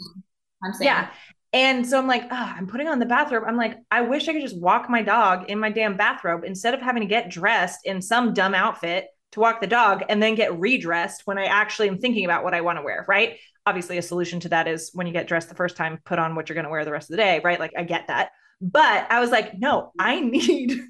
I'm 0.64 0.72
saying. 0.72 0.86
Yeah. 0.86 1.10
And 1.52 1.86
so 1.86 1.98
I'm 1.98 2.06
like, 2.06 2.24
oh, 2.24 2.52
I'm 2.56 2.66
putting 2.66 2.88
on 2.88 2.98
the 2.98 3.06
bathrobe. 3.06 3.44
I'm 3.46 3.56
like, 3.56 3.78
I 3.90 4.02
wish 4.02 4.28
I 4.28 4.32
could 4.32 4.42
just 4.42 4.60
walk 4.60 4.90
my 4.90 5.02
dog 5.02 5.48
in 5.48 5.58
my 5.58 5.70
damn 5.70 5.96
bathrobe 5.96 6.44
instead 6.44 6.74
of 6.74 6.80
having 6.80 7.00
to 7.00 7.08
get 7.08 7.30
dressed 7.30 7.86
in 7.86 8.02
some 8.02 8.34
dumb 8.34 8.54
outfit 8.54 9.06
to 9.32 9.40
walk 9.40 9.60
the 9.60 9.66
dog 9.66 10.04
and 10.08 10.22
then 10.22 10.34
get 10.34 10.58
redressed 10.58 11.22
when 11.24 11.38
I 11.38 11.44
actually 11.44 11.88
am 11.88 11.98
thinking 11.98 12.24
about 12.24 12.44
what 12.44 12.54
I 12.54 12.60
want 12.60 12.78
to 12.78 12.82
wear, 12.82 13.04
right? 13.08 13.38
Obviously, 13.68 13.98
a 13.98 14.02
solution 14.02 14.40
to 14.40 14.48
that 14.48 14.66
is 14.66 14.90
when 14.94 15.06
you 15.06 15.12
get 15.12 15.26
dressed 15.26 15.50
the 15.50 15.54
first 15.54 15.76
time, 15.76 15.98
put 16.06 16.18
on 16.18 16.34
what 16.34 16.48
you're 16.48 16.54
going 16.54 16.64
to 16.64 16.70
wear 16.70 16.86
the 16.86 16.90
rest 16.90 17.10
of 17.10 17.16
the 17.16 17.22
day, 17.22 17.40
right? 17.44 17.60
Like 17.60 17.72
I 17.76 17.84
get 17.84 18.06
that. 18.06 18.30
But 18.62 19.06
I 19.10 19.20
was 19.20 19.30
like, 19.30 19.58
no, 19.58 19.92
I 19.98 20.20
need 20.20 20.80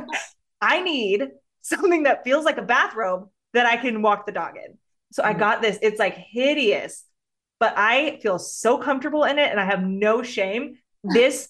I 0.60 0.82
need 0.82 1.28
something 1.62 2.02
that 2.02 2.24
feels 2.24 2.44
like 2.44 2.58
a 2.58 2.62
bathrobe 2.62 3.30
that 3.54 3.64
I 3.64 3.78
can 3.78 4.02
walk 4.02 4.26
the 4.26 4.32
dog 4.32 4.56
in. 4.56 4.76
So 5.12 5.22
I 5.24 5.30
mm-hmm. 5.30 5.40
got 5.40 5.62
this. 5.62 5.78
It's 5.80 5.98
like 5.98 6.16
hideous, 6.16 7.04
but 7.58 7.72
I 7.78 8.18
feel 8.22 8.38
so 8.38 8.76
comfortable 8.76 9.24
in 9.24 9.38
it 9.38 9.50
and 9.50 9.58
I 9.58 9.64
have 9.64 9.82
no 9.82 10.22
shame. 10.22 10.76
This 11.04 11.48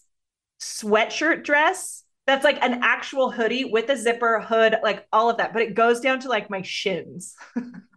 sweatshirt 0.60 1.42
dress 1.42 2.04
that's 2.26 2.44
like 2.44 2.62
an 2.62 2.80
actual 2.82 3.30
hoodie 3.30 3.64
with 3.64 3.88
a 3.88 3.96
zipper, 3.96 4.40
hood, 4.40 4.76
like 4.82 5.06
all 5.10 5.30
of 5.30 5.38
that, 5.38 5.54
but 5.54 5.62
it 5.62 5.72
goes 5.72 6.00
down 6.00 6.20
to 6.20 6.28
like 6.28 6.50
my 6.50 6.60
shins. 6.60 7.34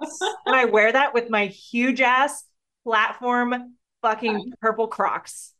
and 0.46 0.54
I 0.54 0.64
wear 0.66 0.92
that 0.92 1.14
with 1.14 1.30
my 1.30 1.46
huge 1.46 2.00
ass 2.00 2.44
platform 2.84 3.74
fucking 4.02 4.36
uh-huh. 4.36 4.56
purple 4.60 4.88
Crocs. 4.88 5.52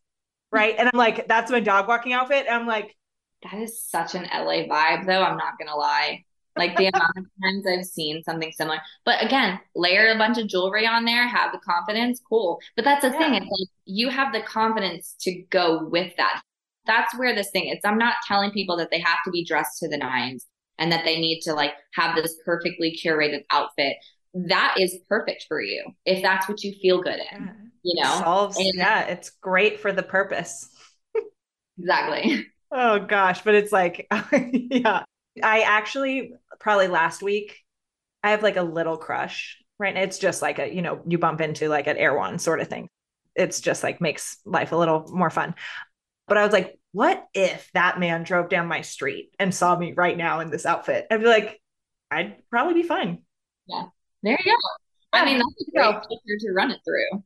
Right. 0.52 0.74
And 0.78 0.88
I'm 0.88 0.98
like, 0.98 1.26
that's 1.26 1.50
my 1.50 1.60
dog 1.60 1.88
walking 1.88 2.12
outfit. 2.12 2.46
And 2.46 2.54
I'm 2.54 2.66
like, 2.66 2.94
that 3.42 3.54
is 3.54 3.82
such 3.82 4.14
an 4.14 4.24
LA 4.32 4.64
vibe, 4.64 5.06
though. 5.06 5.22
I'm 5.22 5.36
not 5.36 5.58
gonna 5.58 5.76
lie. 5.76 6.24
Like 6.56 6.76
the 6.76 6.86
amount 6.86 7.10
of 7.16 7.24
times 7.42 7.66
I've 7.66 7.84
seen 7.84 8.22
something 8.22 8.52
similar. 8.52 8.78
But 9.04 9.24
again, 9.24 9.58
layer 9.74 10.12
a 10.12 10.18
bunch 10.18 10.38
of 10.38 10.46
jewelry 10.46 10.86
on 10.86 11.04
there, 11.04 11.26
have 11.26 11.50
the 11.50 11.58
confidence, 11.58 12.20
cool. 12.28 12.60
But 12.76 12.84
that's 12.84 13.02
the 13.02 13.10
yeah. 13.10 13.18
thing. 13.18 13.34
It's 13.34 13.46
like 13.46 13.68
you 13.84 14.08
have 14.10 14.32
the 14.32 14.42
confidence 14.42 15.16
to 15.22 15.42
go 15.50 15.88
with 15.88 16.12
that 16.16 16.42
that's 16.86 17.16
where 17.18 17.34
this 17.34 17.50
thing 17.50 17.68
is. 17.68 17.78
I'm 17.84 17.98
not 17.98 18.16
telling 18.26 18.50
people 18.50 18.76
that 18.76 18.90
they 18.90 19.00
have 19.00 19.18
to 19.24 19.30
be 19.30 19.44
dressed 19.44 19.78
to 19.80 19.88
the 19.88 19.96
nines 19.96 20.46
and 20.78 20.90
that 20.92 21.04
they 21.04 21.20
need 21.20 21.40
to 21.42 21.54
like 21.54 21.72
have 21.94 22.16
this 22.16 22.36
perfectly 22.44 22.98
curated 23.02 23.42
outfit. 23.50 23.96
That 24.34 24.76
is 24.78 24.98
perfect 25.08 25.46
for 25.48 25.60
you 25.60 25.84
if 26.04 26.22
that's 26.22 26.48
what 26.48 26.62
you 26.62 26.74
feel 26.82 27.00
good 27.00 27.20
in. 27.32 27.70
You 27.82 28.02
know, 28.02 28.10
solves. 28.18 28.56
And, 28.56 28.72
yeah, 28.74 29.02
it's 29.02 29.30
great 29.30 29.80
for 29.80 29.92
the 29.92 30.02
purpose. 30.02 30.68
exactly. 31.78 32.46
Oh 32.72 32.98
gosh, 32.98 33.42
but 33.42 33.54
it's 33.54 33.72
like, 33.72 34.06
yeah. 34.32 35.04
I 35.42 35.60
actually 35.60 36.32
probably 36.60 36.88
last 36.88 37.22
week 37.22 37.60
I 38.22 38.30
have 38.30 38.42
like 38.42 38.56
a 38.56 38.62
little 38.62 38.96
crush, 38.96 39.58
right? 39.78 39.96
It's 39.96 40.18
just 40.18 40.42
like 40.42 40.58
a, 40.58 40.72
you 40.72 40.82
know, 40.82 41.02
you 41.06 41.18
bump 41.18 41.40
into 41.40 41.68
like 41.68 41.86
an 41.86 41.96
Erewhon 41.96 42.38
sort 42.38 42.60
of 42.60 42.68
thing. 42.68 42.88
It's 43.36 43.60
just 43.60 43.82
like 43.82 44.00
makes 44.00 44.38
life 44.44 44.72
a 44.72 44.76
little 44.76 45.06
more 45.12 45.30
fun. 45.30 45.54
But 46.26 46.38
I 46.38 46.44
was 46.44 46.52
like, 46.52 46.78
what 46.92 47.26
if 47.34 47.68
that 47.74 48.00
man 48.00 48.22
drove 48.22 48.48
down 48.48 48.66
my 48.66 48.80
street 48.80 49.30
and 49.38 49.54
saw 49.54 49.76
me 49.76 49.92
right 49.92 50.16
now 50.16 50.40
in 50.40 50.50
this 50.50 50.64
outfit? 50.64 51.06
I'd 51.10 51.20
be 51.20 51.26
like, 51.26 51.60
I'd 52.10 52.36
probably 52.48 52.74
be 52.74 52.88
fine. 52.88 53.22
Yeah. 53.66 53.86
There 54.24 54.36
you 54.44 54.52
go. 54.52 54.58
I 55.12 55.24
mean, 55.24 55.38
that's 55.38 55.68
a 55.68 55.70
great 55.70 55.94
picture 56.02 56.46
to 56.46 56.52
run 56.52 56.72
it 56.72 56.80
through. 56.84 57.22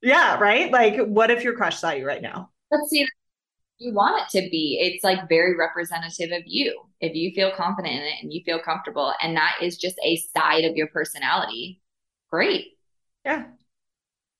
Yeah, 0.00 0.38
right? 0.38 0.70
Like, 0.70 0.96
what 1.06 1.32
if 1.32 1.42
your 1.42 1.54
crush 1.54 1.78
saw 1.78 1.90
you 1.90 2.06
right 2.06 2.22
now? 2.22 2.50
Let's 2.70 2.88
see. 2.88 3.04
You 3.78 3.92
want 3.92 4.22
it 4.22 4.40
to 4.40 4.48
be. 4.50 4.78
It's 4.80 5.02
like 5.02 5.28
very 5.28 5.56
representative 5.56 6.30
of 6.30 6.44
you. 6.46 6.80
If 7.00 7.16
you 7.16 7.32
feel 7.34 7.50
confident 7.50 7.94
in 7.94 8.02
it 8.02 8.22
and 8.22 8.32
you 8.32 8.42
feel 8.44 8.60
comfortable, 8.60 9.12
and 9.20 9.36
that 9.36 9.56
is 9.60 9.76
just 9.76 9.96
a 10.04 10.22
side 10.36 10.64
of 10.64 10.76
your 10.76 10.86
personality, 10.86 11.80
great. 12.30 12.66
Yeah 13.24 13.46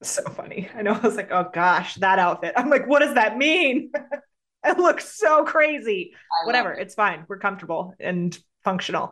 so 0.04 0.22
funny. 0.24 0.68
I 0.74 0.82
know. 0.82 0.92
I 1.02 1.06
was 1.06 1.16
like, 1.16 1.30
oh 1.30 1.50
gosh, 1.52 1.94
that 1.96 2.18
outfit. 2.18 2.54
I'm 2.56 2.70
like, 2.70 2.86
what 2.86 3.00
does 3.00 3.14
that 3.14 3.36
mean? 3.36 3.90
it 4.64 4.78
looks 4.78 5.16
so 5.16 5.44
crazy. 5.44 6.12
Whatever. 6.44 6.72
It. 6.72 6.82
It's 6.82 6.94
fine. 6.94 7.24
We're 7.28 7.38
comfortable 7.38 7.94
and 7.98 8.36
functional. 8.64 9.10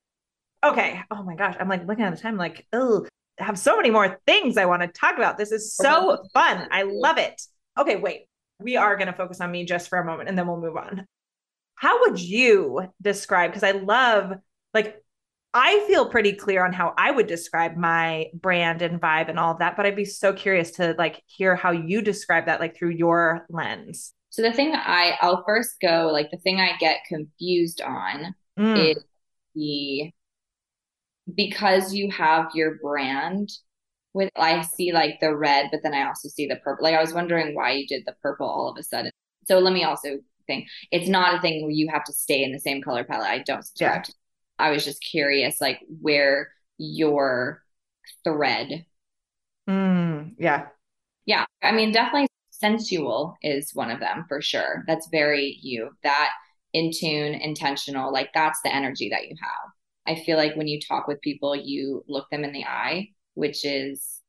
Okay. 0.64 1.00
Oh 1.10 1.22
my 1.22 1.34
gosh. 1.34 1.56
I'm 1.58 1.68
like 1.68 1.86
looking 1.86 2.04
at 2.04 2.14
the 2.14 2.20
time, 2.20 2.36
like, 2.36 2.66
oh, 2.72 3.06
I 3.40 3.44
have 3.44 3.58
so 3.58 3.76
many 3.76 3.90
more 3.90 4.20
things 4.26 4.56
I 4.56 4.66
want 4.66 4.82
to 4.82 4.88
talk 4.88 5.16
about. 5.16 5.38
This 5.38 5.52
is 5.52 5.74
so 5.74 6.22
fun. 6.34 6.68
I 6.70 6.82
love 6.82 7.18
it. 7.18 7.40
Okay, 7.78 7.96
wait. 7.96 8.26
We 8.60 8.76
are 8.76 8.96
going 8.96 9.06
to 9.06 9.14
focus 9.14 9.40
on 9.40 9.50
me 9.50 9.64
just 9.64 9.88
for 9.88 9.98
a 9.98 10.04
moment 10.04 10.28
and 10.28 10.36
then 10.36 10.46
we'll 10.46 10.60
move 10.60 10.76
on. 10.76 11.06
How 11.76 12.00
would 12.00 12.20
you 12.20 12.88
describe? 13.00 13.50
Because 13.50 13.62
I 13.62 13.70
love, 13.70 14.32
like, 14.74 15.02
I 15.52 15.84
feel 15.88 16.08
pretty 16.08 16.34
clear 16.34 16.64
on 16.64 16.72
how 16.72 16.94
I 16.96 17.10
would 17.10 17.26
describe 17.26 17.76
my 17.76 18.26
brand 18.34 18.82
and 18.82 19.00
vibe 19.00 19.28
and 19.28 19.38
all 19.38 19.52
of 19.52 19.58
that, 19.58 19.76
but 19.76 19.84
I'd 19.84 19.96
be 19.96 20.04
so 20.04 20.32
curious 20.32 20.72
to 20.72 20.94
like 20.96 21.22
hear 21.26 21.56
how 21.56 21.72
you 21.72 22.02
describe 22.02 22.46
that 22.46 22.60
like 22.60 22.76
through 22.76 22.90
your 22.90 23.46
lens. 23.50 24.12
So 24.28 24.42
the 24.42 24.52
thing 24.52 24.74
I 24.74 25.16
I'll 25.20 25.42
first 25.44 25.74
go 25.82 26.10
like 26.12 26.30
the 26.30 26.36
thing 26.36 26.60
I 26.60 26.76
get 26.78 26.98
confused 27.08 27.80
on 27.80 28.34
mm. 28.56 28.90
is 28.90 29.04
the 29.56 30.12
because 31.36 31.94
you 31.94 32.10
have 32.10 32.46
your 32.54 32.78
brand 32.82 33.50
with 34.12 34.30
I 34.36 34.62
see 34.62 34.92
like 34.92 35.20
the 35.20 35.36
red, 35.36 35.68
but 35.70 35.80
then 35.82 35.94
I 35.94 36.06
also 36.06 36.28
see 36.28 36.46
the 36.46 36.56
purple. 36.56 36.84
Like 36.84 36.94
I 36.94 37.00
was 37.00 37.14
wondering 37.14 37.54
why 37.54 37.72
you 37.72 37.86
did 37.86 38.04
the 38.06 38.16
purple 38.22 38.48
all 38.48 38.68
of 38.68 38.76
a 38.76 38.82
sudden. 38.82 39.12
So 39.46 39.58
let 39.58 39.72
me 39.72 39.84
also 39.84 40.18
think 40.46 40.66
it's 40.90 41.08
not 41.08 41.38
a 41.38 41.40
thing 41.40 41.62
where 41.62 41.70
you 41.70 41.88
have 41.92 42.04
to 42.04 42.12
stay 42.12 42.42
in 42.42 42.52
the 42.52 42.58
same 42.58 42.82
color 42.82 43.04
palette. 43.04 43.28
I 43.28 43.38
don't 43.38 43.64
subscribe 43.64 43.96
yeah. 43.96 44.02
to 44.02 44.12
I 44.60 44.70
was 44.70 44.84
just 44.84 45.02
curious, 45.02 45.60
like 45.60 45.80
where 46.00 46.52
your 46.78 47.62
thread. 48.24 48.84
Mm, 49.68 50.34
yeah. 50.38 50.66
Yeah. 51.24 51.46
I 51.62 51.72
mean, 51.72 51.92
definitely 51.92 52.28
sensual 52.50 53.36
is 53.42 53.74
one 53.74 53.90
of 53.90 54.00
them 54.00 54.26
for 54.28 54.42
sure. 54.42 54.84
That's 54.86 55.08
very 55.10 55.58
you. 55.62 55.90
That 56.02 56.30
in 56.72 56.90
tune, 56.94 57.34
intentional, 57.34 58.12
like 58.12 58.30
that's 58.34 58.60
the 58.62 58.74
energy 58.74 59.08
that 59.10 59.28
you 59.28 59.36
have. 59.40 59.72
I 60.10 60.16
feel 60.16 60.36
like 60.36 60.56
when 60.56 60.66
you 60.66 60.80
talk 60.80 61.06
with 61.06 61.20
people, 61.20 61.54
you 61.54 62.04
look 62.08 62.28
them 62.30 62.42
in 62.42 62.52
the 62.52 62.64
eye, 62.64 63.10
which 63.34 63.64
is 63.64 64.20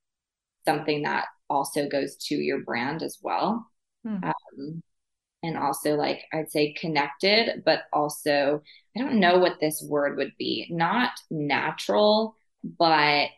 something 0.64 1.02
that 1.04 1.26
also 1.50 1.90
goes 1.90 2.16
to 2.28 2.36
your 2.36 2.60
brand 2.64 3.02
as 3.02 3.18
well. 3.22 3.66
Hmm. 4.04 4.24
Um, 4.24 4.84
and 5.44 5.58
also 5.58 5.96
like 5.96 6.22
I'd 6.32 6.52
say 6.52 6.74
connected, 6.74 7.64
but 7.66 7.82
also 7.92 8.62
I 8.96 9.00
don't 9.00 9.20
know 9.20 9.40
what 9.40 9.60
this 9.60 9.84
word 9.88 10.18
would 10.18 10.34
be. 10.38 10.68
Not 10.70 11.12
natural, 11.32 12.36
but 12.64 13.32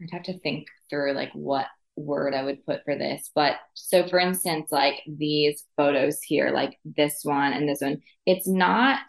I'd 0.00 0.10
have 0.10 0.24
to 0.24 0.38
think 0.40 0.66
through 0.90 1.12
like 1.12 1.30
what 1.34 1.66
word 1.94 2.34
I 2.34 2.42
would 2.42 2.66
put 2.66 2.84
for 2.84 2.96
this. 2.96 3.30
But 3.32 3.56
so 3.74 4.08
for 4.08 4.18
instance, 4.18 4.72
like 4.72 4.96
these 5.06 5.64
photos 5.76 6.20
here, 6.20 6.50
like 6.50 6.78
this 6.84 7.20
one 7.22 7.52
and 7.52 7.68
this 7.68 7.80
one, 7.80 8.02
it's 8.26 8.48
not 8.48 9.00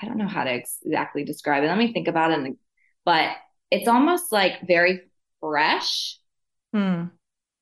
I 0.00 0.06
don't 0.06 0.18
know 0.18 0.28
how 0.28 0.44
to 0.44 0.52
exactly 0.52 1.24
describe 1.24 1.62
it. 1.64 1.68
Let 1.68 1.78
me 1.78 1.92
think 1.92 2.08
about 2.08 2.32
it. 2.32 2.56
but 3.04 3.30
it's 3.70 3.88
almost 3.88 4.32
like 4.32 4.66
very 4.66 5.00
fresh 5.40 6.18
hmm. 6.72 7.04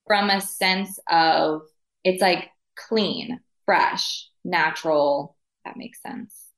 from 0.07 0.31
a 0.31 0.41
sense 0.41 0.99
of 1.11 1.63
it's 2.05 2.21
like 2.21 2.51
clean, 2.77 3.41
fresh, 3.65 4.29
natural. 4.45 5.37
That 5.65 5.77
makes 5.77 6.03
sense. 6.03 6.49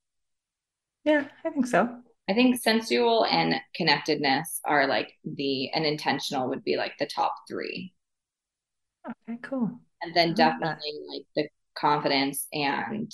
Yeah, 1.05 1.27
I 1.45 1.51
think 1.51 1.67
so. 1.67 1.89
I 2.29 2.33
think 2.33 2.61
sensual 2.61 3.27
and 3.27 3.57
connectedness 3.75 4.61
are 4.65 4.87
like 4.87 5.13
the 5.25 5.71
and 5.71 5.85
intentional 5.85 6.49
would 6.49 6.65
be 6.65 6.77
like 6.77 6.95
the 6.99 7.07
top 7.07 7.35
three. 7.49 7.93
Okay, 9.07 9.39
cool. 9.43 9.79
And 10.01 10.15
then 10.15 10.33
definitely 10.35 10.93
like 11.13 11.27
the 11.37 11.49
confidence 11.75 12.47
and 12.53 13.11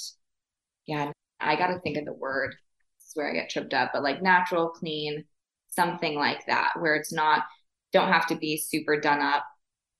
yeah, 0.87 1.11
I 1.41 1.57
got 1.57 1.69
to 1.69 1.81
think 1.81 1.97
of 1.97 2.05
the 2.05 2.13
word. 2.13 2.55
This 2.99 3.09
is 3.09 3.13
where 3.15 3.31
I 3.31 3.35
get 3.35 3.51
tripped 3.51 3.75
up, 3.75 3.91
but 3.93 4.03
like 4.03 4.23
natural, 4.23 4.69
clean, 4.69 5.25
something 5.71 6.15
like 6.17 6.47
that, 6.47 6.73
where 6.79 6.95
it's 6.95 7.13
not 7.13 7.45
don't 7.93 8.13
have 8.13 8.27
to 8.29 8.37
be 8.37 8.57
super 8.57 9.01
done 9.01 9.21
up, 9.21 9.45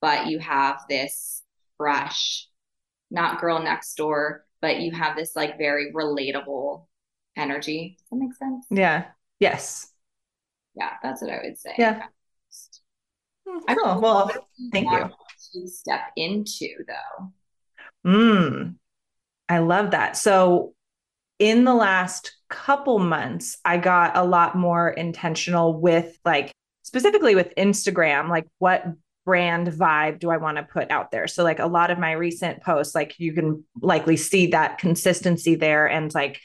but 0.01 0.27
you 0.27 0.39
have 0.39 0.81
this 0.89 1.43
fresh, 1.77 2.47
not 3.11 3.41
girl 3.41 3.61
next 3.61 3.95
door, 3.95 4.47
but 4.61 4.81
you 4.81 4.93
have 4.93 5.17
this 5.17 5.35
like 5.35 5.59
very 5.59 5.93
relatable 5.93 6.87
energy. 7.37 7.97
Does 7.99 8.07
that 8.11 8.17
make 8.17 8.35
sense? 8.35 8.67
Yeah. 8.71 9.07
Yes. 9.41 9.93
Yeah, 10.77 10.91
that's 11.03 11.23
what 11.23 11.33
I 11.33 11.41
would 11.43 11.59
say. 11.59 11.75
Yeah. 11.79 12.07
I 13.67 13.75
cool. 13.75 14.01
Well, 14.01 14.31
thank 14.73 14.91
you. 14.91 15.11
To 15.53 15.67
step 15.67 16.01
into 16.17 16.69
though. 16.87 17.33
Mm, 18.07 18.77
I 19.49 19.59
love 19.59 19.91
that. 19.91 20.17
So, 20.17 20.75
in 21.41 21.65
the 21.65 21.75
last 21.75 22.37
couple 22.51 22.99
months, 22.99 23.59
I 23.65 23.79
got 23.79 24.17
a 24.17 24.23
lot 24.23 24.55
more 24.55 24.91
intentional 24.91 25.81
with 25.81 26.17
like 26.25 26.53
specifically 26.83 27.35
with 27.35 27.53
Instagram, 27.57 28.29
like 28.29 28.47
what 28.59 28.85
brand 29.25 29.69
vibe 29.69 30.19
do 30.19 30.31
I 30.31 30.37
want 30.37 30.59
to 30.59 30.63
put 30.63 30.91
out 30.91 31.11
there? 31.11 31.27
So, 31.27 31.43
like 31.43 31.59
a 31.59 31.67
lot 31.67 31.91
of 31.91 31.99
my 31.99 32.13
recent 32.13 32.63
posts, 32.63 32.95
like 32.95 33.19
you 33.19 33.33
can 33.33 33.65
likely 33.81 34.17
see 34.17 34.49
that 34.49 34.79
consistency 34.79 35.55
there 35.55 35.87
and 35.89 36.13
like 36.15 36.41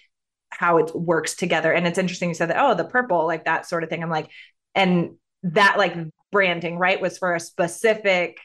how 0.49 0.77
it 0.77 0.95
works 0.95 1.35
together. 1.35 1.73
And 1.73 1.85
it's 1.85 1.97
interesting 1.97 2.29
you 2.29 2.35
said 2.35 2.49
that, 2.49 2.63
oh, 2.63 2.73
the 2.73 2.85
purple, 2.85 3.25
like 3.25 3.45
that 3.45 3.67
sort 3.67 3.83
of 3.83 3.89
thing. 3.89 4.01
I'm 4.01 4.09
like, 4.09 4.29
and 4.73 5.15
that 5.43 5.77
like 5.77 5.95
branding, 6.31 6.77
right, 6.77 7.01
was 7.01 7.17
for 7.17 7.35
a 7.35 7.39
specific 7.39 8.37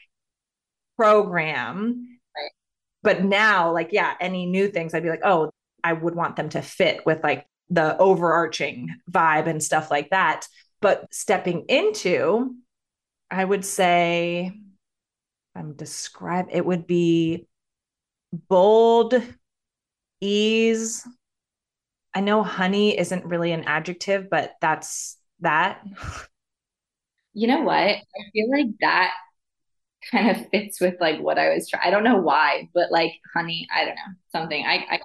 program. 0.97 2.19
Right. 2.35 2.51
But 3.03 3.23
now, 3.23 3.71
like, 3.71 3.89
yeah, 3.93 4.15
any 4.19 4.45
new 4.45 4.67
things, 4.67 4.93
I'd 4.93 5.03
be 5.03 5.09
like, 5.09 5.23
oh, 5.23 5.51
I 5.83 5.93
would 5.93 6.15
want 6.15 6.35
them 6.35 6.49
to 6.49 6.61
fit 6.61 7.05
with 7.05 7.23
like 7.23 7.45
the 7.69 7.97
overarching 7.97 8.89
vibe 9.09 9.47
and 9.47 9.63
stuff 9.63 9.91
like 9.91 10.09
that. 10.09 10.47
But 10.81 11.13
stepping 11.13 11.65
into, 11.69 12.55
I 13.29 13.43
would 13.45 13.65
say, 13.65 14.51
I'm 15.55 15.73
describe 15.73 16.47
it 16.51 16.65
would 16.65 16.87
be 16.87 17.47
bold, 18.31 19.13
ease. 20.19 21.05
I 22.13 22.21
know 22.21 22.43
honey 22.43 22.97
isn't 22.97 23.25
really 23.25 23.51
an 23.51 23.63
adjective, 23.63 24.29
but 24.29 24.55
that's 24.61 25.17
that. 25.39 25.83
You 27.33 27.47
know 27.47 27.61
what? 27.61 27.73
I 27.75 28.01
feel 28.33 28.49
like 28.51 28.67
that 28.81 29.13
kind 30.11 30.31
of 30.31 30.49
fits 30.49 30.81
with 30.81 30.95
like 30.99 31.19
what 31.19 31.39
I 31.39 31.53
was 31.53 31.69
trying. 31.69 31.83
I 31.85 31.91
don't 31.91 32.03
know 32.03 32.17
why, 32.17 32.69
but 32.73 32.91
like 32.91 33.13
honey, 33.33 33.67
I 33.73 33.85
don't 33.85 33.95
know 33.95 34.13
something. 34.31 34.65
I, 34.65 34.85
I 34.89 34.99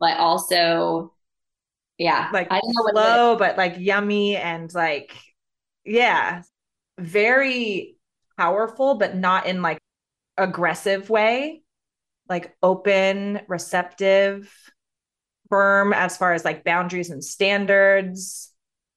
but 0.00 0.16
also, 0.16 1.12
yeah, 1.98 2.30
like 2.32 2.48
I 2.50 2.60
don't 2.60 2.74
know 2.74 2.90
slow, 2.92 3.36
but 3.36 3.56
like 3.56 3.76
yummy 3.78 4.36
and 4.36 4.72
like, 4.74 5.14
yeah, 5.84 6.42
very 6.98 7.96
powerful, 8.36 8.94
but 8.94 9.14
not 9.14 9.46
in 9.46 9.62
like 9.62 9.78
aggressive 10.36 11.10
way. 11.10 11.62
Like 12.28 12.56
open, 12.62 13.40
receptive, 13.48 14.48
firm 15.50 15.92
as 15.92 16.16
far 16.16 16.32
as 16.32 16.44
like 16.44 16.64
boundaries 16.64 17.10
and 17.10 17.22
standards, 17.22 18.52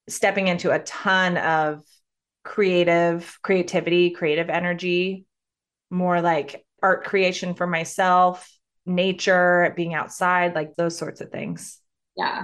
stepping 0.08 0.48
into 0.48 0.70
a 0.70 0.78
ton 0.78 1.36
of 1.36 1.82
creative 2.44 3.38
creativity, 3.42 4.10
creative 4.10 4.48
energy, 4.48 5.26
more 5.90 6.20
like 6.20 6.64
art 6.82 7.04
creation 7.04 7.54
for 7.54 7.66
myself, 7.66 8.48
nature, 8.86 9.72
being 9.76 9.94
outside, 9.94 10.54
like 10.54 10.74
those 10.76 10.96
sorts 10.96 11.20
of 11.20 11.30
things. 11.30 11.80
Yeah. 12.16 12.42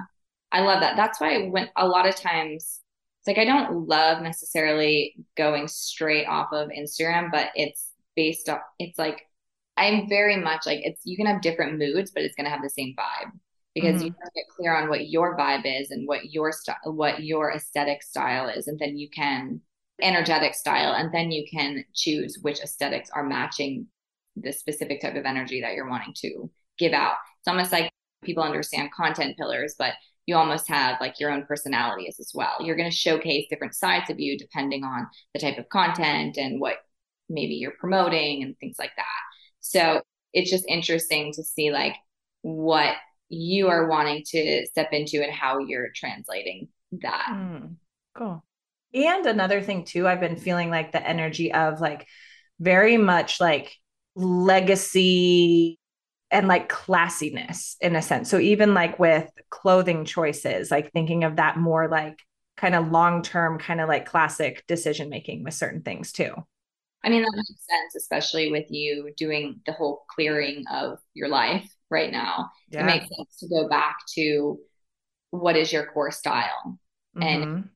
I 0.53 0.61
love 0.61 0.81
that. 0.81 0.97
That's 0.97 1.21
why 1.21 1.37
I 1.37 1.49
went 1.49 1.71
a 1.77 1.87
lot 1.87 2.09
of 2.09 2.17
times 2.17 2.81
it's 3.21 3.29
like 3.29 3.39
I 3.39 3.45
don't 3.45 3.87
love 3.87 4.23
necessarily 4.23 5.15
going 5.37 5.69
straight 5.69 6.25
off 6.25 6.49
of 6.53 6.71
Instagram, 6.71 7.31
but 7.31 7.51
it's 7.55 7.93
based 8.17 8.49
on 8.49 8.59
it's 8.79 8.99
like 8.99 9.21
I'm 9.77 10.09
very 10.09 10.37
much 10.37 10.65
like 10.65 10.81
it's 10.83 11.03
you 11.05 11.17
can 11.17 11.27
have 11.27 11.43
different 11.43 11.79
moods, 11.79 12.13
but 12.13 12.23
it's 12.23 12.35
gonna 12.35 12.49
have 12.49 12.63
the 12.63 12.71
same 12.71 12.95
vibe 12.99 13.31
because 13.75 13.97
mm-hmm. 13.97 14.07
you 14.07 14.15
get 14.35 14.45
clear 14.57 14.75
on 14.75 14.89
what 14.89 15.09
your 15.09 15.37
vibe 15.37 15.65
is 15.65 15.91
and 15.91 16.09
what 16.09 16.33
your 16.33 16.51
style 16.51 16.79
what 16.85 17.23
your 17.23 17.53
aesthetic 17.53 18.03
style 18.03 18.49
is, 18.49 18.69
and 18.69 18.79
then 18.79 18.97
you 18.97 19.11
can 19.11 19.61
energetic 20.01 20.55
style, 20.55 20.95
and 20.95 21.13
then 21.13 21.31
you 21.31 21.45
can 21.51 21.85
choose 21.95 22.39
which 22.41 22.61
aesthetics 22.61 23.11
are 23.11 23.25
matching 23.25 23.87
the 24.37 24.53
specific 24.53 25.01
type 25.01 25.17
of 25.17 25.25
energy 25.25 25.61
that 25.61 25.75
you're 25.75 25.89
wanting 25.89 26.15
to 26.17 26.51
give 26.79 26.93
out. 26.93 27.15
It's 27.41 27.49
almost 27.49 27.73
like 27.73 27.91
people 28.23 28.43
understand 28.43 28.91
content 28.93 29.37
pillars, 29.37 29.75
but 29.79 29.95
you 30.27 30.37
almost 30.37 30.69
have 30.69 31.01
like 31.01 31.19
your 31.19 31.31
own 31.31 31.45
personalities 31.45 32.17
as 32.21 32.33
well. 32.35 32.57
You're 32.61 32.77
going 32.77 32.91
to 32.91 32.97
showcase 32.97 33.47
different 33.49 33.75
sides 33.75 34.11
of 34.11 34.21
you 34.21 34.39
depending 34.39 34.85
on 34.85 35.09
the 35.35 35.41
type 35.41 35.59
of 35.59 35.69
content 35.69 36.37
and 36.37 36.61
what 36.61 36.77
maybe 37.29 37.55
you're 37.55 37.73
promoting 37.79 38.43
and 38.43 38.57
things 38.59 38.77
like 38.79 38.93
that. 38.97 39.05
So 39.61 40.03
it's 40.33 40.51
just 40.51 40.65
interesting 40.69 41.33
to 41.35 41.43
see 41.43 41.71
like 41.71 41.95
what 42.43 42.95
you 43.29 43.69
are 43.69 43.89
wanting 43.89 44.25
to 44.27 44.67
step 44.67 44.89
into 44.93 45.23
and 45.23 45.33
how 45.33 45.59
you're 45.59 45.91
translating 45.95 46.69
that. 47.03 47.29
Mm, 47.31 47.77
cool. 48.17 48.45
And 48.93 49.27
another 49.27 49.63
thing 49.63 49.85
too, 49.85 50.09
I've 50.09 50.21
been 50.21 50.37
feeling 50.37 50.71
like 50.71 50.93
the 50.93 51.07
energy 51.07 51.53
of 51.53 51.81
like 51.81 52.07
very 52.59 52.97
much 52.97 53.41
like 53.41 53.77
legacy 54.21 55.79
and 56.31 56.47
like 56.47 56.69
classiness 56.69 57.77
in 57.81 57.97
a 57.97 58.03
sense. 58.03 58.31
So 58.31 58.39
even 58.39 58.75
like 58.75 58.99
with 58.99 59.29
clothing 59.51 60.05
choices, 60.05 60.71
like 60.71 60.93
thinking 60.93 61.25
of 61.25 61.37
that 61.37 61.57
more 61.57 61.89
like 61.89 62.19
kind 62.57 62.75
of 62.75 62.91
long 62.91 63.23
term, 63.23 63.59
kind 63.59 63.81
of 63.81 63.89
like 63.89 64.07
classic 64.07 64.65
decision 64.67 65.09
making 65.09 65.43
with 65.43 65.55
certain 65.55 65.83
things 65.83 66.13
too. 66.13 66.33
I 67.03 67.09
mean, 67.09 67.23
that 67.23 67.33
makes 67.35 67.49
sense, 67.49 67.95
especially 67.97 68.53
with 68.53 68.67
you 68.69 69.13
doing 69.17 69.61
the 69.67 69.73
whole 69.73 70.05
clearing 70.11 70.65
of 70.71 70.99
your 71.15 71.29
life 71.29 71.69
right 71.91 72.13
now. 72.13 72.51
Yeah. 72.69 72.83
It 72.83 72.87
makes 72.87 73.05
sense 73.05 73.37
to 73.41 73.49
go 73.49 73.69
back 73.69 73.97
to 74.15 74.59
what 75.31 75.57
is 75.57 75.73
your 75.73 75.87
core 75.87 76.11
style 76.11 76.79
mm-hmm. 77.17 77.23
and 77.23 77.69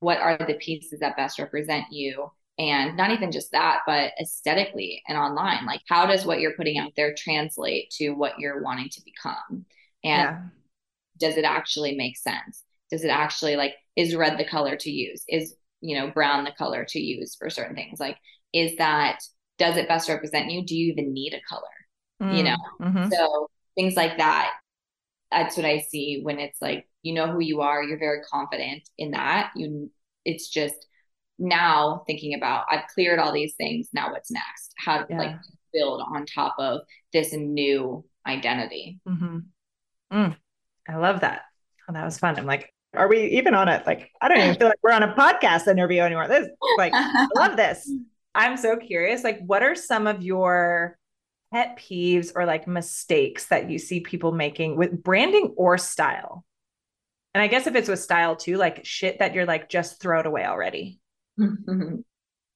what 0.00 0.18
are 0.18 0.38
the 0.38 0.54
pieces 0.54 1.00
that 1.00 1.16
best 1.16 1.38
represent 1.38 1.86
you 1.90 2.30
and 2.58 2.96
not 2.96 3.10
even 3.10 3.30
just 3.30 3.52
that 3.52 3.80
but 3.86 4.12
aesthetically 4.20 5.02
and 5.08 5.16
online. 5.16 5.64
Like 5.66 5.80
how 5.88 6.06
does 6.06 6.26
what 6.26 6.40
you're 6.40 6.56
putting 6.56 6.78
out 6.78 6.92
there 6.96 7.14
translate 7.16 7.90
to 7.98 8.10
what 8.10 8.38
you're 8.38 8.62
wanting 8.62 8.88
to 8.90 9.02
become? 9.04 9.64
And 10.04 10.22
yeah. 10.22 10.40
does 11.18 11.36
it 11.36 11.44
actually 11.44 11.94
make 11.96 12.16
sense? 12.16 12.64
Does 12.90 13.04
it 13.04 13.08
actually 13.08 13.56
like 13.56 13.74
is 13.96 14.14
red 14.14 14.38
the 14.38 14.44
color 14.44 14.76
to 14.76 14.90
use? 14.90 15.24
Is 15.28 15.54
you 15.80 15.98
know 15.98 16.10
brown 16.10 16.44
the 16.44 16.52
color 16.56 16.84
to 16.88 16.98
use 16.98 17.36
for 17.36 17.50
certain 17.50 17.76
things? 17.76 18.00
Like 18.00 18.16
is 18.52 18.76
that 18.76 19.20
does 19.58 19.76
it 19.76 19.88
best 19.88 20.08
represent 20.08 20.50
you? 20.50 20.64
Do 20.64 20.76
you 20.76 20.92
even 20.92 21.12
need 21.12 21.34
a 21.34 21.40
color? 21.48 21.62
Mm, 22.22 22.36
you 22.36 22.42
know? 22.42 22.56
Mm-hmm. 22.80 23.10
so 23.10 23.48
things 23.76 23.94
like 23.94 24.18
that 24.18 24.54
that's 25.30 25.56
what 25.56 25.64
i 25.66 25.78
see 25.78 26.20
when 26.22 26.40
it's 26.40 26.60
like 26.60 26.88
you 27.02 27.14
know 27.14 27.30
who 27.30 27.40
you 27.40 27.60
are 27.60 27.82
you're 27.82 27.98
very 27.98 28.22
confident 28.30 28.88
in 28.98 29.12
that. 29.12 29.52
You 29.54 29.90
it's 30.24 30.48
just 30.48 30.74
now 31.38 32.02
thinking 32.06 32.34
about 32.34 32.64
I've 32.70 32.86
cleared 32.92 33.18
all 33.18 33.32
these 33.32 33.54
things. 33.54 33.88
Now 33.92 34.10
what's 34.10 34.30
next? 34.30 34.74
How 34.78 35.02
to 35.02 35.06
yeah. 35.08 35.18
like 35.18 35.36
build 35.72 36.02
on 36.14 36.26
top 36.26 36.54
of 36.58 36.80
this 37.12 37.32
new 37.32 38.04
identity. 38.26 39.00
Mm-hmm. 39.08 39.38
Mm, 40.12 40.36
I 40.88 40.96
love 40.96 41.20
that. 41.20 41.42
Oh, 41.88 41.92
that 41.92 42.04
was 42.04 42.18
fun. 42.18 42.38
I'm 42.38 42.46
like, 42.46 42.72
are 42.94 43.08
we 43.08 43.24
even 43.24 43.54
on 43.54 43.68
it? 43.68 43.86
Like, 43.86 44.10
I 44.20 44.28
don't 44.28 44.38
even 44.38 44.54
feel 44.56 44.68
like 44.68 44.78
we're 44.82 44.92
on 44.92 45.02
a 45.02 45.14
podcast 45.14 45.68
interview 45.68 46.00
anymore. 46.00 46.28
This 46.28 46.48
like, 46.76 46.92
I 46.94 47.28
love 47.36 47.56
this. 47.56 47.90
I'm 48.34 48.56
so 48.56 48.76
curious. 48.76 49.24
Like, 49.24 49.40
what 49.44 49.62
are 49.62 49.74
some 49.74 50.06
of 50.06 50.22
your 50.22 50.98
pet 51.52 51.78
peeves 51.78 52.32
or 52.34 52.44
like 52.44 52.66
mistakes 52.66 53.46
that 53.46 53.70
you 53.70 53.78
see 53.78 54.00
people 54.00 54.32
making 54.32 54.76
with 54.76 55.02
branding 55.02 55.54
or 55.56 55.78
style? 55.78 56.44
And 57.34 57.42
I 57.42 57.46
guess 57.46 57.66
if 57.66 57.74
it's 57.74 57.88
with 57.88 58.00
style 58.00 58.36
too, 58.36 58.56
like 58.56 58.84
shit 58.84 59.18
that 59.18 59.34
you're 59.34 59.46
like 59.46 59.68
just 59.68 60.00
throw 60.00 60.20
it 60.20 60.26
away 60.26 60.44
already. 60.44 60.98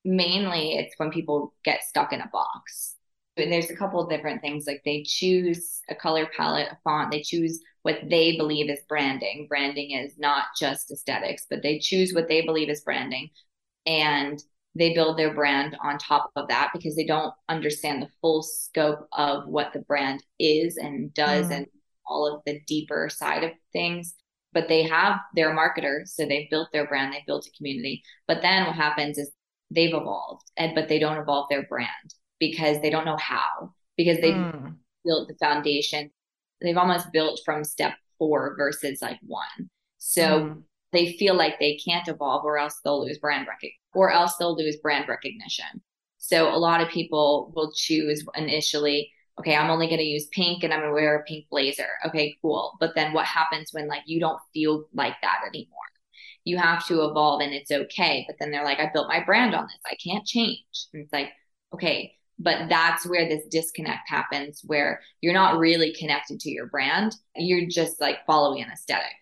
Mainly 0.05 0.75
it's 0.75 0.95
when 0.97 1.11
people 1.11 1.55
get 1.65 1.85
stuck 1.85 2.13
in 2.13 2.21
a 2.21 2.31
box. 2.33 2.97
And 3.37 3.51
there's 3.51 3.71
a 3.71 3.77
couple 3.77 4.01
of 4.01 4.11
different 4.11 4.43
things 4.43 4.65
like 4.67 4.83
they 4.85 5.05
choose 5.07 5.81
a 5.89 5.95
color 5.95 6.29
palette, 6.37 6.69
a 6.71 6.79
font, 6.85 7.11
they 7.11 7.23
choose 7.23 7.61
what 7.83 7.99
they 8.09 8.37
believe 8.37 8.69
is 8.69 8.81
branding. 8.89 9.47
Branding 9.49 9.93
is 9.93 10.19
not 10.19 10.47
just 10.59 10.91
aesthetics, 10.91 11.47
but 11.49 11.63
they 11.63 11.79
choose 11.79 12.13
what 12.13 12.29
they 12.29 12.43
believe 12.43 12.69
is 12.69 12.83
branding 12.83 13.31
and 13.87 14.43
they 14.75 14.95
build 14.95 15.19
their 15.19 15.35
brand 15.35 15.77
on 15.83 15.99
top 15.99 16.31
of 16.37 16.49
that 16.49 16.71
because 16.73 16.97
they 16.97 17.05
don't 17.05 17.35
understand 17.49 18.03
the 18.03 18.09
full 18.21 18.43
scope 18.43 19.07
of 19.13 19.47
what 19.47 19.73
the 19.73 19.81
brand 19.81 20.23
is 20.39 20.77
and 20.77 21.13
does 21.13 21.49
mm. 21.49 21.57
and 21.57 21.67
all 22.07 22.35
of 22.35 22.43
the 22.47 22.61
deeper 22.67 23.09
side 23.11 23.45
of 23.45 23.51
things 23.73 24.15
but 24.53 24.69
they 24.69 24.83
have 24.83 25.19
their 25.35 25.53
marketers 25.53 26.15
so 26.15 26.27
they've 26.27 26.51
built 26.51 26.69
their 26.73 26.87
brand 26.87 27.13
they've 27.13 27.27
built 27.27 27.47
a 27.47 27.57
community 27.57 28.03
but 28.27 28.43
then 28.43 28.67
what 28.67 28.77
happens 28.77 29.19
is 29.19 29.31
they've 29.71 29.95
evolved 29.95 30.45
and 30.57 30.75
but 30.75 30.89
they 30.89 30.99
don't 30.99 31.19
evolve 31.19 31.47
their 31.51 31.67
brand 31.67 32.15
because 32.39 32.81
they 32.81 32.91
don't 32.91 33.07
know 33.07 33.19
how 33.19 33.73
because 33.97 34.19
they've 34.21 34.35
mm. 34.35 34.75
built 35.05 35.29
the 35.29 35.35
foundation 35.37 36.11
they've 36.61 36.77
almost 36.77 37.13
built 37.13 37.41
from 37.45 37.65
step 37.65 37.95
four 38.19 38.55
versus 38.57 39.01
like 39.03 39.19
one 39.23 39.71
so 39.99 40.23
mm. 40.23 40.63
they 40.93 41.13
feel 41.13 41.35
like 41.35 41.59
they 41.59 41.77
can't 41.85 42.09
evolve 42.09 42.45
or 42.45 42.59
else 42.59 42.79
they'll 42.85 43.05
lose 43.05 43.19
brand 43.19 43.47
recognition 43.47 43.79
or 43.95 44.11
else 44.11 44.37
they'll 44.37 44.57
lose 44.57 44.77
brand 44.77 45.09
recognition 45.09 45.83
So 46.19 46.55
a 46.55 46.57
lot 46.57 46.81
of 46.81 46.89
people 46.89 47.53
will 47.57 47.73
choose 47.75 48.25
initially, 48.37 49.11
okay, 49.39 49.57
I'm 49.57 49.71
only 49.71 49.87
going 49.87 49.99
to 49.99 50.05
use 50.05 50.27
pink 50.27 50.63
and 50.63 50.73
I'm 50.73 50.81
going 50.81 50.91
to 50.91 50.95
wear 50.95 51.17
a 51.17 51.25
pink 51.25 51.47
blazer. 51.51 51.89
Okay, 52.07 52.37
cool. 52.43 52.77
But 52.81 52.95
then 52.95 53.13
what 53.13 53.27
happens 53.27 53.71
when 53.73 53.89
like 53.89 54.03
you 54.07 54.21
don't 54.21 54.41
feel 54.53 54.85
like 54.95 55.15
that 55.23 55.41
anymore? 55.47 55.79
You 56.45 56.59
have 56.59 56.87
to 56.89 57.05
evolve 57.05 57.41
and 57.41 57.53
it's 57.53 57.71
okay. 57.71 58.25
But 58.29 58.37
then 58.39 58.51
they're 58.51 58.65
like, 58.65 58.79
I 58.79 58.91
built 58.93 59.09
my 59.09 59.23
brand 59.25 59.55
on 59.55 59.65
this. 59.65 59.81
I 59.87 59.97
can't 60.05 60.27
change. 60.27 60.65
And 60.93 61.05
it's 61.05 61.13
like, 61.13 61.31
okay, 61.73 62.15
but 62.39 62.69
that's 62.69 63.07
where 63.07 63.29
this 63.29 63.47
disconnect 63.51 64.09
happens 64.09 64.63
where 64.65 65.01
you're 65.21 65.33
not 65.33 65.59
really 65.59 65.95
connected 65.95 66.41
to 66.41 66.51
your 66.51 66.67
brand. 66.67 67.15
You're 67.37 67.69
just 67.69 68.01
like 68.01 68.27
following 68.27 68.63
an 68.63 68.71
aesthetic. 68.71 69.13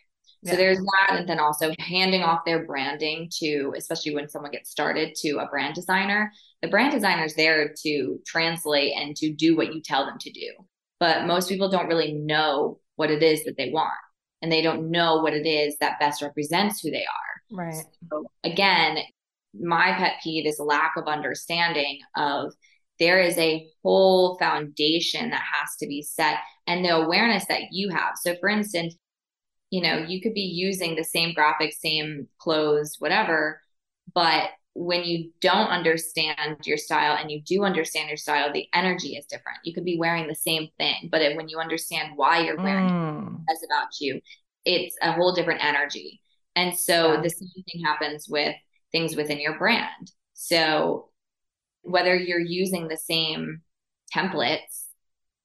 So 0.43 0.57
there's 0.57 0.79
that. 0.79 1.19
And 1.19 1.29
then 1.29 1.39
also 1.39 1.75
handing 1.79 2.23
off 2.23 2.47
their 2.47 2.65
branding 2.65 3.31
to, 3.41 3.75
especially 3.77 4.15
when 4.15 4.29
someone 4.29 4.51
gets 4.51 4.71
started, 4.71 5.15
to 5.17 5.39
a 5.39 5.47
brand 5.47 5.75
designer. 5.75 6.33
The 6.63 6.69
brand 6.69 6.93
designer 6.93 7.25
is 7.25 7.35
there 7.35 7.73
to 7.83 8.19
translate 8.27 8.93
and 8.97 9.17
to 9.17 9.33
do 9.33 9.57
what 9.57 9.75
you 9.75 9.81
tell 9.83 10.05
them 10.05 10.19
to 10.21 10.31
do. 10.31 10.51
But 10.99 11.27
most 11.27 11.49
people 11.49 11.71
don't 11.71 11.89
really 11.89 12.13
know 12.13 12.79
what 12.97 13.11
it 13.11 13.23
is 13.23 13.45
that 13.45 13.57
they 13.57 13.71
want. 13.71 13.93
And 14.43 14.51
they 14.51 14.63
don't 14.63 14.91
know 14.91 15.23
what 15.23 15.35
it 15.35 15.47
is 15.47 15.77
that 15.81 15.99
best 16.01 16.23
represents 16.23 16.81
who 16.81 16.91
they 16.91 17.05
are. 17.05 17.57
Right. 17.65 17.85
So 18.11 18.27
again, 18.45 18.99
my 19.59 19.93
pet 19.97 20.15
peeve 20.23 20.47
is 20.47 20.59
lack 20.59 20.93
of 20.97 21.07
understanding 21.07 21.99
of 22.17 22.53
there 22.99 23.21
is 23.21 23.37
a 23.39 23.67
whole 23.83 24.39
foundation 24.39 25.31
that 25.31 25.41
has 25.41 25.71
to 25.81 25.87
be 25.87 26.03
set 26.03 26.37
and 26.67 26.85
the 26.85 26.91
awareness 26.91 27.47
that 27.47 27.73
you 27.73 27.89
have. 27.91 28.13
So, 28.23 28.37
for 28.39 28.49
instance, 28.49 28.95
you 29.71 29.83
know, 29.83 30.05
you 30.07 30.21
could 30.21 30.35
be 30.35 30.43
using 30.43 30.95
the 30.95 31.05
same 31.05 31.35
graphics, 31.35 31.75
same 31.81 32.29
clothes, 32.39 32.97
whatever, 32.99 33.61
but 34.15 34.51
when 34.75 35.05
you 35.05 35.31
don't 35.41 35.69
understand 35.69 36.59
your 36.65 36.77
style 36.77 37.17
and 37.21 37.31
you 37.31 37.43
do 37.43 37.65
understand 37.65 38.09
your 38.09 38.17
style, 38.17 38.53
the 38.53 38.69
energy 38.73 39.17
is 39.17 39.27
different. 39.27 39.59
You 39.65 39.75
could 39.75 39.85
be 39.85 39.99
wearing 39.99 40.29
the 40.29 40.35
same 40.35 40.69
thing, 40.79 41.09
but 41.11 41.37
when 41.37 41.49
you 41.49 41.59
understand 41.59 42.13
why 42.17 42.43
you're 42.43 42.57
wearing 42.57 42.89
mm. 42.89 43.35
it, 43.35 43.53
as 43.53 43.63
about 43.65 43.89
you, 44.01 44.21
it's 44.65 44.97
a 45.03 45.13
whole 45.13 45.35
different 45.35 45.65
energy. 45.65 46.21
And 46.55 46.77
so 46.77 47.15
yeah. 47.15 47.21
the 47.21 47.31
same 47.31 47.65
thing 47.71 47.83
happens 47.85 48.27
with 48.29 48.55
things 48.93 49.17
within 49.17 49.41
your 49.41 49.59
brand. 49.59 50.13
So 50.35 51.09
whether 51.83 52.15
you're 52.15 52.39
using 52.39 52.89
the 52.89 52.97
same 52.97 53.63
templates, 54.15 54.87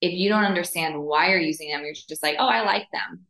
if 0.01 0.13
you 0.13 0.29
don't 0.29 0.43
understand 0.43 1.01
why 1.01 1.29
you're 1.29 1.39
using 1.39 1.69
them, 1.69 1.83
you're 1.83 1.93
just 1.93 2.21
like, 2.21 2.35
oh, 2.37 2.47
I 2.47 2.61
like 2.61 2.87
them. 2.91 3.25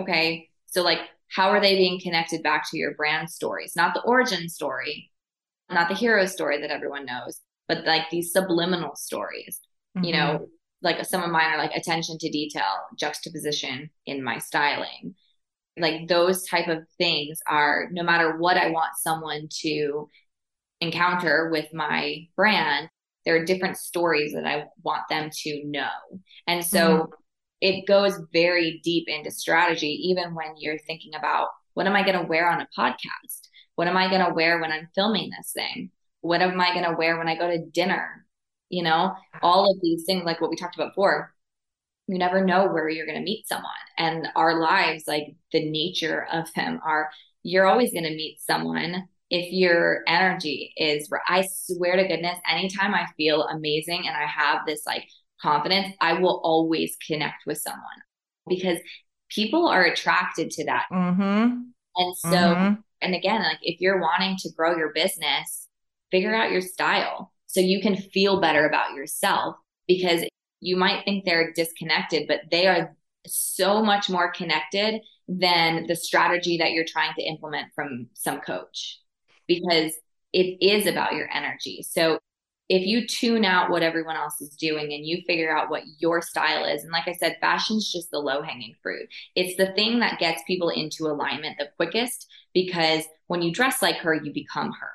Okay. 0.00 0.48
So, 0.66 0.82
like, 0.82 1.00
how 1.34 1.50
are 1.50 1.60
they 1.60 1.76
being 1.76 2.00
connected 2.00 2.42
back 2.42 2.68
to 2.70 2.78
your 2.78 2.94
brand 2.94 3.30
stories? 3.30 3.72
Not 3.74 3.94
the 3.94 4.02
origin 4.02 4.48
story, 4.48 5.10
not 5.70 5.88
the 5.88 5.94
hero 5.94 6.26
story 6.26 6.60
that 6.60 6.70
everyone 6.70 7.06
knows, 7.06 7.40
but 7.68 7.84
like 7.86 8.10
these 8.10 8.32
subliminal 8.32 8.94
stories. 8.96 9.60
Mm-hmm. 9.96 10.04
You 10.04 10.12
know, 10.12 10.26
mm-hmm. 10.26 10.44
like 10.82 11.04
some 11.06 11.22
of 11.22 11.30
mine 11.30 11.52
are 11.52 11.58
like 11.58 11.74
attention 11.74 12.18
to 12.18 12.30
detail, 12.30 12.80
juxtaposition 12.98 13.90
in 14.04 14.22
my 14.22 14.38
styling. 14.38 15.14
Like 15.78 16.06
those 16.06 16.46
type 16.46 16.68
of 16.68 16.84
things 16.98 17.40
are 17.48 17.88
no 17.92 18.02
matter 18.02 18.36
what 18.36 18.58
I 18.58 18.68
want 18.70 18.90
someone 18.98 19.48
to 19.62 20.08
encounter 20.82 21.48
with 21.50 21.72
my 21.72 22.26
brand, 22.36 22.90
there 23.24 23.36
are 23.36 23.44
different 23.44 23.78
stories 23.78 24.34
that 24.34 24.44
I 24.44 24.64
want 24.82 25.08
them 25.08 25.30
to 25.44 25.64
know. 25.64 26.20
And 26.46 26.62
so 26.62 26.78
mm-hmm 26.78 27.12
it 27.62 27.86
goes 27.86 28.18
very 28.32 28.80
deep 28.82 29.08
into 29.08 29.30
strategy, 29.30 30.08
even 30.08 30.34
when 30.34 30.54
you're 30.58 30.78
thinking 30.78 31.14
about 31.14 31.46
what 31.74 31.86
am 31.86 31.94
I 31.94 32.02
going 32.02 32.18
to 32.18 32.26
wear 32.26 32.50
on 32.50 32.60
a 32.60 32.68
podcast? 32.76 33.48
What 33.76 33.86
am 33.86 33.96
I 33.96 34.10
going 34.10 34.26
to 34.26 34.34
wear 34.34 34.60
when 34.60 34.72
I'm 34.72 34.88
filming 34.96 35.30
this 35.30 35.52
thing? 35.52 35.92
What 36.22 36.42
am 36.42 36.60
I 36.60 36.74
going 36.74 36.84
to 36.84 36.96
wear 36.98 37.16
when 37.16 37.28
I 37.28 37.38
go 37.38 37.48
to 37.48 37.64
dinner? 37.64 38.26
You 38.68 38.82
know, 38.82 39.14
all 39.42 39.70
of 39.70 39.80
these 39.80 40.04
things, 40.04 40.24
like 40.24 40.40
what 40.40 40.50
we 40.50 40.56
talked 40.56 40.74
about 40.74 40.90
before, 40.90 41.32
you 42.08 42.18
never 42.18 42.44
know 42.44 42.66
where 42.66 42.88
you're 42.88 43.06
going 43.06 43.18
to 43.18 43.24
meet 43.24 43.46
someone. 43.46 43.70
And 43.96 44.26
our 44.34 44.58
lives, 44.58 45.04
like 45.06 45.36
the 45.52 45.70
nature 45.70 46.26
of 46.32 46.52
them, 46.54 46.80
are 46.84 47.10
you're 47.44 47.66
always 47.66 47.92
going 47.92 48.04
to 48.04 48.10
meet 48.10 48.40
someone 48.40 49.08
if 49.30 49.52
your 49.52 50.02
energy 50.08 50.74
is, 50.76 51.08
I 51.28 51.48
swear 51.50 51.96
to 51.96 52.08
goodness, 52.08 52.38
anytime 52.46 52.92
I 52.92 53.06
feel 53.16 53.44
amazing 53.44 54.06
and 54.06 54.16
I 54.16 54.26
have 54.26 54.66
this 54.66 54.84
like 54.84 55.04
confidence, 55.42 55.94
I 56.00 56.14
will 56.14 56.40
always 56.44 56.96
connect 57.06 57.46
with 57.46 57.58
someone 57.58 57.82
because 58.48 58.78
people 59.28 59.66
are 59.68 59.84
attracted 59.84 60.50
to 60.52 60.64
that. 60.66 60.86
Mm-hmm. 60.92 61.62
And 61.96 62.16
so, 62.16 62.28
mm-hmm. 62.28 62.74
and 63.00 63.14
again, 63.14 63.42
like 63.42 63.58
if 63.62 63.80
you're 63.80 64.00
wanting 64.00 64.36
to 64.40 64.50
grow 64.56 64.76
your 64.76 64.92
business, 64.94 65.68
figure 66.10 66.34
out 66.34 66.52
your 66.52 66.60
style 66.60 67.32
so 67.46 67.60
you 67.60 67.80
can 67.80 67.96
feel 67.96 68.40
better 68.40 68.66
about 68.66 68.94
yourself 68.94 69.56
because 69.86 70.24
you 70.60 70.76
might 70.76 71.04
think 71.04 71.24
they're 71.24 71.52
disconnected, 71.52 72.28
but 72.28 72.40
they 72.50 72.66
are 72.66 72.96
so 73.26 73.82
much 73.82 74.08
more 74.08 74.32
connected 74.32 75.00
than 75.28 75.86
the 75.86 75.96
strategy 75.96 76.58
that 76.58 76.72
you're 76.72 76.84
trying 76.86 77.12
to 77.14 77.22
implement 77.22 77.68
from 77.74 78.06
some 78.14 78.40
coach 78.40 79.00
because 79.46 79.92
it 80.32 80.58
is 80.60 80.86
about 80.86 81.14
your 81.14 81.28
energy. 81.32 81.84
So 81.88 82.18
if 82.72 82.86
you 82.86 83.06
tune 83.06 83.44
out 83.44 83.68
what 83.68 83.82
everyone 83.82 84.16
else 84.16 84.40
is 84.40 84.56
doing 84.56 84.94
and 84.94 85.04
you 85.04 85.20
figure 85.26 85.54
out 85.54 85.68
what 85.68 85.82
your 85.98 86.22
style 86.22 86.64
is, 86.64 86.82
and 86.82 86.90
like 86.90 87.06
I 87.06 87.12
said, 87.12 87.36
fashion's 87.38 87.92
just 87.92 88.10
the 88.10 88.18
low 88.18 88.40
hanging 88.40 88.74
fruit. 88.82 89.10
It's 89.36 89.58
the 89.58 89.74
thing 89.74 90.00
that 90.00 90.18
gets 90.18 90.42
people 90.46 90.70
into 90.70 91.04
alignment 91.04 91.58
the 91.58 91.68
quickest 91.76 92.26
because 92.54 93.04
when 93.26 93.42
you 93.42 93.52
dress 93.52 93.82
like 93.82 93.96
her, 93.96 94.14
you 94.14 94.32
become 94.32 94.72
her. 94.72 94.90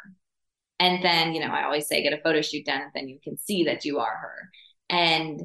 And 0.79 1.03
then, 1.03 1.35
you 1.35 1.39
know, 1.39 1.53
I 1.53 1.65
always 1.65 1.87
say 1.87 2.01
get 2.01 2.17
a 2.17 2.21
photo 2.23 2.41
shoot 2.41 2.65
done, 2.65 2.81
and 2.81 2.91
then 2.95 3.07
you 3.07 3.19
can 3.23 3.37
see 3.37 3.65
that 3.65 3.85
you 3.85 3.99
are 3.99 4.15
her. 4.23 4.49
And 4.89 5.43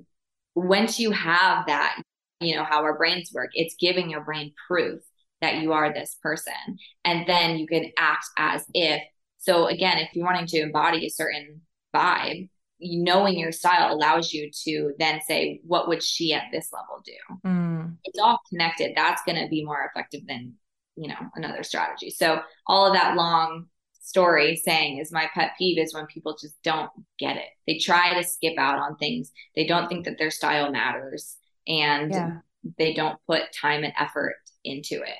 once 0.54 0.98
you 0.98 1.10
have 1.10 1.66
that, 1.66 2.00
you 2.40 2.56
know, 2.56 2.64
how 2.64 2.80
our 2.80 2.96
brains 2.96 3.30
work, 3.34 3.50
it's 3.52 3.76
giving 3.78 4.08
your 4.08 4.22
brain 4.22 4.54
proof 4.66 5.02
that 5.42 5.56
you 5.56 5.74
are 5.74 5.92
this 5.92 6.16
person. 6.22 6.78
And 7.04 7.26
then 7.26 7.58
you 7.58 7.66
can 7.66 7.92
act 7.98 8.24
as 8.38 8.64
if. 8.72 9.02
So, 9.36 9.66
again, 9.66 9.98
if 9.98 10.08
you're 10.14 10.24
wanting 10.24 10.46
to 10.46 10.62
embody 10.62 11.04
a 11.04 11.10
certain 11.10 11.60
vibe 11.94 12.48
knowing 12.82 13.38
your 13.38 13.52
style 13.52 13.94
allows 13.94 14.32
you 14.32 14.50
to 14.64 14.92
then 14.98 15.20
say 15.22 15.60
what 15.64 15.88
would 15.88 16.02
she 16.02 16.32
at 16.32 16.44
this 16.52 16.70
level 16.72 17.02
do? 17.04 17.48
Mm. 17.48 17.96
it's 18.04 18.18
all 18.18 18.40
connected. 18.48 18.92
That's 18.96 19.22
going 19.24 19.42
to 19.42 19.48
be 19.48 19.64
more 19.64 19.88
effective 19.88 20.26
than 20.26 20.54
you 20.96 21.08
know 21.08 21.18
another 21.34 21.62
strategy. 21.62 22.10
So 22.10 22.40
all 22.66 22.86
of 22.86 22.94
that 22.94 23.16
long 23.16 23.66
story 24.00 24.56
saying 24.56 24.98
is 24.98 25.12
my 25.12 25.30
pet 25.32 25.52
peeve 25.56 25.78
is 25.78 25.94
when 25.94 26.06
people 26.06 26.36
just 26.40 26.60
don't 26.62 26.90
get 27.18 27.36
it. 27.36 27.48
They 27.66 27.78
try 27.78 28.14
to 28.14 28.28
skip 28.28 28.58
out 28.58 28.78
on 28.78 28.96
things. 28.96 29.30
They 29.54 29.66
don't 29.66 29.88
think 29.88 30.04
that 30.06 30.18
their 30.18 30.30
style 30.30 30.72
matters 30.72 31.36
and 31.68 32.10
yeah. 32.10 32.38
they 32.78 32.94
don't 32.94 33.18
put 33.28 33.42
time 33.58 33.84
and 33.84 33.92
effort 33.96 34.36
into 34.64 34.96
it. 34.96 35.18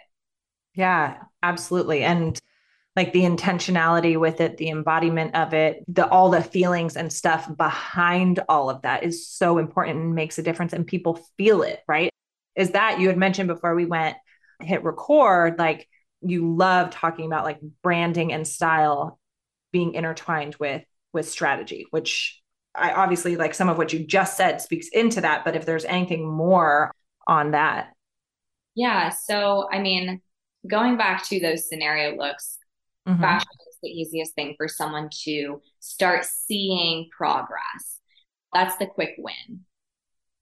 Yeah 0.75 1.19
absolutely. 1.43 2.03
And 2.03 2.39
like 2.95 3.13
the 3.13 3.23
intentionality 3.23 4.19
with 4.19 4.41
it, 4.41 4.59
the 4.59 4.69
embodiment 4.69 5.35
of 5.35 5.55
it, 5.55 5.83
the 5.89 6.07
all 6.09 6.31
the 6.31 6.43
feelings 6.43 6.97
and 6.97 7.13
stuff 7.13 7.55
behind 7.57 8.41
all 8.49 8.69
of 8.69 8.83
that 8.83 9.03
is 9.03 9.27
so 9.27 9.59
important 9.59 9.99
and 9.99 10.15
makes 10.15 10.39
a 10.39 10.43
difference 10.43 10.73
and 10.73 10.87
people 10.87 11.21
feel 11.39 11.63
it, 11.63 11.81
right? 11.89 12.11
Is 12.55 12.73
that 12.73 13.01
you 13.01 13.09
had 13.09 13.17
mentioned 13.17 13.49
before 13.49 13.75
we 13.75 13.87
went 13.87 14.17
hit 14.61 14.85
record 14.85 15.59
like 15.59 15.89
you 16.21 16.55
love 16.55 16.91
talking 16.91 17.27
about 17.27 17.45
like 17.45 17.59
branding 17.83 18.33
and 18.33 18.47
style 18.47 19.19
being 19.73 19.95
intertwined 19.95 20.55
with 20.57 20.85
with 21.13 21.29
strategy, 21.29 21.87
which 21.91 22.41
I 22.75 22.93
obviously 22.93 23.37
like 23.37 23.55
some 23.55 23.69
of 23.69 23.77
what 23.77 23.93
you 23.93 24.07
just 24.07 24.37
said 24.37 24.61
speaks 24.61 24.89
into 24.89 25.21
that, 25.23 25.45
but 25.45 25.57
if 25.57 25.67
there's 25.67 25.85
anything 25.85 26.29
more 26.29 26.93
on 27.27 27.51
that. 27.53 27.93
Yeah, 28.75 29.11
so 29.11 29.69
I 29.71 29.81
mean, 29.81 30.23
going 30.67 30.97
back 30.97 31.27
to 31.29 31.41
those 31.41 31.69
scenario 31.69 32.17
looks, 32.17 32.59
Mm-hmm. 33.09 33.21
Fashion 33.21 33.49
is 33.69 33.79
the 33.83 33.89
easiest 33.89 34.35
thing 34.35 34.55
for 34.57 34.69
someone 34.69 35.09
to 35.25 35.61
start 35.81 36.25
seeing 36.25 37.09
progress. 37.17 37.99
That's 38.53 38.77
the 38.77 38.87
quick 38.87 39.15
win. 39.19 39.61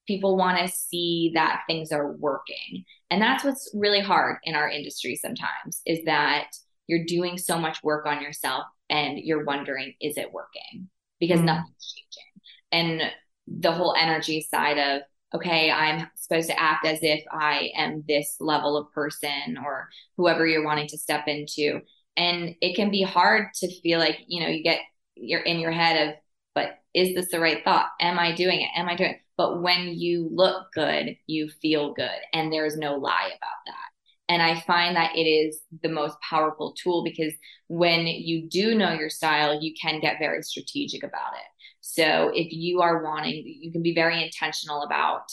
People 0.07 0.37
want 0.37 0.59
to 0.59 0.69
see 0.69 1.33
that 1.35 1.63
things 1.67 1.93
are 1.93 2.13
working. 2.13 2.85
And 3.11 3.23
that's 3.23 3.45
what's 3.45 3.71
really 3.75 4.01
hard 4.01 4.39
in 4.45 4.55
our 4.55 4.69
industry 4.69 5.17
sometimes 5.17 5.81
is 5.87 6.05
that 6.05 6.49
you're 6.87 7.05
doing 7.05 7.39
so 7.39 7.59
much 7.59 7.83
work 7.83 8.07
on 8.07 8.21
yourself 8.21 8.65
and 8.89 9.19
you're 9.19 9.45
wondering, 9.45 9.95
is 10.01 10.17
it 10.17 10.33
working? 10.33 10.91
Because 11.21 11.39
mm-hmm. 11.39 11.47
nothing's 11.47 11.95
changing. 11.95 13.01
And 13.01 13.13
the 13.47 13.73
whole 13.73 13.95
energy 13.97 14.47
side 14.51 14.79
of, 14.79 15.03
okay, 15.33 15.71
I'm 15.71 16.09
supposed 16.17 16.49
to 16.49 16.61
act 16.61 16.85
as 16.85 16.99
if 17.03 17.23
I 17.33 17.71
am 17.77 18.03
this 18.09 18.37
level 18.41 18.77
of 18.77 18.91
person 18.93 19.57
or 19.65 19.89
whoever 20.17 20.47
you're 20.47 20.65
wanting 20.65 20.89
to 20.89 20.99
step 20.99 21.29
into 21.29 21.81
and 22.17 22.55
it 22.61 22.77
can 22.77 22.91
be 22.91 23.03
hard 23.03 23.49
to 23.55 23.81
feel 23.81 23.99
like 23.99 24.19
you 24.27 24.41
know 24.41 24.49
you 24.49 24.63
get 24.63 24.81
you're 25.15 25.41
in 25.41 25.59
your 25.59 25.73
head 25.73 26.09
of 26.09 26.15
but 26.55 26.79
is 26.93 27.15
this 27.15 27.31
the 27.31 27.39
right 27.41 27.63
thought? 27.65 27.91
Am 28.01 28.19
i 28.19 28.35
doing 28.35 28.61
it? 28.61 28.71
Am 28.75 28.89
i 28.89 28.97
doing 28.97 29.13
it? 29.13 29.21
But 29.37 29.63
when 29.63 29.89
you 29.89 30.29
look 30.33 30.73
good 30.73 31.17
you 31.27 31.49
feel 31.63 31.95
good 31.95 32.21
and 32.33 32.53
there's 32.53 32.77
no 32.77 32.95
lie 32.97 33.29
about 33.29 33.61
that. 33.67 33.91
And 34.29 34.43
I 34.43 34.61
find 34.61 34.95
that 34.95 35.17
it 35.17 35.25
is 35.25 35.61
the 35.83 35.89
most 35.89 36.17
powerful 36.21 36.73
tool 36.81 37.03
because 37.03 37.33
when 37.67 38.07
you 38.07 38.49
do 38.49 38.77
know 38.77 38.93
your 38.93 39.11
style, 39.11 39.61
you 39.61 39.75
can 39.81 40.01
get 40.01 40.21
very 40.21 40.41
strategic 40.45 41.03
about 41.03 41.33
it. 41.35 41.47
So 41.81 42.31
if 42.33 42.53
you 42.53 42.81
are 42.81 43.03
wanting, 43.03 43.43
you 43.45 43.73
can 43.73 43.83
be 43.83 43.93
very 43.93 44.23
intentional 44.23 44.83
about 44.83 45.25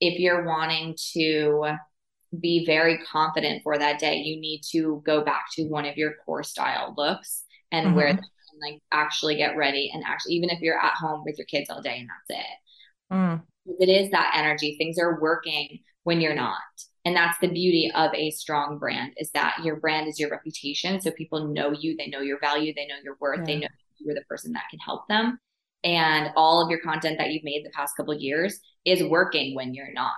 if 0.00 0.20
you're 0.20 0.44
wanting 0.44 0.96
to 1.14 1.76
be 2.40 2.64
very 2.64 2.98
confident 3.10 3.62
for 3.62 3.78
that 3.78 3.98
day, 3.98 4.16
you 4.16 4.40
need 4.40 4.62
to 4.70 5.02
go 5.04 5.22
back 5.22 5.46
to 5.52 5.64
one 5.64 5.84
of 5.84 5.96
your 5.96 6.14
core 6.24 6.42
style 6.42 6.94
looks 6.96 7.44
and 7.70 7.88
mm-hmm. 7.88 7.96
wear 7.96 8.08
them 8.08 8.18
and 8.18 8.72
like 8.72 8.82
actually 8.92 9.36
get 9.36 9.56
ready 9.56 9.90
and 9.92 10.02
actually 10.06 10.34
even 10.34 10.50
if 10.50 10.60
you're 10.60 10.78
at 10.78 10.94
home 10.94 11.22
with 11.24 11.36
your 11.38 11.46
kids 11.46 11.68
all 11.70 11.82
day 11.82 11.98
and 11.98 12.08
that's 12.08 12.40
it. 12.40 13.14
Mm. 13.14 13.42
It 13.78 13.88
is 13.88 14.10
that 14.10 14.34
energy. 14.36 14.76
Things 14.76 14.98
are 14.98 15.20
working 15.20 15.80
when 16.04 16.20
you're 16.20 16.34
not. 16.34 16.60
And 17.04 17.16
that's 17.16 17.38
the 17.38 17.48
beauty 17.48 17.90
of 17.94 18.12
a 18.14 18.30
strong 18.30 18.78
brand 18.78 19.12
is 19.16 19.30
that 19.32 19.58
your 19.64 19.76
brand 19.76 20.08
is 20.08 20.18
your 20.18 20.30
reputation. 20.30 21.00
So 21.00 21.10
people 21.12 21.48
know 21.48 21.72
you, 21.72 21.96
they 21.96 22.06
know 22.06 22.20
your 22.20 22.38
value, 22.38 22.72
they 22.74 22.86
know 22.86 22.94
your 23.02 23.16
worth, 23.20 23.40
yeah. 23.40 23.44
they 23.44 23.56
know 23.60 23.68
you're 23.98 24.14
the 24.14 24.24
person 24.28 24.52
that 24.52 24.64
can 24.70 24.78
help 24.78 25.06
them. 25.08 25.38
And 25.84 26.30
all 26.36 26.62
of 26.62 26.70
your 26.70 26.80
content 26.80 27.18
that 27.18 27.30
you've 27.30 27.42
made 27.42 27.64
the 27.64 27.70
past 27.70 27.96
couple 27.96 28.14
years 28.14 28.60
is 28.84 29.02
working 29.02 29.56
when 29.56 29.74
you're 29.74 29.92
not. 29.92 30.12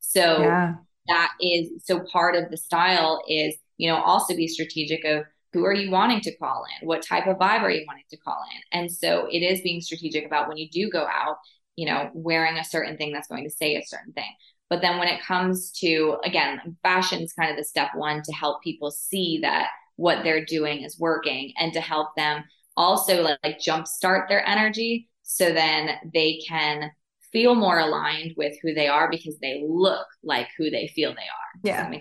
So 0.00 0.40
yeah. 0.40 0.74
That 1.08 1.32
is 1.40 1.84
so 1.84 2.00
part 2.00 2.36
of 2.36 2.50
the 2.50 2.56
style 2.56 3.22
is, 3.28 3.54
you 3.76 3.90
know, 3.90 3.96
also 3.96 4.34
be 4.34 4.48
strategic 4.48 5.04
of 5.04 5.24
who 5.52 5.64
are 5.64 5.74
you 5.74 5.90
wanting 5.90 6.20
to 6.20 6.36
call 6.36 6.64
in? 6.64 6.86
What 6.86 7.02
type 7.02 7.26
of 7.26 7.36
vibe 7.36 7.62
are 7.62 7.70
you 7.70 7.84
wanting 7.86 8.04
to 8.10 8.16
call 8.18 8.38
in? 8.54 8.78
And 8.78 8.92
so 8.92 9.26
it 9.30 9.38
is 9.38 9.62
being 9.62 9.80
strategic 9.80 10.26
about 10.26 10.48
when 10.48 10.58
you 10.58 10.68
do 10.68 10.90
go 10.90 11.06
out, 11.06 11.36
you 11.76 11.86
know, 11.86 12.10
wearing 12.12 12.58
a 12.58 12.64
certain 12.64 12.96
thing 12.96 13.12
that's 13.12 13.28
going 13.28 13.44
to 13.44 13.50
say 13.50 13.74
a 13.76 13.86
certain 13.86 14.12
thing. 14.12 14.30
But 14.68 14.82
then 14.82 14.98
when 14.98 15.08
it 15.08 15.22
comes 15.22 15.70
to, 15.78 16.18
again, 16.24 16.76
fashion 16.82 17.22
is 17.22 17.32
kind 17.32 17.50
of 17.50 17.56
the 17.56 17.64
step 17.64 17.90
one 17.94 18.22
to 18.22 18.32
help 18.32 18.62
people 18.62 18.90
see 18.90 19.38
that 19.42 19.68
what 19.96 20.24
they're 20.24 20.44
doing 20.44 20.82
is 20.82 20.98
working 20.98 21.52
and 21.58 21.72
to 21.72 21.80
help 21.80 22.14
them 22.16 22.44
also 22.76 23.22
like, 23.22 23.38
like 23.42 23.58
jumpstart 23.58 24.28
their 24.28 24.46
energy 24.46 25.08
so 25.22 25.52
then 25.52 25.90
they 26.12 26.40
can 26.46 26.90
feel 27.36 27.54
more 27.54 27.78
aligned 27.78 28.32
with 28.38 28.54
who 28.62 28.72
they 28.72 28.88
are 28.88 29.10
because 29.10 29.38
they 29.42 29.62
look 29.68 30.06
like 30.24 30.48
who 30.56 30.70
they 30.70 30.90
feel 30.94 31.10
they 31.10 31.16
are. 31.16 31.60
Yeah. 31.62 31.92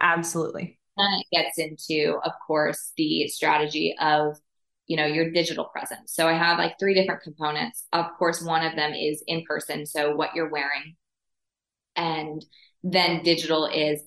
Absolutely. 0.00 0.78
And 0.96 1.20
it 1.20 1.26
gets 1.30 1.58
into, 1.58 2.18
of 2.24 2.32
course, 2.46 2.92
the 2.96 3.28
strategy 3.28 3.94
of 4.00 4.38
you 4.86 4.96
know 4.96 5.04
your 5.04 5.30
digital 5.30 5.66
presence 5.66 6.14
so 6.14 6.26
i 6.26 6.32
have 6.32 6.56
like 6.56 6.72
three 6.80 6.94
different 6.94 7.20
components 7.20 7.84
of 7.92 8.06
course 8.18 8.40
one 8.40 8.64
of 8.64 8.74
them 8.74 8.94
is 8.94 9.22
in 9.26 9.44
person 9.46 9.84
so 9.84 10.16
what 10.16 10.34
you're 10.34 10.48
wearing 10.48 10.96
and 11.94 12.42
then 12.82 13.22
digital 13.22 13.66
is 13.66 14.00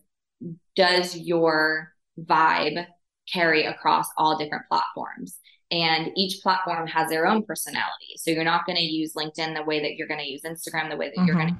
does 0.76 1.16
your 1.16 1.94
vibe 2.20 2.84
carry 3.32 3.66
across 3.66 4.08
all 4.18 4.40
different 4.40 4.66
platforms 4.72 5.38
and 5.72 6.12
each 6.16 6.42
platform 6.42 6.86
has 6.88 7.10
their 7.10 7.26
own 7.26 7.44
personality 7.44 8.16
so 8.18 8.32
you're 8.32 8.44
not 8.44 8.66
going 8.66 8.78
to 8.78 8.84
use 8.84 9.14
linkedin 9.14 9.56
the 9.56 9.64
way 9.64 9.80
that 9.82 9.96
you're 9.96 10.08
going 10.08 10.20
to 10.20 10.30
use 10.30 10.42
instagram 10.42 10.90
the 10.90 10.98
way 10.98 11.08
that 11.08 11.18
mm-hmm. 11.18 11.28
you're 11.28 11.36
going 11.36 11.50
to 11.50 11.60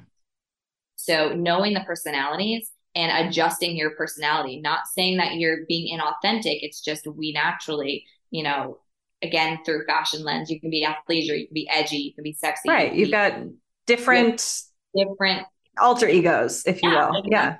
so 0.96 1.32
knowing 1.32 1.74
the 1.74 1.80
personalities 1.80 2.70
and 2.94 3.26
adjusting 3.26 3.76
your 3.76 3.90
personality 3.90 4.60
not 4.60 4.86
saying 4.86 5.16
that 5.16 5.34
you're 5.34 5.64
being 5.66 5.98
inauthentic 5.98 6.58
it's 6.62 6.80
just 6.80 7.06
we 7.06 7.32
naturally 7.32 8.04
you 8.30 8.42
know 8.42 8.78
again 9.22 9.58
through 9.64 9.84
fashion 9.86 10.22
lens 10.24 10.50
you 10.50 10.60
can 10.60 10.70
be 10.70 10.84
athleisure 10.84 11.38
you 11.38 11.46
can 11.46 11.54
be 11.54 11.68
edgy 11.72 11.96
you 11.96 12.14
can 12.14 12.24
be 12.24 12.32
sexy 12.32 12.68
right 12.68 12.94
you 12.94 13.06
have 13.06 13.10
got 13.10 13.42
different 13.86 14.62
different 14.94 15.46
alter 15.78 16.08
egos, 16.08 16.64
if 16.66 16.82
you 16.82 16.90
yeah, 16.90 17.10
will. 17.10 17.18
Exactly. 17.18 17.30
Yeah. 17.30 17.56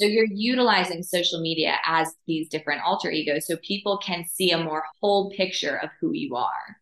So 0.00 0.06
you're 0.06 0.26
utilizing 0.30 1.02
social 1.02 1.40
media 1.40 1.76
as 1.84 2.14
these 2.26 2.48
different 2.48 2.82
alter 2.84 3.10
egos 3.10 3.46
so 3.46 3.56
people 3.58 3.98
can 3.98 4.24
see 4.24 4.50
a 4.50 4.62
more 4.62 4.84
whole 5.00 5.30
picture 5.30 5.76
of 5.76 5.90
who 6.00 6.12
you 6.12 6.36
are. 6.36 6.76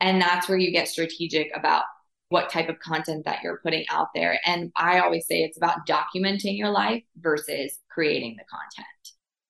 And 0.00 0.20
that's 0.20 0.48
where 0.48 0.58
you 0.58 0.70
get 0.70 0.88
strategic 0.88 1.50
about 1.54 1.84
what 2.28 2.50
type 2.50 2.68
of 2.68 2.78
content 2.80 3.24
that 3.24 3.42
you're 3.42 3.60
putting 3.62 3.84
out 3.90 4.08
there. 4.14 4.40
And 4.46 4.72
I 4.76 5.00
always 5.00 5.26
say 5.26 5.42
it's 5.42 5.56
about 5.56 5.86
documenting 5.86 6.56
your 6.56 6.70
life 6.70 7.02
versus 7.20 7.78
creating 7.90 8.36
the 8.38 8.44
content. 8.50 8.86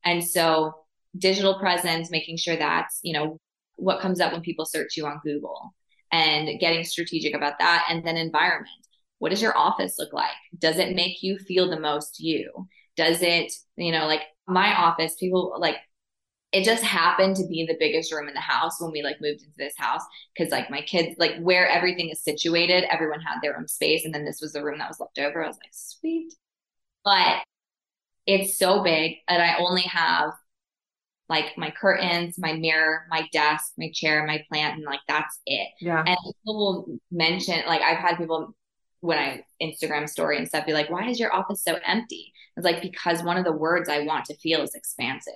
And 0.04 0.24
so 0.24 0.74
digital 1.16 1.58
presence, 1.58 2.10
making 2.10 2.38
sure 2.38 2.56
that's, 2.56 2.98
you 3.02 3.12
know, 3.12 3.38
what 3.76 4.00
comes 4.00 4.20
up 4.20 4.32
when 4.32 4.40
people 4.40 4.66
search 4.66 4.96
you 4.96 5.06
on 5.06 5.20
Google 5.22 5.74
and 6.10 6.58
getting 6.60 6.84
strategic 6.84 7.34
about 7.34 7.58
that. 7.60 7.86
And 7.88 8.04
then 8.04 8.16
environment 8.16 8.68
what 9.22 9.30
does 9.30 9.40
your 9.40 9.56
office 9.56 10.00
look 10.00 10.12
like? 10.12 10.34
Does 10.58 10.78
it 10.78 10.96
make 10.96 11.22
you 11.22 11.38
feel 11.38 11.70
the 11.70 11.78
most 11.78 12.18
you? 12.18 12.66
Does 12.96 13.22
it, 13.22 13.52
you 13.76 13.92
know, 13.92 14.06
like 14.06 14.22
my 14.46 14.74
office, 14.74 15.14
people 15.14 15.54
like 15.58 15.76
it 16.52 16.64
just 16.64 16.84
happened 16.84 17.34
to 17.36 17.46
be 17.46 17.64
the 17.66 17.76
biggest 17.80 18.12
room 18.12 18.28
in 18.28 18.34
the 18.34 18.40
house 18.40 18.80
when 18.80 18.92
we 18.92 19.02
like 19.02 19.20
moved 19.20 19.40
into 19.40 19.56
this 19.56 19.72
house 19.76 20.02
because 20.36 20.52
like 20.52 20.70
my 20.70 20.82
kids 20.82 21.16
like 21.18 21.38
where 21.40 21.66
everything 21.66 22.10
is 22.10 22.22
situated 22.22 22.84
everyone 22.90 23.20
had 23.20 23.38
their 23.42 23.56
own 23.56 23.66
space 23.66 24.04
and 24.04 24.14
then 24.14 24.24
this 24.24 24.40
was 24.42 24.52
the 24.52 24.62
room 24.62 24.78
that 24.78 24.88
was 24.88 25.00
left 25.00 25.18
over. 25.18 25.42
I 25.42 25.48
was 25.48 25.56
like 25.56 25.72
sweet. 25.72 26.34
But 27.04 27.42
it's 28.26 28.56
so 28.56 28.84
big 28.84 29.16
and 29.26 29.42
i 29.42 29.56
only 29.58 29.82
have 29.82 30.30
like 31.28 31.58
my 31.58 31.70
curtains 31.70 32.38
my 32.38 32.52
mirror 32.52 33.04
my 33.10 33.26
desk 33.32 33.72
my 33.76 33.90
chair 33.92 34.24
my 34.26 34.44
plant 34.48 34.76
and 34.76 34.84
like 34.84 35.00
that's 35.08 35.40
it. 35.46 35.68
Yeah. 35.80 36.04
And 36.06 36.16
people 36.24 36.56
will 36.56 36.98
mention 37.10 37.62
like 37.66 37.80
i've 37.80 37.98
had 37.98 38.16
people 38.18 38.54
when 39.02 39.18
I 39.18 39.44
Instagram 39.60 40.08
story 40.08 40.38
and 40.38 40.46
stuff, 40.46 40.64
be 40.64 40.72
like, 40.72 40.88
why 40.88 41.08
is 41.08 41.18
your 41.18 41.34
office 41.34 41.62
so 41.62 41.76
empty? 41.84 42.32
It's 42.56 42.64
like, 42.64 42.80
because 42.80 43.22
one 43.22 43.36
of 43.36 43.44
the 43.44 43.52
words 43.52 43.88
I 43.88 44.04
want 44.04 44.24
to 44.26 44.36
feel 44.36 44.62
is 44.62 44.74
expansive. 44.74 45.34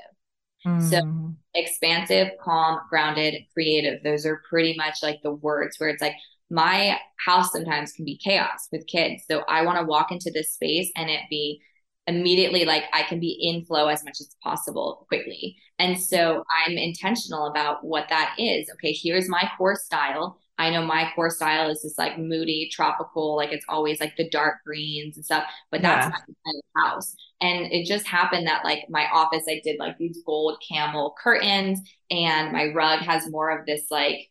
Mm. 0.65 0.83
So 0.83 1.35
expansive, 1.55 2.29
calm, 2.41 2.81
grounded, 2.89 3.35
creative. 3.53 4.03
Those 4.05 4.25
are 4.25 4.41
pretty 4.49 4.77
much 4.77 4.99
like 5.03 5.21
the 5.23 5.33
words 5.33 5.79
where 5.79 5.89
it's 5.89 6.01
like 6.01 6.15
my 6.49 6.97
house 7.19 7.53
sometimes 7.53 7.93
can 7.93 8.05
be 8.05 8.17
chaos 8.17 8.69
with 8.71 8.87
kids. 8.87 9.25
So 9.29 9.43
I 9.49 9.63
want 9.63 9.79
to 9.79 9.85
walk 9.85 10.13
into 10.13 10.31
this 10.33 10.53
space 10.53 10.93
and 10.97 11.11
it 11.11 11.23
be 11.29 11.61
immediately 12.07 12.65
like 12.65 12.85
I 12.93 13.03
can 13.03 13.19
be 13.19 13.37
in 13.41 13.65
flow 13.65 13.89
as 13.89 14.05
much 14.05 14.21
as 14.21 14.37
possible 14.45 15.07
quickly. 15.09 15.57
And 15.81 16.01
so 16.01 16.45
I'm 16.65 16.79
intentional 16.79 17.49
about 17.49 17.85
what 17.85 18.07
that 18.11 18.37
is. 18.39 18.71
Okay, 18.75 18.93
here's 18.93 19.29
my 19.29 19.51
core 19.59 19.75
style. 19.75 20.39
I 20.59 20.71
know 20.71 20.83
my 20.83 21.11
core 21.15 21.31
style 21.31 21.69
is 21.71 21.83
this 21.83 21.99
like 21.99 22.19
moody, 22.19 22.71
tropical, 22.73 23.37
like 23.37 23.53
it's 23.53 23.67
always 23.69 24.01
like 24.01 24.17
the 24.17 24.29
dark 24.31 24.57
greens 24.65 25.17
and 25.17 25.25
stuff, 25.25 25.45
but 25.71 25.83
that's 25.83 26.07
yeah. 26.07 26.11
my 26.11 26.17
kind 26.17 26.63
of 26.65 26.83
house. 26.83 27.15
And 27.41 27.73
it 27.73 27.87
just 27.87 28.07
happened 28.07 28.47
that 28.47 28.65
like 28.65 28.85
my 28.89 29.07
office, 29.13 29.45
I 29.49 29.61
did 29.63 29.79
like 29.79 29.99
these 29.99 30.23
gold 30.25 30.63
camel 30.67 31.15
curtains, 31.23 31.81
and 32.11 32.53
my 32.53 32.73
rug 32.73 33.01
has 33.01 33.31
more 33.31 33.51
of 33.59 33.67
this 33.67 33.83
like 33.91 34.31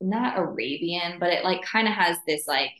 not 0.00 0.38
Arabian, 0.38 1.18
but 1.18 1.32
it 1.32 1.44
like 1.44 1.62
kind 1.62 1.86
of 1.86 1.94
has 1.94 2.16
this 2.26 2.46
like 2.46 2.70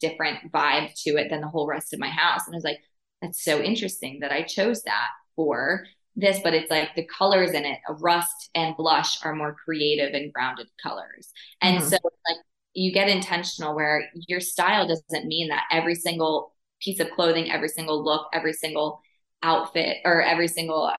different 0.00 0.52
vibe 0.52 0.92
to 1.04 1.16
it 1.16 1.30
than 1.30 1.40
the 1.40 1.48
whole 1.48 1.66
rest 1.66 1.94
of 1.94 2.00
my 2.00 2.10
house. 2.10 2.42
And 2.46 2.54
I 2.54 2.58
was 2.58 2.64
like, 2.64 2.80
that's 3.22 3.42
so 3.42 3.60
interesting 3.60 4.20
that 4.20 4.32
I 4.32 4.42
chose 4.42 4.82
that 4.82 5.08
for 5.36 5.86
this, 6.20 6.40
but 6.42 6.54
it's 6.54 6.70
like 6.70 6.94
the 6.94 7.06
colors 7.06 7.52
in 7.52 7.64
it, 7.64 7.78
rust 7.88 8.50
and 8.54 8.76
blush 8.76 9.24
are 9.24 9.34
more 9.34 9.56
creative 9.64 10.14
and 10.14 10.32
grounded 10.32 10.68
colors. 10.82 11.32
And 11.60 11.78
mm-hmm. 11.78 11.88
so 11.88 11.96
like 12.28 12.38
you 12.74 12.92
get 12.92 13.08
intentional 13.08 13.74
where 13.74 14.08
your 14.28 14.40
style 14.40 14.86
doesn't 14.86 15.26
mean 15.26 15.48
that 15.48 15.64
every 15.70 15.94
single 15.94 16.54
piece 16.80 17.00
of 17.00 17.10
clothing, 17.10 17.50
every 17.50 17.68
single 17.68 18.04
look, 18.04 18.28
every 18.32 18.52
single 18.52 19.00
outfit 19.42 19.98
or 20.04 20.22
every 20.22 20.48
single 20.48 20.92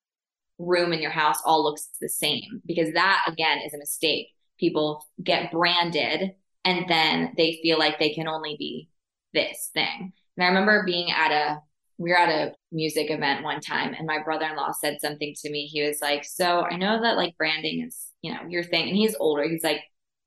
room 0.57 0.93
in 0.93 1.01
your 1.01 1.11
house 1.11 1.37
all 1.45 1.63
looks 1.63 1.89
the 1.99 2.09
same 2.09 2.61
because 2.65 2.93
that 2.93 3.23
again 3.27 3.59
is 3.65 3.73
a 3.73 3.77
mistake. 3.77 4.27
People 4.59 5.05
get 5.23 5.51
branded 5.51 6.35
and 6.63 6.85
then 6.87 7.33
they 7.37 7.59
feel 7.63 7.79
like 7.79 7.97
they 7.97 8.13
can 8.13 8.27
only 8.27 8.55
be 8.57 8.89
this 9.33 9.71
thing. 9.73 10.13
And 10.37 10.43
I 10.43 10.47
remember 10.47 10.83
being 10.85 11.11
at 11.11 11.31
a 11.31 11.61
we 12.01 12.09
were 12.09 12.17
at 12.17 12.29
a 12.29 12.53
music 12.71 13.11
event 13.11 13.43
one 13.43 13.61
time 13.61 13.93
and 13.93 14.07
my 14.07 14.23
brother-in-law 14.23 14.71
said 14.71 14.97
something 14.99 15.35
to 15.37 15.51
me. 15.51 15.67
He 15.67 15.83
was 15.83 16.01
like 16.01 16.25
so 16.25 16.61
i 16.61 16.75
know 16.75 16.99
that 17.01 17.15
like 17.15 17.37
branding 17.37 17.85
is 17.85 18.07
you 18.21 18.33
know 18.33 18.39
your 18.49 18.63
thing. 18.63 18.87
And 18.87 18.97
he's 18.97 19.15
older. 19.19 19.47
He's 19.47 19.63
like 19.63 19.81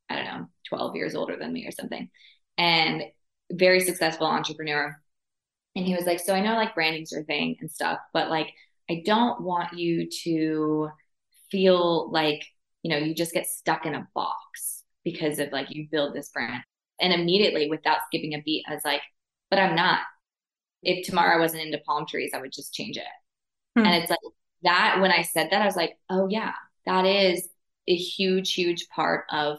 i 0.08 0.14
don't 0.14 0.24
know 0.24 0.46
12 0.68 0.94
years 0.94 1.14
older 1.16 1.36
than 1.36 1.52
me 1.52 1.66
or 1.66 1.72
something. 1.72 2.08
And 2.56 3.02
very 3.52 3.80
successful 3.80 4.26
entrepreneur. 4.26 4.96
And 5.74 5.84
he 5.84 5.94
was 5.94 6.06
like 6.06 6.20
so 6.20 6.32
i 6.32 6.40
know 6.40 6.54
like 6.54 6.76
branding's 6.76 7.10
your 7.10 7.24
thing 7.24 7.56
and 7.60 7.70
stuff 7.70 7.98
but 8.12 8.30
like 8.30 8.52
i 8.88 9.02
don't 9.04 9.40
want 9.42 9.76
you 9.76 10.08
to 10.22 10.90
feel 11.50 12.10
like 12.12 12.44
you 12.84 12.90
know 12.90 12.98
you 12.98 13.14
just 13.14 13.34
get 13.34 13.46
stuck 13.46 13.84
in 13.84 13.96
a 13.96 14.06
box 14.14 14.84
because 15.02 15.40
of 15.40 15.50
like 15.50 15.74
you 15.74 15.88
build 15.90 16.14
this 16.14 16.30
brand. 16.30 16.62
And 17.00 17.12
immediately 17.12 17.68
without 17.68 17.98
skipping 18.06 18.34
a 18.34 18.42
beat 18.42 18.64
i 18.68 18.74
was 18.74 18.84
like 18.84 19.02
but 19.50 19.58
i'm 19.58 19.74
not 19.74 19.98
if 20.84 21.06
tomorrow 21.06 21.36
I 21.36 21.40
wasn't 21.40 21.62
into 21.62 21.78
palm 21.78 22.06
trees, 22.06 22.32
I 22.34 22.40
would 22.40 22.52
just 22.52 22.74
change 22.74 22.96
it. 22.96 23.04
Hmm. 23.76 23.86
And 23.86 24.02
it's 24.02 24.10
like 24.10 24.18
that 24.62 24.98
when 25.00 25.10
I 25.10 25.22
said 25.22 25.48
that, 25.50 25.62
I 25.62 25.66
was 25.66 25.76
like, 25.76 25.98
oh 26.10 26.28
yeah, 26.28 26.52
that 26.86 27.04
is 27.04 27.48
a 27.88 27.94
huge, 27.94 28.54
huge 28.54 28.88
part 28.88 29.24
of 29.30 29.58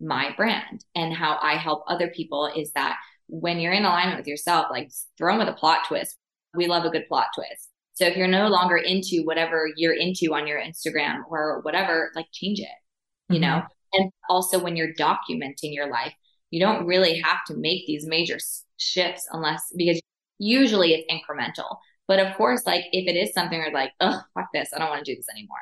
my 0.00 0.34
brand 0.36 0.84
and 0.94 1.14
how 1.14 1.38
I 1.40 1.56
help 1.56 1.84
other 1.86 2.08
people 2.08 2.50
is 2.54 2.72
that 2.72 2.96
when 3.28 3.58
you're 3.58 3.72
in 3.72 3.84
alignment 3.84 4.18
with 4.18 4.26
yourself, 4.26 4.66
like 4.70 4.90
throw 5.16 5.32
them 5.32 5.46
with 5.46 5.54
a 5.54 5.58
plot 5.58 5.80
twist. 5.88 6.16
We 6.54 6.66
love 6.66 6.84
a 6.84 6.90
good 6.90 7.08
plot 7.08 7.28
twist. 7.34 7.70
So 7.94 8.06
if 8.06 8.16
you're 8.16 8.28
no 8.28 8.48
longer 8.48 8.76
into 8.76 9.22
whatever 9.24 9.68
you're 9.76 9.94
into 9.94 10.34
on 10.34 10.46
your 10.46 10.60
Instagram 10.60 11.22
or 11.28 11.60
whatever, 11.62 12.10
like 12.14 12.26
change 12.32 12.60
it, 12.60 12.66
you 13.28 13.40
mm-hmm. 13.40 13.42
know? 13.42 13.62
And 13.92 14.10
also 14.28 14.62
when 14.62 14.76
you're 14.76 14.94
documenting 14.94 15.72
your 15.72 15.90
life, 15.90 16.12
you 16.50 16.60
don't 16.60 16.86
really 16.86 17.20
have 17.20 17.44
to 17.46 17.56
make 17.56 17.86
these 17.86 18.06
major 18.06 18.38
shifts 18.76 19.26
unless 19.32 19.72
because 19.76 20.00
usually 20.44 20.92
it's 20.92 21.10
incremental. 21.10 21.78
But 22.06 22.20
of 22.20 22.36
course, 22.36 22.66
like 22.66 22.84
if 22.92 23.08
it 23.08 23.16
is 23.16 23.32
something 23.32 23.58
where 23.58 23.72
like, 23.72 23.92
oh, 24.00 24.20
fuck 24.34 24.48
this, 24.52 24.70
I 24.74 24.78
don't 24.78 24.90
want 24.90 25.04
to 25.04 25.10
do 25.10 25.16
this 25.16 25.28
anymore. 25.30 25.56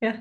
Yeah. 0.00 0.20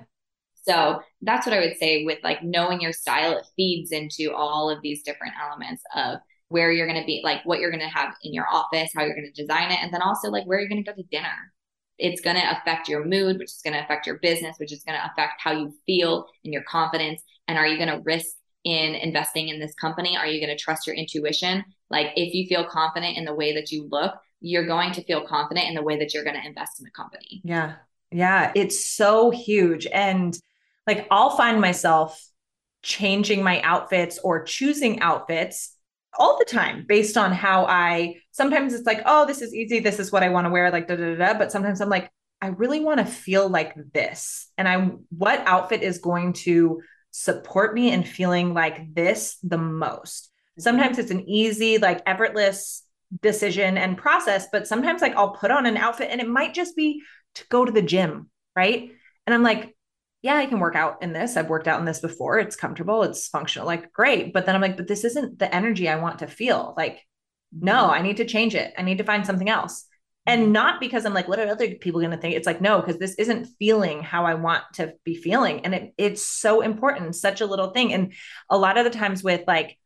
So 0.64 1.02
that's 1.22 1.46
what 1.46 1.56
I 1.56 1.60
would 1.60 1.78
say 1.78 2.06
with 2.06 2.20
like 2.24 2.44
knowing 2.44 2.82
your 2.82 2.94
style, 2.94 3.38
it 3.38 3.46
feeds 3.56 3.92
into 3.92 4.34
all 4.34 4.70
of 4.70 4.82
these 4.82 5.04
different 5.04 5.34
elements 5.42 5.84
of 5.96 6.20
where 6.50 6.72
you're 6.72 6.88
going 6.88 7.00
to 7.00 7.06
be, 7.06 7.22
like 7.24 7.44
what 7.46 7.60
you're 7.60 7.72
going 7.72 7.82
to 7.82 7.88
have 7.88 8.14
in 8.24 8.34
your 8.34 8.48
office, 8.52 8.92
how 8.96 9.04
you're 9.04 9.16
going 9.16 9.32
to 9.32 9.42
design 9.42 9.72
it, 9.72 9.80
and 9.82 9.94
then 9.94 10.02
also 10.02 10.30
like 10.30 10.46
where 10.46 10.60
you're 10.60 10.70
going 10.70 10.84
to 10.84 10.92
go 10.92 10.96
to 10.96 11.08
dinner. 11.12 11.54
It's 11.98 12.22
going 12.22 12.36
to 12.36 12.58
affect 12.58 12.90
your 12.90 13.06
mood, 13.06 13.38
which 13.38 13.52
is 13.52 13.62
going 13.64 13.76
to 13.76 13.84
affect 13.84 14.08
your 14.08 14.18
business, 14.20 14.58
which 14.58 14.74
is 14.74 14.84
going 14.84 15.00
to 15.00 15.12
affect 15.12 15.34
how 15.40 15.52
you 15.52 15.74
feel 15.86 16.26
and 16.44 16.54
your 16.54 16.64
confidence. 16.64 17.22
And 17.48 17.58
are 17.58 17.68
you 17.68 17.78
going 17.78 17.96
to 17.96 18.02
risk 18.04 18.36
in 18.64 18.96
investing 18.96 19.50
in 19.50 19.60
this 19.60 19.74
company? 19.76 20.18
Are 20.18 20.28
you 20.28 20.40
going 20.40 20.56
to 20.56 20.62
trust 20.62 20.86
your 20.86 20.96
intuition? 20.96 21.64
Like 21.90 22.08
if 22.16 22.34
you 22.34 22.48
feel 22.48 22.66
confident 22.66 23.18
in 23.18 23.26
the 23.26 23.34
way 23.34 23.54
that 23.54 23.72
you 23.72 23.88
look, 23.90 24.14
you're 24.40 24.66
going 24.66 24.92
to 24.94 25.04
feel 25.04 25.22
confident 25.22 25.68
in 25.68 25.76
the 25.76 25.84
way 25.84 25.98
that 26.00 26.14
you're 26.14 26.24
going 26.24 26.40
to 26.40 26.46
invest 26.46 26.80
in 26.80 26.86
the 26.86 26.92
company. 26.92 27.42
Yeah. 27.44 27.76
Yeah. 28.12 28.52
It's 28.56 28.86
so 28.86 29.30
huge. 29.30 29.88
And 29.88 30.38
like 30.88 31.08
I'll 31.12 31.36
find 31.38 31.62
myself 31.62 32.22
changing 32.84 33.44
my 33.44 33.62
outfits 33.62 34.20
or 34.24 34.44
choosing 34.44 35.00
outfits 35.02 35.76
all 36.18 36.38
the 36.38 36.46
time 36.46 36.86
based 36.88 37.16
on 37.18 37.32
how 37.32 37.66
I 37.66 38.16
sometimes 38.32 38.74
it's 38.74 38.86
like, 38.86 39.02
oh, 39.06 39.26
this 39.26 39.42
is 39.42 39.54
easy. 39.54 39.80
This 39.80 40.00
is 40.00 40.12
what 40.12 40.24
I 40.24 40.30
want 40.30 40.46
to 40.46 40.52
wear, 40.52 40.72
like 40.72 40.88
da 40.88 40.96
da 40.96 41.16
da. 41.16 41.34
But 41.38 41.52
sometimes 41.52 41.80
I'm 41.80 41.90
like, 41.90 42.12
I 42.42 42.48
really 42.48 42.80
want 42.80 43.00
to 43.00 43.06
feel 43.06 43.48
like 43.48 43.76
this. 43.94 44.50
And 44.58 44.68
I 44.68 44.92
what 45.10 45.40
outfit 45.46 45.84
is 45.84 46.00
going 46.00 46.34
to 46.34 46.82
support 47.12 47.74
me 47.74 47.92
in 47.92 48.04
feeling 48.04 48.54
like 48.54 48.94
this 48.94 49.38
the 49.44 49.58
most. 49.58 50.26
Mm-hmm. 50.26 50.62
Sometimes 50.62 50.98
it's 50.98 51.12
an 51.12 51.30
easy, 51.30 51.78
like 51.78 52.02
effortless 52.06 52.84
decision 53.22 53.78
and 53.78 53.98
process, 53.98 54.48
but 54.52 54.68
sometimes 54.68 55.02
like 55.02 55.16
I'll 55.16 55.32
put 55.32 55.52
on 55.52 55.66
an 55.66 55.78
outfit 55.78 56.10
and 56.12 56.22
it 56.22 56.28
might 56.28 56.54
just 56.54 56.76
be 56.76 57.04
to 57.36 57.46
go 57.50 57.66
to 57.66 57.72
the 57.72 57.82
gym, 57.82 58.30
right? 58.56 58.90
And 59.28 59.34
I'm 59.34 59.44
like, 59.44 59.76
yeah, 60.22 60.36
I 60.36 60.46
can 60.46 60.60
work 60.60 60.76
out 60.76 61.02
in 61.02 61.14
this. 61.14 61.36
I've 61.36 61.50
worked 61.50 61.68
out 61.68 61.80
in 61.80 61.86
this 61.86 62.00
before. 62.00 62.40
It's 62.40 62.56
comfortable, 62.56 63.04
it's 63.04 63.28
functional, 63.28 63.68
like 63.68 63.92
great. 63.92 64.34
But 64.34 64.46
then 64.46 64.56
I'm 64.56 64.62
like, 64.62 64.78
but 64.78 64.88
this 64.88 65.04
isn't 65.04 65.40
the 65.40 65.54
energy 65.54 65.90
I 65.90 65.96
want 65.96 66.20
to 66.20 66.28
feel. 66.28 66.74
Like, 66.78 67.02
no, 67.52 67.74
mm-hmm. 67.74 67.92
I 67.92 68.02
need 68.02 68.18
to 68.18 68.26
change 68.26 68.56
it. 68.56 68.74
I 68.78 68.84
need 68.84 69.00
to 69.00 69.04
find 69.04 69.26
something 69.26 69.50
else. 69.50 69.86
And 70.26 70.44
mm-hmm. 70.44 70.52
not 70.52 70.80
because 70.80 71.06
I'm 71.06 71.14
like, 71.14 71.28
what 71.28 71.40
are 71.40 71.48
other 71.48 71.76
people 71.76 72.02
going 72.02 72.12
to 72.12 72.18
think? 72.18 72.36
It's 72.36 72.46
like, 72.46 72.62
no, 72.62 72.80
because 72.80 73.00
this 73.00 73.16
isn't 73.16 73.48
feeling 73.58 74.02
how 74.02 74.26
I 74.26 74.36
want 74.36 74.64
to 74.74 74.94
be 75.04 75.16
feeling. 75.16 75.66
And 75.66 75.74
it, 75.74 75.94
it's 75.98 76.26
so 76.26 76.62
important, 76.62 77.16
such 77.16 77.42
a 77.42 77.46
little 77.46 77.72
thing. 77.72 77.94
And 77.94 78.14
a 78.50 78.58
lot 78.58 78.78
of 78.78 78.84
the 78.84 78.92
times 78.92 79.24
with 79.24 79.42
like, 79.48 79.78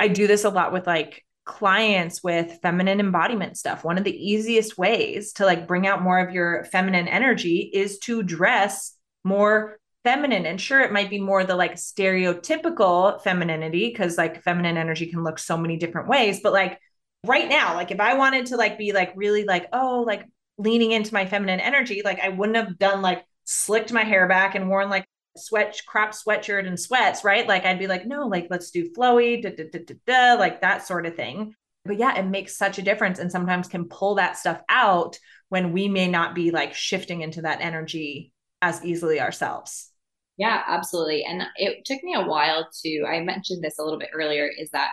I 0.00 0.08
do 0.08 0.26
this 0.26 0.44
a 0.44 0.50
lot 0.50 0.72
with 0.72 0.86
like 0.86 1.24
clients 1.44 2.22
with 2.22 2.58
feminine 2.60 3.00
embodiment 3.00 3.56
stuff. 3.56 3.84
One 3.84 3.98
of 3.98 4.04
the 4.04 4.16
easiest 4.16 4.76
ways 4.76 5.32
to 5.34 5.46
like 5.46 5.68
bring 5.68 5.86
out 5.86 6.02
more 6.02 6.18
of 6.18 6.34
your 6.34 6.64
feminine 6.64 7.08
energy 7.08 7.70
is 7.72 7.98
to 8.00 8.22
dress 8.22 8.96
more 9.24 9.78
feminine 10.06 10.46
and 10.46 10.60
sure 10.60 10.80
it 10.82 10.92
might 10.92 11.10
be 11.10 11.20
more 11.20 11.42
the 11.42 11.56
like 11.56 11.74
stereotypical 11.74 13.20
femininity 13.22 13.88
because 13.88 14.16
like 14.16 14.40
feminine 14.44 14.76
energy 14.76 15.06
can 15.06 15.24
look 15.24 15.36
so 15.36 15.56
many 15.56 15.76
different 15.76 16.06
ways 16.06 16.38
but 16.44 16.52
like 16.52 16.78
right 17.26 17.48
now 17.48 17.74
like 17.74 17.90
if 17.90 18.00
i 18.00 18.14
wanted 18.14 18.46
to 18.46 18.56
like 18.56 18.78
be 18.78 18.92
like 18.92 19.12
really 19.16 19.44
like 19.44 19.66
oh 19.72 20.04
like 20.06 20.24
leaning 20.58 20.92
into 20.92 21.12
my 21.12 21.26
feminine 21.26 21.60
energy 21.60 22.02
like 22.04 22.20
i 22.20 22.28
wouldn't 22.28 22.56
have 22.56 22.78
done 22.78 23.02
like 23.02 23.24
slicked 23.44 23.92
my 23.92 24.02
hair 24.02 24.26
back 24.26 24.54
and 24.54 24.68
worn 24.68 24.88
like 24.88 25.06
sweat 25.36 25.78
crop 25.86 26.12
sweatshirt 26.12 26.66
and 26.66 26.80
sweats 26.80 27.22
right 27.22 27.46
like 27.46 27.64
i'd 27.66 27.78
be 27.78 27.86
like 27.86 28.06
no 28.06 28.26
like 28.26 28.46
let's 28.48 28.70
do 28.70 28.90
flowy 28.96 29.40
da, 29.42 29.50
da, 29.50 29.64
da, 29.70 29.80
da, 29.84 29.94
da, 30.06 30.40
like 30.40 30.62
that 30.62 30.86
sort 30.86 31.04
of 31.04 31.14
thing 31.14 31.54
but 31.84 31.98
yeah 31.98 32.16
it 32.16 32.26
makes 32.26 32.56
such 32.56 32.78
a 32.78 32.82
difference 32.82 33.18
and 33.18 33.30
sometimes 33.30 33.68
can 33.68 33.84
pull 33.86 34.14
that 34.14 34.38
stuff 34.38 34.62
out 34.68 35.18
when 35.48 35.72
we 35.72 35.88
may 35.88 36.08
not 36.08 36.34
be 36.34 36.50
like 36.50 36.74
shifting 36.74 37.20
into 37.20 37.42
that 37.42 37.60
energy 37.60 38.32
as 38.62 38.84
easily 38.84 39.20
ourselves. 39.20 39.90
Yeah, 40.38 40.62
absolutely. 40.66 41.24
And 41.24 41.42
it 41.56 41.84
took 41.84 42.02
me 42.02 42.14
a 42.14 42.26
while 42.26 42.68
to, 42.84 43.04
I 43.04 43.20
mentioned 43.20 43.62
this 43.62 43.78
a 43.78 43.82
little 43.82 43.98
bit 43.98 44.10
earlier, 44.12 44.50
is 44.58 44.70
that 44.70 44.90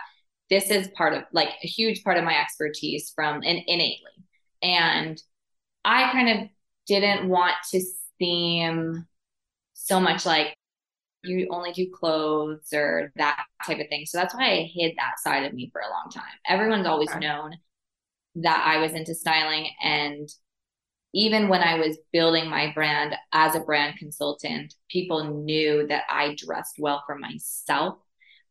this 0.50 0.70
is 0.70 0.88
part 0.88 1.14
of 1.14 1.24
like 1.32 1.48
a 1.62 1.66
huge 1.66 2.02
part 2.04 2.18
of 2.18 2.24
my 2.24 2.38
expertise 2.38 3.12
from 3.14 3.42
in, 3.42 3.56
innately. 3.66 4.10
And 4.62 5.20
I 5.84 6.10
kind 6.12 6.28
of 6.28 6.48
didn't 6.86 7.28
want 7.28 7.54
to 7.72 7.80
seem 8.18 9.06
so 9.74 10.00
much 10.00 10.26
like 10.26 10.54
you 11.22 11.48
only 11.50 11.72
do 11.72 11.90
clothes 11.90 12.72
or 12.72 13.12
that 13.16 13.44
type 13.66 13.80
of 13.80 13.88
thing. 13.88 14.04
So 14.06 14.18
that's 14.18 14.34
why 14.34 14.50
I 14.50 14.70
hid 14.72 14.94
that 14.96 15.18
side 15.22 15.44
of 15.44 15.54
me 15.54 15.70
for 15.72 15.80
a 15.80 15.90
long 15.90 16.10
time. 16.12 16.24
Everyone's 16.46 16.86
always 16.86 17.10
okay. 17.10 17.20
known 17.20 17.52
that 18.36 18.64
I 18.66 18.78
was 18.80 18.92
into 18.92 19.14
styling 19.14 19.68
and 19.82 20.28
even 21.14 21.48
when 21.48 21.62
I 21.62 21.76
was 21.76 21.96
building 22.12 22.50
my 22.50 22.72
brand 22.74 23.14
as 23.32 23.54
a 23.54 23.60
brand 23.60 23.98
consultant, 23.98 24.74
people 24.90 25.42
knew 25.44 25.86
that 25.86 26.02
I 26.10 26.34
dressed 26.36 26.74
well 26.78 27.04
for 27.06 27.16
myself, 27.16 27.98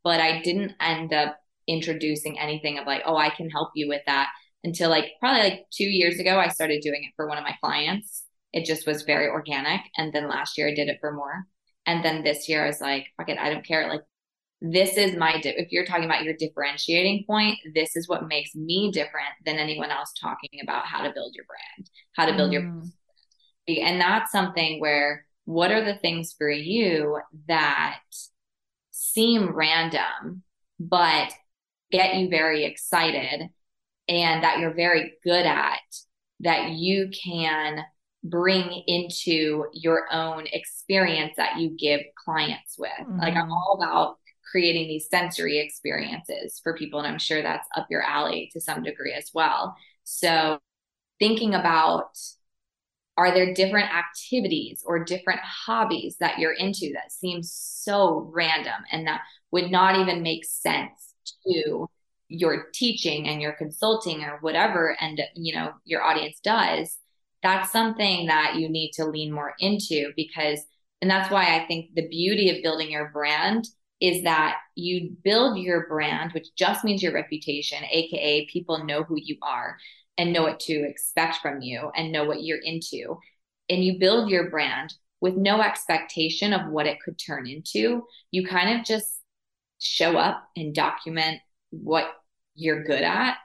but 0.02 0.22
I 0.22 0.42
didn't 0.42 0.72
end 0.80 1.12
up 1.12 1.38
introducing 1.68 2.40
anything 2.40 2.78
of 2.78 2.88
like, 2.88 3.04
oh, 3.06 3.18
I 3.18 3.30
can 3.30 3.50
help 3.50 3.70
you 3.76 3.88
with 3.88 4.02
that 4.06 4.30
until 4.64 4.90
like 4.90 5.12
probably 5.20 5.42
like 5.42 5.66
two 5.72 5.86
years 5.86 6.20
ago, 6.20 6.40
I 6.40 6.48
started 6.48 6.82
doing 6.82 7.04
it 7.04 7.14
for 7.16 7.28
one 7.28 7.38
of 7.38 7.44
my 7.44 7.56
clients. 7.62 8.24
It 8.54 8.66
just 8.66 8.88
was 8.88 9.02
very 9.02 9.28
organic. 9.28 9.82
And 9.98 10.14
then 10.14 10.30
last 10.30 10.58
year 10.58 10.70
I 10.70 10.74
did 10.74 10.88
it 10.88 11.00
for 11.02 11.12
more. 11.12 11.46
And 11.86 12.04
then 12.04 12.24
this 12.24 12.48
year 12.48 12.64
I 12.64 12.68
was 12.68 12.80
like, 12.80 13.08
fuck 13.18 13.30
it, 13.30 13.38
I 13.38 13.50
don't 13.50 13.66
care. 13.66 13.90
Like 13.90 14.02
this 14.64 14.96
is 14.98 15.18
my 15.18 15.40
di- 15.42 15.56
if 15.58 15.72
you're 15.72 15.86
talking 15.86 16.06
about 16.06 16.24
your 16.24 16.34
differentiating 16.36 17.26
point 17.28 17.60
this 17.76 17.98
is 17.98 18.08
what 18.08 18.30
makes 18.30 18.56
me 18.56 18.90
different 18.92 19.28
than 19.46 19.58
anyone 19.58 19.92
else 19.92 20.14
talking 20.20 20.62
about 20.64 20.86
how 20.86 21.04
to 21.04 21.12
build 21.14 21.36
your 21.36 21.44
brand 21.46 21.90
how 22.16 22.26
to 22.26 22.34
build 22.34 22.50
mm. 22.50 22.54
your 23.68 23.84
and 23.84 24.00
that's 24.00 24.32
something 24.32 24.80
where 24.80 25.26
what 25.44 25.70
are 25.70 25.84
the 25.84 25.98
things 25.98 26.34
for 26.38 26.50
you 26.50 27.20
that 27.50 28.00
seem 28.92 29.54
random 29.54 30.42
but 30.80 31.34
get 31.94 32.16
you 32.16 32.28
very 32.28 32.66
excited 32.66 33.50
and 34.10 34.44
that 34.44 34.60
you're 34.60 34.74
very 34.74 35.14
good 35.24 35.46
at 35.46 35.80
that 36.42 36.72
you 36.72 37.10
can 37.24 37.86
bring 38.24 38.84
into 38.88 39.66
your 39.74 40.08
own 40.12 40.46
experience 40.52 41.34
that 41.38 41.58
you 41.60 41.70
give 41.78 42.02
clients 42.26 42.76
with. 42.78 42.92
Mm-hmm. 43.00 43.20
Like 43.20 43.36
I'm 43.36 43.52
all 43.52 43.80
about 43.82 44.18
creating 44.50 44.88
these 44.88 45.08
sensory 45.10 45.60
experiences 45.60 46.60
for 46.62 46.76
people. 46.76 47.00
And 47.00 47.08
I'm 47.08 47.20
sure 47.20 47.42
that's 47.42 47.68
up 47.76 47.88
your 47.90 48.02
alley 48.02 48.50
to 48.54 48.62
some 48.62 48.84
degree 48.84 49.14
as 49.14 49.30
well. 49.34 49.76
So, 50.04 50.60
thinking 51.20 51.54
about 51.54 52.18
are 53.16 53.32
there 53.32 53.54
different 53.54 53.94
activities 53.94 54.84
or 54.86 55.04
different 55.04 55.40
hobbies 55.42 56.18
that 56.20 56.40
you're 56.40 56.54
into 56.54 56.92
that 56.94 57.12
seems 57.12 57.54
so 57.54 58.30
random 58.34 58.74
and 58.92 59.06
that 59.06 59.22
would 59.52 59.70
not 59.70 60.00
even 60.00 60.24
make 60.24 60.44
sense 60.44 61.13
to 61.46 61.88
your 62.28 62.68
teaching 62.74 63.28
and 63.28 63.42
your 63.42 63.54
consulting 63.54 64.24
or 64.24 64.38
whatever 64.42 64.96
and 65.00 65.22
you 65.36 65.54
know 65.54 65.72
your 65.86 66.02
audience 66.02 66.40
does 66.44 66.98
that's 67.42 67.72
something 67.72 68.28
that 68.28 68.56
you 68.56 68.70
need 68.70 68.92
to 68.92 69.06
lean 69.06 69.32
more 69.32 69.54
into 69.60 70.12
because 70.16 70.60
and 71.02 71.12
that's 71.12 71.30
why 71.30 71.56
i 71.56 71.66
think 71.68 71.94
the 71.96 72.08
beauty 72.08 72.50
of 72.50 72.64
building 72.64 72.90
your 72.90 73.10
brand 73.10 73.68
is 74.04 74.24
that 74.24 74.58
you 74.76 75.16
build 75.24 75.58
your 75.58 75.88
brand, 75.88 76.34
which 76.34 76.54
just 76.58 76.84
means 76.84 77.02
your 77.02 77.14
reputation, 77.14 77.86
AKA 77.90 78.48
people 78.48 78.84
know 78.84 79.04
who 79.04 79.16
you 79.18 79.38
are 79.42 79.78
and 80.18 80.34
know 80.34 80.44
what 80.44 80.60
to 80.60 80.74
expect 80.74 81.38
from 81.38 81.62
you 81.62 81.90
and 81.96 82.12
know 82.12 82.26
what 82.26 82.44
you're 82.44 82.60
into. 82.62 83.18
And 83.70 83.82
you 83.82 83.98
build 83.98 84.30
your 84.30 84.50
brand 84.50 84.94
with 85.22 85.38
no 85.38 85.62
expectation 85.62 86.52
of 86.52 86.70
what 86.70 86.86
it 86.86 86.98
could 87.02 87.18
turn 87.18 87.48
into. 87.48 88.04
You 88.30 88.46
kind 88.46 88.78
of 88.78 88.86
just 88.86 89.22
show 89.80 90.18
up 90.18 90.48
and 90.56 90.74
document 90.74 91.40
what 91.72 92.12
you're 92.56 92.84
good 92.84 93.02
at. 93.02 93.38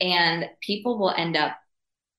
And 0.00 0.48
people 0.60 0.98
will 0.98 1.10
end 1.10 1.36
up 1.36 1.56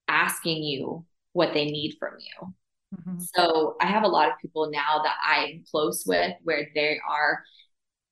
asking 0.07 0.63
you 0.63 1.05
what 1.33 1.53
they 1.53 1.65
need 1.65 1.95
from 1.99 2.13
you. 2.19 2.53
Mm-hmm. 2.95 3.19
So 3.35 3.75
I 3.79 3.85
have 3.85 4.03
a 4.03 4.07
lot 4.07 4.29
of 4.29 4.39
people 4.41 4.69
now 4.71 5.01
that 5.03 5.15
I'm 5.23 5.63
close 5.69 6.03
with 6.05 6.33
where 6.43 6.67
they 6.73 6.99
are 7.07 7.43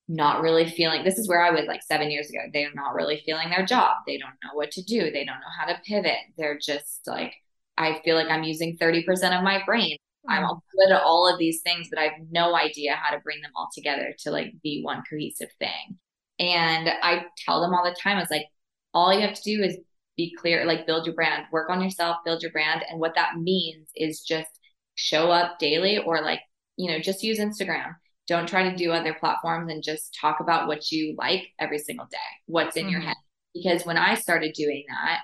not 0.07 0.41
really 0.41 0.69
feeling 0.69 1.03
this 1.03 1.17
is 1.17 1.27
where 1.27 1.43
I 1.43 1.51
was 1.51 1.65
like 1.65 1.81
seven 1.83 2.09
years 2.09 2.29
ago. 2.29 2.39
They're 2.53 2.73
not 2.73 2.93
really 2.93 3.21
feeling 3.25 3.49
their 3.49 3.65
job. 3.65 3.97
They 4.05 4.17
don't 4.17 4.35
know 4.43 4.53
what 4.53 4.71
to 4.71 4.83
do. 4.83 5.11
They 5.11 5.25
don't 5.25 5.39
know 5.39 5.53
how 5.59 5.65
to 5.65 5.81
pivot. 5.85 6.17
They're 6.37 6.57
just 6.57 7.01
like, 7.07 7.33
I 7.77 7.99
feel 8.05 8.15
like 8.15 8.29
I'm 8.29 8.43
using 8.43 8.77
30% 8.77 9.37
of 9.37 9.43
my 9.43 9.61
brain. 9.65 9.97
I'm 10.27 10.43
all 10.43 10.63
good 10.77 10.93
at 10.93 11.01
all 11.01 11.31
of 11.31 11.39
these 11.39 11.61
things, 11.61 11.87
but 11.89 11.99
I 11.99 12.03
have 12.03 12.13
no 12.31 12.55
idea 12.55 12.95
how 12.95 13.15
to 13.15 13.21
bring 13.21 13.41
them 13.41 13.51
all 13.55 13.69
together 13.73 14.13
to 14.19 14.31
like 14.31 14.53
be 14.63 14.81
one 14.83 15.03
cohesive 15.09 15.51
thing. 15.59 15.97
And 16.39 16.89
I 17.01 17.25
tell 17.45 17.61
them 17.61 17.73
all 17.73 17.83
the 17.83 17.95
time, 18.01 18.17
it's 18.17 18.31
like, 18.31 18.45
all 18.93 19.13
you 19.13 19.21
have 19.21 19.35
to 19.35 19.41
do 19.43 19.63
is 19.63 19.77
be 20.15 20.35
clear, 20.39 20.65
like 20.65 20.87
build 20.87 21.05
your 21.05 21.15
brand, 21.15 21.45
work 21.51 21.69
on 21.69 21.81
yourself, 21.81 22.17
build 22.25 22.41
your 22.41 22.51
brand. 22.51 22.83
And 22.89 22.99
what 22.99 23.15
that 23.15 23.37
means 23.37 23.89
is 23.95 24.21
just 24.21 24.49
show 24.95 25.29
up 25.29 25.59
daily 25.59 25.99
or 25.99 26.21
like, 26.21 26.39
you 26.75 26.91
know, 26.91 26.99
just 26.99 27.23
use 27.23 27.39
Instagram. 27.39 27.93
Don't 28.27 28.47
try 28.47 28.69
to 28.69 28.75
do 28.75 28.91
other 28.91 29.13
platforms 29.13 29.71
and 29.71 29.83
just 29.83 30.17
talk 30.19 30.39
about 30.39 30.67
what 30.67 30.91
you 30.91 31.15
like 31.17 31.47
every 31.59 31.79
single 31.79 32.07
day, 32.11 32.17
what's 32.45 32.75
in 32.75 32.83
mm-hmm. 32.83 32.91
your 32.91 33.01
head. 33.01 33.15
Because 33.53 33.85
when 33.85 33.97
I 33.97 34.15
started 34.15 34.53
doing 34.53 34.83
that, 34.89 35.21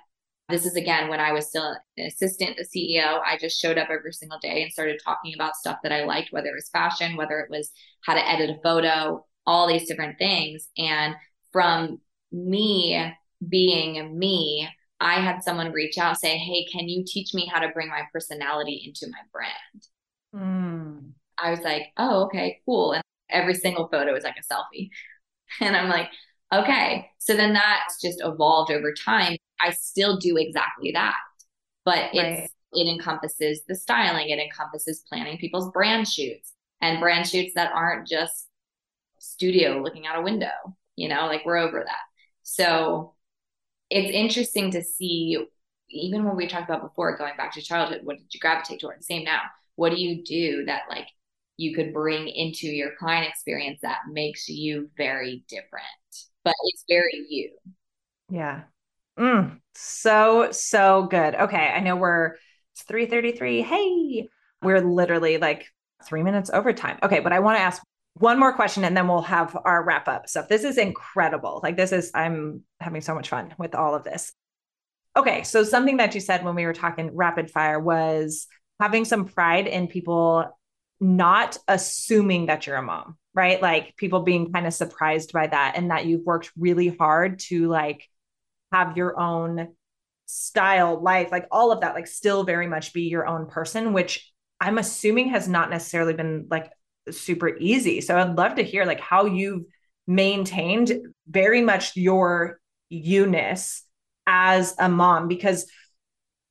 this 0.54 0.68
is 0.68 0.76
again 0.76 1.10
when 1.10 1.20
I 1.20 1.32
was 1.32 1.48
still 1.48 1.76
an 1.98 2.06
assistant, 2.06 2.58
the 2.58 2.64
CEO. 2.64 3.20
I 3.26 3.40
just 3.40 3.60
showed 3.60 3.80
up 3.80 3.90
every 3.90 4.14
single 4.14 4.38
day 4.38 4.62
and 4.62 4.72
started 4.72 5.02
talking 5.04 5.34
about 5.34 5.56
stuff 5.56 5.80
that 5.82 5.92
I 5.92 6.04
liked, 6.06 6.32
whether 6.32 6.50
it 6.50 6.56
was 6.56 6.70
fashion, 6.70 7.16
whether 7.16 7.40
it 7.40 7.50
was 7.50 7.72
how 8.06 8.14
to 8.14 8.30
edit 8.30 8.52
a 8.52 8.62
photo, 8.62 9.26
all 9.48 9.68
these 9.68 9.88
different 9.88 10.20
things. 10.20 10.70
And 10.78 11.16
from 11.52 12.02
me 12.32 13.14
being 13.50 14.18
me, 14.18 14.70
I 15.00 15.16
had 15.16 15.44
someone 15.44 15.72
reach 15.72 15.98
out 15.98 16.20
say, 16.20 16.38
Hey, 16.38 16.68
can 16.72 16.88
you 16.88 17.04
teach 17.04 17.34
me 17.34 17.48
how 17.52 17.60
to 17.60 17.70
bring 17.70 17.90
my 17.90 18.04
personality 18.14 18.84
into 18.86 19.12
my 19.12 19.18
brand? 19.32 19.88
Mm. 20.36 21.14
I 21.40 21.50
was 21.50 21.62
like, 21.62 21.88
Oh, 21.98 22.26
okay, 22.26 22.60
cool. 22.64 22.92
And 22.92 23.04
every 23.28 23.56
single 23.56 23.88
photo 23.88 24.16
is 24.16 24.24
like 24.24 24.38
a 24.38 24.54
selfie. 24.54 24.90
And 25.62 25.76
I'm 25.76 25.88
like, 25.88 26.10
okay. 26.52 27.12
So 27.20 27.36
then 27.36 27.54
that's 27.54 28.02
just 28.02 28.20
evolved 28.24 28.72
over 28.72 28.92
time. 28.92 29.38
I 29.60 29.72
still 29.72 30.18
do 30.18 30.38
exactly 30.38 30.92
that, 30.94 31.16
but 31.86 32.10
it's, 32.14 32.40
right. 32.42 32.50
it 32.74 32.88
encompasses 32.88 33.62
the 33.68 33.76
styling, 33.76 34.30
it 34.30 34.40
encompasses 34.40 35.04
planning 35.08 35.38
people's 35.38 35.72
brand 35.72 36.08
shoots 36.08 36.54
and 36.82 37.00
brand 37.00 37.28
shoots 37.28 37.54
that 37.56 37.72
aren't 37.74 38.08
just 38.08 38.48
studio 39.20 39.82
looking 39.82 40.06
out 40.06 40.20
a 40.20 40.22
window, 40.22 40.52
you 40.96 41.08
know, 41.08 41.28
like 41.28 41.46
we're 41.46 41.58
over 41.58 41.82
that. 41.86 42.02
So 42.44 43.16
it's 43.90 44.12
interesting 44.14 44.72
to 44.72 44.84
see, 44.84 45.38
even 45.90 46.26
when 46.26 46.36
we 46.36 46.48
talked 46.48 46.70
about 46.70 46.82
before, 46.82 47.18
going 47.18 47.38
back 47.38 47.54
to 47.54 47.62
childhood, 47.62 48.02
what 48.04 48.18
did 48.18 48.34
you 48.34 48.40
gravitate 48.40 48.82
toward? 48.82 49.04
Same 49.04 49.24
now. 49.24 49.42
What 49.76 49.92
do 49.92 50.02
you 50.02 50.24
do 50.24 50.66
that 50.66 50.84
like 50.90 51.08
you 51.58 51.76
could 51.76 51.94
bring 51.94 52.28
into 52.28 52.68
your 52.68 52.92
client 53.00 53.28
experience 53.28 53.80
that 53.82 54.00
makes 54.12 54.50
you 54.50 54.90
very 54.98 55.46
different, 55.48 55.86
but 56.44 56.56
it's 56.66 56.84
very 56.90 57.26
you? 57.30 57.52
Yeah. 58.30 58.64
Mm, 59.18 59.60
so, 59.76 60.52
so 60.52 61.07
good. 61.10 61.35
Okay. 61.35 61.72
I 61.73 61.80
know 61.80 61.95
we're 61.95 62.35
it's 62.73 62.84
333. 62.84 63.61
Hey, 63.61 64.27
we're 64.61 64.81
literally 64.81 65.38
like 65.38 65.68
three 66.06 66.23
minutes 66.23 66.49
overtime. 66.52 66.98
Okay. 67.03 67.19
But 67.19 67.34
I 67.34 67.40
want 67.40 67.57
to 67.57 67.61
ask 67.61 67.81
one 68.15 68.40
more 68.40 68.53
question 68.53 68.84
and 68.84 68.95
then 68.95 69.07
we'll 69.07 69.22
have 69.22 69.57
our 69.65 69.84
wrap 69.84 70.07
up 70.07 70.27
stuff. 70.27 70.48
This 70.48 70.64
is 70.64 70.77
incredible. 70.77 71.60
Like, 71.64 71.77
this 71.77 71.91
is, 71.91 72.11
I'm 72.14 72.61
having 72.80 73.02
so 73.02 73.15
much 73.15 73.30
fun 73.30 73.53
with 73.57 73.76
all 73.76 73.95
of 73.95 74.03
this. 74.03 74.34
Okay. 75.15 75.44
So, 75.44 75.64
something 75.64 75.98
that 75.98 76.15
you 76.15 76.22
said 76.22 76.44
when 76.44 76.56
we 76.56 76.65
were 76.65 76.73
talking 76.73 77.15
rapid 77.15 77.52
fire 77.52 77.80
was 77.80 78.48
having 78.80 79.06
some 79.06 79.26
pride 79.26 79.68
in 79.68 79.88
people 79.88 80.45
not 80.99 81.57
assuming 81.68 82.48
that 82.48 82.65
you're 82.65 82.77
a 82.77 82.81
mom, 82.81 83.18
right? 83.34 83.61
Like, 83.61 83.95
people 83.98 84.22
being 84.22 84.52
kind 84.52 84.65
of 84.65 84.73
surprised 84.73 85.34
by 85.34 85.48
that 85.48 85.73
and 85.76 85.91
that 85.91 86.06
you've 86.06 86.26
worked 86.26 86.52
really 86.57 86.88
hard 86.88 87.40
to 87.40 87.68
like 87.68 88.07
have 88.74 88.98
your 88.98 89.20
own 89.20 89.70
style, 90.26 91.02
life, 91.02 91.32
like 91.32 91.48
all 91.52 91.72
of 91.72 91.82
that, 91.82 91.94
like, 91.94 92.08
still 92.08 92.44
very 92.44 92.68
much 92.68 92.94
be 92.94 93.04
your 93.04 93.28
own 93.28 93.45
person, 93.45 93.94
which 93.94 94.32
I'm 94.60 94.78
assuming 94.78 95.30
has 95.30 95.48
not 95.48 95.70
necessarily 95.70 96.14
been 96.14 96.48
like 96.50 96.72
super 97.12 97.56
easy. 97.58 98.02
So 98.02 98.18
I'd 98.18 98.38
love 98.38 98.56
to 98.56 98.64
hear 98.64 98.86
like 98.86 99.00
how 99.00 99.26
you've 99.26 99.64
maintained 100.08 100.91
very 101.28 101.62
much 101.62 101.95
your 101.95 102.60
you-ness 102.90 103.84
as 104.26 104.74
a 104.80 104.88
mom 104.88 105.28
because 105.28 105.66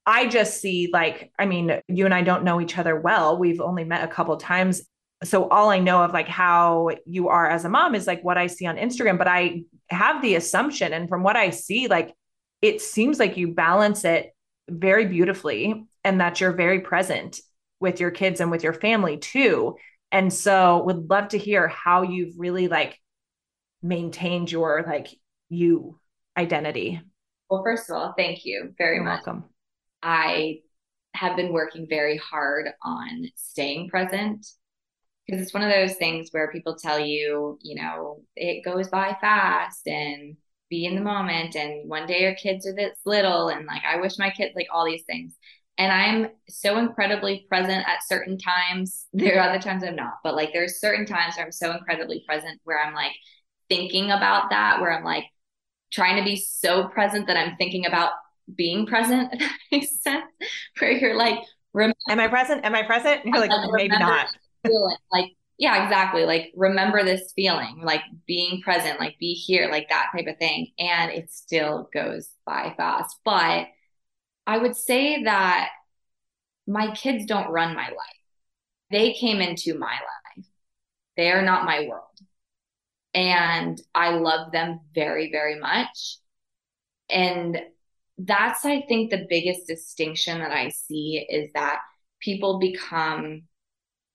I 0.04 0.26
just 0.26 0.60
see 0.60 0.90
like 0.92 1.32
I 1.38 1.46
mean 1.46 1.80
you 1.88 2.04
and 2.04 2.12
I 2.12 2.22
don't 2.22 2.44
know 2.44 2.60
each 2.60 2.76
other 2.76 3.00
well. 3.00 3.38
We've 3.38 3.60
only 3.60 3.84
met 3.84 4.04
a 4.04 4.12
couple 4.12 4.36
times. 4.36 4.82
So 5.24 5.48
all 5.48 5.70
I 5.70 5.78
know 5.78 6.02
of 6.02 6.12
like 6.12 6.28
how 6.28 6.90
you 7.06 7.28
are 7.28 7.48
as 7.48 7.64
a 7.64 7.68
mom 7.68 7.94
is 7.94 8.06
like 8.06 8.22
what 8.22 8.38
I 8.38 8.46
see 8.46 8.66
on 8.66 8.76
Instagram, 8.76 9.18
but 9.18 9.28
I 9.28 9.62
have 9.88 10.22
the 10.22 10.34
assumption 10.34 10.92
and 10.92 11.08
from 11.08 11.22
what 11.22 11.36
I 11.36 11.50
see 11.50 11.86
like 11.88 12.14
it 12.60 12.80
seems 12.80 13.18
like 13.18 13.36
you 13.36 13.54
balance 13.54 14.04
it 14.04 14.34
very 14.70 15.06
beautifully 15.06 15.84
and 16.04 16.20
that 16.20 16.40
you're 16.40 16.52
very 16.52 16.80
present 16.80 17.40
with 17.80 18.00
your 18.00 18.10
kids 18.10 18.40
and 18.40 18.50
with 18.50 18.62
your 18.62 18.72
family 18.72 19.18
too 19.18 19.76
and 20.12 20.32
so 20.32 20.82
would 20.84 21.10
love 21.10 21.28
to 21.28 21.38
hear 21.38 21.68
how 21.68 22.02
you've 22.02 22.38
really 22.38 22.68
like 22.68 22.98
maintained 23.82 24.52
your 24.52 24.84
like 24.86 25.08
you 25.48 25.98
identity. 26.36 27.00
Well, 27.50 27.62
first 27.64 27.90
of 27.90 27.96
all, 27.96 28.14
thank 28.16 28.44
you 28.44 28.74
very 28.78 28.96
You're 28.96 29.04
much. 29.04 29.26
Welcome. 29.26 29.44
I 30.02 30.60
have 31.14 31.36
been 31.36 31.52
working 31.52 31.86
very 31.88 32.16
hard 32.16 32.68
on 32.84 33.26
staying 33.36 33.88
present 33.88 34.46
because 35.26 35.42
it's 35.42 35.54
one 35.54 35.62
of 35.62 35.70
those 35.70 35.96
things 35.96 36.28
where 36.32 36.50
people 36.50 36.76
tell 36.76 36.98
you, 36.98 37.58
you 37.62 37.80
know, 37.80 38.22
it 38.36 38.64
goes 38.64 38.88
by 38.88 39.16
fast 39.20 39.86
and 39.86 40.36
be 40.68 40.86
in 40.86 40.94
the 40.94 41.00
moment 41.00 41.54
and 41.54 41.88
one 41.88 42.06
day 42.06 42.22
your 42.22 42.34
kids 42.34 42.66
are 42.66 42.74
this 42.74 42.98
little 43.04 43.48
and 43.48 43.66
like 43.66 43.82
I 43.86 44.00
wish 44.00 44.18
my 44.18 44.30
kids 44.30 44.54
like 44.56 44.68
all 44.72 44.86
these 44.86 45.04
things 45.04 45.36
and 45.78 45.92
I'm 45.92 46.30
so 46.48 46.78
incredibly 46.78 47.46
present 47.48 47.86
at 47.88 48.06
certain 48.06 48.38
times. 48.38 49.06
There 49.12 49.38
are 49.38 49.48
other 49.48 49.60
times 49.60 49.84
I'm 49.84 49.96
not, 49.96 50.14
but 50.22 50.34
like 50.34 50.52
there's 50.52 50.80
certain 50.80 51.06
times 51.06 51.36
where 51.36 51.44
I'm 51.44 51.52
so 51.52 51.72
incredibly 51.72 52.24
present 52.26 52.60
where 52.64 52.82
I'm 52.82 52.94
like 52.94 53.12
thinking 53.68 54.10
about 54.10 54.50
that, 54.50 54.80
where 54.80 54.92
I'm 54.92 55.04
like 55.04 55.24
trying 55.92 56.16
to 56.16 56.24
be 56.24 56.36
so 56.36 56.88
present 56.88 57.26
that 57.26 57.36
I'm 57.36 57.56
thinking 57.56 57.86
about 57.86 58.12
being 58.54 58.86
present. 58.86 59.32
If 59.32 59.40
that 59.40 59.58
makes 59.70 60.02
sense. 60.02 60.24
Where 60.78 60.90
you're 60.90 61.16
like, 61.16 61.38
Am 61.74 62.20
I 62.20 62.28
present? 62.28 62.64
Am 62.64 62.74
I 62.74 62.82
present? 62.82 63.24
You're 63.24 63.40
like, 63.40 63.50
like 63.50 63.70
maybe 63.72 63.98
not. 63.98 64.28
Feeling, 64.64 64.96
like, 65.12 65.32
yeah, 65.58 65.84
exactly. 65.84 66.24
Like, 66.24 66.52
remember 66.56 67.04
this 67.04 67.32
feeling, 67.34 67.80
like 67.82 68.02
being 68.26 68.62
present, 68.62 69.00
like 69.00 69.18
be 69.18 69.34
here, 69.34 69.68
like 69.70 69.88
that 69.88 70.10
type 70.16 70.26
of 70.26 70.38
thing. 70.38 70.68
And 70.78 71.10
it 71.10 71.30
still 71.30 71.88
goes 71.92 72.28
by 72.46 72.74
fast. 72.76 73.16
But 73.24 73.66
I 74.46 74.58
would 74.58 74.76
say 74.76 75.24
that 75.24 75.70
my 76.66 76.92
kids 76.94 77.26
don't 77.26 77.50
run 77.50 77.74
my 77.74 77.88
life. 77.88 77.96
They 78.90 79.12
came 79.12 79.40
into 79.40 79.78
my 79.78 79.92
life. 79.92 80.46
They 81.16 81.30
are 81.30 81.42
not 81.42 81.64
my 81.64 81.86
world. 81.88 82.06
And 83.14 83.80
I 83.94 84.10
love 84.10 84.52
them 84.52 84.80
very, 84.94 85.30
very 85.30 85.58
much. 85.58 86.18
And 87.10 87.60
that's, 88.18 88.64
I 88.64 88.82
think, 88.82 89.10
the 89.10 89.26
biggest 89.28 89.66
distinction 89.66 90.38
that 90.38 90.52
I 90.52 90.70
see 90.70 91.26
is 91.28 91.50
that 91.54 91.80
people 92.20 92.58
become 92.58 93.42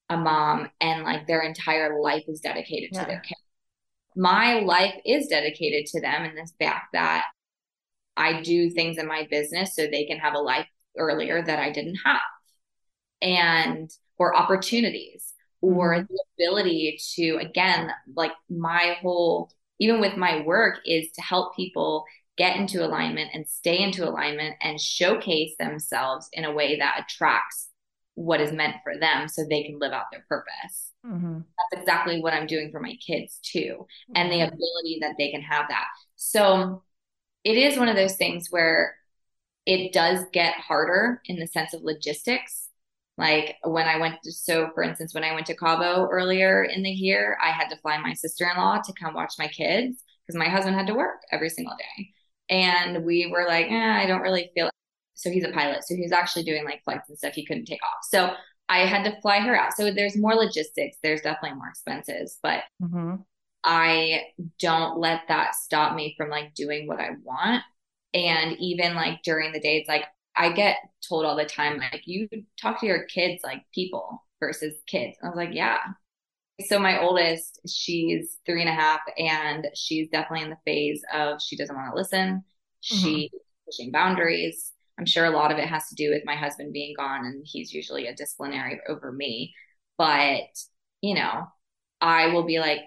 a 0.09 0.17
mom 0.17 0.69
and 0.79 1.03
like 1.03 1.27
their 1.27 1.41
entire 1.41 1.99
life 1.99 2.23
is 2.27 2.39
dedicated 2.39 2.89
yeah. 2.93 3.01
to 3.01 3.07
their 3.07 3.19
kids. 3.19 3.41
My 4.15 4.59
life 4.61 4.95
is 5.05 5.27
dedicated 5.27 5.85
to 5.87 6.01
them 6.01 6.25
in 6.25 6.35
this 6.35 6.53
fact 6.59 6.87
that 6.93 7.25
I 8.15 8.41
do 8.41 8.69
things 8.69 8.97
in 8.97 9.07
my 9.07 9.27
business 9.29 9.75
so 9.75 9.85
they 9.85 10.05
can 10.05 10.17
have 10.17 10.33
a 10.33 10.39
life 10.39 10.67
earlier 10.97 11.43
that 11.43 11.59
I 11.59 11.71
didn't 11.71 11.99
have. 12.03 12.21
And 13.21 13.91
or 14.17 14.35
opportunities 14.35 15.33
or 15.61 15.95
mm-hmm. 15.95 16.05
the 16.09 16.23
ability 16.37 16.99
to 17.15 17.37
again 17.37 17.89
like 18.15 18.31
my 18.49 18.95
whole 19.01 19.51
even 19.79 19.99
with 19.99 20.17
my 20.17 20.41
work 20.41 20.79
is 20.85 21.11
to 21.11 21.21
help 21.21 21.55
people 21.55 22.05
get 22.37 22.55
into 22.55 22.85
alignment 22.85 23.31
and 23.33 23.47
stay 23.47 23.79
into 23.79 24.07
alignment 24.07 24.55
and 24.61 24.79
showcase 24.79 25.53
themselves 25.59 26.29
in 26.33 26.45
a 26.45 26.53
way 26.53 26.77
that 26.77 27.03
attracts 27.03 27.69
what 28.17 28.41
is 28.41 28.51
meant 28.51 28.75
for 28.83 28.97
them 28.97 29.27
so 29.27 29.43
they 29.43 29.61
can 29.61 29.77
live 29.77 29.91
out 29.91 30.05
their 30.11 30.25
purpose. 30.27 30.91
Mm-hmm. 31.05 31.35
That's 31.35 31.81
exactly 31.81 32.19
what 32.19 32.33
I'm 32.33 32.47
doing 32.47 32.71
for 32.71 32.79
my 32.79 32.95
kids 32.95 33.39
too. 33.43 33.75
Mm-hmm. 33.77 34.13
And 34.15 34.31
the 34.31 34.37
mm-hmm. 34.37 34.55
ability 34.55 34.97
that 35.01 35.15
they 35.19 35.29
can 35.29 35.43
have 35.43 35.67
that. 35.69 35.85
So 36.15 36.81
it 37.43 37.57
is 37.57 37.77
one 37.77 37.89
of 37.89 37.95
those 37.95 38.15
things 38.15 38.47
where 38.49 38.95
it 39.67 39.93
does 39.93 40.25
get 40.33 40.55
harder 40.55 41.21
in 41.25 41.37
the 41.37 41.45
sense 41.45 41.75
of 41.75 41.83
logistics. 41.83 42.69
Like 43.19 43.57
when 43.63 43.85
I 43.85 43.99
went 43.99 44.15
to, 44.23 44.31
so 44.31 44.71
for 44.73 44.81
instance, 44.81 45.13
when 45.13 45.23
I 45.23 45.33
went 45.33 45.45
to 45.47 45.55
Cabo 45.55 46.07
earlier 46.07 46.63
in 46.63 46.81
the 46.81 46.89
year, 46.89 47.37
I 47.39 47.51
had 47.51 47.69
to 47.69 47.77
fly 47.77 47.99
my 47.99 48.13
sister 48.13 48.49
in 48.51 48.57
law 48.59 48.81
to 48.81 48.93
come 48.99 49.13
watch 49.13 49.33
my 49.37 49.47
kids 49.47 50.01
because 50.25 50.39
my 50.39 50.49
husband 50.49 50.75
had 50.75 50.87
to 50.87 50.95
work 50.95 51.21
every 51.31 51.49
single 51.49 51.75
day. 51.77 52.09
And 52.49 53.05
we 53.05 53.27
were 53.27 53.45
like, 53.47 53.67
eh, 53.67 54.01
I 54.01 54.07
don't 54.07 54.21
really 54.21 54.49
feel. 54.55 54.71
So 55.17 55.29
he's 55.31 55.43
a 55.43 55.51
pilot. 55.51 55.83
So 55.83 55.95
he 55.95 56.03
was 56.03 56.11
actually 56.11 56.43
doing 56.43 56.63
like 56.63 56.83
flights 56.83 57.09
and 57.09 57.17
stuff 57.17 57.33
he 57.33 57.45
couldn't 57.45 57.65
take 57.65 57.83
off. 57.83 57.99
So 58.03 58.33
I 58.69 58.85
had 58.85 59.03
to 59.03 59.19
fly 59.21 59.39
her 59.39 59.55
out. 59.55 59.73
So 59.73 59.91
there's 59.91 60.15
more 60.15 60.35
logistics. 60.35 60.97
There's 61.01 61.21
definitely 61.21 61.57
more 61.57 61.69
expenses, 61.69 62.37
but 62.43 62.61
mm-hmm. 62.81 63.15
I 63.63 64.21
don't 64.59 64.99
let 64.99 65.21
that 65.27 65.55
stop 65.55 65.95
me 65.95 66.13
from 66.17 66.29
like 66.29 66.53
doing 66.53 66.87
what 66.87 66.99
I 66.99 67.09
want. 67.23 67.63
And 68.13 68.55
even 68.59 68.95
like 68.95 69.23
during 69.23 69.51
the 69.51 69.59
day, 69.59 69.77
it's 69.77 69.89
like 69.89 70.05
I 70.35 70.51
get 70.51 70.77
told 71.07 71.25
all 71.25 71.35
the 71.35 71.45
time, 71.45 71.79
like, 71.79 72.03
you 72.05 72.29
talk 72.61 72.79
to 72.79 72.85
your 72.85 73.05
kids 73.05 73.41
like 73.43 73.63
people 73.73 74.23
versus 74.39 74.75
kids. 74.85 75.17
I 75.23 75.27
was 75.27 75.35
like, 75.35 75.49
yeah. 75.53 75.79
So 76.67 76.79
my 76.79 77.01
oldest, 77.01 77.59
she's 77.67 78.37
three 78.45 78.61
and 78.61 78.69
a 78.69 78.73
half, 78.73 79.01
and 79.17 79.67
she's 79.75 80.09
definitely 80.09 80.43
in 80.43 80.51
the 80.51 80.57
phase 80.65 81.01
of 81.13 81.41
she 81.41 81.57
doesn't 81.57 81.75
want 81.75 81.91
to 81.91 81.95
listen. 81.95 82.43
Mm-hmm. 82.91 82.95
She 83.05 83.31
pushing 83.65 83.91
boundaries. 83.91 84.71
I'm 84.99 85.05
sure 85.05 85.25
a 85.25 85.29
lot 85.29 85.51
of 85.51 85.57
it 85.57 85.67
has 85.67 85.87
to 85.89 85.95
do 85.95 86.09
with 86.09 86.25
my 86.25 86.35
husband 86.35 86.73
being 86.73 86.95
gone 86.97 87.25
and 87.25 87.45
he's 87.45 87.73
usually 87.73 88.07
a 88.07 88.15
disciplinary 88.15 88.79
over 88.87 89.11
me. 89.11 89.53
But, 89.97 90.43
you 91.01 91.15
know, 91.15 91.47
I 92.01 92.27
will 92.27 92.43
be 92.43 92.59
like, 92.59 92.81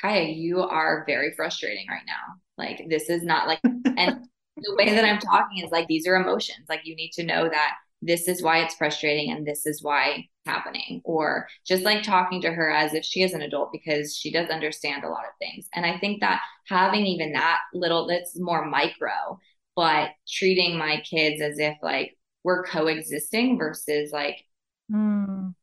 Kaya, 0.00 0.28
you 0.28 0.60
are 0.60 1.04
very 1.06 1.32
frustrating 1.34 1.86
right 1.88 2.04
now. 2.06 2.34
Like, 2.58 2.86
this 2.88 3.08
is 3.08 3.22
not 3.22 3.46
like, 3.46 3.60
and 3.64 4.26
the 4.56 4.74
way 4.76 4.94
that 4.94 5.04
I'm 5.04 5.18
talking 5.18 5.64
is 5.64 5.70
like, 5.70 5.86
these 5.86 6.06
are 6.06 6.16
emotions. 6.16 6.66
Like, 6.68 6.80
you 6.84 6.94
need 6.96 7.12
to 7.12 7.24
know 7.24 7.48
that 7.48 7.74
this 8.02 8.28
is 8.28 8.42
why 8.42 8.58
it's 8.58 8.74
frustrating 8.74 9.30
and 9.30 9.46
this 9.46 9.66
is 9.66 9.82
why 9.82 10.10
it's 10.18 10.28
happening. 10.44 11.00
Or 11.04 11.48
just 11.66 11.82
like 11.82 12.02
talking 12.02 12.40
to 12.42 12.52
her 12.52 12.70
as 12.70 12.94
if 12.94 13.04
she 13.04 13.22
is 13.22 13.32
an 13.32 13.42
adult 13.42 13.72
because 13.72 14.16
she 14.16 14.30
does 14.30 14.50
understand 14.50 15.04
a 15.04 15.08
lot 15.08 15.24
of 15.24 15.32
things. 15.38 15.68
And 15.74 15.86
I 15.86 15.98
think 15.98 16.20
that 16.20 16.42
having 16.68 17.06
even 17.06 17.32
that 17.32 17.60
little, 17.72 18.06
that's 18.06 18.38
more 18.38 18.64
micro, 18.66 19.38
but 19.76 20.10
treating 20.26 20.78
my 20.78 21.02
kids 21.08 21.40
as 21.40 21.58
if 21.58 21.76
like 21.82 22.16
we're 22.42 22.64
coexisting 22.64 23.58
versus 23.58 24.10
like 24.12 24.42
mm. 24.90 25.54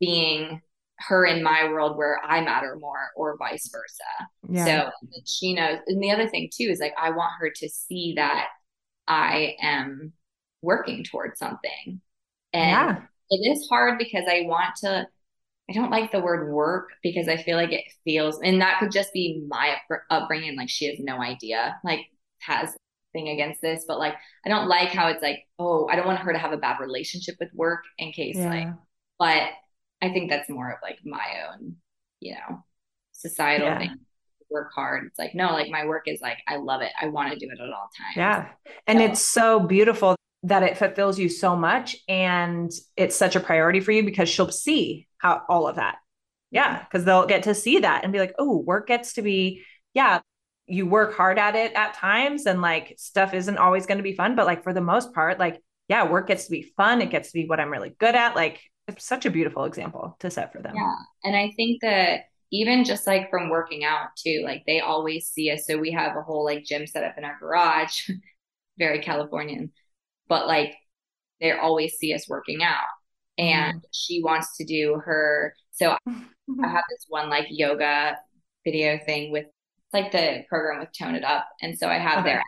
being 0.00 0.60
her 0.98 1.24
in 1.24 1.42
my 1.42 1.64
world 1.64 1.96
where 1.96 2.20
I 2.24 2.42
matter 2.42 2.76
more 2.78 3.10
or 3.16 3.36
vice 3.38 3.70
versa. 3.70 4.28
Yeah. 4.48 4.64
So 4.64 5.20
she 5.24 5.54
knows. 5.54 5.78
And 5.86 6.02
the 6.02 6.10
other 6.10 6.28
thing 6.28 6.50
too 6.52 6.64
is 6.64 6.80
like, 6.80 6.94
I 7.00 7.10
want 7.10 7.32
her 7.40 7.50
to 7.56 7.68
see 7.68 8.14
that 8.16 8.48
I 9.08 9.56
am 9.62 10.12
working 10.60 11.04
towards 11.04 11.38
something. 11.38 12.00
And 12.52 12.70
yeah. 12.70 12.96
it 13.30 13.50
is 13.50 13.66
hard 13.68 13.98
because 13.98 14.24
I 14.28 14.42
want 14.46 14.76
to, 14.78 15.06
I 15.70 15.72
don't 15.72 15.90
like 15.90 16.12
the 16.12 16.20
word 16.20 16.52
work 16.52 16.88
because 17.02 17.28
I 17.28 17.36
feel 17.36 17.56
like 17.56 17.72
it 17.72 17.84
feels, 18.04 18.40
and 18.42 18.60
that 18.60 18.78
could 18.80 18.90
just 18.90 19.12
be 19.12 19.42
my 19.48 19.76
upbringing. 20.10 20.56
Like 20.56 20.68
she 20.68 20.86
has 20.86 20.98
no 20.98 21.20
idea, 21.20 21.78
like 21.84 22.06
has 22.40 22.74
thing 23.12 23.28
against 23.28 23.60
this, 23.60 23.84
but 23.86 23.98
like 23.98 24.14
I 24.44 24.48
don't 24.48 24.68
like 24.68 24.88
how 24.90 25.08
it's 25.08 25.22
like, 25.22 25.46
oh, 25.58 25.88
I 25.90 25.96
don't 25.96 26.06
want 26.06 26.20
her 26.20 26.32
to 26.32 26.38
have 26.38 26.52
a 26.52 26.56
bad 26.56 26.80
relationship 26.80 27.36
with 27.40 27.50
work 27.54 27.84
in 27.98 28.12
case 28.12 28.36
yeah. 28.36 28.48
like, 28.48 28.68
but 29.18 29.50
I 30.02 30.12
think 30.12 30.30
that's 30.30 30.48
more 30.48 30.70
of 30.70 30.78
like 30.82 30.98
my 31.04 31.24
own, 31.50 31.76
you 32.20 32.34
know, 32.34 32.64
societal 33.12 33.68
yeah. 33.68 33.78
thing. 33.78 33.96
Work 34.50 34.72
hard. 34.74 35.06
It's 35.06 35.18
like, 35.18 35.34
no, 35.34 35.52
like 35.52 35.70
my 35.70 35.86
work 35.86 36.08
is 36.08 36.20
like, 36.20 36.38
I 36.48 36.56
love 36.56 36.82
it. 36.82 36.90
I 37.00 37.06
want 37.06 37.32
to 37.32 37.38
do 37.38 37.46
it 37.46 37.60
at 37.60 37.68
all 37.68 37.88
times. 37.96 38.16
Yeah. 38.16 38.48
And 38.86 38.98
so. 38.98 39.04
it's 39.04 39.20
so 39.20 39.60
beautiful 39.60 40.16
that 40.42 40.62
it 40.62 40.76
fulfills 40.76 41.18
you 41.18 41.28
so 41.28 41.54
much. 41.54 41.96
And 42.08 42.72
it's 42.96 43.14
such 43.14 43.36
a 43.36 43.40
priority 43.40 43.78
for 43.78 43.92
you 43.92 44.02
because 44.02 44.28
she'll 44.28 44.50
see 44.50 45.06
how 45.18 45.42
all 45.48 45.68
of 45.68 45.76
that. 45.76 45.98
Yeah. 46.50 46.84
Cause 46.90 47.04
they'll 47.04 47.26
get 47.26 47.44
to 47.44 47.54
see 47.54 47.78
that 47.78 48.02
and 48.02 48.12
be 48.12 48.18
like, 48.18 48.34
oh, 48.38 48.56
work 48.56 48.88
gets 48.88 49.12
to 49.12 49.22
be, 49.22 49.62
yeah, 49.94 50.20
you 50.70 50.86
work 50.86 51.14
hard 51.14 51.38
at 51.38 51.56
it 51.56 51.72
at 51.74 51.94
times 51.94 52.46
and 52.46 52.62
like 52.62 52.94
stuff 52.96 53.34
isn't 53.34 53.58
always 53.58 53.86
going 53.86 53.98
to 53.98 54.04
be 54.04 54.14
fun. 54.14 54.36
But 54.36 54.46
like 54.46 54.62
for 54.62 54.72
the 54.72 54.80
most 54.80 55.12
part, 55.12 55.38
like, 55.38 55.60
yeah, 55.88 56.08
work 56.08 56.28
gets 56.28 56.44
to 56.44 56.50
be 56.50 56.72
fun. 56.76 57.02
It 57.02 57.10
gets 57.10 57.32
to 57.32 57.34
be 57.34 57.46
what 57.46 57.58
I'm 57.58 57.70
really 57.70 57.90
good 57.98 58.14
at. 58.14 58.36
Like 58.36 58.60
it's 58.86 59.04
such 59.04 59.26
a 59.26 59.30
beautiful 59.30 59.64
example 59.64 60.16
to 60.20 60.30
set 60.30 60.52
for 60.52 60.62
them. 60.62 60.74
Yeah. 60.76 60.94
And 61.24 61.36
I 61.36 61.52
think 61.56 61.82
that 61.82 62.20
even 62.52 62.84
just 62.84 63.06
like 63.06 63.30
from 63.30 63.48
working 63.48 63.84
out 63.84 64.08
too, 64.16 64.42
like 64.44 64.62
they 64.66 64.80
always 64.80 65.26
see 65.26 65.50
us. 65.50 65.66
So 65.66 65.78
we 65.78 65.90
have 65.92 66.16
a 66.16 66.22
whole 66.22 66.44
like 66.44 66.64
gym 66.64 66.86
set 66.86 67.04
up 67.04 67.18
in 67.18 67.24
our 67.24 67.36
garage, 67.40 68.08
very 68.78 69.00
Californian, 69.00 69.72
but 70.28 70.46
like 70.46 70.74
they 71.40 71.52
always 71.52 71.94
see 71.94 72.14
us 72.14 72.28
working 72.28 72.62
out. 72.62 72.86
And 73.38 73.80
mm. 73.80 73.84
she 73.92 74.22
wants 74.22 74.56
to 74.58 74.64
do 74.64 75.00
her. 75.04 75.54
So 75.72 75.96
I 76.06 76.10
have 76.68 76.84
this 76.90 77.06
one 77.08 77.28
like 77.28 77.46
yoga 77.50 78.16
video 78.64 78.98
thing 79.04 79.32
with 79.32 79.46
like 79.92 80.12
the 80.12 80.44
program 80.48 80.80
with 80.80 80.90
Tone 80.96 81.14
It 81.14 81.24
Up. 81.24 81.46
And 81.62 81.78
so 81.78 81.88
I 81.88 81.98
have 81.98 82.20
okay. 82.20 82.30
their 82.30 82.42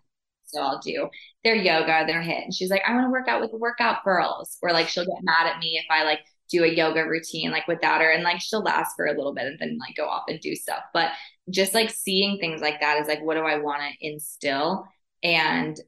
so 0.44 0.60
I'll 0.60 0.80
do 0.80 1.08
their 1.44 1.54
yoga, 1.54 2.04
their 2.06 2.20
HIIT. 2.20 2.44
And 2.44 2.54
she's 2.54 2.68
like, 2.68 2.82
I 2.86 2.92
want 2.92 3.06
to 3.06 3.10
work 3.10 3.26
out 3.26 3.40
with 3.40 3.52
the 3.52 3.56
workout 3.56 4.04
girls. 4.04 4.58
Or 4.60 4.70
like 4.70 4.86
she'll 4.86 5.06
get 5.06 5.22
mad 5.22 5.46
at 5.46 5.58
me 5.58 5.80
if 5.82 5.86
I 5.90 6.04
like 6.04 6.20
do 6.52 6.64
a 6.64 6.68
yoga 6.68 7.04
routine 7.08 7.50
like 7.50 7.66
without 7.66 8.02
her 8.02 8.10
and 8.10 8.22
like 8.22 8.40
she'll 8.40 8.62
last 8.62 8.94
for 8.94 9.06
a 9.06 9.16
little 9.16 9.32
bit 9.34 9.46
and 9.46 9.58
then 9.58 9.78
like 9.78 9.96
go 9.96 10.06
off 10.06 10.24
and 10.28 10.38
do 10.40 10.54
stuff 10.54 10.82
but 10.92 11.10
just 11.50 11.72
like 11.72 11.90
seeing 11.90 12.38
things 12.38 12.60
like 12.60 12.78
that 12.80 13.00
is 13.00 13.08
like 13.08 13.22
what 13.22 13.34
do 13.34 13.40
i 13.40 13.56
want 13.56 13.80
to 13.80 14.06
instill 14.06 14.86
and 15.22 15.80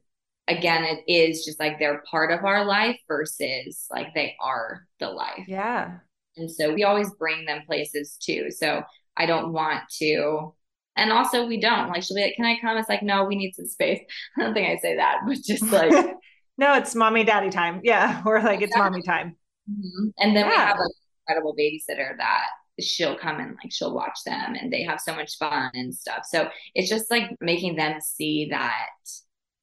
again 0.47 0.83
it 0.83 1.03
is 1.07 1.45
just 1.45 1.59
like 1.59 1.77
they're 1.77 2.03
part 2.09 2.31
of 2.31 2.43
our 2.43 2.65
life 2.65 2.99
versus 3.07 3.85
like 3.91 4.13
they 4.15 4.35
are 4.41 4.87
the 4.99 5.07
life 5.07 5.45
yeah 5.47 5.97
and 6.35 6.49
so 6.49 6.73
we 6.73 6.83
always 6.83 7.13
bring 7.19 7.45
them 7.45 7.61
places 7.67 8.17
too 8.19 8.49
so 8.49 8.81
i 9.15 9.27
don't 9.27 9.53
want 9.53 9.83
to 9.89 10.51
and 10.95 11.11
also 11.11 11.45
we 11.45 11.59
don't 11.59 11.89
like 11.89 12.03
she'll 12.03 12.15
be 12.15 12.23
like 12.23 12.35
can 12.35 12.45
i 12.45 12.57
come 12.59 12.77
it's 12.77 12.89
like 12.89 13.03
no 13.03 13.23
we 13.25 13.35
need 13.35 13.53
some 13.53 13.67
space 13.67 13.99
i 14.37 14.41
don't 14.41 14.53
think 14.53 14.67
i 14.67 14.77
say 14.77 14.95
that 14.95 15.19
but 15.27 15.37
just 15.43 15.63
like 15.71 15.91
no 16.57 16.73
it's 16.75 16.95
mommy 16.95 17.23
daddy 17.23 17.49
time 17.49 17.81
yeah 17.83 18.21
or 18.25 18.41
like 18.41 18.61
it's 18.61 18.75
mommy 18.75 19.01
time 19.01 19.35
Mm-hmm. 19.69 20.09
And 20.19 20.35
then 20.35 20.45
yeah. 20.45 20.49
we 20.49 20.55
have 20.55 20.77
an 20.79 20.89
incredible 21.21 21.55
babysitter 21.57 22.17
that 22.17 22.47
she'll 22.79 23.17
come 23.17 23.39
and 23.39 23.57
like 23.63 23.71
she'll 23.71 23.93
watch 23.93 24.19
them 24.25 24.55
and 24.55 24.71
they 24.71 24.83
have 24.83 24.99
so 24.99 25.15
much 25.15 25.37
fun 25.37 25.71
and 25.73 25.93
stuff. 25.93 26.23
So 26.29 26.49
it's 26.73 26.89
just 26.89 27.09
like 27.09 27.31
making 27.39 27.75
them 27.75 27.99
see 28.01 28.49
that 28.51 28.89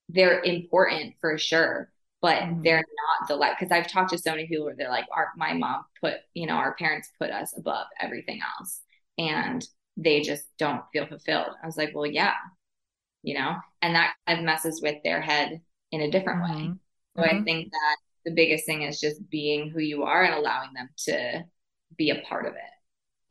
they're 0.08 0.40
important 0.42 1.14
for 1.20 1.38
sure, 1.38 1.90
but 2.20 2.42
mm-hmm. 2.42 2.62
they're 2.62 2.84
not 3.20 3.28
the 3.28 3.36
like 3.36 3.58
because 3.58 3.72
I've 3.72 3.90
talked 3.90 4.10
to 4.10 4.18
so 4.18 4.30
many 4.30 4.46
people 4.46 4.64
where 4.64 4.74
they're 4.76 4.90
like, 4.90 5.06
our 5.14 5.28
my 5.36 5.52
mom 5.52 5.84
put, 6.00 6.14
you 6.34 6.46
know, 6.46 6.54
our 6.54 6.74
parents 6.74 7.10
put 7.20 7.30
us 7.30 7.54
above 7.56 7.86
everything 8.00 8.40
else. 8.58 8.80
And 9.18 9.64
they 9.96 10.20
just 10.20 10.44
don't 10.58 10.82
feel 10.92 11.06
fulfilled. 11.06 11.48
I 11.62 11.66
was 11.66 11.76
like, 11.76 11.92
well, 11.94 12.06
yeah, 12.06 12.34
you 13.22 13.34
know, 13.34 13.56
and 13.80 13.94
that 13.94 14.14
kind 14.26 14.38
of 14.38 14.44
messes 14.44 14.80
with 14.82 14.96
their 15.04 15.20
head 15.20 15.60
in 15.90 16.00
a 16.00 16.10
different 16.10 16.42
mm-hmm. 16.42 16.54
way. 16.54 16.74
So 17.16 17.22
mm-hmm. 17.22 17.40
I 17.40 17.42
think 17.42 17.70
that 17.70 17.96
the 18.24 18.32
biggest 18.32 18.66
thing 18.66 18.82
is 18.82 19.00
just 19.00 19.28
being 19.30 19.70
who 19.70 19.80
you 19.80 20.04
are 20.04 20.22
and 20.22 20.34
allowing 20.34 20.72
them 20.74 20.88
to 21.04 21.44
be 21.96 22.10
a 22.10 22.22
part 22.22 22.46
of 22.46 22.54
it. 22.54 22.60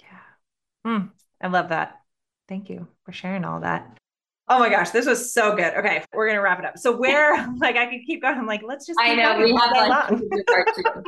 Yeah. 0.01 0.91
Mm, 0.91 1.09
I 1.41 1.47
love 1.47 1.69
that. 1.69 2.01
Thank 2.47 2.69
you 2.69 2.87
for 3.05 3.11
sharing 3.11 3.45
all 3.45 3.61
that. 3.61 3.97
Oh 4.47 4.59
my 4.59 4.69
gosh, 4.69 4.89
this 4.89 5.05
was 5.05 5.33
so 5.33 5.55
good. 5.55 5.73
Okay, 5.75 6.03
we're 6.13 6.27
gonna 6.27 6.41
wrap 6.41 6.59
it 6.59 6.65
up. 6.65 6.77
So 6.77 6.95
where, 6.95 7.47
like, 7.57 7.77
I 7.77 7.85
could 7.85 8.01
keep 8.05 8.21
going. 8.21 8.37
I'm 8.37 8.45
like, 8.45 8.63
let's 8.63 8.85
just. 8.85 8.99
I 9.01 9.15
know 9.15 9.39
we 9.39 9.55
have 9.55 10.11
like 10.11 11.05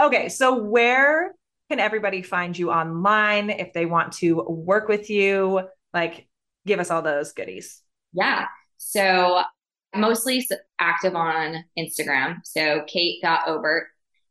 okay, 0.00 0.28
so 0.28 0.56
where 0.56 1.34
can 1.70 1.80
everybody 1.80 2.22
find 2.22 2.56
you 2.56 2.70
online 2.70 3.50
if 3.50 3.72
they 3.72 3.86
want 3.86 4.12
to 4.14 4.42
work 4.42 4.88
with 4.88 5.10
you? 5.10 5.62
Like, 5.92 6.28
give 6.66 6.80
us 6.80 6.90
all 6.90 7.02
those 7.02 7.32
goodies. 7.32 7.82
Yeah. 8.12 8.46
So 8.78 9.42
mostly 9.94 10.46
active 10.78 11.14
on 11.14 11.64
Instagram. 11.78 12.38
So 12.44 12.84
kate.obert. 12.86 13.86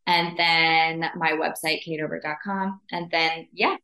And 0.05 0.37
then 0.37 1.05
my 1.15 1.31
website, 1.31 1.81
kateobert.com. 1.87 2.81
And 2.91 3.09
then, 3.09 3.47
yeah, 3.53 3.77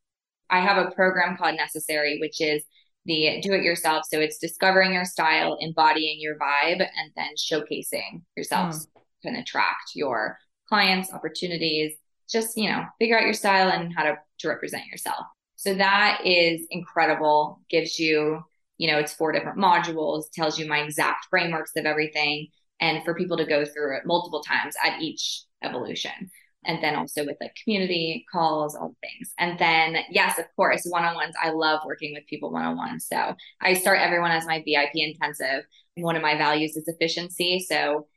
I 0.50 0.60
have 0.60 0.78
a 0.78 0.92
program 0.92 1.38
called 1.38 1.56
Necessary, 1.56 2.20
which 2.20 2.42
is 2.42 2.64
the 3.06 3.40
do 3.42 3.54
it 3.54 3.64
yourself. 3.64 4.04
So 4.10 4.20
it's 4.20 4.38
discovering 4.38 4.94
your 4.94 5.06
style, 5.06 5.58
embodying 5.60 6.20
your 6.20 6.38
vibe, 6.38 6.82
and 6.82 7.12
then 7.16 7.30
showcasing 7.38 8.22
yourself 8.36 8.76
mm. 8.76 8.86
can 9.24 9.36
attract 9.36 9.92
your 9.96 10.38
clients, 10.68 11.14
opportunities, 11.14 11.94
just, 12.30 12.58
you 12.58 12.70
know, 12.70 12.84
figure 13.00 13.18
out 13.18 13.26
your 13.26 13.34
style 13.34 13.70
and 13.70 13.94
how 13.96 14.04
to, 14.04 14.18
to 14.40 14.48
represent 14.50 14.86
yourself. 14.88 15.26
So 15.56 15.74
that 15.74 16.22
is 16.26 16.66
incredible, 16.72 17.60
gives 17.70 18.00
you 18.00 18.44
you 18.80 18.90
know, 18.90 18.98
it's 18.98 19.14
four 19.14 19.32
different 19.32 19.60
modules, 19.60 20.32
tells 20.34 20.58
you 20.58 20.68
my 20.68 20.80
exact 20.80 21.28
frameworks 21.30 21.74
of 21.76 21.86
everything, 21.86 22.48
and 22.80 23.04
for 23.04 23.14
people 23.14 23.38
to 23.38 23.46
go 23.46 23.66
through 23.66 23.98
it 23.98 24.06
multiple 24.06 24.42
times 24.42 24.74
at 24.84 25.02
each 25.02 25.44
evolution. 25.62 26.32
And 26.66 26.82
then 26.84 26.96
also 26.96 27.26
with 27.26 27.38
like 27.40 27.56
community 27.64 28.26
calls, 28.32 28.76
all 28.76 28.96
things. 29.02 29.34
And 29.38 29.60
then, 29.60 29.98
yes, 30.10 30.40
of 30.40 30.46
course, 30.56 30.86
one 30.86 31.06
on 31.06 31.16
ones. 31.16 31.36
I 31.42 31.52
love 31.52 31.82
working 31.86 32.14
with 32.14 32.26
people 32.28 32.52
one 32.52 32.66
on 32.66 32.78
one. 32.78 33.00
So 33.00 33.36
I 33.62 33.74
start 33.74 34.00
everyone 34.00 34.32
as 34.32 34.46
my 34.46 34.64
VIP 34.66 34.92
intensive. 34.96 35.64
And 35.96 36.06
One 36.06 36.16
of 36.16 36.22
my 36.22 36.38
values 36.38 36.76
is 36.76 36.88
efficiency. 36.88 37.60
So 37.60 38.08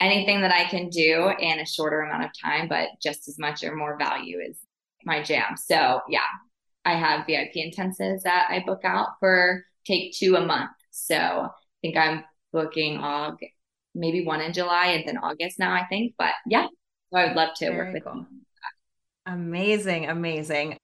anything 0.00 0.40
that 0.40 0.52
I 0.52 0.64
can 0.64 0.88
do 0.88 1.32
in 1.38 1.60
a 1.60 1.66
shorter 1.66 2.00
amount 2.00 2.24
of 2.24 2.30
time, 2.40 2.68
but 2.68 2.88
just 3.02 3.28
as 3.28 3.38
much 3.38 3.62
or 3.62 3.76
more 3.76 3.98
value 3.98 4.38
is 4.38 4.58
my 5.04 5.22
jam. 5.22 5.56
So 5.56 6.00
yeah, 6.08 6.20
I 6.84 6.94
have 6.94 7.26
VIP 7.26 7.54
intensives 7.56 8.22
that 8.22 8.48
I 8.50 8.64
book 8.66 8.80
out 8.84 9.08
for 9.20 9.64
take 9.86 10.14
two 10.14 10.36
a 10.36 10.44
month. 10.44 10.70
So 10.90 11.16
I 11.16 11.48
think 11.82 11.96
I'm 11.96 12.24
booking 12.52 12.98
August, 12.98 13.52
maybe 13.94 14.24
one 14.24 14.40
in 14.40 14.52
July 14.52 14.86
and 14.88 15.06
then 15.06 15.18
August 15.18 15.58
now, 15.58 15.72
I 15.72 15.86
think. 15.86 16.14
But 16.18 16.32
yeah, 16.46 16.66
so 17.12 17.18
I 17.18 17.26
would 17.26 17.36
love 17.36 17.50
to 17.56 17.66
Very 17.66 17.76
work 17.76 17.94
with 17.94 18.04
cool. 18.04 18.26
Amazing, 19.26 20.08
amazing. 20.08 20.76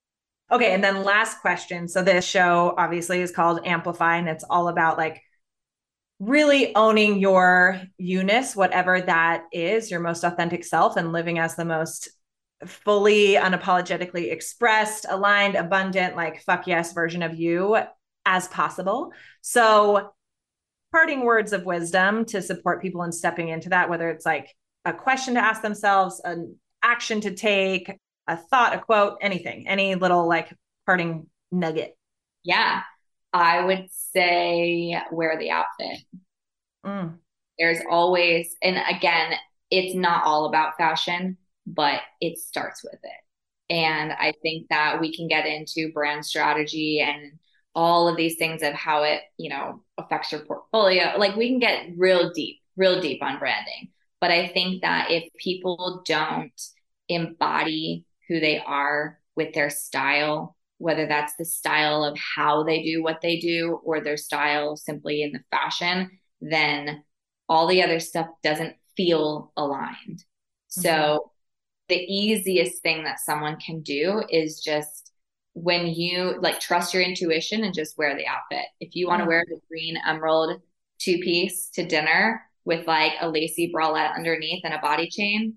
Okay, 0.52 0.72
and 0.72 0.84
then 0.84 1.02
last 1.02 1.40
question. 1.40 1.88
So 1.88 2.02
this 2.02 2.24
show 2.24 2.74
obviously 2.78 3.20
is 3.20 3.32
called 3.32 3.66
Amplify, 3.66 4.16
and 4.16 4.28
it's 4.28 4.44
all 4.48 4.68
about 4.68 4.97
like 4.97 5.20
really 6.18 6.74
owning 6.74 7.18
your 7.18 7.80
you-ness, 7.98 8.56
whatever 8.56 9.01
that 9.01 9.44
is, 9.52 9.90
your 9.90 10.01
most 10.01 10.24
authentic 10.24 10.64
self, 10.64 10.97
and 10.97 11.12
living 11.12 11.38
as 11.38 11.56
the 11.56 11.64
most 11.64 12.09
fully 12.64 13.34
unapologetically 13.34 14.32
expressed, 14.32 15.05
aligned, 15.09 15.56
abundant, 15.56 16.16
like 16.16 16.43
fuck 16.43 16.66
yes 16.66 16.93
version 16.94 17.22
of 17.22 17.34
you 17.34 17.76
as 18.24 18.48
possible. 18.48 19.12
So, 19.43 20.12
parting 20.90 21.24
words 21.24 21.52
of 21.52 21.66
wisdom 21.66 22.24
to 22.24 22.40
support 22.40 22.80
people 22.80 23.02
in 23.02 23.12
stepping 23.12 23.48
into 23.48 23.68
that, 23.68 23.90
whether 23.90 24.09
it's 24.09 24.24
like 24.24 24.55
a 24.86 24.94
question 24.94 25.34
to 25.34 25.44
ask 25.44 25.60
themselves, 25.60 26.20
an 26.24 26.56
action 26.82 27.20
to 27.20 27.34
take, 27.34 27.93
a 28.26 28.36
thought, 28.36 28.74
a 28.74 28.78
quote, 28.78 29.18
anything, 29.20 29.68
any 29.68 29.94
little 29.94 30.26
like 30.26 30.52
parting 30.86 31.26
nugget? 31.52 31.97
Yeah. 32.43 32.82
I 33.37 33.63
would 33.63 33.89
say 33.91 34.99
wear 35.13 35.39
the 35.39 35.51
outfit. 35.51 35.99
Mm. 36.87 37.19
There's 37.59 37.81
always, 37.91 38.57
and 38.63 38.79
again, 38.89 39.35
it's 39.71 39.95
not 39.95 40.25
all 40.25 40.47
about 40.47 40.79
fashion, 40.79 41.37
but 41.67 42.01
it 42.23 42.39
starts 42.39 42.83
with 42.83 42.99
it. 43.03 43.75
And 43.75 44.11
I 44.11 44.33
think 44.41 44.69
that 44.71 45.03
we 45.03 45.15
can 45.15 45.29
get 45.29 45.45
into 45.45 45.93
brand 45.93 46.25
strategy 46.25 47.01
and 47.07 47.33
all 47.75 48.09
of 48.09 48.17
these 48.17 48.37
things 48.37 48.63
of 48.63 48.73
how 48.73 49.03
it, 49.03 49.21
you 49.37 49.51
know, 49.51 49.83
affects 49.99 50.33
your 50.33 50.47
portfolio. 50.47 51.19
Like 51.19 51.37
we 51.37 51.49
can 51.49 51.59
get 51.59 51.89
real 51.95 52.33
deep, 52.33 52.61
real 52.75 53.03
deep 53.03 53.23
on 53.23 53.39
branding. 53.39 53.91
But 54.19 54.31
I 54.31 54.49
think 54.49 54.81
that 54.81 55.11
if 55.11 55.31
people 55.37 56.03
don't 56.07 56.59
embody 57.11 58.07
who 58.29 58.41
they 58.41 58.61
are 58.61 59.19
with 59.37 59.53
their 59.53 59.69
style, 59.69 60.57
whether 60.78 61.07
that's 61.07 61.35
the 61.36 61.44
style 61.44 62.05
of 62.05 62.19
how 62.19 62.62
they 62.62 62.82
do 62.82 63.03
what 63.03 63.20
they 63.23 63.39
do 63.39 63.81
or 63.85 64.01
their 64.01 64.16
style 64.16 64.77
simply 64.77 65.23
in 65.23 65.32
the 65.32 65.40
fashion, 65.51 66.11
then 66.40 67.03
all 67.48 67.66
the 67.66 67.82
other 67.82 68.01
stuff 68.01 68.27
doesn't 68.43 68.77
feel 68.97 69.53
aligned. 69.57 69.94
Mm-hmm. 70.19 70.81
So 70.82 71.32
the 71.89 71.97
easiest 71.97 72.82
thing 72.82 73.05
that 73.05 73.20
someone 73.20 73.57
can 73.59 73.81
do 73.81 74.23
is 74.28 74.61
just 74.61 75.12
when 75.55 75.86
you 75.86 76.39
like 76.40 76.61
trust 76.61 76.93
your 76.93 77.03
intuition 77.03 77.65
and 77.65 77.74
just 77.74 77.97
wear 77.97 78.15
the 78.16 78.27
outfit. 78.27 78.66
If 78.81 78.94
you 78.94 79.07
want 79.07 79.23
to 79.23 79.27
wear 79.27 79.44
the 79.48 79.61
green 79.69 79.97
emerald 80.07 80.61
two 80.98 81.19
piece 81.19 81.70
to 81.70 81.86
dinner 81.86 82.43
with 82.65 82.86
like 82.86 83.12
a 83.20 83.28
lacy 83.28 83.73
bralette 83.74 84.15
underneath 84.15 84.62
and 84.65 84.74
a 84.74 84.78
body 84.78 85.09
chain, 85.09 85.55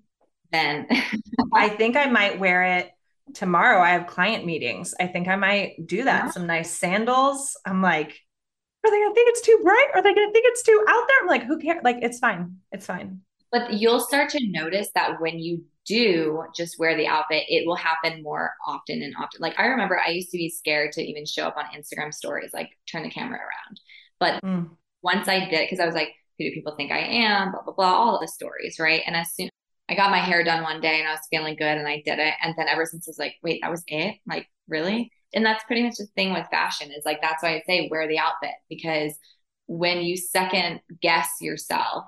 then 0.52 0.86
I 1.54 1.68
think 1.68 1.96
I 1.96 2.06
might 2.06 2.38
wear 2.38 2.78
it 2.78 2.90
tomorrow. 3.34 3.80
I 3.80 3.90
have 3.90 4.06
client 4.06 4.44
meetings. 4.44 4.94
I 5.00 5.06
think 5.06 5.28
I 5.28 5.36
might 5.36 5.86
do 5.86 6.04
that. 6.04 6.26
Yeah. 6.26 6.30
Some 6.30 6.46
nice 6.46 6.70
sandals. 6.70 7.56
I'm 7.64 7.82
like, 7.82 8.20
are 8.84 8.90
they 8.90 8.98
gonna 8.98 9.14
think 9.14 9.28
it's 9.30 9.42
too 9.42 9.58
bright? 9.62 9.88
Are 9.94 10.02
they 10.02 10.14
gonna 10.14 10.32
think 10.32 10.46
it's 10.48 10.62
too 10.62 10.84
out 10.88 11.04
there? 11.08 11.16
I'm 11.20 11.26
like, 11.28 11.44
who 11.44 11.58
cares? 11.58 11.80
Like, 11.84 11.98
it's 12.02 12.18
fine. 12.18 12.56
It's 12.72 12.86
fine. 12.86 13.20
But 13.52 13.74
you'll 13.74 14.00
start 14.00 14.30
to 14.30 14.48
notice 14.50 14.90
that 14.94 15.20
when 15.20 15.38
you 15.38 15.64
do 15.86 16.44
just 16.54 16.78
wear 16.78 16.96
the 16.96 17.06
outfit, 17.06 17.44
it 17.48 17.66
will 17.66 17.76
happen 17.76 18.22
more 18.22 18.54
often 18.66 19.02
and 19.02 19.14
often. 19.18 19.40
Like 19.40 19.58
I 19.58 19.66
remember 19.66 19.98
I 19.98 20.10
used 20.10 20.30
to 20.30 20.38
be 20.38 20.48
scared 20.48 20.92
to 20.92 21.02
even 21.02 21.26
show 21.26 21.46
up 21.46 21.56
on 21.56 21.64
Instagram 21.76 22.14
stories, 22.14 22.52
like 22.54 22.70
turn 22.90 23.02
the 23.02 23.10
camera 23.10 23.38
around. 23.38 23.80
But 24.20 24.42
mm. 24.44 24.70
once 25.02 25.26
I 25.28 25.48
did, 25.48 25.68
because 25.68 25.80
I 25.80 25.86
was 25.86 25.94
like, 25.94 26.10
who 26.38 26.44
do 26.44 26.52
people 26.52 26.76
think 26.76 26.92
I 26.92 27.00
am? 27.00 27.50
Blah, 27.52 27.62
blah, 27.62 27.74
blah, 27.74 27.92
all 27.92 28.14
of 28.14 28.20
the 28.20 28.28
stories, 28.28 28.78
right? 28.78 29.02
And 29.04 29.16
as 29.16 29.34
soon 29.34 29.50
I 29.90 29.94
got 29.96 30.12
my 30.12 30.18
hair 30.18 30.44
done 30.44 30.62
one 30.62 30.80
day 30.80 31.00
and 31.00 31.08
I 31.08 31.12
was 31.12 31.26
feeling 31.28 31.56
good 31.56 31.76
and 31.76 31.88
I 31.88 31.96
did 32.04 32.20
it. 32.20 32.34
And 32.42 32.54
then 32.56 32.68
ever 32.68 32.86
since 32.86 33.08
I 33.08 33.10
was 33.10 33.18
like, 33.18 33.34
wait, 33.42 33.60
that 33.62 33.70
was 33.70 33.82
it? 33.88 34.18
Like, 34.26 34.48
really? 34.68 35.10
And 35.34 35.44
that's 35.44 35.64
pretty 35.64 35.82
much 35.82 35.96
the 35.96 36.06
thing 36.14 36.32
with 36.32 36.46
fashion 36.50 36.92
is 36.92 37.04
like, 37.04 37.20
that's 37.20 37.42
why 37.42 37.56
I 37.56 37.62
say 37.66 37.88
wear 37.90 38.06
the 38.06 38.18
outfit 38.18 38.54
because 38.68 39.14
when 39.66 40.02
you 40.02 40.16
second 40.16 40.80
guess 41.02 41.28
yourself, 41.40 42.04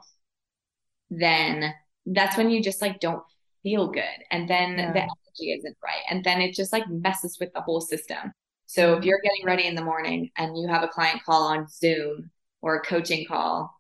then 1.10 1.74
that's 2.06 2.36
when 2.36 2.50
you 2.50 2.62
just 2.62 2.80
like 2.80 3.00
don't 3.00 3.22
feel 3.64 3.88
good. 3.88 4.04
And 4.30 4.48
then 4.48 4.78
yeah. 4.78 4.92
the 4.92 5.00
energy 5.00 5.59
isn't 5.59 5.76
right. 5.82 6.02
And 6.09 6.24
then 6.24 6.40
it 6.40 6.54
just 6.54 6.72
like 6.72 6.88
messes 6.88 7.38
with 7.40 7.52
the 7.52 7.60
whole 7.60 7.80
system. 7.80 8.32
So 8.66 8.92
if 8.92 8.98
mm-hmm. 8.98 9.09
you're 9.09 9.20
getting 9.22 9.44
ready 9.44 9.66
in 9.66 9.74
the 9.74 9.84
morning 9.84 10.30
and 10.36 10.56
you 10.56 10.68
have 10.68 10.82
a 10.84 10.88
client 10.88 11.22
call 11.24 11.44
on 11.44 11.68
Zoom 11.68 12.30
or 12.60 12.76
a 12.76 12.82
coaching 12.82 13.26
call 13.26 13.74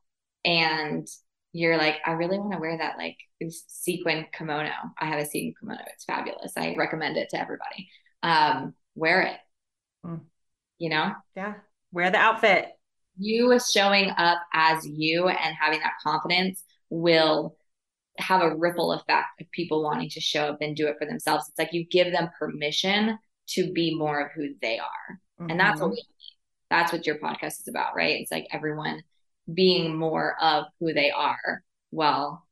and 0.44 1.06
you're 1.52 1.76
like, 1.76 1.96
I 2.06 2.12
really 2.12 2.38
want 2.38 2.52
to 2.52 2.58
wear 2.58 2.78
that 2.78 2.96
like 2.96 3.18
sequin 3.50 4.26
kimono. 4.36 4.70
I 4.98 5.06
have 5.06 5.18
a 5.18 5.26
sequin 5.26 5.54
kimono. 5.60 5.82
It's 5.92 6.04
fabulous. 6.04 6.52
I 6.56 6.74
recommend 6.76 7.16
it 7.16 7.28
to 7.30 7.40
everybody. 7.40 7.88
Um, 8.22 8.74
wear 8.94 9.22
it. 9.22 9.36
Mm. 10.04 10.22
You 10.78 10.90
know? 10.90 11.12
Yeah. 11.36 11.54
Wear 11.92 12.10
the 12.10 12.18
outfit. 12.18 12.68
You 13.18 13.58
showing 13.72 14.10
up 14.10 14.38
as 14.54 14.86
you 14.86 15.28
and 15.28 15.54
having 15.54 15.80
that 15.80 15.92
confidence 16.02 16.64
will 16.88 17.56
have 18.18 18.42
a 18.42 18.56
ripple 18.56 18.92
effect 18.92 19.40
of 19.40 19.50
people 19.50 19.82
wanting 19.82 20.08
to 20.10 20.20
show 20.20 20.46
up 20.46 20.58
and 20.62 20.76
do 20.76 20.86
it 20.86 20.96
for 20.98 21.06
themselves. 21.06 21.46
It's 21.48 21.58
like 21.58 21.72
you 21.72 21.84
give 21.84 22.12
them 22.12 22.30
permission 22.38 23.18
to 23.48 23.72
be 23.72 23.94
more 23.94 24.20
of 24.20 24.32
who 24.32 24.48
they 24.62 24.78
are. 24.78 25.20
Mm-hmm. 25.40 25.50
And 25.50 25.60
that's 25.60 25.80
what 25.80 25.88
mm-hmm. 25.88 25.94
we 25.94 25.96
need. 25.96 26.36
That's 26.70 26.92
what 26.92 27.06
your 27.06 27.16
podcast 27.16 27.60
is 27.60 27.68
about, 27.68 27.94
right? 27.94 28.20
It's 28.20 28.32
like 28.32 28.46
everyone 28.50 29.02
being 29.52 29.96
more 29.96 30.36
of 30.40 30.66
who 30.80 30.92
they 30.92 31.10
are. 31.10 31.62
Well, 31.90 32.46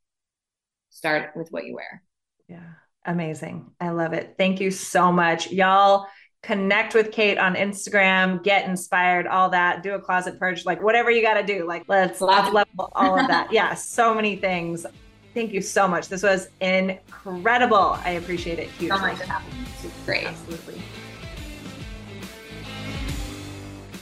start 0.89 1.31
with 1.35 1.51
what 1.51 1.65
you 1.65 1.75
wear. 1.75 2.03
Yeah. 2.47 2.69
Amazing. 3.05 3.71
I 3.79 3.89
love 3.89 4.13
it. 4.13 4.35
Thank 4.37 4.59
you 4.59 4.69
so 4.71 5.11
much. 5.11 5.51
Y'all 5.51 6.07
connect 6.43 6.93
with 6.93 7.11
Kate 7.11 7.37
on 7.37 7.55
Instagram, 7.55 8.43
get 8.43 8.67
inspired, 8.67 9.27
all 9.27 9.49
that, 9.49 9.83
do 9.83 9.93
a 9.93 9.99
closet 9.99 10.39
purge, 10.39 10.65
like 10.65 10.81
whatever 10.81 11.11
you 11.11 11.21
got 11.21 11.35
to 11.35 11.43
do. 11.43 11.67
Like 11.67 11.83
let's 11.87 12.21
let's 12.21 12.51
level 12.53 12.91
all 12.93 13.19
of 13.19 13.27
that. 13.27 13.49
yeah, 13.51 13.73
so 13.73 14.13
many 14.13 14.35
things. 14.35 14.85
Thank 15.33 15.53
you 15.53 15.61
so 15.61 15.87
much. 15.87 16.09
This 16.09 16.23
was 16.23 16.49
incredible. 16.59 17.97
I 18.03 18.11
appreciate 18.11 18.59
it 18.59 18.69
hugely. 18.69 18.97
So 18.97 19.07
much 19.07 19.17
for 19.17 19.25
having 19.25 19.53
me. 19.53 19.65
It's 19.83 20.05
great. 20.05 20.25
Absolutely. 20.25 20.81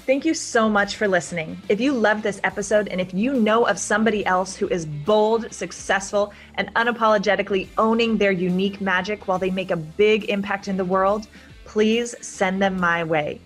Thank 0.10 0.26
you 0.26 0.34
so 0.34 0.68
much 0.68 0.96
for 0.96 1.08
listening. 1.08 1.62
If 1.70 1.80
you 1.80 1.94
loved 1.94 2.24
this 2.24 2.42
episode 2.44 2.88
and 2.88 3.00
if 3.00 3.14
you 3.14 3.32
know 3.32 3.68
of 3.68 3.78
somebody 3.78 4.26
else 4.26 4.56
who 4.56 4.68
is 4.70 4.88
bold, 4.88 5.54
successful, 5.54 6.34
and 6.56 6.74
unapologetically 6.74 7.68
owning 7.78 8.18
their 8.18 8.32
unique 8.32 8.82
magic 8.82 9.28
while 9.28 9.38
they 9.38 9.52
make 9.52 9.70
a 9.70 9.76
big 9.76 10.28
impact 10.28 10.68
in 10.68 10.78
the 10.78 10.84
world, 10.84 11.28
please 11.64 12.16
send 12.26 12.60
them 12.60 12.80
my 12.80 13.04
way. 13.04 13.40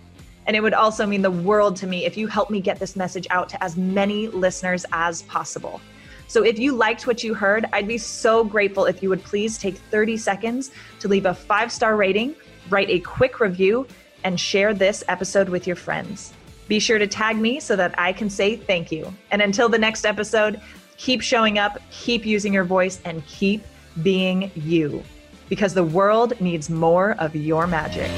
And 0.46 0.56
it 0.56 0.62
would 0.62 0.72
also 0.72 1.06
mean 1.06 1.20
the 1.20 1.30
world 1.30 1.76
to 1.76 1.86
me 1.86 2.06
if 2.06 2.16
you 2.16 2.28
help 2.28 2.48
me 2.48 2.62
get 2.62 2.78
this 2.78 2.96
message 2.96 3.26
out 3.28 3.50
to 3.50 3.62
as 3.62 3.76
many 3.76 4.28
listeners 4.28 4.86
as 4.90 5.20
possible. 5.24 5.82
So 6.28 6.44
if 6.44 6.58
you 6.58 6.74
liked 6.74 7.06
what 7.06 7.22
you 7.22 7.34
heard, 7.34 7.66
I'd 7.74 7.86
be 7.86 7.98
so 7.98 8.42
grateful 8.42 8.86
if 8.86 9.02
you 9.02 9.10
would 9.10 9.22
please 9.22 9.58
take 9.58 9.76
30 9.76 10.16
seconds 10.16 10.70
to 11.00 11.08
leave 11.08 11.26
a 11.26 11.34
five 11.34 11.70
star 11.70 11.94
rating, 11.94 12.34
write 12.70 12.88
a 12.88 13.00
quick 13.00 13.38
review, 13.38 13.86
and 14.24 14.40
share 14.40 14.72
this 14.72 15.04
episode 15.08 15.50
with 15.50 15.66
your 15.66 15.76
friends. 15.76 16.32
Be 16.68 16.78
sure 16.78 16.98
to 16.98 17.06
tag 17.06 17.36
me 17.36 17.60
so 17.60 17.76
that 17.76 17.98
I 17.98 18.12
can 18.12 18.30
say 18.30 18.56
thank 18.56 18.90
you. 18.90 19.12
And 19.30 19.42
until 19.42 19.68
the 19.68 19.78
next 19.78 20.04
episode, 20.04 20.60
keep 20.96 21.20
showing 21.20 21.58
up, 21.58 21.78
keep 21.90 22.24
using 22.24 22.52
your 22.52 22.64
voice, 22.64 23.00
and 23.04 23.24
keep 23.26 23.64
being 24.02 24.50
you 24.54 25.02
because 25.48 25.74
the 25.74 25.84
world 25.84 26.40
needs 26.40 26.70
more 26.70 27.12
of 27.18 27.36
your 27.36 27.66
magic. 27.66 28.10